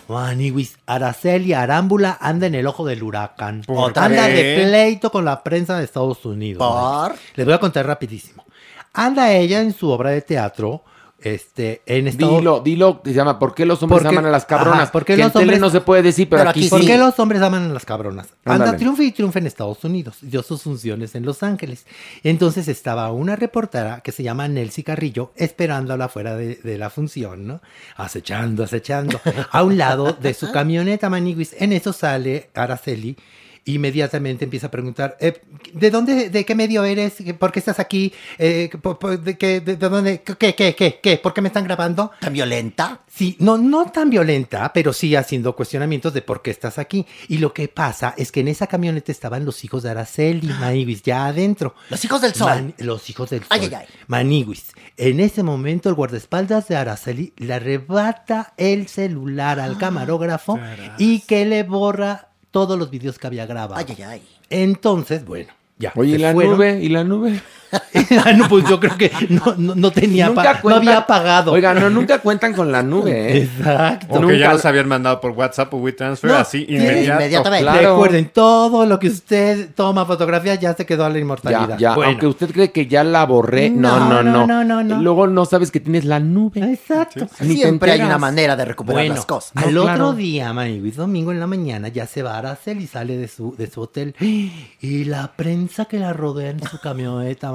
Maniwis, 0.08 0.78
Araceli 0.86 1.52
Arámbula 1.52 2.16
anda 2.20 2.46
en 2.46 2.54
el 2.54 2.66
ojo 2.66 2.84
del 2.86 3.02
huracán. 3.02 3.62
¿Otra 3.68 4.06
anda 4.06 4.26
de 4.26 4.56
pleito 4.56 5.10
con 5.10 5.24
la 5.24 5.42
prensa 5.42 5.78
de 5.78 5.84
Estados 5.84 6.24
Unidos. 6.24 6.58
¿Por? 6.58 7.14
Les 7.34 7.44
voy 7.44 7.54
a 7.54 7.60
contar 7.60 7.86
rapidísimo. 7.86 8.44
Anda 8.94 9.32
ella 9.32 9.60
en 9.60 9.72
su 9.72 9.90
obra 9.90 10.10
de 10.10 10.22
teatro, 10.22 10.82
este, 11.20 11.82
en 11.86 12.06
Estados 12.06 12.38
Dilo, 12.38 12.60
dilo, 12.60 13.00
se 13.04 13.12
llama 13.12 13.38
¿Por 13.40 13.52
qué 13.54 13.66
los 13.66 13.82
hombres 13.82 14.02
¿Por 14.02 14.10
qué- 14.10 14.16
aman 14.16 14.26
a 14.26 14.30
las 14.30 14.44
cabronas? 14.46 14.82
Ajá, 14.82 14.92
¿por 14.92 15.04
qué 15.04 15.14
que 15.16 15.22
los 15.22 15.26
en 15.28 15.32
tele 15.32 15.44
hombres- 15.44 15.60
no 15.60 15.70
se 15.70 15.80
puede 15.80 16.02
decir, 16.02 16.28
pero, 16.28 16.40
Pero 16.40 16.50
aquí, 16.50 16.60
aquí 16.60 16.68
¿Por 16.68 16.80
sí. 16.80 16.86
qué 16.86 16.96
los 16.96 17.18
hombres 17.18 17.42
aman 17.42 17.70
a 17.70 17.74
las 17.74 17.84
cabronas? 17.84 18.28
Anda, 18.44 18.76
triunfa 18.76 19.02
y 19.02 19.10
triunfa 19.12 19.40
en 19.40 19.46
Estados 19.48 19.82
Unidos. 19.84 20.18
Dio 20.22 20.42
sus 20.44 20.62
funciones 20.62 21.14
en 21.16 21.24
Los 21.26 21.42
Ángeles. 21.42 21.86
Entonces 22.22 22.68
estaba 22.68 23.10
una 23.12 23.34
reportera 23.36 24.00
que 24.00 24.12
se 24.12 24.22
llama 24.22 24.46
Nelcy 24.48 24.82
Carrillo 24.84 25.32
esperándola 25.36 26.08
fuera 26.08 26.36
de, 26.36 26.54
de 26.56 26.78
la 26.78 26.88
función, 26.90 27.46
¿no? 27.46 27.60
Acechando, 27.96 28.62
acechando. 28.64 29.20
A 29.50 29.62
un 29.64 29.76
lado 29.76 30.12
de 30.12 30.34
su 30.34 30.52
camioneta 30.52 31.10
Maniguis. 31.10 31.54
En 31.58 31.72
eso 31.72 31.92
sale 31.92 32.50
Araceli. 32.54 33.16
Inmediatamente 33.72 34.44
empieza 34.44 34.68
a 34.68 34.70
preguntar, 34.70 35.16
eh, 35.20 35.40
¿de 35.72 35.90
dónde, 35.90 36.30
de 36.30 36.44
qué 36.44 36.54
medio 36.54 36.84
eres? 36.84 37.14
¿Por 37.38 37.52
qué 37.52 37.58
estás 37.58 37.78
aquí? 37.78 38.12
Eh, 38.38 38.70
por- 38.80 38.98
por- 38.98 39.20
¿De, 39.20 39.36
qué, 39.36 39.60
de, 39.60 39.76
de 39.76 39.88
dónde? 39.88 40.22
¿Qué, 40.22 40.54
qué, 40.54 40.74
qué, 40.74 40.98
qué? 41.02 41.18
¿Por 41.18 41.34
qué 41.34 41.40
me 41.42 41.48
están 41.48 41.64
grabando? 41.64 42.10
¿Tan 42.20 42.32
violenta? 42.32 43.02
Sí, 43.06 43.36
no, 43.40 43.58
no 43.58 43.90
tan 43.90 44.10
violenta, 44.10 44.72
pero 44.72 44.92
sí 44.92 45.14
haciendo 45.16 45.54
cuestionamientos 45.54 46.14
de 46.14 46.22
por 46.22 46.40
qué 46.40 46.50
estás 46.50 46.78
aquí. 46.78 47.04
Y 47.28 47.38
lo 47.38 47.52
que 47.52 47.68
pasa 47.68 48.14
es 48.16 48.32
que 48.32 48.40
en 48.40 48.48
esa 48.48 48.66
camioneta 48.68 49.12
estaban 49.12 49.44
los 49.44 49.62
hijos 49.64 49.82
de 49.82 49.90
Araceli, 49.90 50.46
Maniguis, 50.48 51.02
ya 51.02 51.26
adentro. 51.26 51.74
Los 51.90 52.04
hijos 52.04 52.22
del 52.22 52.34
sol. 52.34 52.48
Man- 52.48 52.74
los 52.78 53.10
hijos 53.10 53.30
del 53.30 53.40
sol. 53.40 53.48
Ay, 53.50 53.60
ay, 53.66 53.74
ay. 53.74 53.86
Maniguis. 54.06 54.72
En 54.96 55.20
ese 55.20 55.42
momento, 55.42 55.88
el 55.88 55.94
guardaespaldas 55.94 56.68
de 56.68 56.76
Araceli 56.76 57.32
le 57.36 57.54
arrebata 57.54 58.54
el 58.56 58.88
celular 58.88 59.60
Ah, 59.60 59.64
al 59.64 59.78
camarógrafo 59.78 60.58
y 60.98 61.20
que 61.20 61.44
le 61.44 61.62
borra 61.64 62.27
todos 62.50 62.78
los 62.78 62.90
videos 62.90 63.18
que 63.18 63.26
había 63.26 63.46
grabado. 63.46 63.76
Ay, 63.76 63.86
ay, 63.96 64.02
ay. 64.02 64.22
Entonces, 64.50 65.24
bueno, 65.24 65.52
ya. 65.78 65.92
Oye, 65.96 66.16
¿y 66.16 66.18
la 66.18 66.32
fueron. 66.32 66.54
nube? 66.54 66.80
¿Y 66.80 66.88
la 66.88 67.04
nube? 67.04 67.40
Ah, 68.24 68.32
no, 68.32 68.48
pues 68.48 68.64
yo 68.68 68.80
creo 68.80 68.96
que 68.96 69.10
no, 69.28 69.54
no, 69.58 69.74
no 69.74 69.90
tenía, 69.90 70.28
no 70.28 70.34
cuentan- 70.34 70.72
había 70.78 71.06
pagado. 71.06 71.52
Oiga, 71.52 71.74
no, 71.74 71.90
nunca 71.90 72.20
cuentan 72.20 72.54
con 72.54 72.72
la 72.72 72.82
nube, 72.82 73.10
¿eh? 73.36 73.42
Exacto. 73.42 74.06
O 74.08 74.14
que 74.14 74.20
Nunca 74.20 74.34
ya 74.36 74.52
los 74.52 74.64
habían 74.64 74.88
mandado 74.88 75.20
por 75.20 75.32
WhatsApp 75.32 75.72
o 75.74 75.76
WeTransfer, 75.78 76.30
No, 76.30 76.36
así 76.38 76.60
sí, 76.66 76.74
inmediato. 76.74 77.20
inmediatamente. 77.20 77.62
Claro. 77.70 77.90
Recuerden, 77.94 78.30
todo 78.32 78.86
lo 78.86 78.98
que 78.98 79.08
usted 79.08 79.70
toma 79.74 80.06
fotografía 80.06 80.54
ya 80.54 80.72
se 80.74 80.86
quedó 80.86 81.04
a 81.04 81.10
la 81.10 81.18
inmortalidad. 81.18 81.76
ya, 81.78 81.94
Bueno, 81.94 82.10
aunque 82.12 82.26
usted 82.26 82.50
cree 82.50 82.72
que 82.72 82.86
ya 82.86 83.04
la 83.04 83.26
borré, 83.26 83.68
no, 83.68 83.98
No, 83.98 84.08
no, 84.08 84.22
no. 84.22 84.46
no, 84.46 84.64
no, 84.64 84.64
no, 84.64 84.82
no. 84.96 85.02
Luego 85.02 85.26
no 85.26 85.44
sabes 85.44 85.70
que 85.70 85.80
tienes 85.80 86.04
la 86.06 86.20
nube. 86.20 86.60
Exacto. 86.72 87.26
Ni 87.40 87.56
te 87.56 87.62
Siempre 87.62 87.92
hay 87.92 88.00
una 88.00 88.18
manera 88.18 88.56
de 88.56 88.64
recuperar 88.64 89.02
Bueno, 89.02 89.14
las 89.16 89.26
cosas. 89.26 89.52
al 89.56 89.74
No, 89.74 89.82
otro 89.84 90.12
día, 90.14 90.52
Maniwis, 90.54 90.96
domingo 90.96 91.32
en 91.32 91.40
la 91.40 91.46
mañana, 91.46 91.88
ya 91.88 92.06
se 92.06 92.22
va 92.22 92.36
a 92.36 92.38
Araceli 92.38 92.84
y 92.84 92.86
sale 92.86 93.16
de 93.18 93.28
su, 93.28 93.54
de 93.56 93.66
su 93.70 93.82
hotel. 93.82 94.14
Y 94.80 95.04
la 95.04 95.32
prensa 95.36 95.84
que 95.86 95.98
la 95.98 96.12
rodea 96.12 96.50
en 96.50 96.62
su 96.62 96.80
camioneta, 96.80 97.50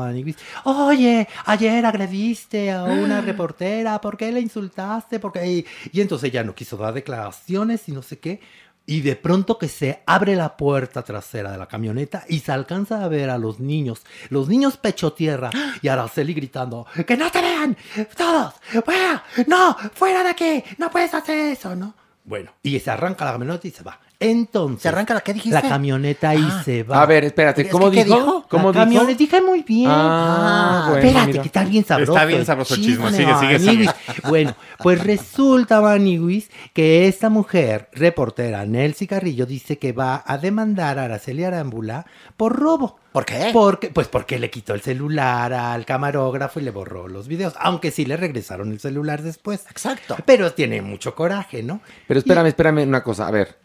Oye, 0.65 1.27
ayer 1.45 1.85
agrediste 1.85 2.71
a 2.71 2.83
una 2.83 3.21
reportera, 3.21 3.99
¿por 4.01 4.17
qué 4.17 4.31
la 4.31 4.39
insultaste? 4.39 5.19
¿Por 5.19 5.31
qué?". 5.31 5.45
Y, 5.47 5.65
y 5.91 6.01
entonces 6.01 6.29
ella 6.29 6.43
no 6.43 6.55
quiso 6.55 6.77
dar 6.77 6.93
declaraciones 6.93 7.87
y 7.87 7.91
no 7.91 8.01
sé 8.01 8.19
qué. 8.19 8.39
Y 8.85 8.99
de 8.99 9.15
pronto 9.15 9.57
que 9.57 9.69
se 9.69 10.03
abre 10.05 10.35
la 10.35 10.57
puerta 10.57 11.03
trasera 11.03 11.51
de 11.53 11.57
la 11.57 11.67
camioneta 11.67 12.25
y 12.27 12.39
se 12.39 12.51
alcanza 12.51 13.03
a 13.03 13.07
ver 13.07 13.29
a 13.29 13.37
los 13.37 13.61
niños, 13.61 14.01
los 14.29 14.49
niños 14.49 14.75
pecho 14.75 15.13
tierra 15.13 15.51
y 15.81 15.87
Araceli 15.87 16.33
gritando, 16.33 16.85
¡que 17.07 17.15
no 17.15 17.31
te 17.31 17.41
vean! 17.41 17.77
¡Todos! 18.17 18.55
¡Fuera! 18.83 19.23
¡No! 19.47 19.77
¡Fuera 19.93 20.23
de 20.23 20.29
aquí! 20.29 20.63
¡No 20.77 20.91
puedes 20.91 21.13
hacer 21.13 21.37
eso! 21.37 21.75
¿no? 21.75 21.93
Bueno, 22.25 22.51
y 22.61 22.77
se 22.79 22.91
arranca 22.91 23.25
la 23.25 23.31
camioneta 23.33 23.67
y 23.67 23.71
se 23.71 23.83
va. 23.83 23.99
Entonces... 24.23 24.81
¿Se 24.83 24.89
arranca 24.89 25.13
la 25.13 25.21
qué 25.21 25.33
dijiste? 25.33 25.53
La 25.61 25.61
camioneta 25.61 26.33
y 26.35 26.41
Ah. 26.41 26.61
se 26.63 26.83
va. 26.83 27.01
A 27.01 27.05
ver, 27.05 27.23
espérate, 27.25 27.63
Es 27.63 27.67
¿cómo 27.69 27.89
que, 27.91 27.97
¿qué 27.97 28.03
dijo? 28.05 28.15
dijo? 28.17 28.45
¿Cómo 28.49 28.71
la 28.71 28.85
dijo? 28.85 28.99
camioneta, 28.99 29.17
dije 29.17 29.41
muy 29.41 29.63
bien. 29.63 29.89
Ah, 29.91 30.85
bueno, 30.89 31.05
Espérate, 31.05 31.27
mira. 31.27 31.41
que 31.41 31.47
está 31.47 31.63
bien 31.63 31.85
sabroso. 31.85 32.13
Está 32.13 32.25
bien 32.25 32.45
sabroso 32.45 32.75
el 32.75 32.81
chisme. 32.81 33.11
Sigue, 33.11 33.35
sigue, 33.39 33.59
sigue. 33.59 33.89
Bueno, 34.29 34.55
pues 34.79 35.03
resulta, 35.03 35.81
Maniguis, 35.81 36.49
que 36.73 37.07
esta 37.07 37.29
mujer, 37.29 37.89
reportera 37.93 38.65
Nelcy 38.65 39.07
Carrillo, 39.07 39.45
dice 39.45 39.77
que 39.77 39.91
va 39.91 40.23
a 40.25 40.37
demandar 40.37 40.99
a 40.99 41.03
Araceli 41.05 41.43
Arámbula 41.43 42.05
por 42.37 42.55
robo. 42.57 42.97
¿Por 43.11 43.25
qué? 43.25 43.49
Porque, 43.53 43.89
pues 43.89 44.07
porque 44.07 44.39
le 44.39 44.49
quitó 44.49 44.73
el 44.73 44.81
celular 44.81 45.53
al 45.53 45.85
camarógrafo 45.85 46.59
y 46.59 46.63
le 46.63 46.71
borró 46.71 47.07
los 47.07 47.27
videos. 47.27 47.53
Aunque 47.59 47.91
sí 47.91 48.05
le 48.05 48.17
regresaron 48.17 48.71
el 48.71 48.79
celular 48.79 49.21
después. 49.21 49.65
Exacto. 49.69 50.15
Pero 50.25 50.53
tiene 50.53 50.81
mucho 50.81 51.13
coraje, 51.13 51.61
¿no? 51.61 51.81
Pero 52.07 52.19
espérame, 52.19 52.47
espérame 52.47 52.87
una 52.87 53.03
cosa. 53.03 53.27
A 53.27 53.31
ver, 53.31 53.55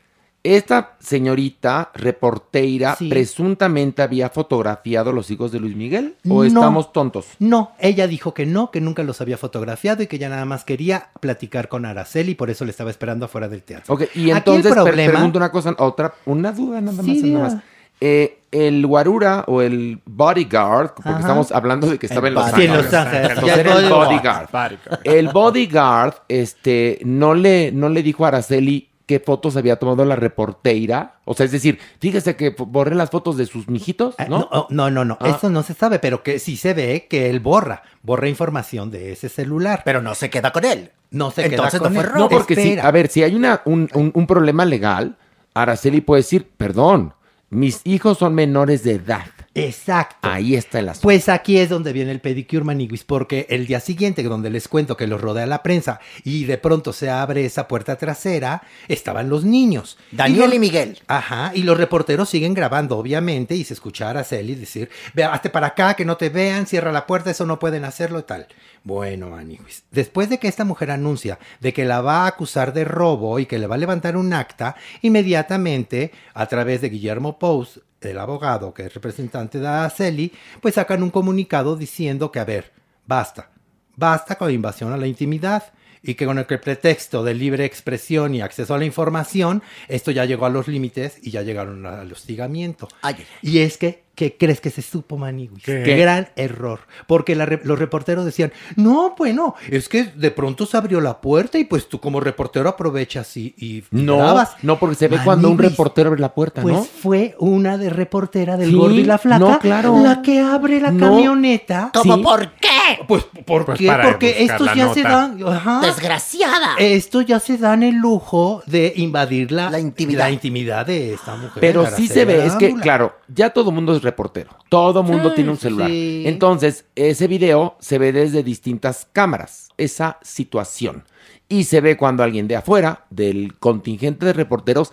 Esta 0.45 0.97
señorita 1.01 1.91
reportera 1.95 2.95
Sí. 2.97 3.09
presuntamente 3.09 4.03
había 4.03 4.29
fotografiado 4.31 5.11
a 5.11 5.13
los 5.13 5.31
hijos 5.31 5.51
de 5.51 5.59
Luis 5.61 5.75
Miguel 5.75 6.15
o 6.29 6.39
No. 6.39 6.45
estamos 6.45 6.93
tontos. 6.93 7.27
No, 7.41 7.73
ella 7.81 8.07
dijo 8.07 8.33
que 8.35 8.47
no, 8.47 8.71
que 8.71 8.81
nunca 8.81 9.03
los 9.03 9.21
había 9.21 9.37
fotografiado 9.37 10.03
y 10.03 10.07
que 10.07 10.19
ya 10.19 10.29
nada 10.29 10.45
más 10.45 10.65
quería 10.65 11.09
platicar 11.21 11.69
con 11.69 11.85
Araceli 11.85 12.33
y 12.33 12.35
por 12.37 12.51
eso 12.51 12.65
le 12.65 12.71
estaba 12.71 12.91
esperando 12.91 13.25
afuera 13.27 13.49
del 13.49 13.63
teatro. 13.65 13.93
Ok, 13.93 14.03
y 14.03 14.05
Aquí 14.05 14.31
el 14.31 14.37
entonces 14.37 14.73
problema- 14.73 15.13
pregunto 15.13 15.39
una 15.39 15.51
cosa, 15.51 15.75
otra, 15.79 16.15
una 16.25 16.53
duda 16.53 16.81
nada 16.81 16.97
más. 17.03 17.05
Sí, 17.05 17.23
nada 17.31 17.45
más. 17.55 17.57
Eh, 18.01 18.39
el 18.53 18.87
guarura 18.87 19.45
o 19.49 19.61
el 19.61 20.01
bodyguard, 20.07 20.95
porque 20.95 21.11
Ajá. 21.11 21.19
estamos 21.19 21.51
hablando 21.51 21.89
de 21.89 21.99
que 21.99 22.07
estaba 22.07 22.29
El 22.29 22.35
en 22.35 22.41
Los 22.41 22.53
body- 22.53 22.57
Sí, 22.57 22.65
en 22.65 22.71
Ángeles. 22.71 22.93
Los 22.93 22.95
Ángeles. 22.95 23.31
Entonces 23.31 23.53
el 23.55 23.61
era 23.61 23.79
el 23.79 23.89
bodyguard. 23.91 24.51
bodyguard. 24.53 25.01
El 25.03 25.29
bodyguard, 25.31 26.15
este, 26.29 27.01
no 27.05 27.35
le, 27.35 27.73
no 27.73 27.89
le 27.89 28.03
dijo 28.05 28.25
a 28.25 28.29
Araceli 28.29 28.89
qué 29.09 29.19
fotos 29.21 29.57
había 29.57 29.77
tomado 29.77 30.05
la 30.05 30.15
reportera. 30.15 31.15
O 31.25 31.35
sea, 31.35 31.47
es 31.47 31.51
decir, 31.53 31.79
fíjese 31.99 32.37
que 32.37 32.51
borré 32.51 32.95
las 32.95 33.11
fotos 33.11 33.37
de 33.37 33.47
sus 33.47 33.69
mijitos, 33.69 34.15
Ah, 34.19 34.27
¿no? 34.29 34.49
No, 34.53 34.67
no, 34.71 34.91
no, 34.91 35.05
no, 35.05 35.19
Ah. 35.21 35.31
eso 35.31 35.49
no 35.51 35.63
se 35.63 35.75
sabe, 35.75 35.99
pero 35.99 36.23
que 36.23 36.39
sí 36.39 36.57
se 36.57 36.75
ve 36.75 37.07
que 37.09 37.31
él 37.31 37.41
borra, 37.41 37.83
borra 38.03 38.29
información 38.29 38.91
de 38.91 39.13
ese 39.13 39.29
celular. 39.29 39.83
Pero 39.85 40.03
no 40.03 40.15
se 40.15 40.29
queda 40.31 40.53
con 40.53 40.65
él. 40.65 40.93
No 41.11 41.31
se 41.31 41.47
Entonces 41.47 41.81
queda 41.81 41.89
con 41.89 41.95
no 41.95 42.01
él. 42.03 42.07
robo. 42.07 42.19
No, 42.21 42.29
porque 42.29 42.55
si, 42.55 42.79
a 42.79 42.91
ver, 42.91 43.09
si 43.09 43.23
hay 43.23 43.35
una, 43.35 43.63
un, 43.65 43.89
un- 43.95 44.13
un 44.15 44.27
problema 44.27 44.65
legal, 44.67 45.17
Araceli 45.55 46.03
puede 46.03 46.21
decir, 46.21 46.47
perdón, 46.57 47.15
mis 47.51 47.81
hijos 47.85 48.19
son 48.19 48.35
menores 48.35 48.85
de 48.85 48.93
edad. 48.93 49.25
Exacto. 49.67 50.29
Ahí 50.29 50.55
está 50.55 50.79
el 50.79 50.89
asunto. 50.89 51.05
Pues 51.05 51.29
aquí 51.29 51.59
es 51.59 51.69
donde 51.69 51.93
viene 51.93 52.11
el 52.11 52.21
pedicure 52.21 52.65
maniguis, 52.65 53.05
porque 53.05 53.47
el 53.51 53.67
día 53.67 53.81
siguiente, 53.81 54.23
donde 54.23 54.51
les 54.51 54.69
cuento 54.69 54.97
que 54.97 55.07
los 55.07 55.21
rodea 55.21 55.47
la 55.47 55.63
prensa 55.63 56.01
y 56.25 56.45
de 56.45 56.59
pronto 56.59 56.93
se 56.93 57.11
abre 57.11 57.45
esa 57.45 57.69
puerta 57.69 57.97
trasera, 57.97 58.63
estaban 58.89 59.29
los 59.29 59.45
niños. 59.45 59.99
Daniel 60.13 60.55
y 60.55 60.59
Miguel. 60.59 60.99
Ajá, 61.07 61.53
y 61.55 61.63
los 61.63 61.79
reporteros 61.79 62.29
siguen 62.29 62.55
grabando, 62.55 62.99
obviamente, 62.99 63.55
y 63.55 63.65
se 63.65 63.75
escucha 63.75 64.07
a 64.07 64.11
Araceli 64.11 64.55
decir, 64.55 64.91
ve, 65.15 65.25
hazte 65.25 65.51
para 65.51 65.69
acá, 65.69 65.95
que 65.95 66.05
no 66.05 66.17
te 66.17 66.29
vean, 66.29 66.67
cierra 66.67 66.93
la 66.93 67.07
puerta, 67.07 67.31
eso 67.31 67.47
no 67.47 67.59
pueden 67.59 67.85
hacerlo 67.85 68.19
y 68.19 68.23
tal. 68.23 68.47
Bueno, 68.85 69.31
maniguis, 69.31 69.85
después 69.91 70.31
de 70.31 70.39
que 70.39 70.49
esta 70.49 70.65
mujer 70.65 70.91
anuncia 70.91 71.39
de 71.61 71.73
que 71.73 71.85
la 71.85 72.01
va 72.01 72.25
a 72.25 72.29
acusar 72.29 72.73
de 72.73 72.85
robo 72.85 73.39
y 73.39 73.47
que 73.47 73.59
le 73.59 73.67
va 73.67 73.75
a 73.75 73.79
levantar 73.79 74.17
un 74.17 74.33
acta, 74.33 74.77
inmediatamente, 75.03 76.13
a 76.35 76.47
través 76.47 76.81
de 76.81 76.89
Guillermo 76.89 77.39
Pous, 77.39 77.81
el 78.01 78.19
abogado 78.19 78.73
que 78.73 78.85
es 78.85 78.95
representante 78.95 79.59
de 79.59 79.67
Araceli, 79.67 80.33
pues 80.61 80.75
sacan 80.75 81.03
un 81.03 81.11
comunicado 81.11 81.77
diciendo 81.77 82.31
que, 82.31 82.41
a 82.41 82.45
ver, 82.45 82.73
basta, 83.07 83.51
basta 83.97 84.37
con 84.37 84.49
la 84.49 84.55
invasión 84.55 84.93
a 84.93 84.97
la 84.97 85.07
intimidad 85.07 85.73
y 86.03 86.15
que 86.15 86.27
con 86.27 86.39
el 86.39 86.47
pretexto 86.47 87.25
de 87.25 87.35
libre 87.35 87.65
expresión 87.65 88.35
y 88.35 88.41
acceso 88.41 88.75
a 88.75 88.79
la 88.79 88.85
información, 88.85 89.63
esto 89.89 90.11
ya 90.11 90.25
llegó 90.25 90.47
a 90.47 90.51
los 90.51 90.69
límites 90.69 91.19
y 91.23 91.31
ya 91.31 91.43
llegaron 91.43 91.85
al 91.87 92.11
hostigamiento. 92.13 92.89
Ay, 93.03 93.17
Y 93.43 93.59
es 93.59 93.79
que, 93.79 94.05
¿qué 94.19 94.37
crees 94.37 94.61
que 94.61 94.71
se 94.71 94.83
supo, 94.83 95.17
Maniguis? 95.17 95.63
¿Qué? 95.63 95.85
Qué 95.85 95.97
gran 95.97 96.29
error. 96.35 96.81
Porque 97.07 97.37
la 97.37 97.47
re- 97.47 97.61
los 97.63 97.79
reporteros 97.79 98.25
decían, 98.25 98.53
no, 98.75 99.15
bueno, 99.17 99.55
es 99.71 99.89
que 99.89 100.03
de 100.07 100.33
pronto 100.33 100.67
se 100.67 100.77
abrió 100.77 101.01
la 101.01 101.21
puerta 101.21 101.57
y 101.57 101.65
pues 101.65 101.89
tú 101.89 102.01
como 102.01 102.19
reportero 102.19 102.69
aprovechas 102.69 103.37
y, 103.37 103.85
No, 103.93 104.17
grabas. 104.17 104.57
no, 104.63 104.77
porque 104.81 104.97
se 104.97 105.07
ve 105.07 105.19
cuando 105.25 105.49
un 105.49 105.57
reportero 105.59 106.09
abre 106.09 106.21
la 106.21 106.35
puerta, 106.35 106.63
Pues 106.63 106.75
¿no? 106.75 106.83
fue 106.83 107.37
una 107.39 107.79
de 107.79 107.91
reportera 107.91 108.57
del 108.57 108.71
Sí, 108.71 108.75
gordo 108.75 108.95
y 108.97 109.05
la 109.05 109.19
flaca, 109.19 109.39
no, 109.39 109.59
claro. 109.61 110.01
la 110.03 110.21
que 110.21 110.41
abre 110.41 110.81
la 110.81 110.91
No. 110.91 111.07
camioneta. 111.11 111.93
¿Cómo 111.95 112.17
Sí. 112.17 112.23
por 112.25 112.51
qué? 112.55 112.69
Pues, 113.07 113.23
¿por 113.47 113.65
Pues 113.67 113.79
qué? 113.79 113.87
para 113.87 114.03
Porque 114.05 114.43
estos 114.43 114.75
ya 114.75 114.93
se 114.93 115.03
dan... 115.05 115.39
ajá. 115.47 115.81
Desgraciada. 115.83 116.75
Estos 116.79 117.25
ya 117.25 117.39
se 117.39 117.57
dan 117.57 117.83
el 117.85 117.95
lujo 117.97 118.63
de 118.67 118.93
invadir 118.97 119.53
la, 119.53 119.71
La 119.71 119.79
intimidad. 119.79 120.25
la 120.25 120.31
intimidad 120.33 120.87
de 120.87 121.15
esta 121.15 121.37
mujer. 121.37 121.61
Pero 121.61 121.87
sí 121.95 122.09
se 122.09 122.25
ve, 122.25 122.47
es 122.47 122.55
que, 122.57 122.75
claro, 122.75 123.15
ya 123.29 123.51
todo 123.51 123.71
mundo 123.71 123.95
es 123.95 124.03
reportero. 124.09 124.51
Todo 124.69 125.03
mundo 125.03 125.29
Sí, 125.31 125.35
tiene 125.37 125.51
un 125.51 125.57
celular. 125.59 125.89
sí. 125.91 126.23
Entonces, 126.27 126.85
ese 126.95 127.27
video 127.29 127.77
se 127.81 127.99
ve 127.99 128.13
desde 128.13 128.43
distintas 128.43 129.07
cámaras, 129.13 129.69
esa 129.77 130.19
situación. 130.23 131.05
Y 131.49 131.65
se 131.65 131.81
ve 131.81 131.97
cuando 131.97 132.23
alguien 132.23 132.47
de 132.49 132.57
afuera, 132.57 133.05
del 133.11 133.57
contingente 133.59 134.27
de 134.27 134.33
reporteros, 134.35 134.93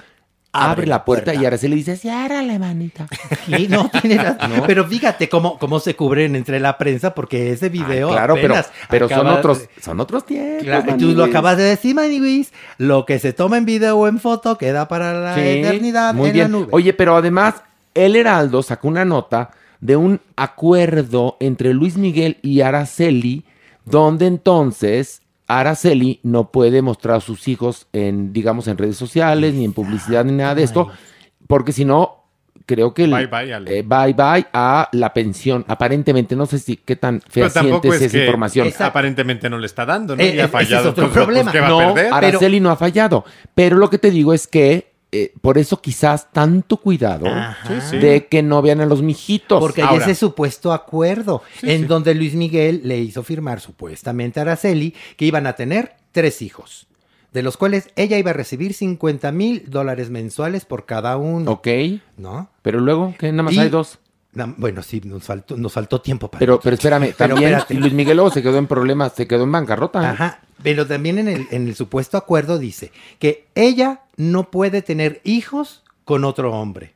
abre, 0.57 0.87
la 0.87 1.03
puerta, 1.03 1.33
y 1.35 1.43
ahora 1.43 1.57
se 1.57 1.67
le 1.67 1.75
dice, 1.75 1.97
ciérrale, 1.97 2.57
manita. 2.59 3.07
Sí, 3.45 3.67
no, 3.69 3.89
tiene 4.01 4.23
razón. 4.23 4.51
¿No? 4.55 4.63
Pero 4.65 4.85
fíjate 4.87 5.27
cómo, 5.27 5.59
cómo 5.59 5.81
se 5.81 5.97
cubren 5.97 6.33
entre 6.37 6.61
la 6.61 6.77
prensa, 6.77 7.13
porque 7.13 7.51
ese 7.51 7.67
video. 7.67 8.07
Ah, 8.09 8.13
claro, 8.13 8.35
pero, 8.35 8.53
apenas 8.53 8.71
pero 8.89 9.09
son 9.09 9.17
acaba 9.19 9.35
otros, 9.39 9.67
son 9.81 9.99
otros 9.99 10.25
tiempos. 10.25 10.63
Claro, 10.63 10.95
tú 10.97 11.11
lo 11.11 11.25
acabas 11.25 11.57
de 11.57 11.63
decir, 11.63 11.93
Maniwis. 11.93 12.53
Lo 12.77 13.05
que 13.05 13.19
se 13.19 13.33
toma 13.33 13.57
en 13.57 13.65
video 13.65 13.97
o 13.97 14.07
en 14.07 14.17
foto 14.17 14.57
queda 14.57 14.87
para 14.87 15.11
la 15.19 15.35
Sí, 15.35 15.41
eternidad 15.41 16.13
muy 16.13 16.29
en 16.29 16.33
bien. 16.33 16.51
la 16.53 16.57
nube. 16.59 16.67
Oye, 16.71 16.93
pero 16.93 17.17
además, 17.17 17.55
El 17.95 18.15
Heraldo 18.15 18.61
sacó 18.61 18.88
una 18.88 19.05
nota 19.05 19.51
de 19.80 19.95
un 19.95 20.22
acuerdo 20.35 21.38
entre 21.39 21.73
Luis 21.73 21.97
Miguel 21.97 22.38
y 22.41 22.61
Araceli, 22.61 23.45
donde 23.85 24.27
entonces 24.27 25.22
Araceli 25.47 26.19
no 26.23 26.51
puede 26.51 26.81
mostrar 26.81 27.17
a 27.17 27.22
sus 27.22 27.47
hijos 27.47 27.88
en, 27.93 28.34
digamos, 28.34 28.67
en 28.67 28.77
redes 28.77 28.97
sociales, 28.97 29.53
ni 29.53 29.65
en 29.65 29.73
publicidad, 29.73 30.26
ni 30.26 30.34
nada 30.34 30.55
de 30.55 30.63
esto, 30.63 30.89
porque 31.47 31.72
si 31.72 31.85
no, 31.85 32.23
creo 32.65 32.93
que 32.93 33.03
el, 33.03 33.11
Bye, 33.11 33.27
bye, 33.27 33.53
Ale. 33.53 33.80
eh, 33.80 33.84
bye 33.84 34.13
bye 34.13 34.47
a 34.51 34.89
la 34.91 35.13
pensión. 35.13 35.63
Aparentemente, 35.67 36.35
no 36.35 36.45
sé 36.47 36.59
si 36.59 36.77
qué 36.77 36.95
tan 36.95 37.22
fehaciente 37.22 37.88
es 37.89 37.95
es 37.95 38.01
esa 38.03 38.17
información. 38.19 38.69
aparentemente 38.80 39.49
no 39.49 39.59
le 39.59 39.67
está 39.67 39.85
dando, 39.85 40.15
¿no? 40.15 40.23
Eh, 40.23 40.27
y 40.27 40.30
ha 40.30 40.34
ese 40.34 40.43
es 40.45 40.51
fallado. 40.51 40.89
otro 40.89 41.05
pues, 41.05 41.13
pues, 41.13 41.26
problema. 41.26 41.51
¿Qué 41.51 41.59
va 41.59 41.69
no, 41.69 41.80
a 41.80 41.93
perder? 41.93 42.13
Araceli 42.13 42.59
no 42.59 42.72
ha 42.72 42.76
fallado. 42.76 43.23
Pero 43.53 43.77
lo 43.77 43.89
que 43.89 43.99
te 43.99 44.09
digo 44.09 44.34
es 44.34 44.47
que 44.47 44.94
eh, 45.23 45.33
por 45.41 45.57
eso 45.57 45.81
quizás 45.81 46.31
tanto 46.31 46.77
cuidado 46.77 47.27
Ajá. 47.27 47.81
Sí, 47.81 47.89
sí. 47.91 47.97
de 47.97 48.27
que 48.27 48.41
no 48.43 48.61
vean 48.61 48.81
a 48.81 48.85
los 48.85 49.01
mijitos. 49.01 49.59
Porque 49.59 49.81
hay 49.81 49.87
Ahora. 49.89 50.05
ese 50.05 50.15
supuesto 50.15 50.73
acuerdo 50.73 51.41
Sí, 51.59 51.69
en 51.71 51.81
sí. 51.81 51.85
donde 51.87 52.13
Luis 52.15 52.33
Miguel 52.35 52.81
le 52.83 52.97
hizo 52.99 53.23
firmar 53.23 53.59
supuestamente 53.61 54.39
a 54.39 54.43
Araceli 54.43 54.93
que 55.17 55.25
iban 55.25 55.47
a 55.47 55.53
tener 55.53 55.93
tres 56.11 56.41
hijos, 56.41 56.87
de 57.33 57.43
los 57.43 57.57
cuales 57.57 57.89
ella 57.95 58.17
iba 58.17 58.31
a 58.31 58.33
recibir 58.33 58.73
50 58.73 59.31
mil 59.31 59.63
dólares 59.67 60.09
mensuales 60.09 60.65
por 60.65 60.85
cada 60.85 61.17
uno. 61.17 61.51
Ok, 61.51 61.67
¿No? 62.17 62.49
pero 62.61 62.79
luego, 62.79 63.13
que 63.19 63.31
nada 63.31 63.43
más 63.43 63.53
Y- 63.53 63.59
hay 63.59 63.69
dos. 63.69 63.99
Bueno, 64.57 64.84
sí, 64.84 65.02
nos 65.03 65.24
faltó, 65.24 65.56
nos 65.57 65.72
faltó 65.72 66.02
tiempo 66.02 66.30
para 66.30 66.40
Pero, 66.40 66.60
pero 66.60 66.76
espérame, 66.76 67.14
Pero 67.18 67.36
también 67.36 67.53
espérate. 67.53 67.74
Luis 67.76 67.94
Miguel 67.94 68.18
luego 68.18 68.32
se 68.32 68.44
quedó 68.44 68.57
en 68.57 68.68
problemas, 68.68 69.14
se 69.14 69.28
quedó 69.28 69.44
en 69.44 69.52
bancarrota. 69.52 70.12
Ajá. 70.12 70.41
Pero 70.62 70.86
también 70.86 71.20
en 71.20 71.28
el, 71.28 71.48
en 71.52 71.68
el 71.68 71.76
supuesto 71.76 72.18
acuerdo 72.18 72.57
dice 72.57 72.91
que 73.20 73.48
ella 73.56 74.02
no 74.18 74.52
puede 74.52 74.82
tener 74.82 75.22
hijos 75.24 75.84
con 76.03 76.24
otro 76.24 76.53
hombre. 76.53 76.95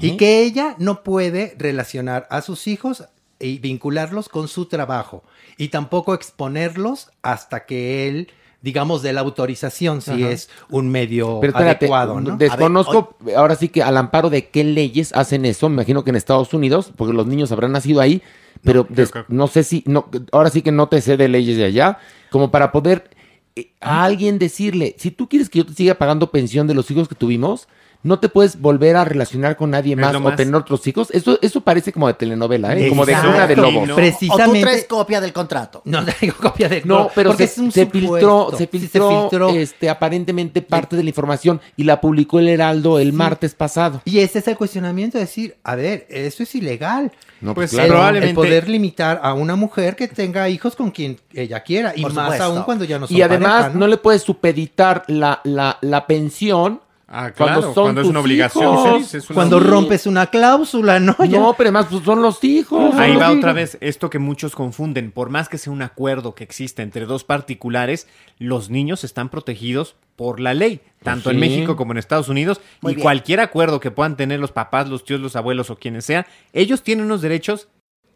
Y 0.00 0.16
que 0.16 0.42
ella 0.42 0.76
no 0.78 1.02
puede 1.02 1.54
relacionar 1.58 2.26
a 2.30 2.40
sus 2.40 2.66
hijos 2.66 3.04
y 3.38 3.58
vincularlos 3.58 4.28
con 4.28 4.48
su 4.48 4.66
trabajo. 4.66 5.24
Y 5.56 5.68
tampoco 5.68 6.14
exponerlos 6.14 7.10
hasta 7.22 7.66
que 7.66 8.08
él, 8.08 8.28
digamos, 8.60 9.02
dé 9.02 9.12
la 9.12 9.20
autorización 9.20 10.00
si 10.02 10.10
Ajá. 10.24 10.30
es 10.30 10.50
un 10.68 10.88
medio 10.90 11.38
Pero 11.40 11.52
espérate, 11.52 11.86
adecuado, 11.86 12.20
¿no? 12.20 12.36
desconozco 12.36 13.16
ahora 13.36 13.54
sí 13.54 13.68
que 13.68 13.82
al 13.82 13.96
amparo 13.96 14.30
de 14.30 14.48
qué 14.48 14.64
leyes 14.64 15.12
hacen 15.14 15.44
eso, 15.44 15.68
me 15.68 15.74
imagino 15.74 16.02
que 16.04 16.10
en 16.10 16.16
Estados 16.16 16.52
Unidos, 16.52 16.92
porque 16.96 17.14
los 17.14 17.26
niños 17.26 17.52
habrán 17.52 17.72
nacido 17.72 18.00
ahí, 18.00 18.20
pero 18.62 18.84
des- 18.88 19.12
no, 19.28 19.46
sé 19.46 19.62
si, 19.62 19.84
no, 19.86 20.08
ahora 20.32 20.50
sí 20.50 20.62
que 20.62 20.72
no 20.72 20.88
te 20.88 21.00
sé 21.00 21.16
de 21.16 21.28
leyes 21.28 21.56
de 21.56 21.64
allá, 21.66 21.98
como 22.30 22.50
para 22.50 22.72
poder 22.72 23.10
eh, 23.54 23.70
a 23.80 24.02
alguien 24.04 24.38
decirle, 24.38 24.96
si 24.98 25.10
tú 25.12 25.28
quieres 25.28 25.48
que 25.48 25.58
yo 25.58 25.66
te 25.66 25.74
siga 25.74 25.94
pagando 25.94 26.30
pensión 26.32 26.66
de 26.66 26.74
los 26.74 26.90
hijos 26.90 27.08
que 27.08 27.14
tuvimos, 27.14 27.68
no 28.02 28.20
te 28.20 28.28
puedes 28.28 28.60
volver 28.60 28.94
a 28.96 29.04
relacionar 29.04 29.56
con 29.56 29.70
nadie 29.70 29.96
más 29.96 30.14
o 30.14 30.32
tener 30.34 30.54
otros 30.54 30.86
hijos. 30.86 31.08
Eso, 31.10 31.38
eso 31.42 31.60
parece 31.62 31.92
como 31.92 32.06
de 32.06 32.14
telenovela, 32.14 32.76
¿eh? 32.76 32.88
Como 32.88 33.04
de 33.04 33.14
cuna 33.14 33.46
de 33.46 33.56
lobos. 33.56 33.88
No. 33.88 33.94
O 33.94 33.96
Precisamente. 33.96 34.60
tú 34.60 34.64
traes 34.66 34.84
copia 34.84 35.20
del 35.20 35.32
contrato. 35.32 35.82
No 35.84 36.04
traigo 36.04 36.36
copia 36.40 36.68
de 36.68 36.82
No, 36.84 37.10
pero 37.14 37.30
porque 37.30 37.46
se, 37.48 37.52
es 37.54 37.58
un 37.58 37.72
se 37.72 37.86
filtró, 37.86 38.50
se 38.52 38.58
Sí, 38.58 38.66
filtró, 38.78 39.22
filtró. 39.28 39.48
este, 39.50 39.90
aparentemente 39.90 40.62
parte 40.62 40.96
de 40.96 41.02
la 41.02 41.08
información 41.08 41.60
y 41.76 41.84
la 41.84 42.00
publicó 42.00 42.38
el 42.38 42.48
Heraldo 42.48 42.98
el 43.00 43.12
martes 43.12 43.54
pasado. 43.54 44.00
Y 44.04 44.20
ese 44.20 44.38
es 44.38 44.48
el 44.48 44.56
cuestionamiento, 44.56 45.18
decir, 45.18 45.56
a 45.64 45.74
ver, 45.74 46.06
eso 46.08 46.44
es 46.44 46.54
ilegal. 46.54 47.10
No, 47.40 47.54
Pues 47.54 47.70
claro. 47.70 47.86
El- 47.86 47.90
probablemente- 47.92 48.28
El 48.30 48.34
poder 48.34 48.68
limitar 48.68 49.20
a 49.22 49.34
una 49.34 49.56
mujer 49.56 49.96
que 49.96 50.06
tenga 50.08 50.48
hijos 50.48 50.76
con 50.76 50.90
quien 50.92 51.18
ella 51.34 51.60
quiera. 51.64 51.92
Y 51.96 52.02
Por 52.02 52.12
más 52.12 52.26
supuesto. 52.26 52.44
aún 52.44 52.62
cuando 52.62 52.84
ya 52.84 52.98
no 52.98 53.06
son 53.06 53.16
Y 53.16 53.22
además 53.22 53.62
pareja, 53.62 53.78
¿no? 53.78 53.86
le 53.88 53.96
puedes 53.96 54.22
supeditar 54.22 55.02
la, 55.08 55.40
la, 55.44 55.78
la 55.80 56.06
pensión 56.06 56.80
Ah, 57.10 57.32
cuando 57.34 57.60
claro, 57.60 57.74
son 57.74 57.84
cuando 57.84 58.00
es 58.02 58.04
tus 58.04 58.10
una 58.10 58.20
obligación, 58.20 58.64
hijos. 58.64 59.06
sí, 59.06 59.16
es 59.16 59.30
una- 59.30 59.34
Cuando 59.34 59.60
rompes 59.60 60.06
una 60.06 60.26
cláusula, 60.26 61.00
¿no? 61.00 61.16
Ya- 61.24 61.38
No, 61.38 61.54
pero 61.54 61.68
además 61.68 61.86
pues, 61.90 62.04
son 62.04 62.20
los 62.20 62.44
hijos. 62.44 62.94
Ahí 62.96 63.14
los 63.14 63.22
va 63.22 63.26
hijos. 63.28 63.38
otra 63.38 63.52
vez 63.54 63.78
esto 63.80 64.10
que 64.10 64.18
muchos 64.18 64.54
confunden. 64.54 65.10
Por 65.10 65.30
más 65.30 65.48
que 65.48 65.56
sea 65.56 65.72
un 65.72 65.80
acuerdo 65.80 66.34
que 66.34 66.44
exista 66.44 66.82
entre 66.82 67.06
dos 67.06 67.24
particulares, 67.24 68.06
los 68.38 68.68
niños 68.68 69.04
están 69.04 69.30
protegidos 69.30 69.96
por 70.16 70.38
la 70.38 70.52
ley, 70.52 70.82
tanto 71.02 71.30
en 71.30 71.36
sí. 71.36 71.40
México 71.40 71.76
como 71.76 71.92
en 71.92 71.98
Estados 71.98 72.28
Unidos. 72.28 72.60
Muy 72.82 72.92
y 72.92 72.96
bien. 72.96 73.02
cualquier 73.04 73.40
acuerdo 73.40 73.80
que 73.80 73.90
puedan 73.90 74.16
tener 74.18 74.38
los 74.38 74.52
papás, 74.52 74.88
los 74.90 75.02
tíos, 75.04 75.20
los 75.20 75.34
abuelos 75.34 75.70
o 75.70 75.76
quienes 75.76 76.04
sea, 76.04 76.26
ellos 76.52 76.82
tienen 76.82 77.06
unos 77.06 77.22
derechos 77.22 77.68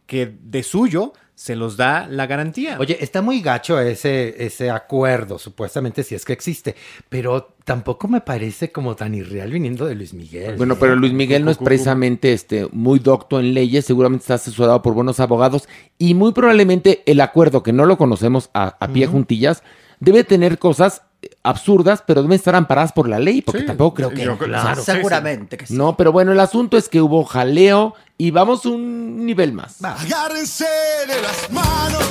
que 0.07 0.35
de 0.43 0.63
suyo 0.63 1.15
se 1.43 1.57
los 1.57 1.77
da 1.77 2.07
la 2.09 2.29
garantía. 2.29 2.77
Oye, 2.79 2.99
está 3.01 3.21
muy 3.21 3.41
gacho 3.41 3.81
ese, 3.81 4.47
ese 4.47 4.71
acuerdo, 4.71 5.41
supuestamente, 5.41 6.05
si 6.05 6.15
es 6.15 6.25
que 6.25 6.33
existe, 6.33 6.77
pero 7.09 7.57
tampoco 7.65 8.07
me 8.07 8.21
parece 8.21 8.71
como 8.71 8.95
tan 8.95 9.13
irreal 9.13 9.51
viniendo 9.51 9.87
de 9.87 9.97
Luis 9.97 10.15
Miguel. 10.15 10.57
Bueno, 10.57 10.77
pero 10.79 10.95
Luis 10.95 11.13
Miguel 11.13 11.45
no 11.45 11.51
es 11.51 11.59
precisamente 11.59 12.33
este, 12.33 12.69
muy 12.71 13.01
docto 13.01 13.41
en 13.41 13.55
leyes, 13.55 13.85
seguramente 13.85 14.23
está 14.23 14.35
asesorado 14.35 14.83
por 14.83 14.95
buenos 14.95 15.19
abogados 15.19 15.69
y 15.99 16.15
muy 16.15 16.31
probablemente 16.31 17.03
el 17.07 17.21
acuerdo, 17.21 17.65
que 17.65 17.73
no 17.73 17.87
lo 17.87 17.99
conocemos 17.99 18.49
a, 18.55 18.77
a 18.79 18.93
pie 18.93 19.09
juntillas, 19.09 19.65
debe 19.99 20.23
tener 20.23 20.61
cosas 20.61 21.03
absurdas, 21.43 22.03
pero 22.07 22.23
deben 22.23 22.37
estar 22.37 22.55
amparadas 22.55 22.93
por 22.93 23.09
la 23.09 23.19
ley, 23.19 23.43
porque 23.43 23.61
Sí, 23.61 23.67
tampoco 23.67 23.95
creo 23.95 24.11
que... 24.11 24.25
yo 24.25 24.39
Claro. 24.39 24.83
seguramente 24.83 25.57
que 25.57 25.67
sí. 25.67 25.75
No, 25.75 25.97
pero 25.97 26.13
bueno, 26.13 26.33
el 26.33 26.41
asunto 26.41 26.77
es 26.77 26.89
que 26.89 27.01
hubo 27.01 27.25
jaleo 27.25 27.95
y 28.19 28.31
vamos 28.31 28.65
un 28.67 29.25
nivel 29.27 29.53
más. 29.53 29.83
Agárrense 29.85 30.67
de 31.09 31.21
las 31.23 31.51
manos. 31.51 32.05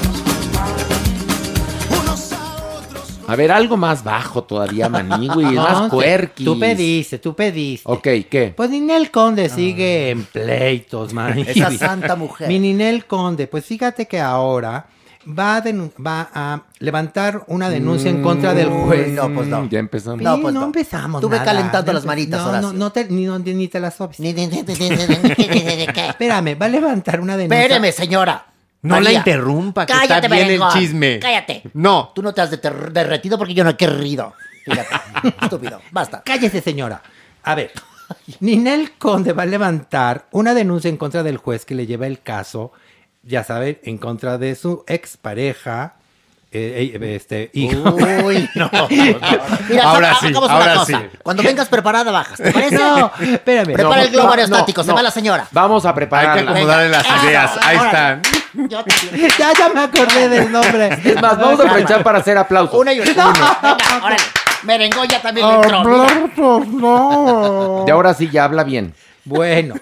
A 3.27 3.35
ver, 3.38 3.49
algo 3.51 3.77
más 3.77 4.03
bajo 4.03 4.43
todavía, 4.43 4.89
Manigui, 4.89 5.43
No, 5.55 5.63
más 5.63 5.89
puerquis. 5.89 6.45
Tú 6.45 6.59
pediste, 6.59 7.19
tú 7.19 7.33
pediste. 7.33 7.89
Ok, 7.89 8.03
¿qué? 8.29 8.53
Pues 8.55 8.69
Ninel 8.69 9.09
Conde 9.09 9.47
sigue 9.47 10.09
en 10.09 10.25
pleitos, 10.25 11.13
man. 11.13 11.39
Esa 11.39 11.71
santa 11.77 12.15
mujer. 12.17 12.49
Mi 12.49 12.59
Ninel 12.59 13.05
Conde, 13.05 13.47
pues 13.47 13.63
fíjate 13.65 14.05
que 14.07 14.19
ahora 14.19 14.88
va 15.27 15.57
a, 15.57 15.64
va 16.06 16.30
a 16.34 16.64
levantar 16.80 17.43
una 17.48 17.69
denuncia 17.69 18.10
en 18.10 18.22
contra 18.23 18.53
del 18.53 18.69
juez. 18.69 19.10
No, 19.10 19.34
pues 19.34 19.48
no. 19.48 19.68
Ya 19.69 19.80
empezamos. 19.80 20.22
No, 20.22 20.38
no, 20.38 20.41
pues 20.41 20.53
no. 20.53 20.64
empezamos 20.64 21.22
Tuve 21.22 21.38
nada. 21.38 21.45
calentando 21.45 21.91
No 21.91 21.98
las 21.98 22.06
manitas, 22.06 22.45
No, 22.45 22.61
no, 22.61 22.73
no 22.73 22.91
te, 22.91 23.06
ni, 23.06 23.26
no- 23.26 23.39
ni 23.39 23.68
te 23.68 23.80
las 23.80 23.95
sobes. 23.95 24.19
Espérame, 24.19 26.57
va 26.60 26.65
a 26.65 26.69
levantar 26.69 27.19
una 27.19 27.38
denuncia. 27.38 27.61
Espéreme, 27.61 27.91
señora. 27.91 28.45
No 28.84 28.99
la 28.99 29.11
interrumpa, 29.14 29.85
que 29.85 29.93
Cállate, 29.93 30.26
está 30.26 30.35
bien 30.35 30.49
el 30.49 30.61
chisme. 30.73 31.19
Cállate. 31.19 31.61
No. 31.73 32.11
Tú 32.15 32.23
no 32.23 32.34
te 32.34 32.41
has 32.41 32.49
derretido 32.49 33.38
porque 33.38 33.53
yo 33.53 33.64
no 33.64 33.72
he 33.72 33.77
querido. 33.77 34.34
Fíjate. 34.65 34.89
Estúpido. 35.41 35.80
Basta. 35.91 36.22
Cállese, 36.23 36.61
señora. 36.61 37.02
A 37.43 37.56
ver, 37.56 37.72
Ninel 38.39 38.93
Conde 38.98 39.34
va 39.34 39.43
a 39.43 39.48
levantar 39.48 40.27
una 40.31 40.53
denuncia 40.53 40.89
en 40.89 40.98
contra 40.98 41.23
del 41.23 41.38
juez 41.38 41.65
que 41.65 41.76
le 41.76 41.85
lleva 41.85 42.07
el 42.07 42.22
caso, 42.22 42.72
ya 43.23 43.43
saben, 43.43 43.80
en 43.84 43.98
contra 43.98 44.38
de 44.38 44.56
su 44.56 44.84
expareja, 44.88 45.95
eh, 46.53 46.91
eh, 47.02 47.15
este, 47.15 47.49
hijo. 47.53 47.91
Uy, 48.26 48.49
no. 48.56 48.69
no. 48.73 48.88
Mira, 48.89 49.84
Ahora 49.84 50.15
sí, 50.19 50.27
hagamos 50.27 50.49
ahora 50.49 50.65
una 50.65 50.76
cosa. 50.76 50.99
sí. 50.99 51.18
Cuando 51.23 51.43
vengas 51.43 51.69
preparada, 51.69 52.11
bajas. 52.11 52.38
¿Te 52.38 52.52
parece? 52.52 52.76
No, 52.76 53.11
espérame. 53.22 53.73
Prepara 53.73 53.95
No, 53.98 54.02
el 54.02 54.10
globo 54.11 54.27
no, 54.27 54.34
aerostático. 54.34 54.81
no, 54.81 54.84
Se 54.85 54.89
no. 54.89 54.95
va 54.95 55.02
la 55.03 55.11
señora. 55.11 55.48
Vamos 55.52 55.85
a 55.85 55.95
prepararla. 55.95 56.34
Hay 56.34 56.43
que 56.45 56.49
acomodarle 56.52 56.89
las 56.89 57.03
Venga, 57.03 57.23
ideas. 57.26 57.52
Ahí 57.61 57.77
órale. 57.77 57.89
están. 57.89 58.22
Yo. 58.69 58.84
Ya, 59.39 59.53
ya 59.53 59.69
me 59.69 59.80
acordé 59.81 60.27
del 60.27 60.52
nombre. 60.52 60.89
Es 61.06 61.22
más, 61.22 61.38
vamos 61.38 61.60
a 61.60 61.64
aprovechar 61.64 62.03
para 62.03 62.18
hacer 62.19 62.38
aplausos. 62.38 62.77
Una 62.77 62.91
y 62.93 62.99
una. 62.99 63.07
Venga, 63.14 63.77
órale. 64.03 64.18
Merengón 64.64 65.07
ya 65.07 65.22
también 65.22 65.48
le 65.48 65.53
entró. 65.56 66.60
mira. 66.60 67.85
Y 67.88 67.91
ahora 67.91 68.14
sí 68.14 68.30
ya 68.30 68.43
habla 68.43 68.64
bien. 68.65 68.93
Bueno, 69.23 69.76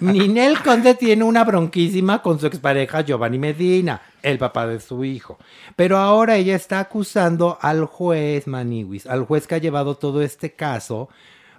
Ninel 0.00 0.60
Conde 0.62 0.94
tiene 0.94 1.24
una 1.24 1.44
bronquísima 1.44 2.22
con 2.22 2.38
su 2.38 2.46
expareja 2.46 3.00
Giovanni 3.02 3.38
Medina, 3.38 4.00
el 4.22 4.38
papá 4.38 4.66
de 4.66 4.80
su 4.80 5.04
hijo. 5.04 5.38
Pero 5.76 5.98
ahora 5.98 6.36
ella 6.36 6.54
está 6.54 6.78
acusando 6.80 7.58
al 7.60 7.84
juez 7.86 8.46
Maniwis, 8.46 9.06
al 9.06 9.24
juez 9.24 9.46
que 9.46 9.56
ha 9.56 9.58
llevado 9.58 9.96
todo 9.96 10.22
este 10.22 10.52
caso, 10.52 11.08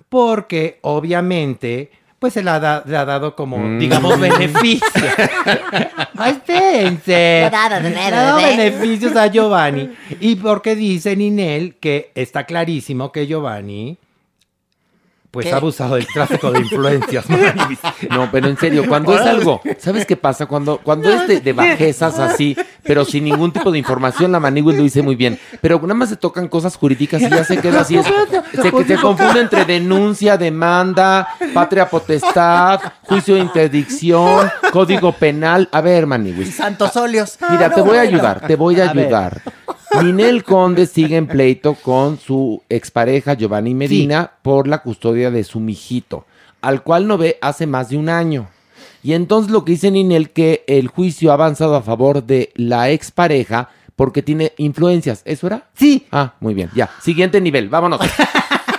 porque 0.10 0.80
obviamente, 0.84 1.92
pues 2.20 2.34
se 2.34 2.44
le 2.44 2.52
ha, 2.52 2.60
da- 2.60 2.84
le 2.86 2.96
ha 2.96 3.04
dado 3.06 3.36
como, 3.36 3.58
Mm. 3.58 3.80
digamos, 3.80 4.18
beneficio. 4.20 4.88
Ay, 6.18 6.32
espérense. 6.32 7.12
Le 7.12 7.46
ha 7.46 7.50
dado 7.50 7.82
Le 7.82 7.90
dinero, 7.90 8.16
ha 8.16 8.22
dado 8.22 8.38
beneficios 8.38 9.16
a 9.18 9.28
Giovanni. 9.28 9.90
Y 10.22 10.36
porque 10.38 10.76
dice 10.76 11.16
Ninel 11.18 11.76
que 11.76 12.12
está 12.16 12.46
clarísimo 12.46 13.12
que 13.12 13.28
Giovanni 13.28 13.98
pues 15.34 15.48
¿Qué? 15.48 15.52
ha 15.52 15.58
abusado 15.58 15.96
del 15.96 16.06
tráfico 16.06 16.52
de 16.52 16.60
influencias. 16.60 17.28
Maniwis. 17.28 17.80
No, 18.12 18.30
pero 18.32 18.48
en 18.48 18.56
serio, 18.56 18.84
cuando 18.88 19.16
es 19.16 19.22
algo, 19.22 19.62
¿sabes 19.80 20.06
qué 20.06 20.16
pasa? 20.16 20.46
Cuando, 20.46 20.78
cuando 20.78 21.12
es 21.12 21.28
de, 21.28 21.42
de 21.42 21.54
bajezas 21.54 22.20
así, 22.20 22.56
pero 22.84 23.04
sin 23.04 23.24
ningún 23.24 23.52
tipo 23.52 23.72
de 23.72 23.80
información, 23.80 24.32
la 24.32 24.40
Manigüe 24.40 24.76
lo 24.76 24.84
dice 24.84 25.02
muy 25.02 25.16
bien. 25.16 25.40
Pero 25.60 25.82
nada 25.82 25.96
más 25.96 26.10
se 26.10 26.18
tocan 26.18 26.48
cosas 26.48 26.76
jurídicas 26.76 27.20
y 27.20 27.30
ya 27.32 27.44
se 27.44 27.58
queda 27.58 27.82
así. 27.82 27.98
Es, 27.98 28.06
se, 28.62 28.72
que 28.72 28.84
se 28.84 28.98
confunde 28.98 29.42
entre 29.42 29.66
denuncia, 29.66 30.38
demanda, 30.38 31.28
patria 31.52 31.90
potestad, 31.90 32.80
juicio 33.02 33.34
de 33.34 33.42
interdicción, 33.42 34.52
código 34.72 35.14
penal. 35.14 35.68
A 35.72 35.82
ver, 35.82 36.06
Manigüe. 36.06 36.46
Santos 36.46 36.96
óleos. 36.96 37.40
Mira, 37.50 37.72
te 37.72 37.80
No, 37.80 37.88
voy 37.88 37.98
a 37.98 38.02
ayudar, 38.02 38.46
te 38.46 38.56
voy 38.56 38.80
a, 38.80 38.92
ayudar. 38.92 39.42
Ninel 40.02 40.44
Conde 40.44 40.88
sigue 40.88 41.18
en 41.18 41.28
pleito 41.28 41.76
con 41.76 42.18
su 42.18 42.64
expareja 42.70 43.36
Giovanni 43.36 43.74
Medina 43.74 44.32
por 44.42 44.68
la 44.68 44.80
custodia 44.80 45.30
de 45.30 45.44
su 45.44 45.60
mijito, 45.60 46.26
al 46.62 46.84
cual 46.84 47.08
no 47.08 47.18
ve 47.18 47.38
hace 47.42 47.68
más 47.68 47.90
de 47.90 47.98
un 47.98 48.10
año. 48.10 48.48
Y 49.04 49.14
entonces 49.14 49.52
lo 49.52 49.66
que 49.66 49.74
dice 49.74 49.92
Ninel 49.92 50.32
que 50.32 50.64
el 50.68 50.88
juicio 50.88 51.32
ha 51.32 51.36
avanzado 51.36 51.76
a 51.76 51.82
favor 51.82 52.24
de 52.24 52.52
la 52.56 52.90
expareja 52.90 53.70
porque 53.96 54.24
tiene 54.24 54.54
influencias. 54.58 55.22
¿Eso 55.26 55.48
era? 55.48 55.68
Sí. 55.76 56.08
Ah, 56.12 56.34
muy 56.40 56.54
bien. 56.54 56.70
Ya. 56.74 56.90
Siguiente 57.02 57.40
nivel. 57.40 57.70
Vámonos. 57.70 58.00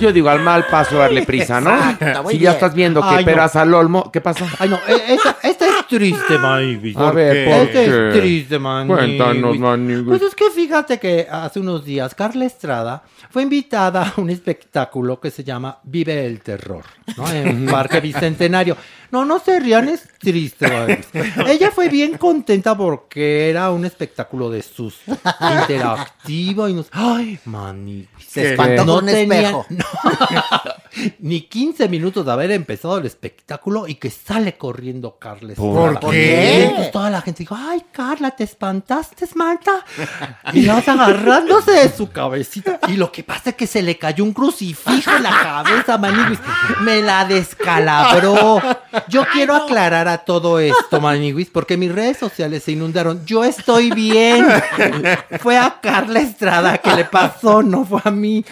Yo 0.00 0.12
digo, 0.12 0.28
al 0.28 0.40
mal 0.42 0.66
paso 0.70 0.98
darle 0.98 1.22
prisa, 1.24 1.58
¿no? 1.60 1.74
Exacto, 1.74 2.22
muy 2.24 2.34
si 2.34 2.38
ya 2.38 2.50
bien. 2.50 2.52
estás 2.52 2.74
viendo 2.74 3.00
que 3.00 3.08
Ay, 3.08 3.24
no. 3.24 3.30
peras 3.30 3.56
al 3.56 3.72
olmo, 3.72 4.12
¿qué 4.12 4.20
pasó? 4.20 4.46
Ay, 4.58 4.68
no, 4.68 4.76
eh, 4.86 5.02
esta, 5.08 5.38
esta 5.42 5.66
es 5.66 5.86
triste, 5.88 6.36
Maniwis. 6.38 6.96
A 6.98 7.10
ver, 7.12 7.32
qué? 7.46 7.50
¿por 7.50 7.66
Esta 7.68 7.82
es 7.82 8.12
qué? 8.14 8.20
triste, 8.20 8.58
Maniwis. 8.58 8.98
Cuéntanos, 8.98 9.58
Manigüe. 9.58 10.04
Pues 10.18 10.22
es 10.22 10.34
que 10.34 10.50
fíjate 10.50 10.98
que 10.98 11.26
hace 11.30 11.60
unos 11.60 11.84
días 11.84 12.14
Carla 12.14 12.44
Estrada 12.44 13.02
fue 13.30 13.42
invitada 13.42 14.12
a 14.16 14.20
un 14.20 14.28
espectáculo 14.28 15.18
que 15.18 15.30
se 15.30 15.42
llama 15.44 15.78
Vive 15.84 16.26
el 16.26 16.40
Terror, 16.42 16.84
¿no? 17.16 17.30
En 17.30 17.64
Parque 17.66 18.00
Bicentenario. 18.00 18.76
No, 19.12 19.24
no 19.24 19.38
se 19.38 19.60
rían, 19.60 19.88
es 19.88 20.06
triste. 20.18 20.68
Maniwis. 20.68 21.08
Ella 21.48 21.70
fue 21.70 21.88
bien 21.88 22.18
contenta 22.18 22.76
porque 22.76 23.48
era 23.48 23.70
un 23.70 23.84
espectáculo 23.86 24.50
de 24.50 24.60
susto, 24.62 25.16
interactivo 25.62 26.68
y 26.68 26.74
nos... 26.74 26.88
¡Ay, 26.92 27.38
Maniwis! 27.46 28.08
Se 28.28 28.50
espantó 28.50 28.84
No 28.84 28.94
con 28.96 29.04
un 29.04 29.10
tenía- 29.10 29.38
espejo. 29.40 29.66
no, 29.70 29.84
ni 31.18 31.42
15 31.42 31.88
minutos 31.88 32.24
de 32.24 32.32
haber 32.32 32.50
empezado 32.50 32.98
el 32.98 33.06
espectáculo 33.06 33.86
y 33.86 33.96
que 33.96 34.10
sale 34.10 34.56
corriendo 34.56 35.18
Carla 35.18 35.54
¿Por 35.54 35.94
Estrada. 35.94 36.12
qué? 36.12 36.58
Y 36.58 36.62
entonces 36.64 36.92
toda 36.92 37.10
la 37.10 37.20
gente 37.20 37.40
dijo, 37.40 37.56
ay, 37.58 37.82
Carla, 37.92 38.30
¿te 38.30 38.44
espantaste, 38.44 39.26
Marta? 39.34 39.84
Y 40.52 40.62
las 40.62 40.88
agarrándose 40.88 41.72
de 41.72 41.88
su 41.92 42.10
cabecita. 42.10 42.78
Y 42.88 42.96
lo 42.96 43.10
que 43.10 43.24
pasa 43.24 43.50
es 43.50 43.56
que 43.56 43.66
se 43.66 43.82
le 43.82 43.98
cayó 43.98 44.24
un 44.24 44.32
crucifijo 44.32 45.10
en 45.10 45.22
la 45.24 45.30
cabeza, 45.30 45.98
Maniguis. 45.98 46.38
Me 46.82 47.02
la 47.02 47.24
descalabró. 47.24 48.60
Yo 49.08 49.24
quiero 49.32 49.54
aclarar 49.54 50.08
a 50.08 50.18
todo 50.18 50.60
esto, 50.60 51.00
Maniguis, 51.00 51.50
porque 51.50 51.76
mis 51.76 51.92
redes 51.92 52.16
sociales 52.16 52.62
se 52.62 52.72
inundaron. 52.72 53.24
Yo 53.26 53.44
estoy 53.44 53.90
bien. 53.90 54.46
Fue 55.40 55.58
a 55.58 55.80
Carla 55.80 56.20
Estrada 56.20 56.78
que 56.78 56.94
le 56.94 57.04
pasó, 57.04 57.62
no 57.62 57.84
fue 57.84 58.00
a 58.04 58.10
mí. 58.10 58.44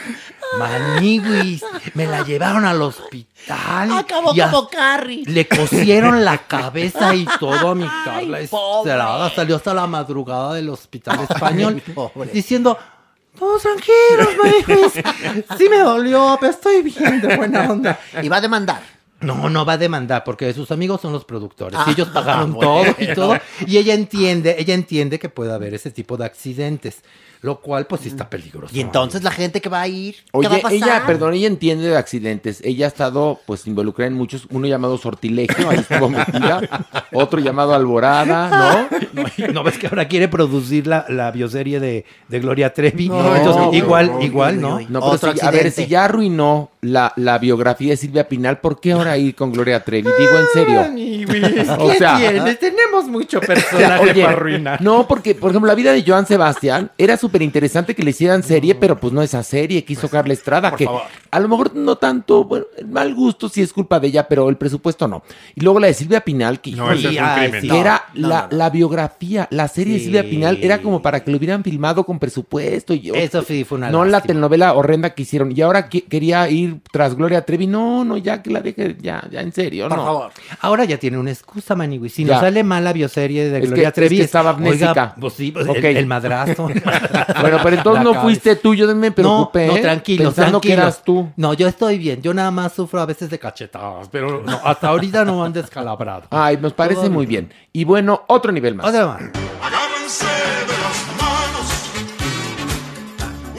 Me 1.94 2.06
la 2.06 2.22
llevaron 2.22 2.64
al 2.64 2.80
hospital. 2.82 3.90
Acabó 3.92 4.34
y 4.34 4.40
como 4.40 4.68
Carrie. 4.68 5.22
le 5.26 5.46
cosieron 5.48 6.24
la 6.24 6.38
cabeza 6.38 7.14
y 7.14 7.26
todo 7.40 7.70
a 7.70 7.74
mi 7.74 7.86
Carla. 8.05 8.40
Estrada. 8.40 9.30
Salió 9.30 9.56
hasta 9.56 9.74
la 9.74 9.86
madrugada 9.86 10.55
del 10.55 10.68
hospital 10.70 11.20
español 11.28 11.82
Ay, 11.86 12.30
diciendo, 12.32 12.78
todos 13.38 13.62
tranquilos, 13.62 14.28
Maniguis. 14.42 14.92
Sí 15.59 15.68
me 15.68 15.78
dolió, 15.78 16.36
pero 16.40 16.52
estoy 16.52 16.82
bien 16.82 17.20
de 17.20 17.36
buena 17.36 17.70
onda. 17.70 17.98
Y 18.22 18.28
va 18.28 18.36
a 18.36 18.40
demandar. 18.40 18.82
No, 19.24 19.48
no 19.51 19.64
va 19.64 19.74
a 19.74 19.78
demandar 19.78 20.22
porque 20.24 20.52
sus 20.52 20.70
amigos 20.70 21.01
son 21.01 21.12
los 21.12 21.24
productores 21.24 21.78
Ah, 21.80 21.86
y 21.88 21.92
ellos 21.92 22.09
pagaron 22.09 22.52
bueno. 22.55 22.82
todo 22.84 22.94
y 22.98 23.14
todo. 23.14 23.36
Y 23.66 23.78
ella 23.78 23.94
entiende, 23.94 24.56
ella 24.59 24.74
entiende 24.74 25.18
que 25.18 25.28
puede 25.28 25.52
haber 25.52 25.74
ese 25.74 25.90
tipo 25.90 26.16
de 26.16 26.24
accidentes, 26.26 27.02
lo 27.42 27.60
cual 27.60 27.86
pues 27.86 28.01
sí 28.02 28.09
está 28.09 28.30
peligroso. 28.30 28.74
Y 28.74 28.80
entonces 28.80 29.22
la 29.22 29.30
gente 29.30 29.60
que 29.60 29.68
va 29.68 29.82
a 29.82 29.88
ir, 29.88 30.14
¿qué 30.14 30.22
Oye, 30.32 30.48
va 30.48 30.56
a 30.56 30.60
pasar? 30.60 30.72
ella, 30.76 31.02
perdón, 31.06 31.34
ella 31.34 31.46
entiende 31.46 31.86
de 31.88 31.96
accidentes. 31.96 32.60
Ella 32.64 32.86
ha 32.86 32.88
estado, 32.88 33.38
pues, 33.46 33.66
involucrada 33.66 34.06
en 34.09 34.14
muchos, 34.14 34.46
uno 34.51 34.66
llamado 34.66 34.96
Sortilegio, 34.96 35.68
ahí 35.68 35.78
estuvo 35.78 36.09
metida, 36.09 36.62
otro 37.12 37.40
llamado 37.40 37.74
Alborada, 37.74 38.48
¿no? 38.90 38.98
No, 39.14 39.46
¿no 39.52 39.62
ves 39.62 39.78
que 39.78 39.86
ahora 39.86 40.09
quiere 40.09 40.26
producir 40.28 40.86
la, 40.86 41.05
la 41.09 41.30
bioserie 41.30 41.78
de, 41.80 42.05
de 42.28 42.40
Gloria 42.40 42.72
Trevi? 42.72 43.09
No, 43.09 43.36
Entonces, 43.36 43.62
pero- 43.70 43.74
igual, 43.84 44.12
igual, 44.22 44.60
¿no? 44.60 44.80
No, 44.88 45.01
pero 45.20 45.32
si- 45.34 45.40
a 45.44 45.51
ver, 45.51 45.70
si 45.70 45.86
ya 45.86 46.06
arruinó 46.06 46.70
la, 46.85 47.12
la 47.16 47.39
biografía 47.39 47.90
de 47.90 47.97
Silvia 47.97 48.28
Pinal, 48.28 48.61
¿por 48.61 48.81
qué 48.81 48.93
ahora 48.93 49.16
ir 49.19 49.35
con 49.35 49.52
Gloria 49.52 49.82
Trevi? 49.82 50.09
Digo, 50.19 50.39
en 50.39 50.47
serio. 50.52 51.24
O 51.78 51.90
¿Qué 51.90 51.98
sea- 51.98 52.16
tienes? 52.16 52.59
Tenemos 52.59 53.06
mucho 53.06 53.40
personaje 53.40 54.02
Oye, 54.11 54.23
para 54.23 54.32
arruinar. 54.36 54.81
No, 54.82 55.06
porque, 55.09 55.35
por 55.35 55.51
ejemplo, 55.51 55.66
la 55.69 55.74
vida 55.74 55.93
de 55.93 56.05
Joan 56.06 56.27
Sebastián 56.27 56.90
era 56.98 57.16
súper 57.16 57.43
interesante 57.43 57.94
que 57.94 58.02
le 58.02 58.11
hicieran 58.11 58.43
serie, 58.43 58.74
pero 58.74 58.98
pues 58.98 59.12
no 59.12 59.23
esa 59.23 59.43
serie 59.43 59.85
que 59.85 59.94
hizo 59.94 60.09
Carla 60.09 60.32
Estrada, 60.35 60.74
que 60.77 60.89
a 61.31 61.40
lo 61.40 61.48
mejor 61.48 61.74
no 61.74 61.97
tanto, 61.97 62.44
bueno, 62.44 62.66
el 62.77 62.86
mal 62.89 63.15
gusto 63.15 63.48
sí 63.48 63.62
es 63.62 63.73
culpa 63.73 63.98
de 64.01 64.09
ella, 64.09 64.28
pero 64.28 64.48
el 64.48 64.56
presupuesto 64.56 65.09
no. 65.09 65.23
Y 65.55 65.61
luego 65.62 65.81
la 65.81 65.86
de 65.89 65.94
Silvia 65.94 66.20
Pinal, 66.20 66.61
que, 66.61 66.73
No, 66.73 66.89
ay, 66.89 67.02
No, 67.65 67.74
era 67.74 68.05
no, 68.15 68.28
la, 68.28 68.43
no, 68.43 68.48
no. 68.51 68.56
la 68.59 68.70
biografía, 68.70 69.48
la 69.51 69.69
serie 69.69 69.94
de. 69.94 70.01
Silvia 70.01 70.23
Pinal 70.24 70.59
era 70.62 70.81
como 70.82 71.01
para 71.02 71.23
que 71.24 71.31
lo 71.31 71.39
hubieran 71.39 71.62
filmado 71.65 72.05
con 72.05 72.19
presupuesto. 72.19 72.94
Y, 72.94 73.11
Eso 73.15 73.43
sí 73.43 73.65
fue 73.65 73.78
una 73.78 73.90
No 73.90 74.05
la 74.05 74.20
telenovela 74.20 74.74
horrenda 74.74 75.11
que 75.15 75.23
hicieron. 75.23 75.52
Y 75.56 75.61
ahora 75.62 75.89
que- 75.89 76.02
quería 76.05 76.48
ir 76.51 76.73
tras 76.92 77.14
Gloria 77.14 77.44
Trevi. 77.44 77.66
No, 77.66 78.05
no, 78.05 78.16
ya 78.16 78.42
que 78.42 78.51
la 78.51 78.60
deje, 78.60 78.96
ya, 79.01 79.26
ya 79.30 79.40
en 79.40 79.52
serio, 79.52 79.88
Por 79.88 79.98
no. 79.98 80.05
favor. 80.05 80.30
Ahora 80.60 80.84
ya 80.84 80.98
tiene 80.98 81.18
una 81.18 81.30
excusa, 81.30 81.74
Maniwis. 81.74 82.14
Si 82.14 82.24
Ya. 82.24 82.34
nos 82.34 82.40
sale 82.42 82.62
mal 82.64 82.84
la 82.84 82.92
bioserie 82.92 83.48
de 83.51 83.59
Es 83.59 83.66
Gloria 83.66 83.82
que- 83.84 83.88
es 83.88 83.94
Trevi. 83.94 84.16
que 84.18 84.22
estaba 84.24 84.51
oiga, 84.52 84.62
amnésica. 84.90 85.14
pues 85.20 85.32
sí, 85.34 85.51
pues, 85.52 85.66
Ok. 85.68 85.76
el, 85.76 85.96
el 85.98 86.06
madrazo. 86.06 86.68
Bueno, 87.40 87.59
pero 87.62 87.76
entonces 87.76 87.98
La 88.01 88.05
no 88.05 88.10
cabeza. 88.12 88.22
fuiste 88.22 88.56
tú, 88.56 88.74
yo 88.74 88.94
me 88.94 89.10
preocupé. 89.12 89.66
No, 89.66 89.72
no, 89.72 89.78
¿eh? 89.78 89.82
tranquilo, 89.82 90.24
Pensando 90.24 90.60
que 90.60 90.68
tranquilo. 90.68 90.82
eras 90.82 91.05
tú. 91.05 91.28
No, 91.36 91.52
yo 91.55 91.66
estoy 91.68 91.98
bien. 91.98 92.22
Yo 92.22 92.32
nada 92.32 92.51
más 92.51 92.72
sufro 92.72 93.01
a 93.01 93.06
veces 93.06 93.28
de 93.30 93.38
cachetadas, 93.38 94.09
pero 94.09 94.42
no, 94.44 94.60
hasta 94.64 94.88
ahorita 94.88 95.24
no 95.24 95.40
me 95.40 95.46
han 95.46 95.52
descalabrado. 95.52 96.24
Ay, 96.30 96.56
nos 96.60 96.72
parece 96.72 97.02
Todo 97.02 97.10
muy 97.10 97.26
bien. 97.26 97.48
bien. 97.48 97.59
Y 97.72 97.84
bueno, 97.84 98.22
otro 98.28 98.52
nivel 98.52 98.74
más. 98.74 98.86
Otra 98.86 99.06
más. 99.06 99.20
Agárrense 99.62 100.24
de 100.26 100.72
las 100.82 101.06
manos. 101.20 101.90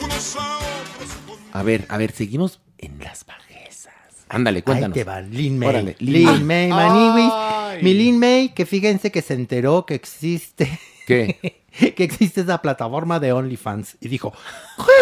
Unos 0.02 0.36
a 0.36 0.56
otros. 0.58 1.08
A 1.52 1.62
ver, 1.62 1.86
a 1.88 1.96
ver, 1.98 2.12
seguimos 2.12 2.60
en 2.78 2.98
las 2.98 3.24
bajezas. 3.26 3.94
Ándale, 4.28 4.58
Ahí 4.58 4.62
cuéntanos. 4.62 4.94
te 4.94 5.04
va, 5.04 5.20
Lin 5.20 5.58
May. 5.58 5.68
Órale, 5.68 5.96
Lin 6.00 6.12
Lin 6.12 6.46
May. 6.46 6.68
May, 6.68 6.68
Maniwis. 6.70 7.82
Mi 7.82 7.94
Lin 7.94 8.18
May, 8.18 8.48
que 8.50 8.66
fíjense 8.66 9.10
que 9.12 9.22
se 9.22 9.34
enteró 9.34 9.86
que 9.86 9.94
existe. 9.94 10.78
¿Qué? 11.06 11.62
que 11.96 12.04
existe 12.04 12.40
esa 12.40 12.60
plataforma 12.62 13.20
de 13.20 13.32
OnlyFans. 13.32 13.96
Y 14.00 14.08
dijo, 14.08 14.32
"¿Qué? 14.76 14.92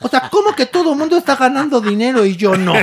O 0.00 0.08
sea, 0.08 0.28
¿cómo 0.30 0.54
que 0.54 0.66
todo 0.66 0.92
el 0.92 0.98
mundo 0.98 1.16
está 1.16 1.34
ganando 1.34 1.80
dinero 1.80 2.24
y 2.24 2.36
yo 2.36 2.56
no? 2.56 2.74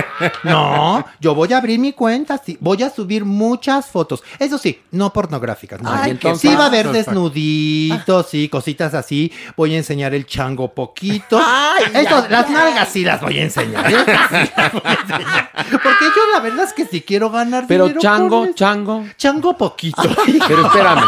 No, 0.44 1.04
yo 1.20 1.34
voy 1.34 1.52
a 1.52 1.58
abrir 1.58 1.78
mi 1.78 1.92
cuenta, 1.92 2.36
sí, 2.44 2.58
voy 2.60 2.82
a 2.82 2.90
subir 2.90 3.24
muchas 3.24 3.86
fotos. 3.86 4.22
Eso 4.38 4.58
sí, 4.58 4.80
no 4.90 5.12
pornográficas. 5.12 5.80
No. 5.80 5.90
Ay, 5.92 6.10
entonces- 6.10 6.50
sí 6.50 6.54
va 6.56 6.64
a 6.64 6.66
haber 6.66 6.88
desnuditos, 6.90 8.26
sí, 8.28 8.48
cositas 8.48 8.94
así. 8.94 9.32
Voy 9.56 9.74
a 9.74 9.78
enseñar 9.78 10.14
el 10.14 10.26
chango 10.26 10.72
poquito. 10.74 11.40
Ay, 11.42 11.84
Eso, 12.04 12.22
ya, 12.22 12.28
las 12.28 12.50
nalgas 12.50 12.88
sí 12.90 13.02
las 13.04 13.20
voy 13.20 13.38
a 13.38 13.42
enseñar. 13.44 13.86
esas 13.86 14.30
sí 14.30 14.50
las 14.56 14.72
voy 14.72 14.82
a 14.84 14.92
enseñar. 14.92 15.50
Porque 15.82 16.04
yo 16.04 16.22
la 16.34 16.40
verdad 16.40 16.64
es 16.66 16.72
que 16.72 16.84
si 16.86 17.00
quiero 17.00 17.30
ganar 17.30 17.64
Pero 17.66 17.84
dinero 17.84 18.00
chango, 18.00 18.38
con 18.40 18.48
eso- 18.48 18.54
chango. 18.56 19.04
chango 19.16 19.56
poquito. 19.56 20.02
Pero 20.48 20.66
espérame. 20.66 21.02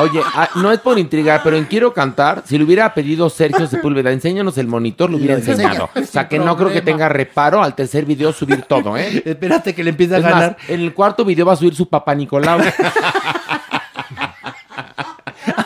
Oye, 0.00 0.22
ah, 0.34 0.48
no 0.54 0.72
es 0.72 0.78
por 0.80 0.98
intrigar, 0.98 1.42
pero 1.42 1.56
en 1.56 1.64
Quiero 1.64 1.92
Cantar, 1.92 2.42
si 2.46 2.56
le 2.56 2.64
hubiera 2.64 2.94
pedido 2.94 3.28
Sergio 3.28 3.66
Sepúlveda, 3.66 4.12
enséñanos 4.12 4.56
el 4.56 4.66
monitor, 4.66 5.09
lo 5.10 5.16
hubiera 5.16 5.34
enseñado. 5.34 5.90
O 5.94 6.04
sea, 6.04 6.28
que 6.28 6.38
no 6.38 6.56
creo 6.56 6.72
que 6.72 6.82
tenga 6.82 7.08
reparo 7.08 7.62
al 7.62 7.74
tercer 7.74 8.04
video 8.04 8.32
subir 8.32 8.62
todo, 8.62 8.96
¿eh? 8.96 9.22
Espérate 9.24 9.74
que 9.74 9.84
le 9.84 9.90
empiece 9.90 10.14
a 10.14 10.18
Es 10.18 10.24
más, 10.24 10.32
ganar. 10.32 10.56
en 10.68 10.80
el 10.80 10.94
cuarto 10.94 11.24
video 11.24 11.44
va 11.46 11.52
a 11.52 11.56
subir 11.56 11.74
su 11.74 11.88
papá 11.88 12.14
Nicolau. 12.14 12.60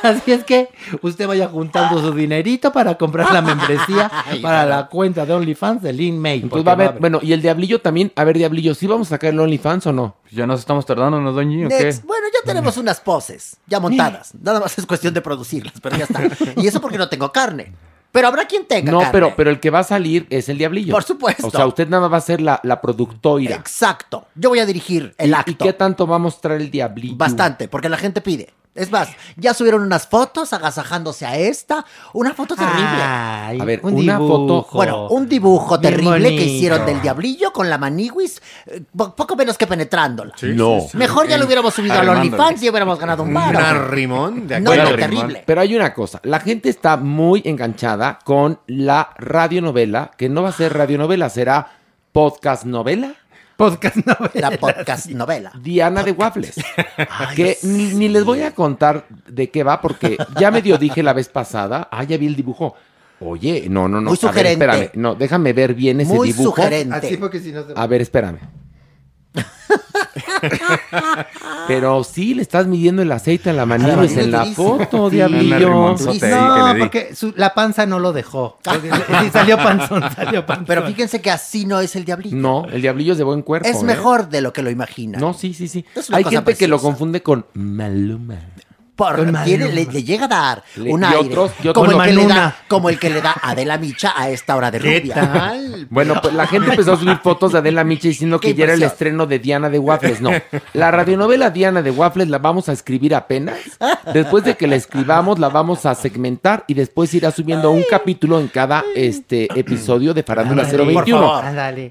Así 0.05 0.33
es 0.33 0.45
que 0.45 0.69
usted 1.01 1.27
vaya 1.27 1.49
juntando 1.49 1.99
su 2.01 2.13
dinerito 2.13 2.73
para 2.73 2.97
comprar 2.97 3.33
la 3.33 3.41
membresía 3.41 4.11
para 4.43 4.67
la 4.67 4.87
cuenta 4.87 5.25
de 5.25 5.33
OnlyFans 5.33 5.83
de 5.83 5.93
Lin 5.95 6.19
May. 6.19 6.41
Entonces 6.43 6.67
va 6.67 6.73
a 6.73 6.75
haber, 6.75 6.99
bueno, 7.01 7.21
y 7.23 7.33
el 7.33 7.41
Diablillo 7.41 7.81
también. 7.81 8.13
A 8.15 8.25
ver, 8.25 8.37
Diablillo, 8.37 8.75
¿sí 8.75 8.87
vamos 8.87 9.09
a 9.09 9.11
sacar 9.11 9.31
el 9.33 9.41
OnlyFans 9.41 9.87
o 9.87 9.93
no? 9.93 10.17
Ya 10.31 10.47
nos 10.47 10.61
estamos 10.61 10.85
tardando, 10.85 11.21
¿no, 11.21 11.33
doñi? 11.33 11.65
¿O 11.65 11.69
qué? 11.69 11.85
Next. 11.85 12.05
Bueno, 12.05 12.27
ya 12.33 12.47
tenemos 12.47 12.77
unas 12.77 13.01
poses 13.01 13.57
ya 13.67 13.81
montadas. 13.81 14.35
Nada 14.35 14.61
más 14.61 14.79
es 14.79 14.85
cuestión 14.85 15.15
de 15.15 15.23
producirlas, 15.23 15.75
pero 15.83 15.97
ya 15.97 16.05
está. 16.05 16.21
Y 16.57 16.67
eso 16.67 16.83
porque 16.83 16.99
no 16.99 17.09
tengo 17.09 17.33
carne. 17.33 17.73
Pero 18.15 18.29
habrá 18.29 18.47
quien 18.47 18.65
tenga 18.65 18.93
No, 18.93 18.99
carne. 19.01 19.13
pero, 19.13 19.35
pero 19.37 19.51
el 19.51 19.59
que 19.59 19.71
va 19.71 19.81
a 19.81 19.83
salir 19.83 20.29
es 20.31 20.49
el 20.49 20.57
Diablillo. 20.57 20.93
Por 20.95 21.03
supuesto. 21.03 21.49
O 21.49 21.51
sea, 21.51 21.67
usted 21.67 21.89
nada 21.89 22.03
más 22.03 22.13
va 22.13 22.17
a 22.19 22.21
ser 22.21 22.41
la, 22.41 22.61
la 22.63 22.81
productora. 22.81 23.57
Exacto. 23.57 24.29
Yo 24.37 24.51
voy 24.51 24.61
a 24.61 24.67
dirigir 24.67 25.13
el 25.19 25.31
¿Y- 25.31 25.35
acto. 25.35 25.51
¿Y 25.51 25.55
qué 25.57 25.73
tanto 25.73 26.07
va 26.07 26.15
a 26.15 26.19
mostrar 26.21 26.61
el 26.61 26.71
Diablillo? 26.71 27.17
Bastante, 27.17 27.67
porque 27.67 27.89
la 27.89 27.97
gente 27.97 28.21
pide. 28.21 28.51
Es 28.75 28.91
más, 28.91 29.09
ya 29.37 29.55
subieron 29.55 29.83
unas 29.83 30.07
fotos 30.09 30.53
agasajándose 30.53 31.25
a 31.27 31.37
esta. 31.39 31.85
Una 32.13 32.35
foto 32.35 32.57
terrible. 32.57 32.83
Ay, 33.03 33.61
A 33.61 33.65
ver, 33.65 33.81
un 33.85 33.95
una 33.95 34.19
dibujo. 34.19 34.37
foto- 34.63 34.69
Bueno, 34.77 35.07
un 35.09 35.29
dibujo 35.29 35.79
terrible 35.79 36.31
que 36.31 36.45
hicieron 36.45 36.85
del 36.85 37.01
diablillo 37.01 37.53
con 37.53 37.71
la 37.71 37.79
maniwis, 37.79 38.43
eh, 38.67 38.83
po- 38.97 39.15
poco 39.15 39.37
menos 39.37 39.57
que 39.57 39.67
penetrándola. 39.69 40.35
No. 40.43 40.79
Mejor 40.95 41.29
ya 41.29 41.39
lo 41.39 41.47
hubiéramos 41.47 41.73
subido 41.73 41.95
al 41.95 42.01
Arremándole. 42.01 42.35
OnlyFans 42.35 42.63
y 42.65 42.69
hubiéramos 42.71 42.99
ganado 42.99 43.23
un 43.23 43.29
Un 43.29 43.35
bar. 43.35 43.57
arrimón 43.57 44.49
de 44.49 44.61
No, 44.61 44.73
aquel. 44.73 44.85
no, 44.85 44.97
terrible. 44.97 45.45
Pero 45.47 45.61
hay 45.61 45.77
una 45.77 45.95
cosa, 45.95 46.21
la 46.25 46.41
gente 46.41 46.69
está 46.69 46.97
muy 46.97 47.43
enganchada 47.45 48.19
con 48.25 48.59
la 48.67 49.11
radionovela, 49.19 50.11
que 50.17 50.29
no 50.29 50.43
va 50.43 50.49
a 50.49 50.53
ser 50.53 50.73
radionovela, 50.77 51.29
será 51.31 51.69
podcast 52.13 52.65
novela. 52.65 53.15
Podcast 53.57 53.97
novela. 54.07 54.51
La 54.51 54.57
podcast 54.57 55.07
novela. 55.11 55.53
Diana 55.61 56.03
de 56.03 56.13
Waffles. 56.13 56.55
que 57.37 57.59
ni, 57.63 57.95
ni 57.95 58.09
les 58.09 58.25
voy 58.25 58.43
a 58.43 58.53
contar 58.55 59.07
de 59.29 59.51
qué 59.51 59.63
va, 59.63 59.81
porque 59.81 60.17
ya 60.39 60.51
medio 60.51 60.77
dije 60.79 61.03
la 61.03 61.13
vez 61.13 61.29
pasada. 61.29 61.89
Ah, 61.91 62.05
ya 62.05 62.17
vi 62.17 62.27
el 62.27 62.37
dibujo. 62.37 62.75
Oye, 63.21 63.67
no, 63.71 63.89
no, 63.89 64.01
no. 64.01 64.11
Muy 64.11 64.19
a 64.21 64.27
ver, 64.27 64.31
sugerente. 64.33 64.65
espérame. 64.65 64.91
No, 64.95 65.15
déjame 65.15 65.53
ver 65.53 65.75
bien 65.75 66.01
ese 66.01 66.13
Muy 66.13 66.33
dibujo. 66.33 66.51
sugerente. 66.57 66.95
Así 66.97 67.17
porque 67.17 67.39
si 67.39 67.53
no 67.53 67.65
se... 67.65 67.73
A 67.77 67.87
ver, 67.87 68.03
espérame. 68.03 68.39
Pero 71.67 72.05
sí 72.05 72.35
le 72.35 72.43
estás 72.43 72.67
midiendo 72.67 73.03
el 73.03 73.11
aceite 73.13 73.51
a 73.51 73.53
la 73.53 73.67
manilla 73.67 73.97
manilla 73.97 74.23
en 74.23 74.31
la 74.31 74.45
foto, 74.47 75.11
Sí. 75.11 75.17
diablillo. 75.17 75.95
No, 75.95 76.75
porque 76.79 77.15
su- 77.15 77.35
la 77.37 77.55
panza 77.55 77.87
no 77.87 77.99
lo 77.99 78.13
dejó. 78.13 78.59
Sí, 78.63 79.31
salió 79.33 79.57
panzón, 79.57 80.03
salió 80.15 80.47
panzón. 80.47 80.67
Pero 80.67 80.87
fíjense 80.87 81.21
que 81.21 81.31
así 81.31 81.67
no 81.67 81.81
es 81.81 81.97
el 81.97 82.05
diablillo. 82.05 82.37
No, 82.37 82.67
el 82.67 82.83
diablillo 82.83 83.13
es 83.13 83.19
de 83.19 83.25
buen 83.25 83.43
cuerpo. 83.43 83.69
es 83.69 83.83
¿eh? 83.83 83.85
mejor 83.85 84.29
de 84.29 84.41
lo 84.41 84.53
que 84.53 84.63
lo 84.63 84.71
imaginan. 84.71 85.21
No, 85.21 85.35
sí, 85.35 85.55
sí, 85.55 85.69
sí. 85.69 85.85
Hay 86.13 86.25
gente 86.25 86.55
que 86.55 86.69
lo 86.69 86.79
confunde 86.79 87.23
con 87.23 87.47
Maluma. 87.55 88.39
Por- 88.97 89.17
Con 89.17 89.35
tiene- 89.45 89.73
le, 89.73 89.87
le 89.87 90.03
llega 90.05 90.27
a 90.27 90.29
dar 90.29 90.63
Le- 90.77 90.93
un 90.93 91.03
aire. 91.05 91.19
otros- 91.19 91.51
como, 91.75 91.91
el 91.91 92.03
que 92.09 92.13
le 92.15 92.27
da, 92.27 92.57
como 92.69 92.89
el 92.91 92.99
que 92.99 93.11
le 93.11 93.21
da 93.21 93.35
Adela 93.43 93.77
Micha 93.79 94.13
a 94.17 94.31
esta 94.31 94.55
hora 94.57 94.71
de 94.71 94.79
¿Qué 94.79 95.01
rubia. 95.01 95.15
tal? 95.15 95.87
Bueno, 95.91 96.15
pues 96.23 96.33
la 96.35 96.47
gente 96.47 96.71
empezó 96.71 96.93
a 96.93 96.97
subir 96.97 97.17
fotos 97.19 97.53
de 97.53 97.59
Adela 97.59 97.83
Micha 97.85 98.09
diciendo 98.09 98.39
que 98.39 98.55
ya 98.55 98.65
era 98.65 98.75
el 98.75 98.83
estreno 98.83 99.27
de 99.27 99.39
Diana 99.41 99.69
de 99.69 99.79
Waffles. 99.79 100.21
No, 100.21 100.31
la 100.75 100.91
radionovela 100.91 101.51
Diana 101.51 101.83
de 101.83 101.91
Waffles 101.91 102.29
la 102.29 102.39
vamos 102.39 102.69
a 102.69 102.73
escribir 102.73 103.15
apenas. 103.15 103.59
Después 104.13 104.45
de 104.45 104.57
que 104.57 104.67
la 104.67 104.77
escribamos, 104.77 105.39
la 105.39 105.49
vamos 105.49 105.87
a 105.87 105.95
segmentar 105.95 106.65
y 106.69 106.75
después 106.75 107.13
irá 107.15 107.31
subiendo 107.31 107.71
un 107.73 107.85
capítulo 107.91 108.39
en 108.39 108.49
cada 108.49 108.85
este 108.95 109.49
episodio 109.59 110.15
de 110.15 110.23
Farándula 110.23 110.63
Ándale, 110.63 110.85
021. 110.85 111.21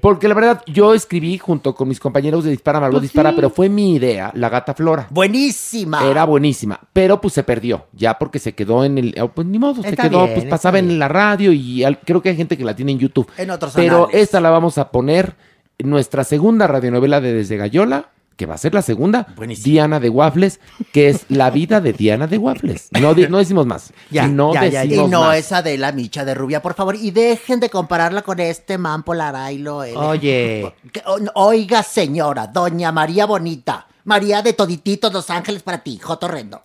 Porque 0.00 0.28
la 0.28 0.34
verdad, 0.34 0.62
yo 0.66 0.94
escribí 0.94 1.36
junto 1.38 1.74
con 1.74 1.88
mis 1.88 2.00
compañeros 2.00 2.44
de 2.44 2.50
Dispara 2.50 2.80
Margot 2.80 3.02
Dispara, 3.02 3.32
pero 3.34 3.50
fue 3.50 3.68
mi 3.68 3.94
idea, 3.96 4.30
La 4.34 4.48
Gata 4.48 4.72
Flora. 4.74 5.06
Buenísima. 5.10 6.04
Era 6.08 6.24
buenísima, 6.24 6.78
pero 6.94 7.20
pues 7.20 7.34
se 7.34 7.42
perdió, 7.42 7.86
ya 7.92 8.18
porque 8.18 8.38
se 8.38 8.54
quedó 8.54 8.84
en 8.84 8.96
el, 8.96 9.14
pues 9.34 9.46
ni 9.46 9.58
modo, 9.58 9.82
se 9.82 9.94
quedó, 9.94 10.22
bien, 10.24 10.34
pues 10.34 10.46
pasaba 10.46 10.78
en 10.78 10.98
la 10.98 11.08
radio 11.08 11.52
y 11.52 11.84
al- 11.84 11.98
creo 12.00 12.22
que 12.22 12.30
hay 12.30 12.36
gente 12.36 12.56
que 12.56 12.64
la 12.64 12.74
tiene 12.74 12.92
en 12.92 12.98
YouTube. 13.00 13.28
En 13.36 13.50
otros 13.50 13.72
Pero 13.74 14.04
anales. 14.04 14.22
esta 14.22 14.40
la 14.40 14.48
vamos 14.50 14.78
a 14.78 14.90
poner 14.90 15.34
en 15.76 15.90
nuestra 15.90 16.24
segunda 16.24 16.66
radionovela 16.66 17.20
de 17.20 17.34
Desde 17.34 17.56
Gallola, 17.58 18.10
que 18.36 18.46
va 18.46 18.54
a 18.54 18.58
ser 18.58 18.74
la 18.74 18.82
segunda, 18.82 19.28
Buenísimo. 19.36 19.72
Diana 19.72 20.00
de 20.00 20.08
Waffles, 20.08 20.58
que 20.92 21.08
es 21.08 21.24
la 21.28 21.50
vida 21.50 21.80
de 21.80 21.92
Diana 21.92 22.26
de 22.28 22.38
Waffles. 22.38 22.88
No, 22.92 23.12
no 23.12 23.38
decimos 23.38 23.66
más. 23.66 23.92
Ya, 24.10 24.26
no 24.28 24.54
ya, 24.54 24.66
ya, 24.66 24.84
Y 24.84 24.96
no 25.08 25.20
más. 25.22 25.38
es 25.38 25.52
Adela 25.52 25.92
Micha 25.92 26.24
de 26.24 26.34
rubia, 26.34 26.62
por 26.62 26.74
favor. 26.74 26.94
Y 26.96 27.10
dejen 27.12 27.58
de 27.60 27.70
compararla 27.70 28.22
con 28.22 28.38
este 28.40 28.78
man 28.78 29.02
Polarailo. 29.04 29.82
el- 29.84 29.96
Oye. 29.96 30.72
Oiga, 31.34 31.82
señora, 31.82 32.46
doña 32.46 32.92
María 32.92 33.26
Bonita. 33.26 33.86
María 34.04 34.42
de 34.42 34.52
Todititos 34.52 35.12
Los 35.12 35.30
Ángeles 35.30 35.62
para 35.62 35.82
ti, 35.82 35.98
Joto 35.98 36.28
Rendo. 36.28 36.62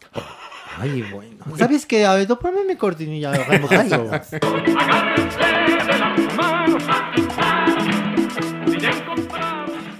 Ay, 0.77 1.01
bueno. 1.03 1.45
¿Sabes 1.57 1.85
qué? 1.85 2.05
A 2.05 2.13
ver, 2.15 2.27
ponme 2.27 2.63
mi 2.65 2.75
cortinilla. 2.75 3.31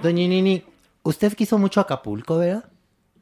Doña 0.02 0.28
Nini, 0.28 0.64
usted 1.04 1.34
quiso 1.34 1.58
mucho 1.58 1.82
Acapulco, 1.82 2.38
¿verdad? 2.38 2.66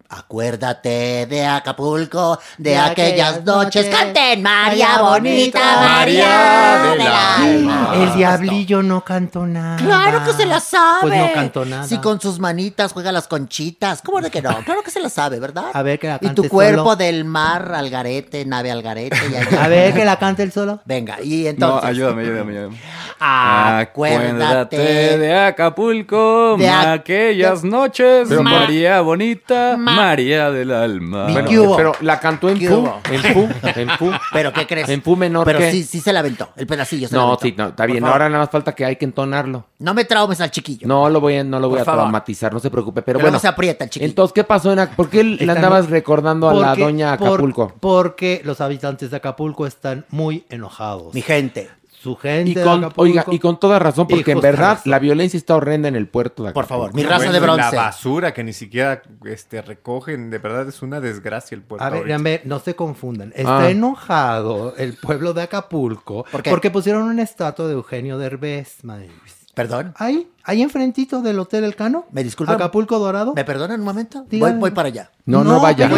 Acuérdate 0.09 1.25
de 1.25 1.45
Acapulco, 1.45 2.39
de, 2.57 2.69
De 2.71 2.77
aquellas 2.77 3.34
aquellas 3.35 3.45
noches. 3.45 3.85
noches. 3.88 3.95
Canten, 3.95 4.41
María 4.41 5.01
Bonita, 5.01 5.79
María 5.81 6.81
del 6.84 6.97
del 6.99 7.07
alma. 7.07 7.91
El 7.95 8.13
diablillo 8.15 8.84
no 8.84 9.03
cantó 9.03 9.45
nada. 9.45 9.77
Claro 9.77 10.23
que 10.23 10.34
se 10.34 10.45
la 10.45 10.59
sabe. 10.59 10.99
Pues 11.01 11.17
no 11.19 11.34
cantó 11.34 11.65
nada. 11.65 11.84
Si 11.85 11.97
con 11.97 12.21
sus 12.21 12.39
manitas 12.39 12.93
juega 12.93 13.11
las 13.11 13.27
conchitas. 13.27 14.01
¿Cómo 14.01 14.21
de 14.21 14.29
que 14.31 14.41
no? 14.41 14.49
Claro 14.63 14.81
que 14.84 14.91
se 14.91 14.99
la 14.99 15.09
sabe, 15.09 15.39
¿verdad? 15.39 15.65
A 15.73 15.81
ver 15.81 15.99
que 15.99 16.07
la 16.07 16.15
Y 16.21 16.27
cante 16.27 16.41
tu 16.41 16.47
cuerpo 16.49 16.84
solo. 16.84 16.95
del 16.95 17.25
mar 17.25 17.73
al 17.75 17.89
garete, 17.89 18.45
nave 18.45 18.71
al 18.71 18.81
garete. 18.81 19.17
y 19.31 19.35
allá. 19.35 19.63
A 19.65 19.67
ver 19.67 19.93
que 19.93 20.05
la 20.05 20.17
cante 20.17 20.43
el 20.43 20.51
solo. 20.51 20.79
Venga, 20.85 21.21
y 21.21 21.43
No, 21.43 21.49
entonces. 21.49 21.89
ayúdame, 21.89 22.21
ayúdame, 22.23 22.51
ayúdame. 22.57 22.77
Acuérdate 23.19 24.77
de 25.18 25.38
Acapulco, 25.38 26.56
De 26.57 26.69
aquellas 26.69 27.64
noches, 27.64 28.27
Pero 28.30 28.44
María 28.44 29.02
bonita, 29.02 29.76
Ma- 29.77 29.91
María 29.95 30.52
del 30.52 30.72
alma. 30.72 31.27
Pero 31.27 31.94
la 32.02 32.19
cantó 32.19 32.49
en 32.49 32.60
¿Qué 32.60 32.68
fu, 32.69 32.89
en 33.11 33.22
fu, 33.22 33.49
en 33.76 33.89
fu. 33.91 34.11
¿Pero 34.34 34.53
qué 34.53 34.65
crees? 34.68 34.89
En 34.89 35.02
fu 35.02 35.15
menor 35.15 35.45
Pero 35.45 35.60
que- 35.60 35.72
sí, 35.72 35.84
sí 35.84 35.99
se 35.99 36.14
la 36.14 36.19
aventó. 36.19 36.49
El 36.56 36.68
pedacillo 36.68 37.07
se 37.07 37.15
la 37.15 37.22
No, 37.22 37.27
aventó. 37.27 37.45
sí, 37.45 37.56
no, 37.57 37.68
está 37.69 37.84
Por 37.84 37.91
bien. 37.91 38.02
favor. 38.02 38.14
Ahora 38.14 38.30
nada 38.30 38.44
más 38.44 38.49
falta 38.49 38.73
que 38.73 38.85
hay 38.85 38.95
que 38.95 39.06
entonarlo. 39.06 39.65
No 39.80 39.94
me 39.94 40.06
traumes 40.06 40.41
al 40.41 40.52
chiquillo. 40.52 40.88
No 40.88 41.10
lo 41.10 41.19
voy 41.22 41.38
a, 41.38 41.44
no 41.44 41.60
lo 41.60 41.69
voy 41.69 41.76
Por 41.77 41.81
a 41.81 41.85
favor. 41.85 42.02
traumatizar, 42.02 42.53
no 42.53 42.60
se 42.60 42.69
preocupe. 42.69 43.02
Pero 43.02 43.19
Que 43.19 43.23
bueno, 43.26 43.39
se 43.39 43.48
aprieta 43.48 43.84
el 43.84 43.89
chiquillo. 43.89 44.10
entonces, 44.10 44.34
¿qué 44.34 44.44
pasó 44.44 44.72
en 44.73 44.88
¿Por 44.95 45.10
qué 45.10 45.23
le 45.23 45.52
andabas 45.52 45.89
recordando 45.89 46.49
a 46.49 46.53
la 46.53 46.76
doña 46.76 47.18
por- 47.18 47.27
Acapulco? 47.30 47.73
porque 47.80 48.41
los 48.44 48.61
habitantes 48.61 49.11
de 49.11 49.18
Acapulco 49.18 49.65
están 49.65 50.06
muy 50.10 50.45
enojados. 50.49 51.14
Mi 51.14 51.22
gente. 51.22 51.69
Su 51.99 52.15
gente 52.15 52.52
Y 52.52 52.53
con, 52.64 52.91
oiga, 52.95 53.26
y 53.32 53.40
con 53.40 53.60
toda 53.60 53.80
razón, 53.80 54.07
porque 54.07 54.32
en 54.32 54.38
Hijos 54.38 54.44
verdad 54.44 54.69
razón. 54.76 54.91
la 54.91 54.99
violencia 54.99 55.36
está 55.38 55.56
horrenda 55.56 55.88
en 55.88 55.95
el 55.95 56.07
puerto 56.07 56.44
de 56.44 56.52
Por 56.52 56.65
Acapulco. 56.65 56.84
favor, 56.86 56.95
mi 56.95 57.03
raza 57.03 57.18
Bueno, 57.18 57.32
de 57.34 57.40
bronce. 57.40 57.76
La 57.76 57.82
basura 57.84 58.34
que 58.34 58.44
ni 58.44 58.53
siquiera 58.53 59.02
este, 59.26 59.61
recogen, 59.64 60.30
de 60.30 60.38
verdad 60.38 60.68
es 60.69 60.82
una 60.84 61.02
desgracia 61.02 61.56
el 61.56 61.64
puerto. 61.64 61.84
A 61.84 61.90
ver, 61.90 62.11
a 62.14 62.18
ver, 62.19 62.41
no 62.45 62.60
se 62.60 62.76
confundan. 62.76 63.34
Está 63.36 63.60
Ah. 63.64 63.69
enojado 63.72 64.76
el 64.78 64.94
pueblo 64.95 65.34
de 65.34 65.41
Acapulco 65.41 66.26
¿Por 66.32 66.44
porque 66.44 66.69
pusieron 66.69 67.03
una 67.03 67.24
estatua 67.24 67.65
de 67.68 67.74
Eugenio 67.74 68.18
Derbez, 68.19 68.84
madre. 68.84 69.10
¿Perdón? 69.56 69.91
Ahí, 69.98 70.30
ahí 70.44 70.61
enfrentito 70.61 71.24
del 71.24 71.40
Hotel 71.40 71.64
Elcano. 71.64 72.06
¿Me 72.11 72.24
disculpan? 72.24 72.56
Acapulco 72.57 72.99
Dorado. 72.99 73.34
¿Me 73.34 73.44
perdonan 73.44 73.80
un 73.80 73.86
momento? 73.88 74.24
Voy, 74.32 74.52
voy 74.53 74.69
para 74.69 74.90
allá. 74.90 75.10
No, 75.26 75.44
no, 75.44 75.53
No, 75.53 75.60
vaya. 75.60 75.90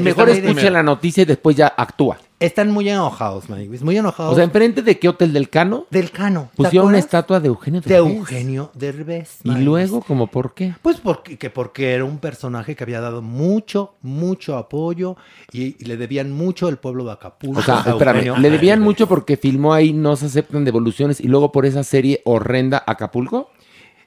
Mejor 0.00 0.30
escuche 0.30 0.70
la 0.70 0.82
noticia 0.82 1.22
y 1.22 1.26
después 1.26 1.56
ya 1.56 1.74
actúa. 1.76 2.16
Están 2.42 2.70
muy 2.70 2.88
enojados, 2.88 3.48
Maniguis, 3.48 3.82
muy 3.82 3.96
enojados. 3.96 4.32
O 4.32 4.34
sea, 4.34 4.44
enfrente 4.44 4.82
de 4.82 4.98
qué 4.98 5.08
hotel 5.08 5.32
del 5.32 5.48
Cano 5.48 5.86
del 5.90 6.10
Cano. 6.10 6.48
¿te 6.50 6.56
pusieron 6.62 6.88
una 6.88 6.98
estatua 6.98 7.40
de 7.40 7.48
Eugenio 7.48 7.80
de 7.80 7.88
Derbez. 7.94 8.16
Eugenio 8.16 8.70
Derbez. 8.74 9.38
Y 9.44 9.48
Maniguis. 9.48 9.64
luego, 9.66 10.00
como 10.02 10.26
por 10.26 10.54
qué? 10.54 10.74
Pues 10.82 10.98
porque, 11.00 11.38
que 11.38 11.50
porque 11.50 11.92
era 11.92 12.04
un 12.04 12.18
personaje 12.18 12.74
que 12.76 12.84
había 12.84 13.00
dado 13.00 13.22
mucho, 13.22 13.94
mucho 14.02 14.56
apoyo 14.56 15.16
y, 15.52 15.76
y 15.78 15.84
le 15.86 15.96
debían 15.96 16.32
mucho 16.32 16.68
el 16.68 16.78
pueblo 16.78 17.04
de 17.04 17.12
Acapulco. 17.12 17.60
O 17.60 17.62
sea, 17.62 17.78
espérame, 17.86 18.16
Eugenio 18.16 18.36
le 18.38 18.50
debían 18.50 18.78
Derbez. 18.80 18.84
mucho 18.84 19.06
porque 19.06 19.36
filmó 19.36 19.72
ahí 19.74 19.92
No 19.92 20.16
se 20.16 20.26
aceptan 20.26 20.64
devoluciones 20.64 21.20
y 21.20 21.28
luego 21.28 21.52
por 21.52 21.66
esa 21.66 21.84
serie 21.84 22.20
horrenda 22.24 22.82
Acapulco. 22.86 23.50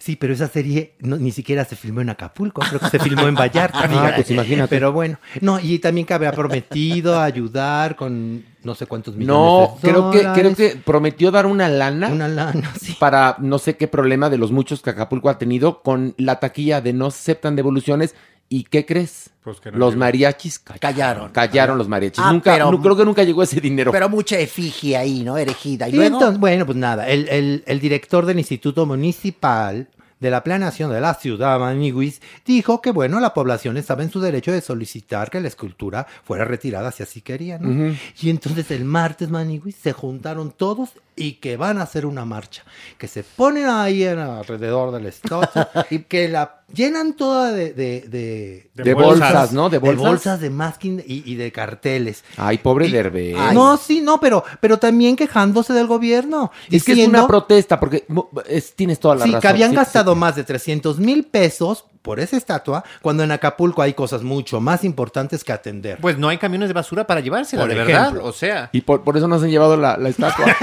Sí, 0.06 0.16
pero 0.16 0.34
esa 0.34 0.48
serie 0.48 0.94
no- 1.00 1.18
ni 1.18 1.32
siquiera 1.32 1.66
se 1.66 1.76
filmó 1.76 2.00
en 2.02 2.12
Acapulco, 2.12 2.62
creo 2.62 2.80
que 2.80 2.90
se 2.90 3.00
filmó 3.00 3.28
en 3.28 3.34
Vallarta. 3.34 3.80
Ah, 3.92 4.12
pues 4.16 4.30
imagínate. 4.30 4.70
Pero 4.70 4.94
bueno, 4.94 5.18
no, 5.42 5.60
y 5.60 5.80
también 5.80 6.06
que 6.06 6.14
había 6.14 6.32
prometido 6.32 7.20
ayudar 7.20 7.96
con 7.96 8.44
no 8.64 8.76
sé 8.76 8.86
cuántos 8.86 9.16
millones 9.16 9.36
No, 9.36 9.78
de 9.82 9.90
creo 9.90 10.12
que, 10.12 10.20
creo 10.40 10.56
que 10.56 10.76
prometió 10.84 11.32
dar 11.32 11.48
una 11.48 11.68
lana 11.70 12.10
Una 12.10 12.28
lana, 12.28 12.72
sí. 12.80 12.96
para 13.00 13.38
no 13.40 13.58
sé 13.58 13.78
qué 13.78 13.88
problema 13.88 14.30
de 14.30 14.38
los 14.38 14.52
muchos 14.52 14.84
que 14.84 14.92
Acapulco 14.92 15.28
ha 15.30 15.40
tenido 15.40 15.82
con 15.82 16.14
la 16.20 16.40
taquilla 16.40 16.82
de 16.82 16.94
no 16.94 17.08
aceptan 17.08 17.56
devoluciones. 17.56 18.14
¿Y 18.48 18.66
qué 18.66 18.86
crees? 18.86 19.32
Pues 19.44 19.60
que 19.60 19.72
no 19.72 19.80
los 19.80 19.94
llegó. 19.96 20.02
mariachis 20.02 20.60
ca- 20.60 20.78
Callaron. 20.78 21.32
callaron 21.32 21.80
los 21.80 21.88
mariachis. 21.88 22.24
Ah, 22.24 22.32
nunca, 22.32 22.54
pero- 22.54 22.72
no, 22.72 22.80
creo 22.80 22.96
que 22.96 23.04
nunca 23.06 23.24
llegó 23.24 23.42
ese 23.42 23.60
dinero. 23.60 23.92
Pero 23.92 24.08
mucha 24.08 24.38
efigie 24.38 24.96
ahí, 24.96 25.24
¿no? 25.24 25.36
Erigida. 25.36 25.88
Y 25.90 25.94
Y 25.94 25.96
luego... 25.96 26.18
entonces, 26.18 26.40
bueno, 26.40 26.64
pues 26.64 26.78
nada, 26.78 27.08
el, 27.10 27.28
el- 27.30 27.64
el 27.66 27.80
director 27.80 28.28
del 28.28 28.38
Instituto 28.38 28.86
Municipal 28.86 29.88
de 30.26 30.32
la 30.32 30.44
Planeación 30.44 30.92
de 30.92 31.00
la 31.00 31.14
Ciudad 31.14 31.60
Maniguis 31.60 32.20
dijo 32.46 32.82
que, 32.82 32.90
bueno, 32.90 33.20
la 33.20 33.36
población 33.36 33.78
estaba 33.78 34.02
en 34.02 34.10
su 34.10 34.20
derecho 34.20 34.52
de 34.52 34.60
solicitar 34.60 35.30
que 35.30 35.40
la 35.40 35.48
escultura 35.48 36.08
fuera 36.24 36.46
retirada 36.46 36.92
si 36.92 37.04
así 37.04 37.22
querían. 37.22 37.62
¿no? 37.62 37.96
Y 38.20 38.32
entonces 38.32 38.72
el 38.72 38.86
martes 38.86 39.30
Maniguis 39.30 39.76
se 39.76 39.94
juntaron 39.94 40.52
todos 40.52 40.94
y 41.18 41.34
que 41.34 41.56
van 41.58 41.78
a 41.78 41.84
hacer 41.84 42.06
una 42.06 42.26
marcha, 42.26 42.64
que 42.98 43.08
se 43.08 43.24
ponen 43.24 43.68
ahí 43.68 44.04
en- 44.04 44.20
alrededor 44.20 44.92
del 44.92 45.06
estatua 45.06 45.70
y 45.90 46.00
que 46.00 46.28
la 46.28 46.62
llenan 46.74 47.14
toda 47.16 47.52
de, 47.52 47.74
de, 47.74 48.02
de, 48.08 48.70
De 48.84 48.94
bolsas, 48.94 49.54
¿no? 49.54 49.70
De 49.70 49.80
De 49.80 49.80
bolsas. 49.80 50.06
bolsas 50.06 50.40
de 50.42 50.50
masking 50.50 51.04
y, 51.08 51.32
y 51.32 51.36
de 51.36 51.52
carteles. 51.52 52.24
Ay, 52.38 52.58
pobre 52.58 52.90
Derbez. 52.90 53.36
No, 53.54 53.78
sí, 53.78 54.02
no, 54.02 54.20
pero, 54.20 54.44
pero 54.60 54.78
también 54.78 55.16
quejándose 55.16 55.72
del 55.74 55.88
gobierno. 55.88 56.52
es 56.70 56.84
que 56.84 56.92
es 57.02 57.08
una 57.08 57.28
protesta, 57.28 57.80
porque 57.80 58.06
es- 58.48 58.74
tienes 58.76 59.00
toda 59.00 59.16
la 59.16 59.24
Sí, 59.26 59.30
razón. 59.32 59.42
que 59.42 59.48
habían 59.48 59.70
Sí, 59.72 59.76
gastado 59.78 60.16
más 60.16 60.36
de 60.36 60.44
300 60.44 61.00
mil 61.00 61.24
pesos 61.26 61.86
por 62.06 62.20
esa 62.20 62.38
estatua, 62.38 62.84
cuando 63.02 63.24
en 63.24 63.32
Acapulco 63.32 63.82
hay 63.82 63.96
cosas 63.96 64.22
mucho 64.22 64.62
más 64.62 64.84
importantes 64.84 65.44
que 65.44 65.52
atender. 65.52 65.98
Pues 66.00 66.20
no 66.20 66.30
hay 66.30 66.38
camiones 66.38 66.70
de 66.70 66.74
basura 66.74 67.08
para 67.08 67.20
llevársela, 67.20 67.64
Por 67.64 67.70
de 67.74 67.82
ejemplo. 67.82 68.12
verdad. 68.14 68.26
O 68.26 68.32
sea, 68.32 68.70
Y 68.74 68.82
por, 68.82 69.04
por 69.04 69.18
eso 69.18 69.28
nos 69.28 69.42
han 69.42 69.50
llevado 69.50 69.76
la, 69.76 69.98
la 69.98 70.10
estatua. 70.10 70.46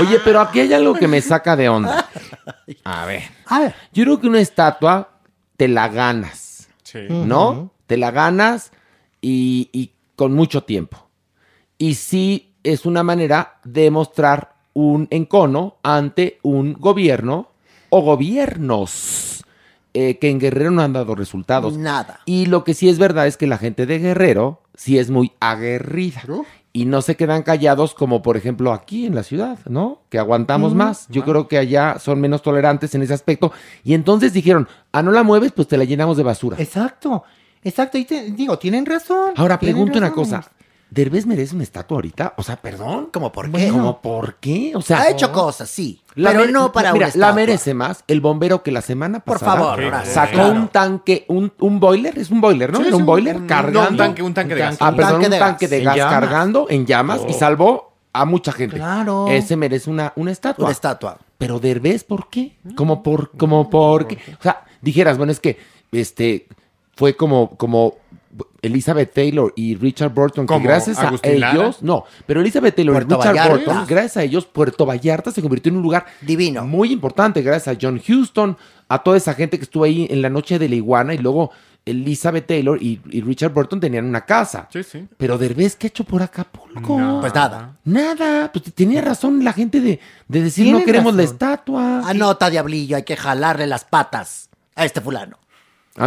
Oye, 0.00 0.18
pero 0.24 0.40
aquí 0.40 0.60
hay 0.60 0.72
algo 0.72 0.94
que 0.94 1.06
me 1.06 1.20
saca 1.20 1.54
de 1.54 1.68
onda. 1.68 2.08
A 2.84 3.04
ver. 3.06 3.22
A 3.46 3.60
ver. 3.60 3.74
Yo 3.92 4.04
creo 4.04 4.20
que 4.20 4.26
una 4.26 4.40
estatua 4.40 5.10
te 5.56 5.68
la 5.68 5.88
ganas, 5.88 6.68
sí. 6.82 7.00
¿no? 7.08 7.72
Te 7.86 7.96
la 7.96 8.10
ganas 8.10 8.72
y, 9.20 9.68
y 9.72 9.92
con 10.16 10.32
mucho 10.32 10.62
tiempo. 10.64 11.08
Y 11.78 11.94
sí 11.94 12.54
es 12.62 12.84
una 12.86 13.02
manera 13.02 13.56
de 13.64 13.90
mostrar 13.90 14.54
un 14.74 15.08
encono 15.10 15.76
ante 15.82 16.38
un 16.42 16.74
gobierno 16.74 17.50
o 17.90 18.00
gobiernos 18.00 19.44
eh, 19.94 20.18
que 20.18 20.28
en 20.30 20.38
Guerrero 20.40 20.70
no 20.70 20.82
han 20.82 20.92
dado 20.92 21.14
resultados. 21.14 21.76
Nada. 21.78 22.20
Y 22.26 22.46
lo 22.46 22.64
que 22.64 22.74
sí 22.74 22.88
es 22.88 22.98
verdad 22.98 23.26
es 23.26 23.36
que 23.36 23.46
la 23.46 23.58
gente 23.58 23.86
de 23.86 23.98
Guerrero 23.98 24.60
sí 24.74 24.98
es 24.98 25.10
muy 25.10 25.32
aguerrida. 25.40 26.22
Y 26.72 26.84
no 26.84 27.00
se 27.00 27.16
quedan 27.16 27.42
callados 27.42 27.94
como 27.94 28.20
por 28.20 28.36
ejemplo 28.36 28.74
aquí 28.74 29.06
en 29.06 29.14
la 29.14 29.22
ciudad, 29.22 29.58
¿no? 29.66 30.02
Que 30.10 30.18
aguantamos 30.18 30.74
más. 30.74 31.06
Yo 31.08 31.24
creo 31.24 31.48
que 31.48 31.56
allá 31.56 31.98
son 31.98 32.20
menos 32.20 32.42
tolerantes 32.42 32.94
en 32.94 33.00
ese 33.00 33.14
aspecto. 33.14 33.50
Y 33.82 33.94
entonces 33.94 34.34
dijeron, 34.34 34.68
ah, 34.92 35.02
no 35.02 35.10
la 35.10 35.22
mueves, 35.22 35.52
pues 35.52 35.66
te 35.68 35.78
la 35.78 35.84
llenamos 35.84 36.18
de 36.18 36.22
basura. 36.22 36.58
Exacto, 36.60 37.24
exacto. 37.64 37.96
Y 37.96 38.04
te- 38.04 38.30
digo, 38.32 38.58
tienen 38.58 38.84
razón. 38.84 39.32
Ahora 39.36 39.58
pregunto 39.58 39.96
una 39.96 40.12
cosa. 40.12 40.50
¿Derbez 40.88 41.26
merece 41.26 41.54
una 41.54 41.64
estatua 41.64 41.96
ahorita? 41.96 42.34
O 42.36 42.42
sea, 42.42 42.56
perdón. 42.56 43.08
¿Cómo 43.12 43.32
por 43.32 43.46
qué? 43.46 43.50
Bueno, 43.50 43.72
¿Cómo 43.72 44.00
por 44.00 44.36
qué? 44.36 44.72
O 44.76 44.80
sea, 44.82 45.00
ha 45.02 45.10
hecho 45.10 45.32
cosas, 45.32 45.68
sí. 45.68 46.00
la 46.14 46.30
pero 46.30 46.46
no 46.46 46.70
para 46.72 46.92
mira, 46.92 47.06
una 47.06 47.08
estatua. 47.08 47.28
la 47.28 47.34
merece 47.34 47.74
más 47.74 48.04
el 48.06 48.20
bombero 48.20 48.62
que 48.62 48.70
la 48.70 48.80
semana 48.82 49.18
Por 49.20 49.38
pasada 49.40 49.56
favor, 49.60 49.82
Horacio, 49.82 50.14
sacó 50.14 50.32
claro. 50.34 50.52
un 50.52 50.68
tanque, 50.68 51.24
un, 51.28 51.52
un 51.58 51.80
boiler, 51.80 52.16
es 52.18 52.30
un 52.30 52.40
boiler, 52.40 52.72
¿no? 52.72 52.78
Sí, 52.78 52.86
Era 52.86 52.96
un 52.96 53.02
un- 53.02 53.06
boiler 53.06 53.36
un- 53.36 53.46
cargando. 53.46 53.82
no, 53.82 53.88
un 53.90 53.96
tanque- 53.96 54.22
un 54.22 54.32
tanque 54.34 54.54
de 54.54 54.60
gas. 54.60 54.76
Ah, 54.80 54.90
Un 54.90 54.96
perdón, 54.96 55.12
tanque 55.12 55.26
un 55.26 55.30
de 55.32 55.38
tanque 55.38 55.66
gas. 55.66 55.70
de 55.70 55.82
gas 55.82 55.96
cargando 55.98 56.66
en 56.70 56.86
llamas 56.86 57.20
y 57.28 57.32
salvó 57.32 57.92
a 58.12 58.24
mucha 58.24 58.52
gente. 58.52 58.76
Claro. 58.76 59.26
Ese 59.28 59.56
merece 59.56 59.90
una, 59.90 60.12
una 60.16 60.30
estatua. 60.30 60.66
Una 60.66 60.72
estatua. 60.72 61.18
Pero 61.36 61.58
Derbez, 61.58 62.04
¿por 62.04 62.30
qué? 62.30 62.56
Como 62.76 63.02
por, 63.02 63.32
como 63.36 63.68
por 63.68 64.06
qué? 64.06 64.18
O 64.38 64.42
sea, 64.42 64.64
dijeras, 64.80 65.18
bueno, 65.18 65.32
es 65.32 65.40
que 65.40 65.58
este 65.92 66.46
fue 66.94 67.14
como, 67.16 67.56
como 67.56 67.96
Elizabeth 68.66 69.12
Taylor 69.12 69.52
y 69.56 69.74
Richard 69.76 70.12
Burton, 70.12 70.44
que 70.46 70.52
¿Como 70.54 70.64
gracias 70.64 70.98
a 70.98 71.10
Lara? 71.10 71.52
ellos, 71.52 71.82
no, 71.82 72.04
pero 72.26 72.40
Elizabeth 72.40 72.74
Taylor 72.76 72.94
Puerto 72.94 73.14
y 73.14 73.18
Richard 73.18 73.34
Vallarta. 73.36 73.54
Burton, 73.56 73.86
gracias 73.88 74.16
a 74.18 74.22
ellos, 74.22 74.46
Puerto 74.46 74.86
Vallarta 74.86 75.30
se 75.30 75.42
convirtió 75.42 75.70
en 75.70 75.76
un 75.76 75.82
lugar 75.82 76.06
Divino. 76.20 76.64
muy 76.66 76.92
importante, 76.92 77.42
gracias 77.42 77.76
a 77.76 77.78
John 77.80 78.00
Houston, 78.06 78.56
a 78.88 79.02
toda 79.02 79.16
esa 79.16 79.34
gente 79.34 79.58
que 79.58 79.64
estuvo 79.64 79.84
ahí 79.84 80.06
en 80.10 80.22
la 80.22 80.30
noche 80.30 80.58
de 80.58 80.68
la 80.68 80.74
iguana 80.76 81.14
y 81.14 81.18
luego 81.18 81.50
Elizabeth 81.84 82.46
Taylor 82.48 82.82
y, 82.82 83.00
y 83.10 83.20
Richard 83.20 83.52
Burton 83.52 83.78
tenían 83.78 84.06
una 84.06 84.24
casa. 84.24 84.68
Sí, 84.72 84.82
sí. 84.82 85.06
Pero 85.16 85.38
Derbez, 85.38 85.76
¿qué 85.76 85.86
ha 85.86 85.88
hecho 85.88 86.02
por 86.02 86.20
Acapulco? 86.20 86.98
No. 86.98 87.20
Pues 87.20 87.32
nada. 87.32 87.76
Nada, 87.84 88.50
pues 88.52 88.74
tenía 88.74 89.00
razón 89.02 89.44
la 89.44 89.52
gente 89.52 89.80
de, 89.80 90.00
de 90.26 90.42
decir 90.42 90.72
no 90.72 90.82
queremos 90.84 91.14
la 91.14 91.22
estatua. 91.22 92.00
Anota, 92.08 92.50
diablillo, 92.50 92.96
hay 92.96 93.04
que 93.04 93.16
jalarle 93.16 93.68
las 93.68 93.84
patas 93.84 94.50
a 94.74 94.84
este 94.84 95.00
fulano. 95.00 95.38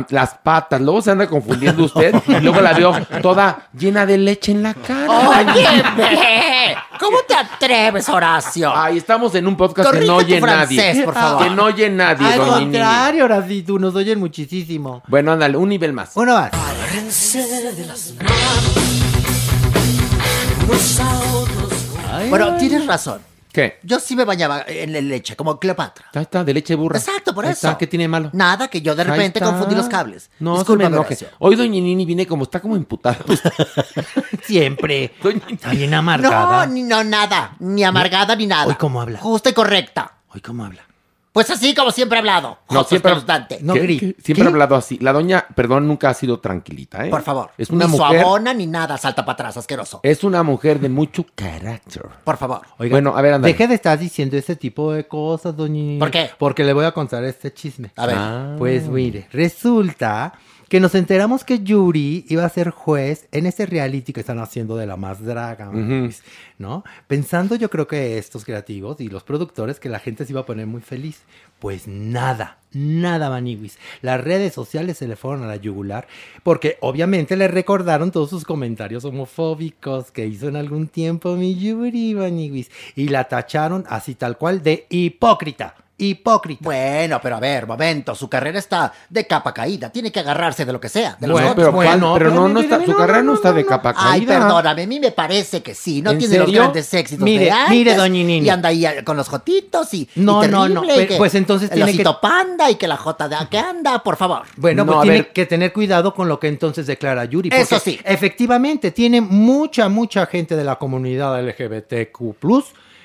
Las 0.10 0.36
patas, 0.36 0.80
luego 0.82 1.02
se 1.02 1.12
anda 1.12 1.28
confundiendo 1.28 1.84
usted 1.86 2.14
y 2.28 2.40
luego 2.42 2.62
la 2.62 2.74
veo 2.74 2.94
toda 3.22 3.70
llena 3.78 4.06
de 4.06 4.18
leche 4.18 4.52
en 4.52 4.64
la 4.64 4.74
cara. 4.76 5.30
¡Óyeme! 5.30 6.76
¿Cómo 7.00 7.18
te 7.28 7.34
atreves, 7.34 8.08
Horacio? 8.10 8.72
Ay, 8.76 8.98
estamos 8.98 9.34
en 9.36 9.48
un 9.48 9.56
podcast 9.58 9.92
que 9.92 10.00
no 10.02 10.06
tu 10.06 10.14
oye 10.14 10.40
francés, 10.40 10.78
nadie. 10.96 11.04
por 11.06 11.14
favor. 11.14 11.44
Que 11.44 11.50
no 11.50 11.64
oye 11.64 11.90
nadie, 11.90 12.28
Al 12.28 12.38
doña 12.38 12.60
Nini. 12.60 12.72
contrario, 12.78 13.44
sí, 13.48 13.64
tú 13.64 13.80
nos 13.80 13.96
oyen 13.96 14.20
muchísimo. 14.20 15.02
Bueno, 15.08 15.32
ándale, 15.32 15.58
un 15.58 15.70
nivel 15.70 15.94
más. 15.94 16.12
Uno 16.16 16.34
más. 16.36 16.52
Bueno, 22.30 22.58
tienes 22.58 22.86
razón. 22.86 23.29
¿Qué? 23.52 23.80
Yo 23.84 24.00
sí 24.00 24.16
me 24.16 24.26
bañaba 24.26 24.64
en 24.68 24.92
leche, 25.10 25.36
como 25.36 25.60
Cleopatra. 25.60 26.06
Ahí 26.14 26.22
está, 26.22 26.44
de 26.44 26.54
leche 26.54 26.76
burra. 26.76 27.00
Exacto, 27.00 27.34
por 27.34 27.46
Ahí 27.46 27.52
eso. 27.52 27.68
Está, 27.68 27.78
¿Qué 27.80 27.88
tiene 27.88 28.04
de 28.04 28.08
malo? 28.08 28.30
Nada, 28.34 28.68
que 28.68 28.82
yo 28.82 28.96
de 28.96 29.04
repente 29.04 29.40
confundí 29.40 29.76
los 29.76 29.88
cables. 29.88 30.30
No, 30.40 30.64
se 30.64 30.76
me 30.76 30.86
enoje. 30.86 31.18
Hoy 31.40 31.56
doña 31.56 31.72
Nini 31.72 32.06
viene 32.06 32.28
como 32.28 32.44
está 32.44 32.60
como 32.60 32.76
imputada. 32.76 33.18
Siempre. 34.44 35.14
Doña. 35.24 35.42
Está 35.50 35.72
bien 35.72 35.92
No, 35.92 35.98
amargada. 35.98 36.66
ni 36.68 36.84
no, 36.84 37.04
nada. 37.04 37.56
Ni 37.60 37.84
amargada 37.84 38.36
ni 38.36 38.48
nada. 38.48 38.68
Hoy 38.68 38.76
cómo 38.76 39.02
habla. 39.02 39.20
Justa 39.20 39.50
y 39.50 39.54
correcta. 39.54 40.14
Hoy 40.34 40.42
cómo 40.42 40.66
habla. 40.66 40.84
Pues 41.40 41.52
así 41.52 41.74
como 41.74 41.90
siempre 41.92 42.18
he 42.18 42.20
hablado. 42.20 42.58
No, 42.70 42.84
siempre, 42.84 43.14
espeluznante. 43.14 43.60
¿Qué? 43.60 43.98
¿Qué? 43.98 44.16
siempre 44.22 44.46
ha 44.46 44.50
hablado 44.50 44.76
así. 44.76 44.98
La 45.00 45.14
doña, 45.14 45.46
perdón, 45.56 45.88
nunca 45.88 46.10
ha 46.10 46.14
sido 46.14 46.42
tranquilita, 46.42 47.06
¿eh? 47.06 47.10
Por 47.10 47.22
favor. 47.22 47.52
Es 47.58 47.70
una 47.70 47.86
ni 47.86 47.92
mujer. 47.94 48.20
su 48.20 48.28
abona 48.28 48.54
ni 48.54 48.68
nada, 48.68 48.98
salta 48.98 49.24
para 49.24 49.36
atrás, 49.36 49.56
asqueroso. 49.56 50.02
Es 50.04 50.26
una 50.26 50.44
mujer 50.44 50.82
de 50.82 50.90
mucho 50.90 51.26
carácter. 51.36 52.10
Por 52.26 52.36
favor. 52.36 52.64
Oiga, 52.78 52.94
Bueno, 52.94 53.16
a 53.16 53.22
ver, 53.22 53.36
anda. 53.36 53.48
Deje 53.48 53.70
de 53.70 53.76
estar 53.76 53.98
diciendo 53.98 54.36
ese 54.36 54.58
tipo 54.58 54.92
de 54.92 55.08
cosas, 55.08 55.56
doña. 55.56 55.98
¿Por 55.98 56.12
qué? 56.12 56.30
Porque 56.38 56.66
le 56.66 56.74
voy 56.74 56.84
a 56.84 56.92
contar 56.92 57.24
este 57.24 57.54
chisme. 57.54 57.94
A 57.96 58.06
ver. 58.06 58.16
Ah. 58.20 58.56
Pues 58.58 58.90
mire, 58.90 59.30
resulta 59.32 60.34
que 60.70 60.80
nos 60.80 60.94
enteramos 60.94 61.44
que 61.44 61.60
Yuri 61.60 62.26
iba 62.30 62.46
a 62.46 62.50
ser 62.50 62.70
juez 62.70 63.28
en 63.32 63.48
ese 63.48 63.66
reality 63.66 64.14
que 64.14 64.20
están 64.20 64.40
haciendo 64.40 64.78
de 64.78 64.86
la 64.86 64.98
más 64.98 65.24
draga, 65.24 65.72
¿no? 66.60 66.84
Pensando 67.08 67.56
yo 67.56 67.70
creo 67.72 67.88
que 67.88 68.20
estos 68.20 68.46
creativos 68.46 69.02
y 69.02 69.10
los 69.10 69.24
productores 69.24 69.80
que 69.80 69.90
la 69.90 70.00
gente 70.00 70.26
se 70.26 70.32
iba 70.32 70.42
a 70.42 70.46
poner 70.46 70.68
muy 70.68 70.82
feliz. 70.82 71.24
Pues 71.58 71.88
nada, 71.88 72.60
nada, 72.72 73.30
Maniwis. 73.30 73.80
Las 74.02 74.24
redes 74.24 74.54
sociales 74.54 74.98
se 74.98 75.08
le 75.08 75.16
fueron 75.16 75.44
a 75.44 75.48
la 75.48 75.58
yugular 75.58 76.08
porque 76.44 76.78
obviamente 76.82 77.36
le 77.36 77.48
recordaron 77.48 78.12
todos 78.12 78.30
sus 78.30 78.46
comentarios 78.46 79.04
homofóbicos 79.06 80.12
que 80.12 80.28
hizo 80.28 80.48
en 80.48 80.56
algún 80.56 80.88
tiempo 80.88 81.36
mi 81.36 81.56
Yuri, 81.56 82.14
Maniwis. 82.14 82.70
Y 82.96 83.10
la 83.10 83.28
tacharon 83.28 83.86
así 83.90 84.14
tal 84.14 84.38
cual 84.38 84.62
de 84.62 84.86
hipócrita. 84.90 85.76
Hipócrita. 86.00 86.62
Bueno, 86.64 87.20
pero 87.22 87.36
a 87.36 87.40
ver, 87.40 87.68
momento. 87.68 88.16
Su 88.16 88.28
carrera 88.30 88.58
está 88.58 88.92
de 89.10 89.28
capa 89.28 89.54
caída. 89.54 89.90
Tiene 89.92 90.12
que 90.12 90.20
agarrarse 90.22 90.66
de 90.66 90.74
lo 90.74 90.80
que 90.80 90.90
sea. 90.90 91.18
De 91.20 91.28
los 91.28 91.34
Bueno, 91.40 91.54
pero, 91.56 91.72
bueno, 91.72 92.14
pero 92.18 92.32
no, 92.32 92.48
no 92.50 92.60
está, 92.62 92.78
mire, 92.78 92.86
su 92.88 92.92
no, 92.94 92.98
carrera 92.98 93.18
no, 93.20 93.24
no, 93.26 93.32
no, 93.32 93.36
está 93.36 93.54
de 93.54 93.62
no, 93.64 93.68
capa 93.68 93.94
Ay, 93.98 94.22
caída. 94.26 94.40
perdóname, 94.40 94.84
a 94.84 94.88
mí 94.88 95.00
me 95.00 95.12
parece 95.12 95.62
que 95.62 95.76
sí. 95.76 96.02
No 96.02 96.12
¿En 96.12 96.18
tiene 96.20 96.38
los 96.40 96.52
grandes 96.52 96.94
éxitos 96.94 97.24
Mire, 97.24 97.46
de 97.46 97.52
antes, 97.52 97.70
mire, 97.70 97.96
doña 97.96 98.14
Nini. 98.24 98.40
Y 98.40 98.50
anda 98.50 98.70
ahí 98.70 98.86
eh, 98.86 99.04
con 99.04 99.18
los 99.18 99.28
jotitos 99.28 99.94
y. 99.94 100.10
No, 100.16 100.44
y 100.44 100.48
no, 100.48 100.68
no, 100.70 100.82
terrible, 100.82 100.94
y 100.96 100.98
pe- 101.00 101.08
que 101.08 101.18
pues 101.18 101.36
entonces 101.36 101.70
el 101.72 101.76
tiene 101.76 101.92
que- 101.96 102.10
panda 102.22 102.72
y 102.72 102.76
que 102.76 102.88
la 102.88 102.98
jota 102.98 103.28
de 103.28 103.36
que 103.50 103.58
anda, 103.60 104.02
por 104.04 104.16
favor. 104.18 104.44
Bueno, 104.56 104.84
No, 104.86 104.92
pues 104.94 105.00
a 105.00 105.02
tiene 105.04 105.18
ver. 105.18 105.34
que 105.34 105.46
tener 105.46 105.74
cuidado 105.74 106.14
con 106.14 106.28
lo 106.28 106.40
que 106.40 106.48
entonces 106.48 106.88
declara 106.88 107.26
Yuri. 107.26 107.50
Eso 107.54 107.80
sí. 107.80 108.00
Efectivamente, 108.04 108.92
tiene 108.92 109.22
mucha, 109.22 109.90
mucha 109.90 110.26
gente 110.26 110.56
de 110.56 110.64
la 110.64 110.78
comunidad 110.78 111.40
LGBTQ 111.42 112.36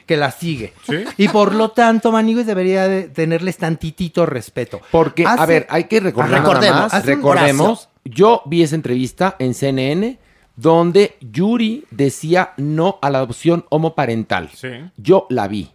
que 0.07 0.17
la 0.17 0.31
sigue. 0.31 0.73
Y 1.17 1.29
por 1.29 1.55
lo 1.55 1.71
tanto, 1.71 2.13
Manigues 2.13 2.47
debería 2.47 2.87
de 2.89 3.05
tenerles 3.05 3.57
tantitito 3.57 4.27
respeto. 4.27 4.81
Porque, 4.91 5.25
a 5.27 5.45
ver, 5.47 5.67
hay 5.71 5.85
que 5.85 6.01
recordar 6.01 6.31
nada 6.43 6.43
recordemos, 6.45 6.93
más, 6.93 7.07
recordemos, 7.07 7.89
yo 8.05 8.43
vi 8.47 8.63
esa 8.63 8.75
entrevista 8.77 9.37
en 9.39 9.55
CNN 9.55 10.19
donde 10.57 11.17
Yuri 11.21 11.85
decía 11.91 12.53
no 12.57 12.99
a 13.03 13.11
la 13.11 13.19
adopción 13.19 13.65
homoparental. 13.71 14.51
Sí. 14.55 14.69
Yo 14.97 15.27
la 15.31 15.49
vi. 15.49 15.71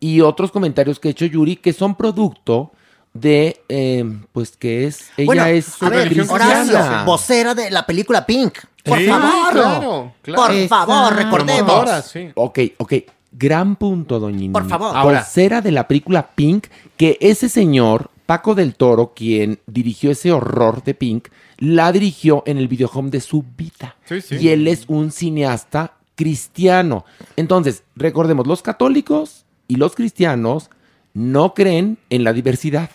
Y 0.00 0.20
otros 0.20 0.50
comentarios 0.52 0.98
que 1.00 1.08
ha 1.08 1.10
hecho 1.10 1.26
Yuri 1.26 1.56
que 1.56 1.72
son 1.72 1.94
producto 1.96 2.72
de, 3.12 3.60
eh, 3.68 4.04
pues 4.32 4.56
que 4.56 4.86
es, 4.86 5.10
ella 5.16 5.26
bueno, 5.26 5.46
es 5.46 5.82
a 5.82 5.88
ver. 5.88 6.30
Horacio, 6.30 7.04
vocera 7.06 7.54
de 7.54 7.70
la 7.70 7.84
película 7.86 8.24
Pink. 8.26 8.58
Por 8.84 8.98
Sí, 8.98 9.06
favor. 9.06 9.52
claro, 9.52 10.12
claro. 10.22 10.42
Por 10.42 10.68
favor, 10.68 11.14
recordemos. 11.16 12.04
Sí. 12.04 12.30
Ok, 12.34 12.58
ok. 12.78 12.92
Gran 13.38 13.76
punto, 13.76 14.18
doña 14.18 14.50
Por 14.52 14.66
favor. 14.66 14.96
Ahora. 14.96 15.26
De 15.60 15.70
la 15.70 15.86
película 15.86 16.30
Pink, 16.34 16.68
que 16.96 17.18
ese 17.20 17.48
señor, 17.48 18.10
Paco 18.24 18.54
del 18.54 18.74
Toro, 18.74 19.12
quien 19.14 19.58
dirigió 19.66 20.10
ese 20.10 20.32
horror 20.32 20.82
de 20.82 20.94
Pink, 20.94 21.28
la 21.58 21.92
dirigió 21.92 22.42
en 22.46 22.56
el 22.56 22.68
videohome 22.68 23.10
de 23.10 23.20
su 23.20 23.44
vida. 23.56 23.96
Sí, 24.06 24.20
sí. 24.20 24.36
Y 24.40 24.48
él 24.48 24.66
es 24.68 24.84
un 24.88 25.10
cineasta 25.10 25.92
cristiano. 26.14 27.04
Entonces, 27.36 27.82
recordemos, 27.94 28.46
los 28.46 28.62
católicos 28.62 29.44
y 29.68 29.76
los 29.76 29.94
cristianos 29.94 30.70
no 31.12 31.52
creen 31.52 31.98
en 32.08 32.24
la 32.24 32.32
diversidad. 32.32 32.90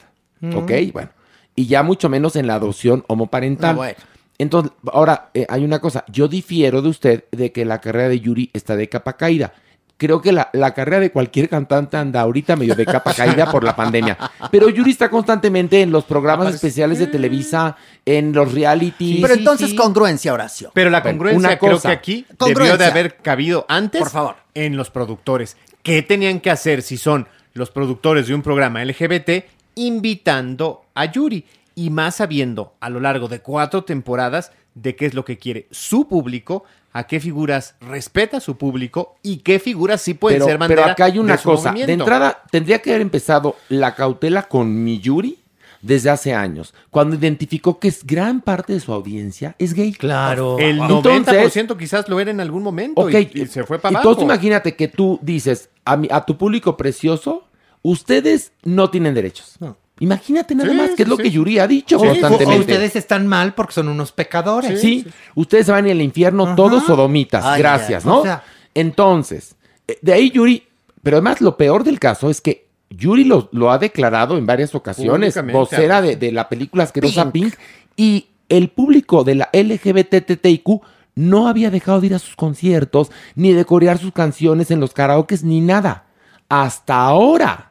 ¿Ok? 0.56 0.72
Bueno. 0.92 1.10
Y 1.56 1.68
ya 1.68 1.84
mucho 1.84 2.10
menos 2.10 2.36
en 2.36 2.48
la 2.48 2.56
adopción 2.56 3.04
homoparental. 3.08 3.76
No, 3.76 3.82
bueno. 3.82 3.98
Entonces, 4.40 4.72
ahora, 4.92 5.30
eh, 5.36 5.46
hay 5.50 5.64
una 5.64 5.80
cosa. 5.80 6.04
Yo 6.12 6.28
difiero 6.28 6.82
de 6.82 6.90
usted 6.90 7.26
de 7.32 7.52
que 7.52 7.64
la 7.64 7.80
carrera 7.80 8.10
de 8.10 8.20
Yuri 8.20 8.50
está 8.54 8.76
de 8.76 8.90
capa 8.90 9.14
caída. 9.14 9.54
Creo 10.02 10.20
que 10.20 10.32
la, 10.32 10.50
la 10.54 10.74
carrera 10.74 11.00
de 11.00 11.12
cualquier 11.12 11.48
cantante 11.48 11.96
anda 11.96 12.22
ahorita 12.22 12.56
medio 12.56 12.74
de 12.74 12.88
capa 12.88 13.14
caída 13.14 13.52
por 13.52 13.64
la 13.64 13.76
pandemia. 13.76 14.18
Pero 14.50 14.68
Yuri 14.68 14.90
está 14.90 15.12
constantemente 15.12 15.84
en 15.84 15.92
los 15.92 16.06
programas 16.06 16.56
especiales 16.56 16.98
de 16.98 17.06
Televisa, 17.06 17.78
en 18.04 18.34
los 18.34 18.52
reality. 18.52 19.20
Pero 19.22 19.36
entonces 19.36 19.76
congruencia, 19.76 20.34
Horacio. 20.34 20.72
Pero 20.74 20.90
la 20.90 21.04
congruencia 21.04 21.38
una 21.38 21.60
creo 21.60 21.74
cosa. 21.74 21.90
que 21.90 21.94
aquí 21.94 22.26
debió 22.48 22.80
de 22.80 22.86
haber 22.86 23.18
cabido 23.18 23.64
antes 23.70 24.02
Por 24.02 24.10
favor. 24.10 24.38
en 24.56 24.76
los 24.76 24.90
productores. 24.90 25.56
¿Qué 25.84 26.02
tenían 26.02 26.40
que 26.40 26.50
hacer 26.50 26.82
si 26.82 26.98
son 26.98 27.28
los 27.54 27.70
productores 27.70 28.26
de 28.26 28.34
un 28.34 28.42
programa 28.42 28.84
LGBT 28.84 29.46
invitando 29.76 30.82
a 30.96 31.06
Yuri? 31.06 31.46
Y 31.76 31.92
más 31.92 32.16
sabiendo 32.16 32.74
a 32.80 32.90
lo 32.90 33.00
largo 33.00 33.28
de 33.28 33.42
cuatro 33.42 33.84
temporadas 33.84 34.52
de 34.74 34.96
qué 34.96 35.06
es 35.06 35.14
lo 35.14 35.26
que 35.26 35.38
quiere 35.38 35.68
su 35.70 36.08
público, 36.08 36.64
a 36.94 37.04
qué 37.08 37.20
figuras 37.20 37.76
respeta 37.82 38.40
su 38.40 38.58
público 38.58 39.16
y 39.24 39.38
qué 39.38 39.60
figuras 39.60 40.02
sí 40.02 40.14
pueden 40.14 40.40
pero, 40.40 40.46
ser 40.48 40.58
bandera 40.58 40.82
pero 40.84 40.92
acá 40.94 41.06
hay 41.06 41.20
una 41.20 41.38
de 41.38 41.44
cosa. 41.44 41.72
De 41.72 41.92
entrada, 41.94 42.44
tendría 42.52 42.80
que 42.82 42.90
haber 42.92 43.02
empezado 43.02 43.56
la 43.70 43.96
cautela 43.96 44.44
con 44.44 44.84
mi 44.84 45.00
Yuri 45.00 45.38
desde 45.82 46.12
hace 46.12 46.34
años, 46.36 46.76
cuando 46.92 47.16
identificó 47.16 47.80
que 47.80 47.88
es 47.88 48.06
gran 48.06 48.42
parte 48.42 48.72
de 48.74 48.80
su 48.80 48.94
audiencia 48.94 49.56
es 49.58 49.74
gay. 49.74 49.94
Claro. 49.94 50.60
El 50.60 50.80
Entonces- 50.80 51.56
90% 51.66 51.76
quizás 51.76 52.08
lo 52.08 52.20
era 52.20 52.30
en 52.30 52.40
algún 52.40 52.62
momento 52.62 53.02
Ok, 53.02 53.14
y, 53.34 53.42
y 53.42 53.46
se 53.48 53.64
fue 53.64 53.80
para 53.80 53.96
abajo. 53.96 54.10
Entonces 54.10 54.24
imagínate 54.24 54.76
que 54.76 54.88
tú 54.88 55.18
dices 55.24 55.70
a, 55.84 55.98
mi- 55.98 56.08
a 56.12 56.24
tu 56.26 56.38
público 56.38 56.78
precioso, 56.78 57.48
ustedes 57.82 58.52
no 58.64 58.90
tienen 58.92 59.16
derechos. 59.16 59.56
No. 59.60 59.76
Imagínate 60.02 60.54
nada 60.56 60.70
Sí, 60.72 60.76
más 60.76 60.90
que 60.92 61.04
es 61.04 61.08
lo 61.10 61.16
sí. 61.16 61.24
que 61.24 61.32
Yuri 61.32 61.60
ha 61.60 61.68
dicho 61.68 61.98
O- 61.98 62.02
o- 62.02 62.04
o 62.04 62.08
constantemente. 62.10 62.60
ustedes 62.60 62.96
están 62.96 63.26
mal 63.28 63.54
porque 63.54 63.74
son 63.74 63.88
unos 63.88 64.12
pecadores. 64.12 64.82
Sí, 64.82 65.06
ustedes 65.36 65.66
se 65.68 65.72
van 65.72 65.86
al 65.90 66.02
infierno 66.02 66.44
Ajá. 66.48 66.56
todos 66.56 66.84
sodomitas, 66.86 67.46
Ay, 67.46 67.60
gracias, 67.62 68.04
¿no? 68.06 68.20
o 68.20 68.24
sea- 68.24 68.44
Entonces, 68.74 69.56
eh, 69.88 69.98
de 70.02 70.14
ahí 70.14 70.32
Yuri, 70.32 70.64
pero 71.04 71.18
además 71.18 71.40
lo 71.42 71.56
peor 71.58 71.84
del 71.84 72.00
caso 72.00 72.30
es 72.30 72.42
que 72.42 72.68
Yuri 72.90 73.24
lo, 73.24 73.48
lo 73.54 73.72
ha 73.72 73.78
declarado 73.78 74.38
en 74.38 74.46
varias 74.46 74.76
ocasiones, 74.76 75.40
vocera 75.54 76.02
de, 76.02 76.16
de 76.18 76.32
la 76.32 76.50
película 76.50 76.84
asquerosa 76.84 77.32
Pink. 77.32 77.54
y 77.96 78.28
el 78.50 78.70
público 78.70 79.24
de 79.24 79.36
la 79.36 79.50
LGBTTIQ 79.54 80.82
no 81.16 81.48
había 81.48 81.70
dejado 81.70 82.02
de 82.02 82.08
ir 82.08 82.16
a 82.16 82.20
sus 82.20 82.36
conciertos, 82.36 83.12
ni 83.36 83.54
de 83.54 83.66
corear 83.66 83.98
sus 83.98 84.12
canciones 84.14 84.72
en 84.72 84.80
los 84.80 84.94
karaokes, 84.94 85.44
ni 85.44 85.62
nada. 85.62 86.06
Hasta 86.50 86.96
ahora 87.02 87.71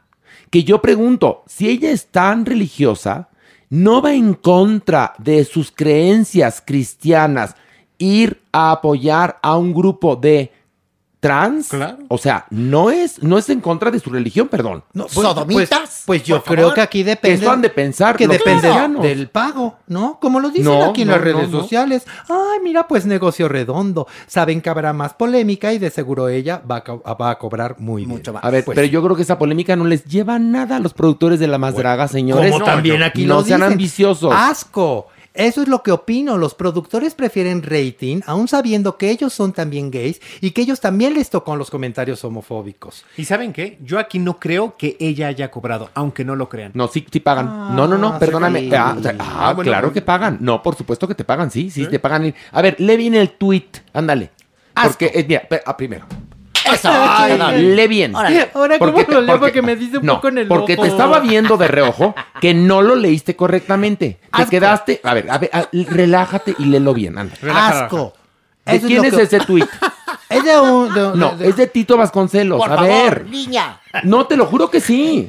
que 0.50 0.64
yo 0.64 0.82
pregunto, 0.82 1.44
si 1.46 1.68
ella 1.68 1.90
es 1.90 2.06
tan 2.06 2.44
religiosa, 2.44 3.28
no 3.70 4.02
va 4.02 4.14
en 4.14 4.34
contra 4.34 5.14
de 5.18 5.44
sus 5.44 5.70
creencias 5.70 6.60
cristianas 6.64 7.54
ir 7.98 8.42
a 8.52 8.72
apoyar 8.72 9.38
a 9.42 9.56
un 9.56 9.72
grupo 9.72 10.16
de 10.16 10.52
trans, 11.20 11.68
Claro. 11.68 11.98
o 12.08 12.16
sea, 12.18 12.46
no 12.50 12.90
es, 12.90 13.22
no 13.22 13.36
es 13.36 13.48
en 13.50 13.60
contra 13.60 13.90
de 13.90 14.00
su 14.00 14.08
religión, 14.10 14.48
perdón. 14.48 14.82
No, 14.94 15.06
¿Sodomitas? 15.08 15.68
Pues, 15.78 16.02
pues 16.06 16.22
yo 16.24 16.42
creo 16.42 16.58
favor. 16.68 16.74
que 16.74 16.80
aquí 16.80 17.02
depende. 17.02 17.42
Eso 17.42 17.50
han 17.52 17.60
de 17.60 17.68
pensar 17.70 18.16
Que 18.16 18.26
depende 18.26 18.62
cristianos. 18.62 19.02
del 19.02 19.28
pago, 19.28 19.76
¿no? 19.86 20.18
Como 20.18 20.40
lo 20.40 20.48
dicen 20.48 20.64
No, 20.64 20.84
aquí 20.86 21.02
en 21.02 21.08
no, 21.08 21.14
las 21.14 21.22
redes 21.22 21.50
no. 21.50 21.60
sociales. 21.60 22.06
Ay, 22.28 22.60
mira, 22.64 22.88
pues 22.88 23.04
negocio 23.04 23.48
redondo. 23.48 24.06
Saben 24.26 24.62
que 24.62 24.70
habrá 24.70 24.92
más 24.94 25.12
polémica 25.12 25.72
y 25.74 25.78
de 25.78 25.90
seguro 25.90 26.28
ella 26.28 26.62
va 26.68 26.76
a, 26.76 26.84
co- 26.84 27.02
va 27.02 27.30
a 27.30 27.38
cobrar 27.38 27.76
muy 27.78 28.06
bien. 28.06 28.16
Mucho 28.16 28.32
más. 28.32 28.42
A 28.42 28.50
ver, 28.50 28.64
Pues- 28.64 28.74
pero 28.76 28.86
yo 28.86 29.02
creo 29.02 29.14
que 29.14 29.22
esa 29.22 29.38
polémica 29.38 29.76
no 29.76 29.84
les 29.84 30.04
lleva 30.06 30.38
nada 30.38 30.76
a 30.76 30.80
los 30.80 30.94
productores 30.94 31.38
de 31.38 31.48
La 31.48 31.58
Más 31.58 31.74
Draga, 31.76 32.08
señores. 32.08 32.50
Como 32.52 32.64
también 32.64 33.02
aquí 33.02 33.26
no 33.26 33.34
lo 33.34 33.42
sean 33.42 33.60
dicen. 33.60 33.72
ambiciosos. 33.72 34.32
Asco. 34.34 35.08
Eso 35.40 35.62
es 35.62 35.68
lo 35.68 35.82
que 35.82 35.90
opino. 35.90 36.36
Los 36.36 36.54
productores 36.54 37.14
prefieren 37.14 37.62
rating, 37.62 38.20
aún 38.26 38.46
sabiendo 38.46 38.98
que 38.98 39.10
ellos 39.10 39.32
son 39.32 39.54
también 39.54 39.90
gays 39.90 40.20
y 40.42 40.50
que 40.50 40.60
ellos 40.60 40.80
también 40.80 41.14
les 41.14 41.30
tocó 41.30 41.56
los 41.56 41.70
comentarios 41.70 42.22
homofóbicos. 42.24 43.06
¿Y 43.16 43.24
saben 43.24 43.54
qué? 43.54 43.78
Yo 43.82 43.98
aquí 43.98 44.18
no 44.18 44.38
creo 44.38 44.76
que 44.76 44.98
ella 45.00 45.28
haya 45.28 45.50
cobrado, 45.50 45.88
aunque 45.94 46.26
no 46.26 46.36
lo 46.36 46.50
crean. 46.50 46.72
No, 46.74 46.88
sí, 46.88 47.06
sí 47.10 47.20
pagan. 47.20 47.48
Ah, 47.48 47.72
no, 47.74 47.86
no, 47.88 47.96
no, 47.96 48.18
perdóname. 48.18 48.60
sí. 48.60 48.70
Ah, 48.74 48.94
o 48.98 49.02
sea, 49.02 49.16
ah, 49.18 49.48
Ah, 49.48 49.52
bueno, 49.54 49.70
claro 49.70 49.88
bueno. 49.88 49.94
que 49.94 50.02
pagan. 50.02 50.36
No, 50.40 50.62
por 50.62 50.76
supuesto 50.76 51.08
que 51.08 51.14
te 51.14 51.24
pagan, 51.24 51.50
sí, 51.50 51.70
sí, 51.70 51.86
te 51.86 51.98
pagan. 51.98 52.34
A 52.52 52.60
ver, 52.60 52.76
lee 52.78 52.96
bien 52.98 53.14
el 53.14 53.30
tweet. 53.30 53.64
Ándale. 53.94 54.30
Porque, 54.74 55.10
eh, 55.14 55.24
mira, 55.26 55.48
primero. 55.76 56.06
Eso. 56.74 57.50
Lee 57.56 57.86
bien. 57.88 58.14
Órale. 58.14 58.50
Ahora, 58.54 58.78
¿cómo 58.78 58.92
Porque 58.92 59.04
te- 59.06 59.12
lo 59.14 59.20
leo? 59.20 59.38
porque- 59.38 59.46
Porque 59.60 59.62
me 59.62 59.76
dice 59.76 59.98
un 59.98 60.06
no, 60.06 60.14
poco 60.16 60.28
en 60.28 60.38
el 60.38 60.48
porque 60.48 60.74
ojo. 60.74 60.82
te 60.82 60.88
estaba 60.88 61.20
viendo 61.20 61.56
de 61.56 61.68
reojo 61.68 62.14
que 62.40 62.54
no 62.54 62.82
lo 62.82 62.94
leíste 62.96 63.36
correctamente. 63.36 64.18
Te 64.36 64.46
quedaste. 64.46 65.00
A 65.04 65.14
ver, 65.14 65.30
a 65.30 65.38
ver, 65.38 65.50
a- 65.52 65.68
relájate 65.90 66.54
y 66.58 66.64
léelo 66.66 66.94
bien. 66.94 67.18
Anda. 67.18 67.34
Asco. 67.54 68.12
¿De 68.66 68.76
Eso 68.76 68.86
quién 68.86 69.04
es 69.04 69.14
que- 69.14 69.22
ese 69.22 69.40
tweet? 69.40 69.66
Es 70.28 70.44
de 70.44 70.60
un. 70.60 70.94
de- 70.94 71.10
No, 71.16 71.34
de- 71.34 71.48
es 71.48 71.56
de 71.56 71.66
Tito 71.66 71.96
Vasconcelos. 71.96 72.58
Por 72.60 72.70
a 72.72 72.76
favor, 72.76 72.90
ver. 72.90 73.26
niña. 73.28 73.80
No, 74.04 74.26
te 74.26 74.36
lo 74.36 74.46
juro 74.46 74.70
que 74.70 74.80
sí. 74.80 75.28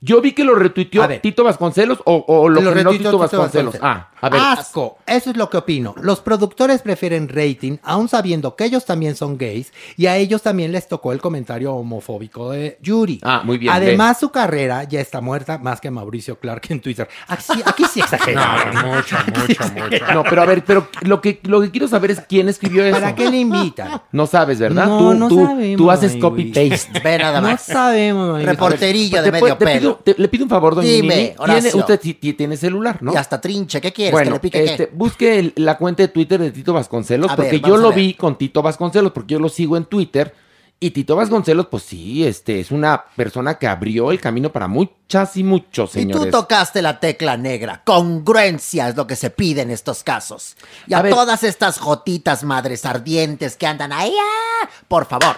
Yo 0.00 0.20
vi 0.20 0.32
que 0.32 0.44
lo 0.44 0.54
retuiteó. 0.54 1.08
Tito 1.20 1.42
Vasconcelos 1.44 1.98
o, 2.04 2.24
o 2.28 2.48
lo, 2.48 2.60
Lo 2.60 2.70
retuiteó 2.72 2.92
Tito 2.98 3.10
Tito 3.10 3.18
Vasconcelos. 3.18 3.72
Vasconcelos. 3.74 3.98
Ah, 4.00 4.08
a 4.20 4.28
ver. 4.28 4.40
Asco. 4.40 4.98
Eso 5.06 5.30
es 5.30 5.36
lo 5.36 5.50
que 5.50 5.56
opino. 5.56 5.94
Los 6.00 6.20
productores 6.20 6.82
prefieren 6.82 7.28
rating, 7.28 7.78
aun 7.82 8.08
sabiendo 8.08 8.54
que 8.54 8.64
ellos 8.64 8.84
también 8.84 9.16
son 9.16 9.36
gays, 9.38 9.72
y 9.96 10.06
a 10.06 10.16
ellos 10.16 10.42
también 10.42 10.70
les 10.72 10.86
tocó 10.88 11.12
el 11.12 11.20
comentario 11.20 11.74
homofóbico 11.74 12.50
de 12.52 12.78
Yuri. 12.80 13.20
Ah, 13.22 13.42
muy 13.44 13.58
bien. 13.58 13.72
Además, 13.72 14.20
su 14.20 14.30
carrera 14.30 14.84
ya 14.84 15.00
está 15.00 15.20
muerta 15.20 15.58
más 15.58 15.80
que 15.80 15.90
Mauricio 15.90 16.38
Clark 16.38 16.62
en 16.68 16.80
Twitter. 16.80 17.08
Aquí, 17.26 17.60
aquí 17.64 17.84
sí 17.92 18.00
exageraron. 18.00 18.74
No, 18.78 18.94
mucho, 18.94 19.16
mucho, 19.34 19.62
mucho. 19.74 20.04
No, 20.14 20.22
pero 20.22 20.42
a 20.42 20.46
ver, 20.46 20.62
pero 20.64 20.88
lo 21.02 21.20
que, 21.20 21.40
lo 21.44 21.60
que 21.60 21.70
quiero 21.70 21.88
saber 21.88 22.12
es 22.12 22.20
quién 22.20 22.48
escribió 22.48 22.84
eso. 22.84 23.00
¿Para 23.00 23.14
qué 23.14 23.28
le 23.30 23.38
invitan? 23.38 24.00
No 24.12 24.26
sabes, 24.26 24.58
¿verdad? 24.60 24.86
No, 24.86 24.98
tú, 24.98 25.14
no 25.14 25.28
tú, 25.28 25.44
sabemos, 25.44 25.76
tú 25.76 25.90
haces 25.90 26.16
copy-paste. 26.16 27.00
Ve 27.02 27.18
nada 27.18 27.40
No 27.40 27.48
más. 27.48 27.62
sabemos, 27.62 28.26
Manuel. 28.28 28.46
Reporterillo 28.46 29.18
de 29.22 29.24
Te 29.24 29.32
medio 29.32 29.56
te 29.56 29.64
pido- 29.96 30.00
te- 30.04 30.22
le 30.22 30.28
pido 30.28 30.44
un 30.44 30.50
favor, 30.50 30.74
doña 30.74 30.88
Dime, 30.88 31.16
Nini. 31.16 31.32
Horacio. 31.38 31.62
Tiene, 31.62 31.78
usted 31.80 32.00
sí- 32.02 32.18
sí 32.20 32.32
tiene 32.34 32.56
celular, 32.56 33.02
¿no? 33.02 33.12
Y 33.12 33.16
hasta 33.16 33.40
trinche, 33.40 33.80
¿qué 33.80 33.92
quieres? 33.92 34.12
Bueno, 34.12 34.30
¿Que 34.30 34.34
le 34.34 34.40
pique 34.40 34.64
este, 34.64 34.88
qué? 34.88 34.94
busque 34.94 35.38
el- 35.38 35.52
la 35.56 35.76
cuenta 35.78 36.02
de 36.02 36.08
Twitter 36.08 36.40
de 36.40 36.50
Tito 36.50 36.72
Vasconcelos, 36.72 37.30
A 37.30 37.36
porque 37.36 37.52
ver, 37.58 37.62
yo 37.62 37.76
lo 37.76 37.92
vi 37.92 38.14
con 38.14 38.36
Tito 38.38 38.62
Vasconcelos, 38.62 39.12
porque 39.12 39.32
yo 39.34 39.40
lo 39.40 39.48
sigo 39.48 39.76
en 39.76 39.84
Twitter. 39.84 40.34
Y 40.80 40.90
Tito 40.92 41.16
Vasconcelos, 41.16 41.66
pues 41.66 41.82
sí, 41.82 42.24
este, 42.24 42.60
es 42.60 42.70
una 42.70 43.02
persona 43.16 43.54
que 43.58 43.66
abrió 43.66 44.12
el 44.12 44.20
camino 44.20 44.52
para 44.52 44.68
muchas 44.68 45.36
y 45.36 45.42
muchos, 45.42 45.90
Y 45.96 46.00
señores. 46.02 46.26
tú 46.26 46.30
tocaste 46.30 46.82
la 46.82 47.00
tecla 47.00 47.36
negra. 47.36 47.82
Congruencia 47.84 48.88
es 48.88 48.96
lo 48.96 49.04
que 49.04 49.16
se 49.16 49.30
pide 49.30 49.62
en 49.62 49.72
estos 49.72 50.04
casos. 50.04 50.56
Y 50.86 50.94
a, 50.94 50.98
A 50.98 51.02
ver. 51.02 51.12
todas 51.12 51.42
estas 51.42 51.78
jotitas 51.80 52.44
madres 52.44 52.84
ardientes 52.84 53.56
que 53.56 53.66
andan 53.66 53.92
ahí, 53.92 54.12
¡ah! 54.16 54.68
por 54.86 55.06
favor, 55.06 55.36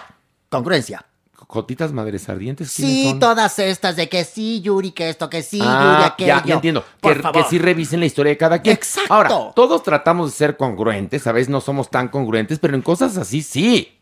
congruencia. 0.49 1.05
Jotitas 1.51 1.91
madres 1.91 2.29
ardientes, 2.29 2.73
¿quiénes 2.73 2.93
Sí, 2.95 3.09
son? 3.09 3.19
todas 3.19 3.59
estas 3.59 3.97
de 3.97 4.07
que 4.07 4.23
sí, 4.23 4.61
Yuri, 4.61 4.91
que 4.91 5.09
esto, 5.09 5.29
que 5.29 5.43
sí, 5.43 5.57
Yuri, 5.57 5.67
Ah, 5.69 6.05
aquello. 6.13 6.27
ya, 6.29 6.43
ya 6.45 6.53
entiendo. 6.55 6.85
Por 7.01 7.17
Que, 7.17 7.21
favor. 7.21 7.43
que 7.43 7.49
sí 7.49 7.59
revisen 7.59 7.99
la 7.99 8.05
historia 8.05 8.29
de 8.29 8.37
cada 8.37 8.61
quien. 8.61 8.73
Exacto. 8.73 9.13
Ahora, 9.13 9.29
todos 9.53 9.83
tratamos 9.83 10.31
de 10.31 10.37
ser 10.37 10.55
congruentes, 10.55 11.27
a 11.27 11.33
veces 11.33 11.49
no 11.49 11.59
somos 11.59 11.89
tan 11.89 12.07
congruentes, 12.07 12.57
pero 12.59 12.73
en 12.73 12.81
cosas 12.81 13.17
así 13.17 13.41
sí. 13.41 13.97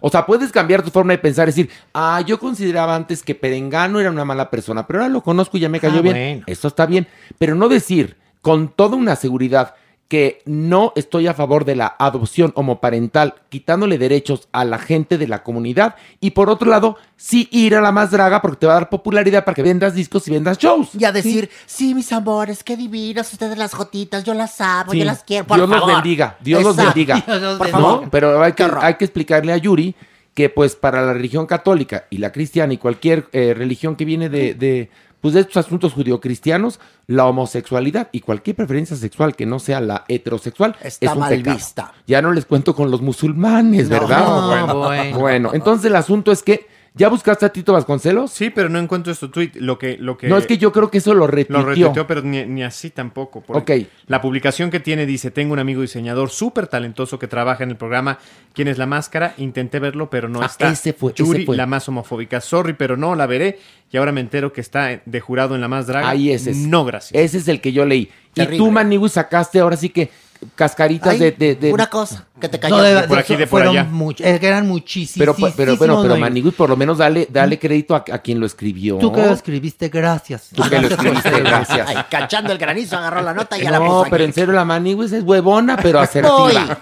O 0.00 0.08
sea, 0.08 0.24
puedes 0.24 0.52
cambiar 0.52 0.82
tu 0.82 0.90
forma 0.90 1.14
de 1.14 1.18
pensar, 1.18 1.46
decir, 1.46 1.68
ah, 1.94 2.22
yo 2.24 2.38
consideraba 2.38 2.94
antes 2.94 3.24
que 3.24 3.34
Perengano 3.34 3.98
era 3.98 4.10
una 4.10 4.24
mala 4.24 4.48
persona, 4.50 4.86
pero 4.86 5.00
ahora 5.00 5.12
lo 5.12 5.22
conozco 5.22 5.56
y 5.56 5.60
ya 5.60 5.68
me 5.68 5.80
cayó 5.80 5.98
Ah, 5.98 6.02
bien. 6.02 6.14
bueno. 6.14 6.42
Eso 6.46 6.68
está 6.68 6.86
bien. 6.86 7.08
Pero 7.38 7.56
no 7.56 7.68
decir 7.68 8.16
con 8.40 8.68
toda 8.68 8.96
una 8.96 9.16
seguridad 9.16 9.74
que 10.08 10.42
no 10.44 10.92
estoy 10.96 11.26
a 11.26 11.34
favor 11.34 11.64
de 11.64 11.74
la 11.76 11.96
adopción 11.98 12.52
homoparental, 12.56 13.34
quitándole 13.48 13.96
derechos 13.98 14.48
a 14.52 14.64
la 14.64 14.78
gente 14.78 15.16
de 15.18 15.26
la 15.26 15.42
comunidad, 15.42 15.96
y 16.20 16.32
por 16.32 16.50
otro 16.50 16.70
lado, 16.70 16.96
sí 17.16 17.48
ir 17.50 17.74
a 17.74 17.80
la 17.80 17.90
más 17.90 18.10
draga 18.10 18.42
porque 18.42 18.58
te 18.58 18.66
va 18.66 18.72
a 18.72 18.76
dar 18.76 18.90
popularidad 18.90 19.44
para 19.44 19.54
que 19.54 19.62
vendas 19.62 19.94
discos 19.94 20.28
y 20.28 20.32
vendas 20.32 20.58
shows. 20.58 20.90
Y 20.98 21.04
a 21.04 21.12
decir, 21.12 21.48
sí, 21.66 21.94
mis 21.94 22.12
amores, 22.12 22.62
qué 22.62 22.76
divinas 22.76 23.32
ustedes 23.32 23.56
las 23.56 23.72
jotitas, 23.74 24.24
yo 24.24 24.34
las 24.34 24.60
amo, 24.60 24.92
Sí. 24.92 24.98
yo 24.98 25.04
las 25.04 25.24
quiero, 25.24 25.46
por 25.46 25.56
Dios 25.56 25.68
los 25.68 25.78
favor. 25.80 25.94
bendiga, 25.94 26.36
Dios 26.40 26.62
los 26.62 26.76
bendiga. 26.76 27.14
Dios 27.26 27.40
los 27.40 27.58
Por 27.58 27.66
bendiga. 27.68 27.88
favor. 27.88 28.08
Pero 28.10 28.42
hay 28.42 28.52
que, 28.52 28.70
hay 28.80 28.96
explicarle 29.00 29.52
a 29.52 29.56
Yuri 29.56 29.94
que 30.34 30.48
pues 30.50 30.74
para 30.76 31.00
la 31.02 31.12
religión 31.12 31.46
católica 31.46 32.06
y 32.10 32.18
la 32.18 32.32
cristiana 32.32 32.72
y 32.74 32.76
cualquier 32.78 33.28
eh, 33.32 33.54
religión 33.56 33.94
que 33.96 34.04
viene 34.04 34.28
de, 34.28 34.54
de, 34.54 34.90
pues, 35.24 35.32
de 35.32 35.40
estos 35.40 35.56
asuntos 35.56 35.94
judio-cristianos, 35.94 36.80
la 37.06 37.24
homosexualidad 37.24 38.10
y 38.12 38.20
cualquier 38.20 38.56
preferencia 38.56 38.94
sexual 38.94 39.34
que 39.34 39.46
no 39.46 39.58
sea 39.58 39.80
la 39.80 40.04
heterosexual 40.06 40.76
Está 40.82 41.06
es 41.06 41.12
un 41.12 41.18
mal 41.20 41.30
pecado. 41.30 41.56
vista. 41.56 41.92
Ya 42.06 42.20
no 42.20 42.30
les 42.30 42.44
cuento 42.44 42.74
con 42.76 42.90
los 42.90 43.00
musulmanes, 43.00 43.88
No, 43.88 44.00
¿verdad? 44.00 44.46
bueno. 44.46 44.76
bueno. 44.80 45.18
Bueno, 45.18 45.50
entonces 45.54 45.86
el 45.86 45.96
asunto 45.96 46.30
es 46.30 46.42
que, 46.42 46.66
¿ya 46.94 47.08
buscaste 47.08 47.44
a 47.44 47.48
Tito 47.50 47.72
Vasconcelos? 47.72 48.30
Sí, 48.30 48.50
pero 48.50 48.68
no 48.68 48.78
encuentro 48.78 49.12
este 49.12 49.28
tweet. 49.28 49.50
Lo 49.56 49.78
que, 49.78 49.96
lo 49.98 50.16
que 50.16 50.28
No, 50.28 50.38
es 50.38 50.46
que 50.46 50.56
yo 50.58 50.72
creo 50.72 50.90
que 50.90 50.98
eso 50.98 51.12
lo 51.14 51.26
retuiteó. 51.26 51.62
Lo 51.62 51.68
retuiteó, 51.74 52.06
pero 52.06 52.22
ni, 52.22 52.44
ni 52.46 52.62
así 52.62 52.90
tampoco. 52.90 53.42
Ok. 53.48 53.70
La 54.06 54.20
publicación 54.20 54.70
que 54.70 54.80
tiene 54.80 55.04
dice, 55.06 55.30
tengo 55.30 55.52
un 55.52 55.58
amigo 55.58 55.82
diseñador 55.82 56.30
súper 56.30 56.66
talentoso 56.68 57.18
que 57.18 57.26
trabaja 57.28 57.64
en 57.64 57.70
el 57.70 57.76
programa 57.76 58.18
¿Quién 58.54 58.68
es 58.68 58.78
la 58.78 58.86
máscara? 58.86 59.34
Intenté 59.38 59.80
verlo, 59.80 60.08
pero 60.08 60.28
no 60.28 60.40
Ah, 60.40 60.46
está. 60.46 60.70
ese 60.70 60.92
fue, 60.92 61.10
ese 61.12 61.24
Yuri, 61.24 61.44
fue. 61.44 61.56
la 61.56 61.66
más 61.66 61.88
homofóbica. 61.88 62.40
Sorry, 62.40 62.74
pero 62.74 62.96
no, 62.96 63.16
la 63.16 63.26
veré. 63.26 63.58
Y 63.90 63.96
ahora 63.96 64.12
me 64.12 64.20
entero 64.20 64.52
que 64.52 64.60
está 64.60 65.02
de 65.04 65.20
jurado 65.20 65.56
en 65.56 65.60
la 65.60 65.66
más 65.66 65.88
draga. 65.88 66.08
Ahí 66.08 66.30
ese 66.30 66.52
es. 66.52 66.58
No, 66.58 66.84
gracias. 66.84 67.20
Ese 67.20 67.38
es 67.38 67.48
el 67.48 67.60
que 67.60 67.72
yo 67.72 67.84
leí. 67.84 68.10
Y 68.36 68.56
tú, 68.56 68.70
Maniwi, 68.70 69.08
sacaste 69.08 69.58
ahora 69.58 69.76
sí 69.76 69.88
que 69.88 70.10
cascaritas 70.54 71.12
Ay, 71.14 71.18
de, 71.18 71.32
de- 71.32 71.54
de- 71.56 71.72
Una 71.72 71.86
cosa, 71.88 72.26
que 72.40 72.48
te 72.48 72.58
cayó. 72.60 72.76
No, 72.76 72.82
de- 72.82 72.94
de 72.94 73.02
por 73.08 73.18
aquí, 73.18 73.34
de 73.36 73.46
por 73.46 73.60
fueron 73.60 73.76
allá. 73.76 73.88
much- 73.90 74.20
es 74.20 74.40
que 74.40 74.46
eran 74.48 74.66
muchísimos. 74.68 75.36
Pero, 75.36 75.52
pero, 75.56 75.76
bueno, 75.76 76.02
pero 76.02 76.16
Manigui, 76.16 76.50
por 76.50 76.68
lo 76.70 76.76
menos 76.76 76.98
dale, 76.98 77.28
dale 77.30 77.58
crédito 77.58 77.94
a, 77.94 78.04
a 78.12 78.18
quien 78.18 78.40
lo 78.40 78.46
escribió. 78.46 78.98
Tú 78.98 79.12
que 79.12 79.22
lo 79.22 79.32
escribiste, 79.32 79.88
gracias. 79.88 80.50
Tú 80.54 80.62
que 80.68 80.80
lo 80.80 80.88
escribiste, 80.88 81.40
gracias. 81.40 81.88
Ay, 81.88 81.96
cachando 82.10 82.52
el 82.52 82.58
granizo, 82.58 82.96
agarró 82.96 83.22
la 83.22 83.34
nota 83.34 83.58
y 83.58 83.62
ya 83.62 83.70
la 83.70 83.78
No, 83.78 83.86
puso 83.86 84.02
pero 84.04 84.16
aquí. 84.16 84.24
en 84.24 84.32
serio, 84.32 84.52
la 84.54 84.64
Manigui 84.64 85.04
es 85.06 85.22
huevona, 85.22 85.76
pero 85.76 86.00
asertiva. 86.00 86.78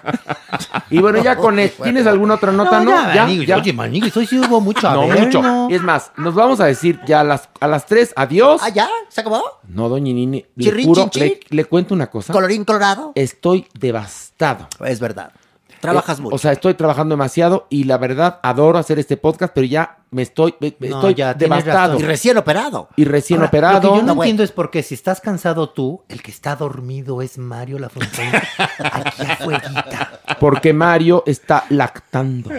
y 0.90 0.98
bueno, 0.98 1.22
ya 1.22 1.36
con 1.36 1.58
esto. 1.58 1.82
¿Tienes 1.82 2.06
alguna 2.06 2.34
otra 2.34 2.52
nota? 2.52 2.80
No, 2.80 2.90
ya, 2.90 3.14
ya, 3.14 3.22
Maniguis, 3.22 3.46
ya. 3.48 3.56
Oye, 3.56 3.72
Maniguis, 3.72 4.16
hoy 4.16 4.26
sí 4.26 4.38
hubo 4.38 4.60
mucho. 4.60 4.88
A 4.88 4.94
no, 4.94 5.08
ver, 5.08 5.24
mucho. 5.24 5.42
¿no? 5.42 5.68
Y 5.70 5.74
es 5.74 5.82
más, 5.82 6.10
nos 6.16 6.34
vamos 6.34 6.60
a 6.60 6.66
decir 6.66 7.00
ya 7.06 7.20
a 7.20 7.24
las, 7.24 7.48
a 7.60 7.68
las 7.68 7.86
tres, 7.86 8.12
adiós. 8.16 8.60
Ah, 8.64 8.68
ya, 8.68 8.88
se 9.08 9.20
acabó. 9.20 9.42
No, 9.68 9.88
doña 9.88 10.12
Nini, 10.12 10.44
le 10.56 10.64
Chirrin, 10.64 10.86
juro, 10.86 11.08
chin, 11.10 11.22
le, 11.22 11.30
chin. 11.30 11.40
le 11.50 11.64
cuento 11.64 11.94
una 11.94 12.08
cosa. 12.08 12.32
Colorín 12.32 12.64
colorado. 12.64 13.12
Estoy 13.14 13.51
devastado. 13.78 14.68
Es 14.84 15.00
verdad. 15.00 15.32
Trabajas 15.80 16.20
Eh, 16.20 16.22
mucho. 16.22 16.36
O 16.36 16.38
sea, 16.38 16.52
estoy 16.52 16.74
trabajando 16.74 17.14
demasiado 17.14 17.66
y 17.68 17.84
la 17.84 17.98
verdad 17.98 18.38
adoro 18.44 18.78
hacer 18.78 19.00
este 19.00 19.16
podcast, 19.16 19.52
pero 19.52 19.66
ya 19.66 19.98
me 20.12 20.22
estoy, 20.22 20.54
me- 20.60 20.76
me 20.78 20.88
No, 20.90 20.96
estoy 20.98 21.14
ya, 21.14 21.34
devastado. 21.34 21.98
y 21.98 22.02
recién 22.04 22.36
operado. 22.38 22.88
Y 22.96 23.04
recién 23.04 23.38
Ahora, 23.40 23.48
operado. 23.48 23.74
Lo 23.74 23.80
que 23.80 23.86
yo 23.86 23.94
no, 23.94 24.00
No, 24.02 24.14
bueno. 24.14 24.22
entiendo 24.22 24.44
es 24.44 24.52
por 24.52 24.70
qué 24.70 24.82
si 24.84 24.94
estás 24.94 25.20
cansado 25.20 25.70
tú, 25.70 26.04
el 26.08 26.22
que 26.22 26.30
está 26.30 26.54
dormido 26.54 27.20
es 27.20 27.36
Mario 27.36 27.80
Lafontaine. 27.80 28.30
Aquí 28.78 29.22
a 29.28 29.36
fueguita. 29.38 30.20
Porque 30.42 30.72
Mario 30.72 31.22
está 31.24 31.64
lactando. 31.68 32.50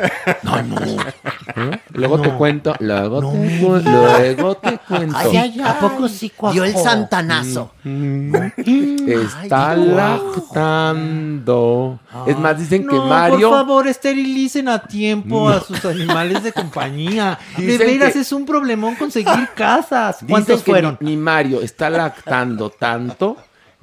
No, 0.44 0.64
no. 0.64 0.76
¿Eh? 1.56 1.80
Luego 1.92 2.22
te 2.22 2.30
cuento, 2.32 2.74
luego, 2.80 3.22
No 3.22 3.82
te, 3.82 4.36
luego 4.36 4.56
te 4.56 4.78
cuento. 4.78 5.18
Ay, 5.18 5.36
ay, 5.38 5.54
ay. 5.60 5.62
¿A 5.62 5.80
poco 5.80 6.08
sí 6.08 6.30
cuajó? 6.30 6.54
Dio 6.54 6.64
el 6.64 6.76
santanazo. 6.78 7.72
Está 7.84 9.72
Ay, 9.72 9.84
guau. 9.84 9.96
lactando. 9.96 12.00
es 12.26 12.40
más, 12.40 12.58
dicen 12.58 12.88
que 12.88 12.96
Mario. 12.96 13.50
por 13.50 13.58
favor, 13.60 13.88
esterilicen 13.88 14.70
a 14.70 14.80
tiempo 14.80 15.50
a 15.50 15.60
sus 15.60 15.84
animales 15.84 16.42
de 16.44 16.54
compañía. 16.54 17.38
De 17.58 17.78
veras 17.78 18.14
que- 18.14 18.22
es 18.22 18.32
un 18.32 18.46
problemón 18.46 18.96
conseguir 18.96 19.50
casas. 19.56 20.16
Dicen 20.22 20.30
¿Cuántos 20.30 20.64
que 20.64 20.72
fueron? 20.72 20.98
Mi, 21.02 21.12
mi 21.12 21.18
Mario 21.18 21.62
está 21.62 21.90
lactando 21.90 22.70
tanto 22.70 23.36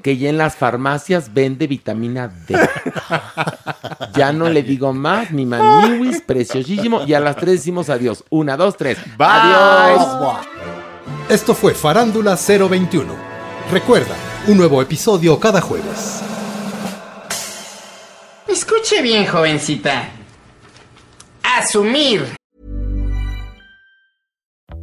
que 0.03 0.17
ya 0.17 0.29
en 0.29 0.39
las 0.39 0.57
farmacias 0.57 1.33
vende 1.33 1.67
vitamina 1.67 2.29
D. 2.29 2.57
Ya 4.15 4.33
no 4.33 4.49
le 4.49 4.63
digo 4.63 4.93
más, 4.93 5.31
mi 5.31 5.47
maniwis, 5.47 6.21
preciosísimo. 6.21 7.03
Y 7.07 7.15
a 7.15 7.21
las 7.21 7.37
tres 7.37 7.61
decimos 7.61 7.89
adiós. 7.89 8.25
Una, 8.29 8.57
dos, 8.57 8.77
tres. 8.77 8.99
Adiós. 9.19 10.47
Esto 11.29 11.55
fue 11.55 11.75
Farándula 11.75 12.37
021. 12.37 13.15
Recuerda, 13.71 14.15
un 14.49 14.57
nuevo 14.57 14.83
episodio 14.83 15.39
cada 15.39 15.61
jueves. 15.61 16.23
Escuche 18.49 19.01
bien, 19.01 19.27
jovencita. 19.27 20.09
Asumir. 21.43 22.40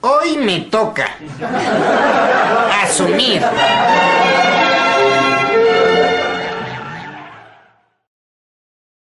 Hoy 0.00 0.36
me 0.36 0.60
toca 0.60 1.08
asumir 2.82 3.42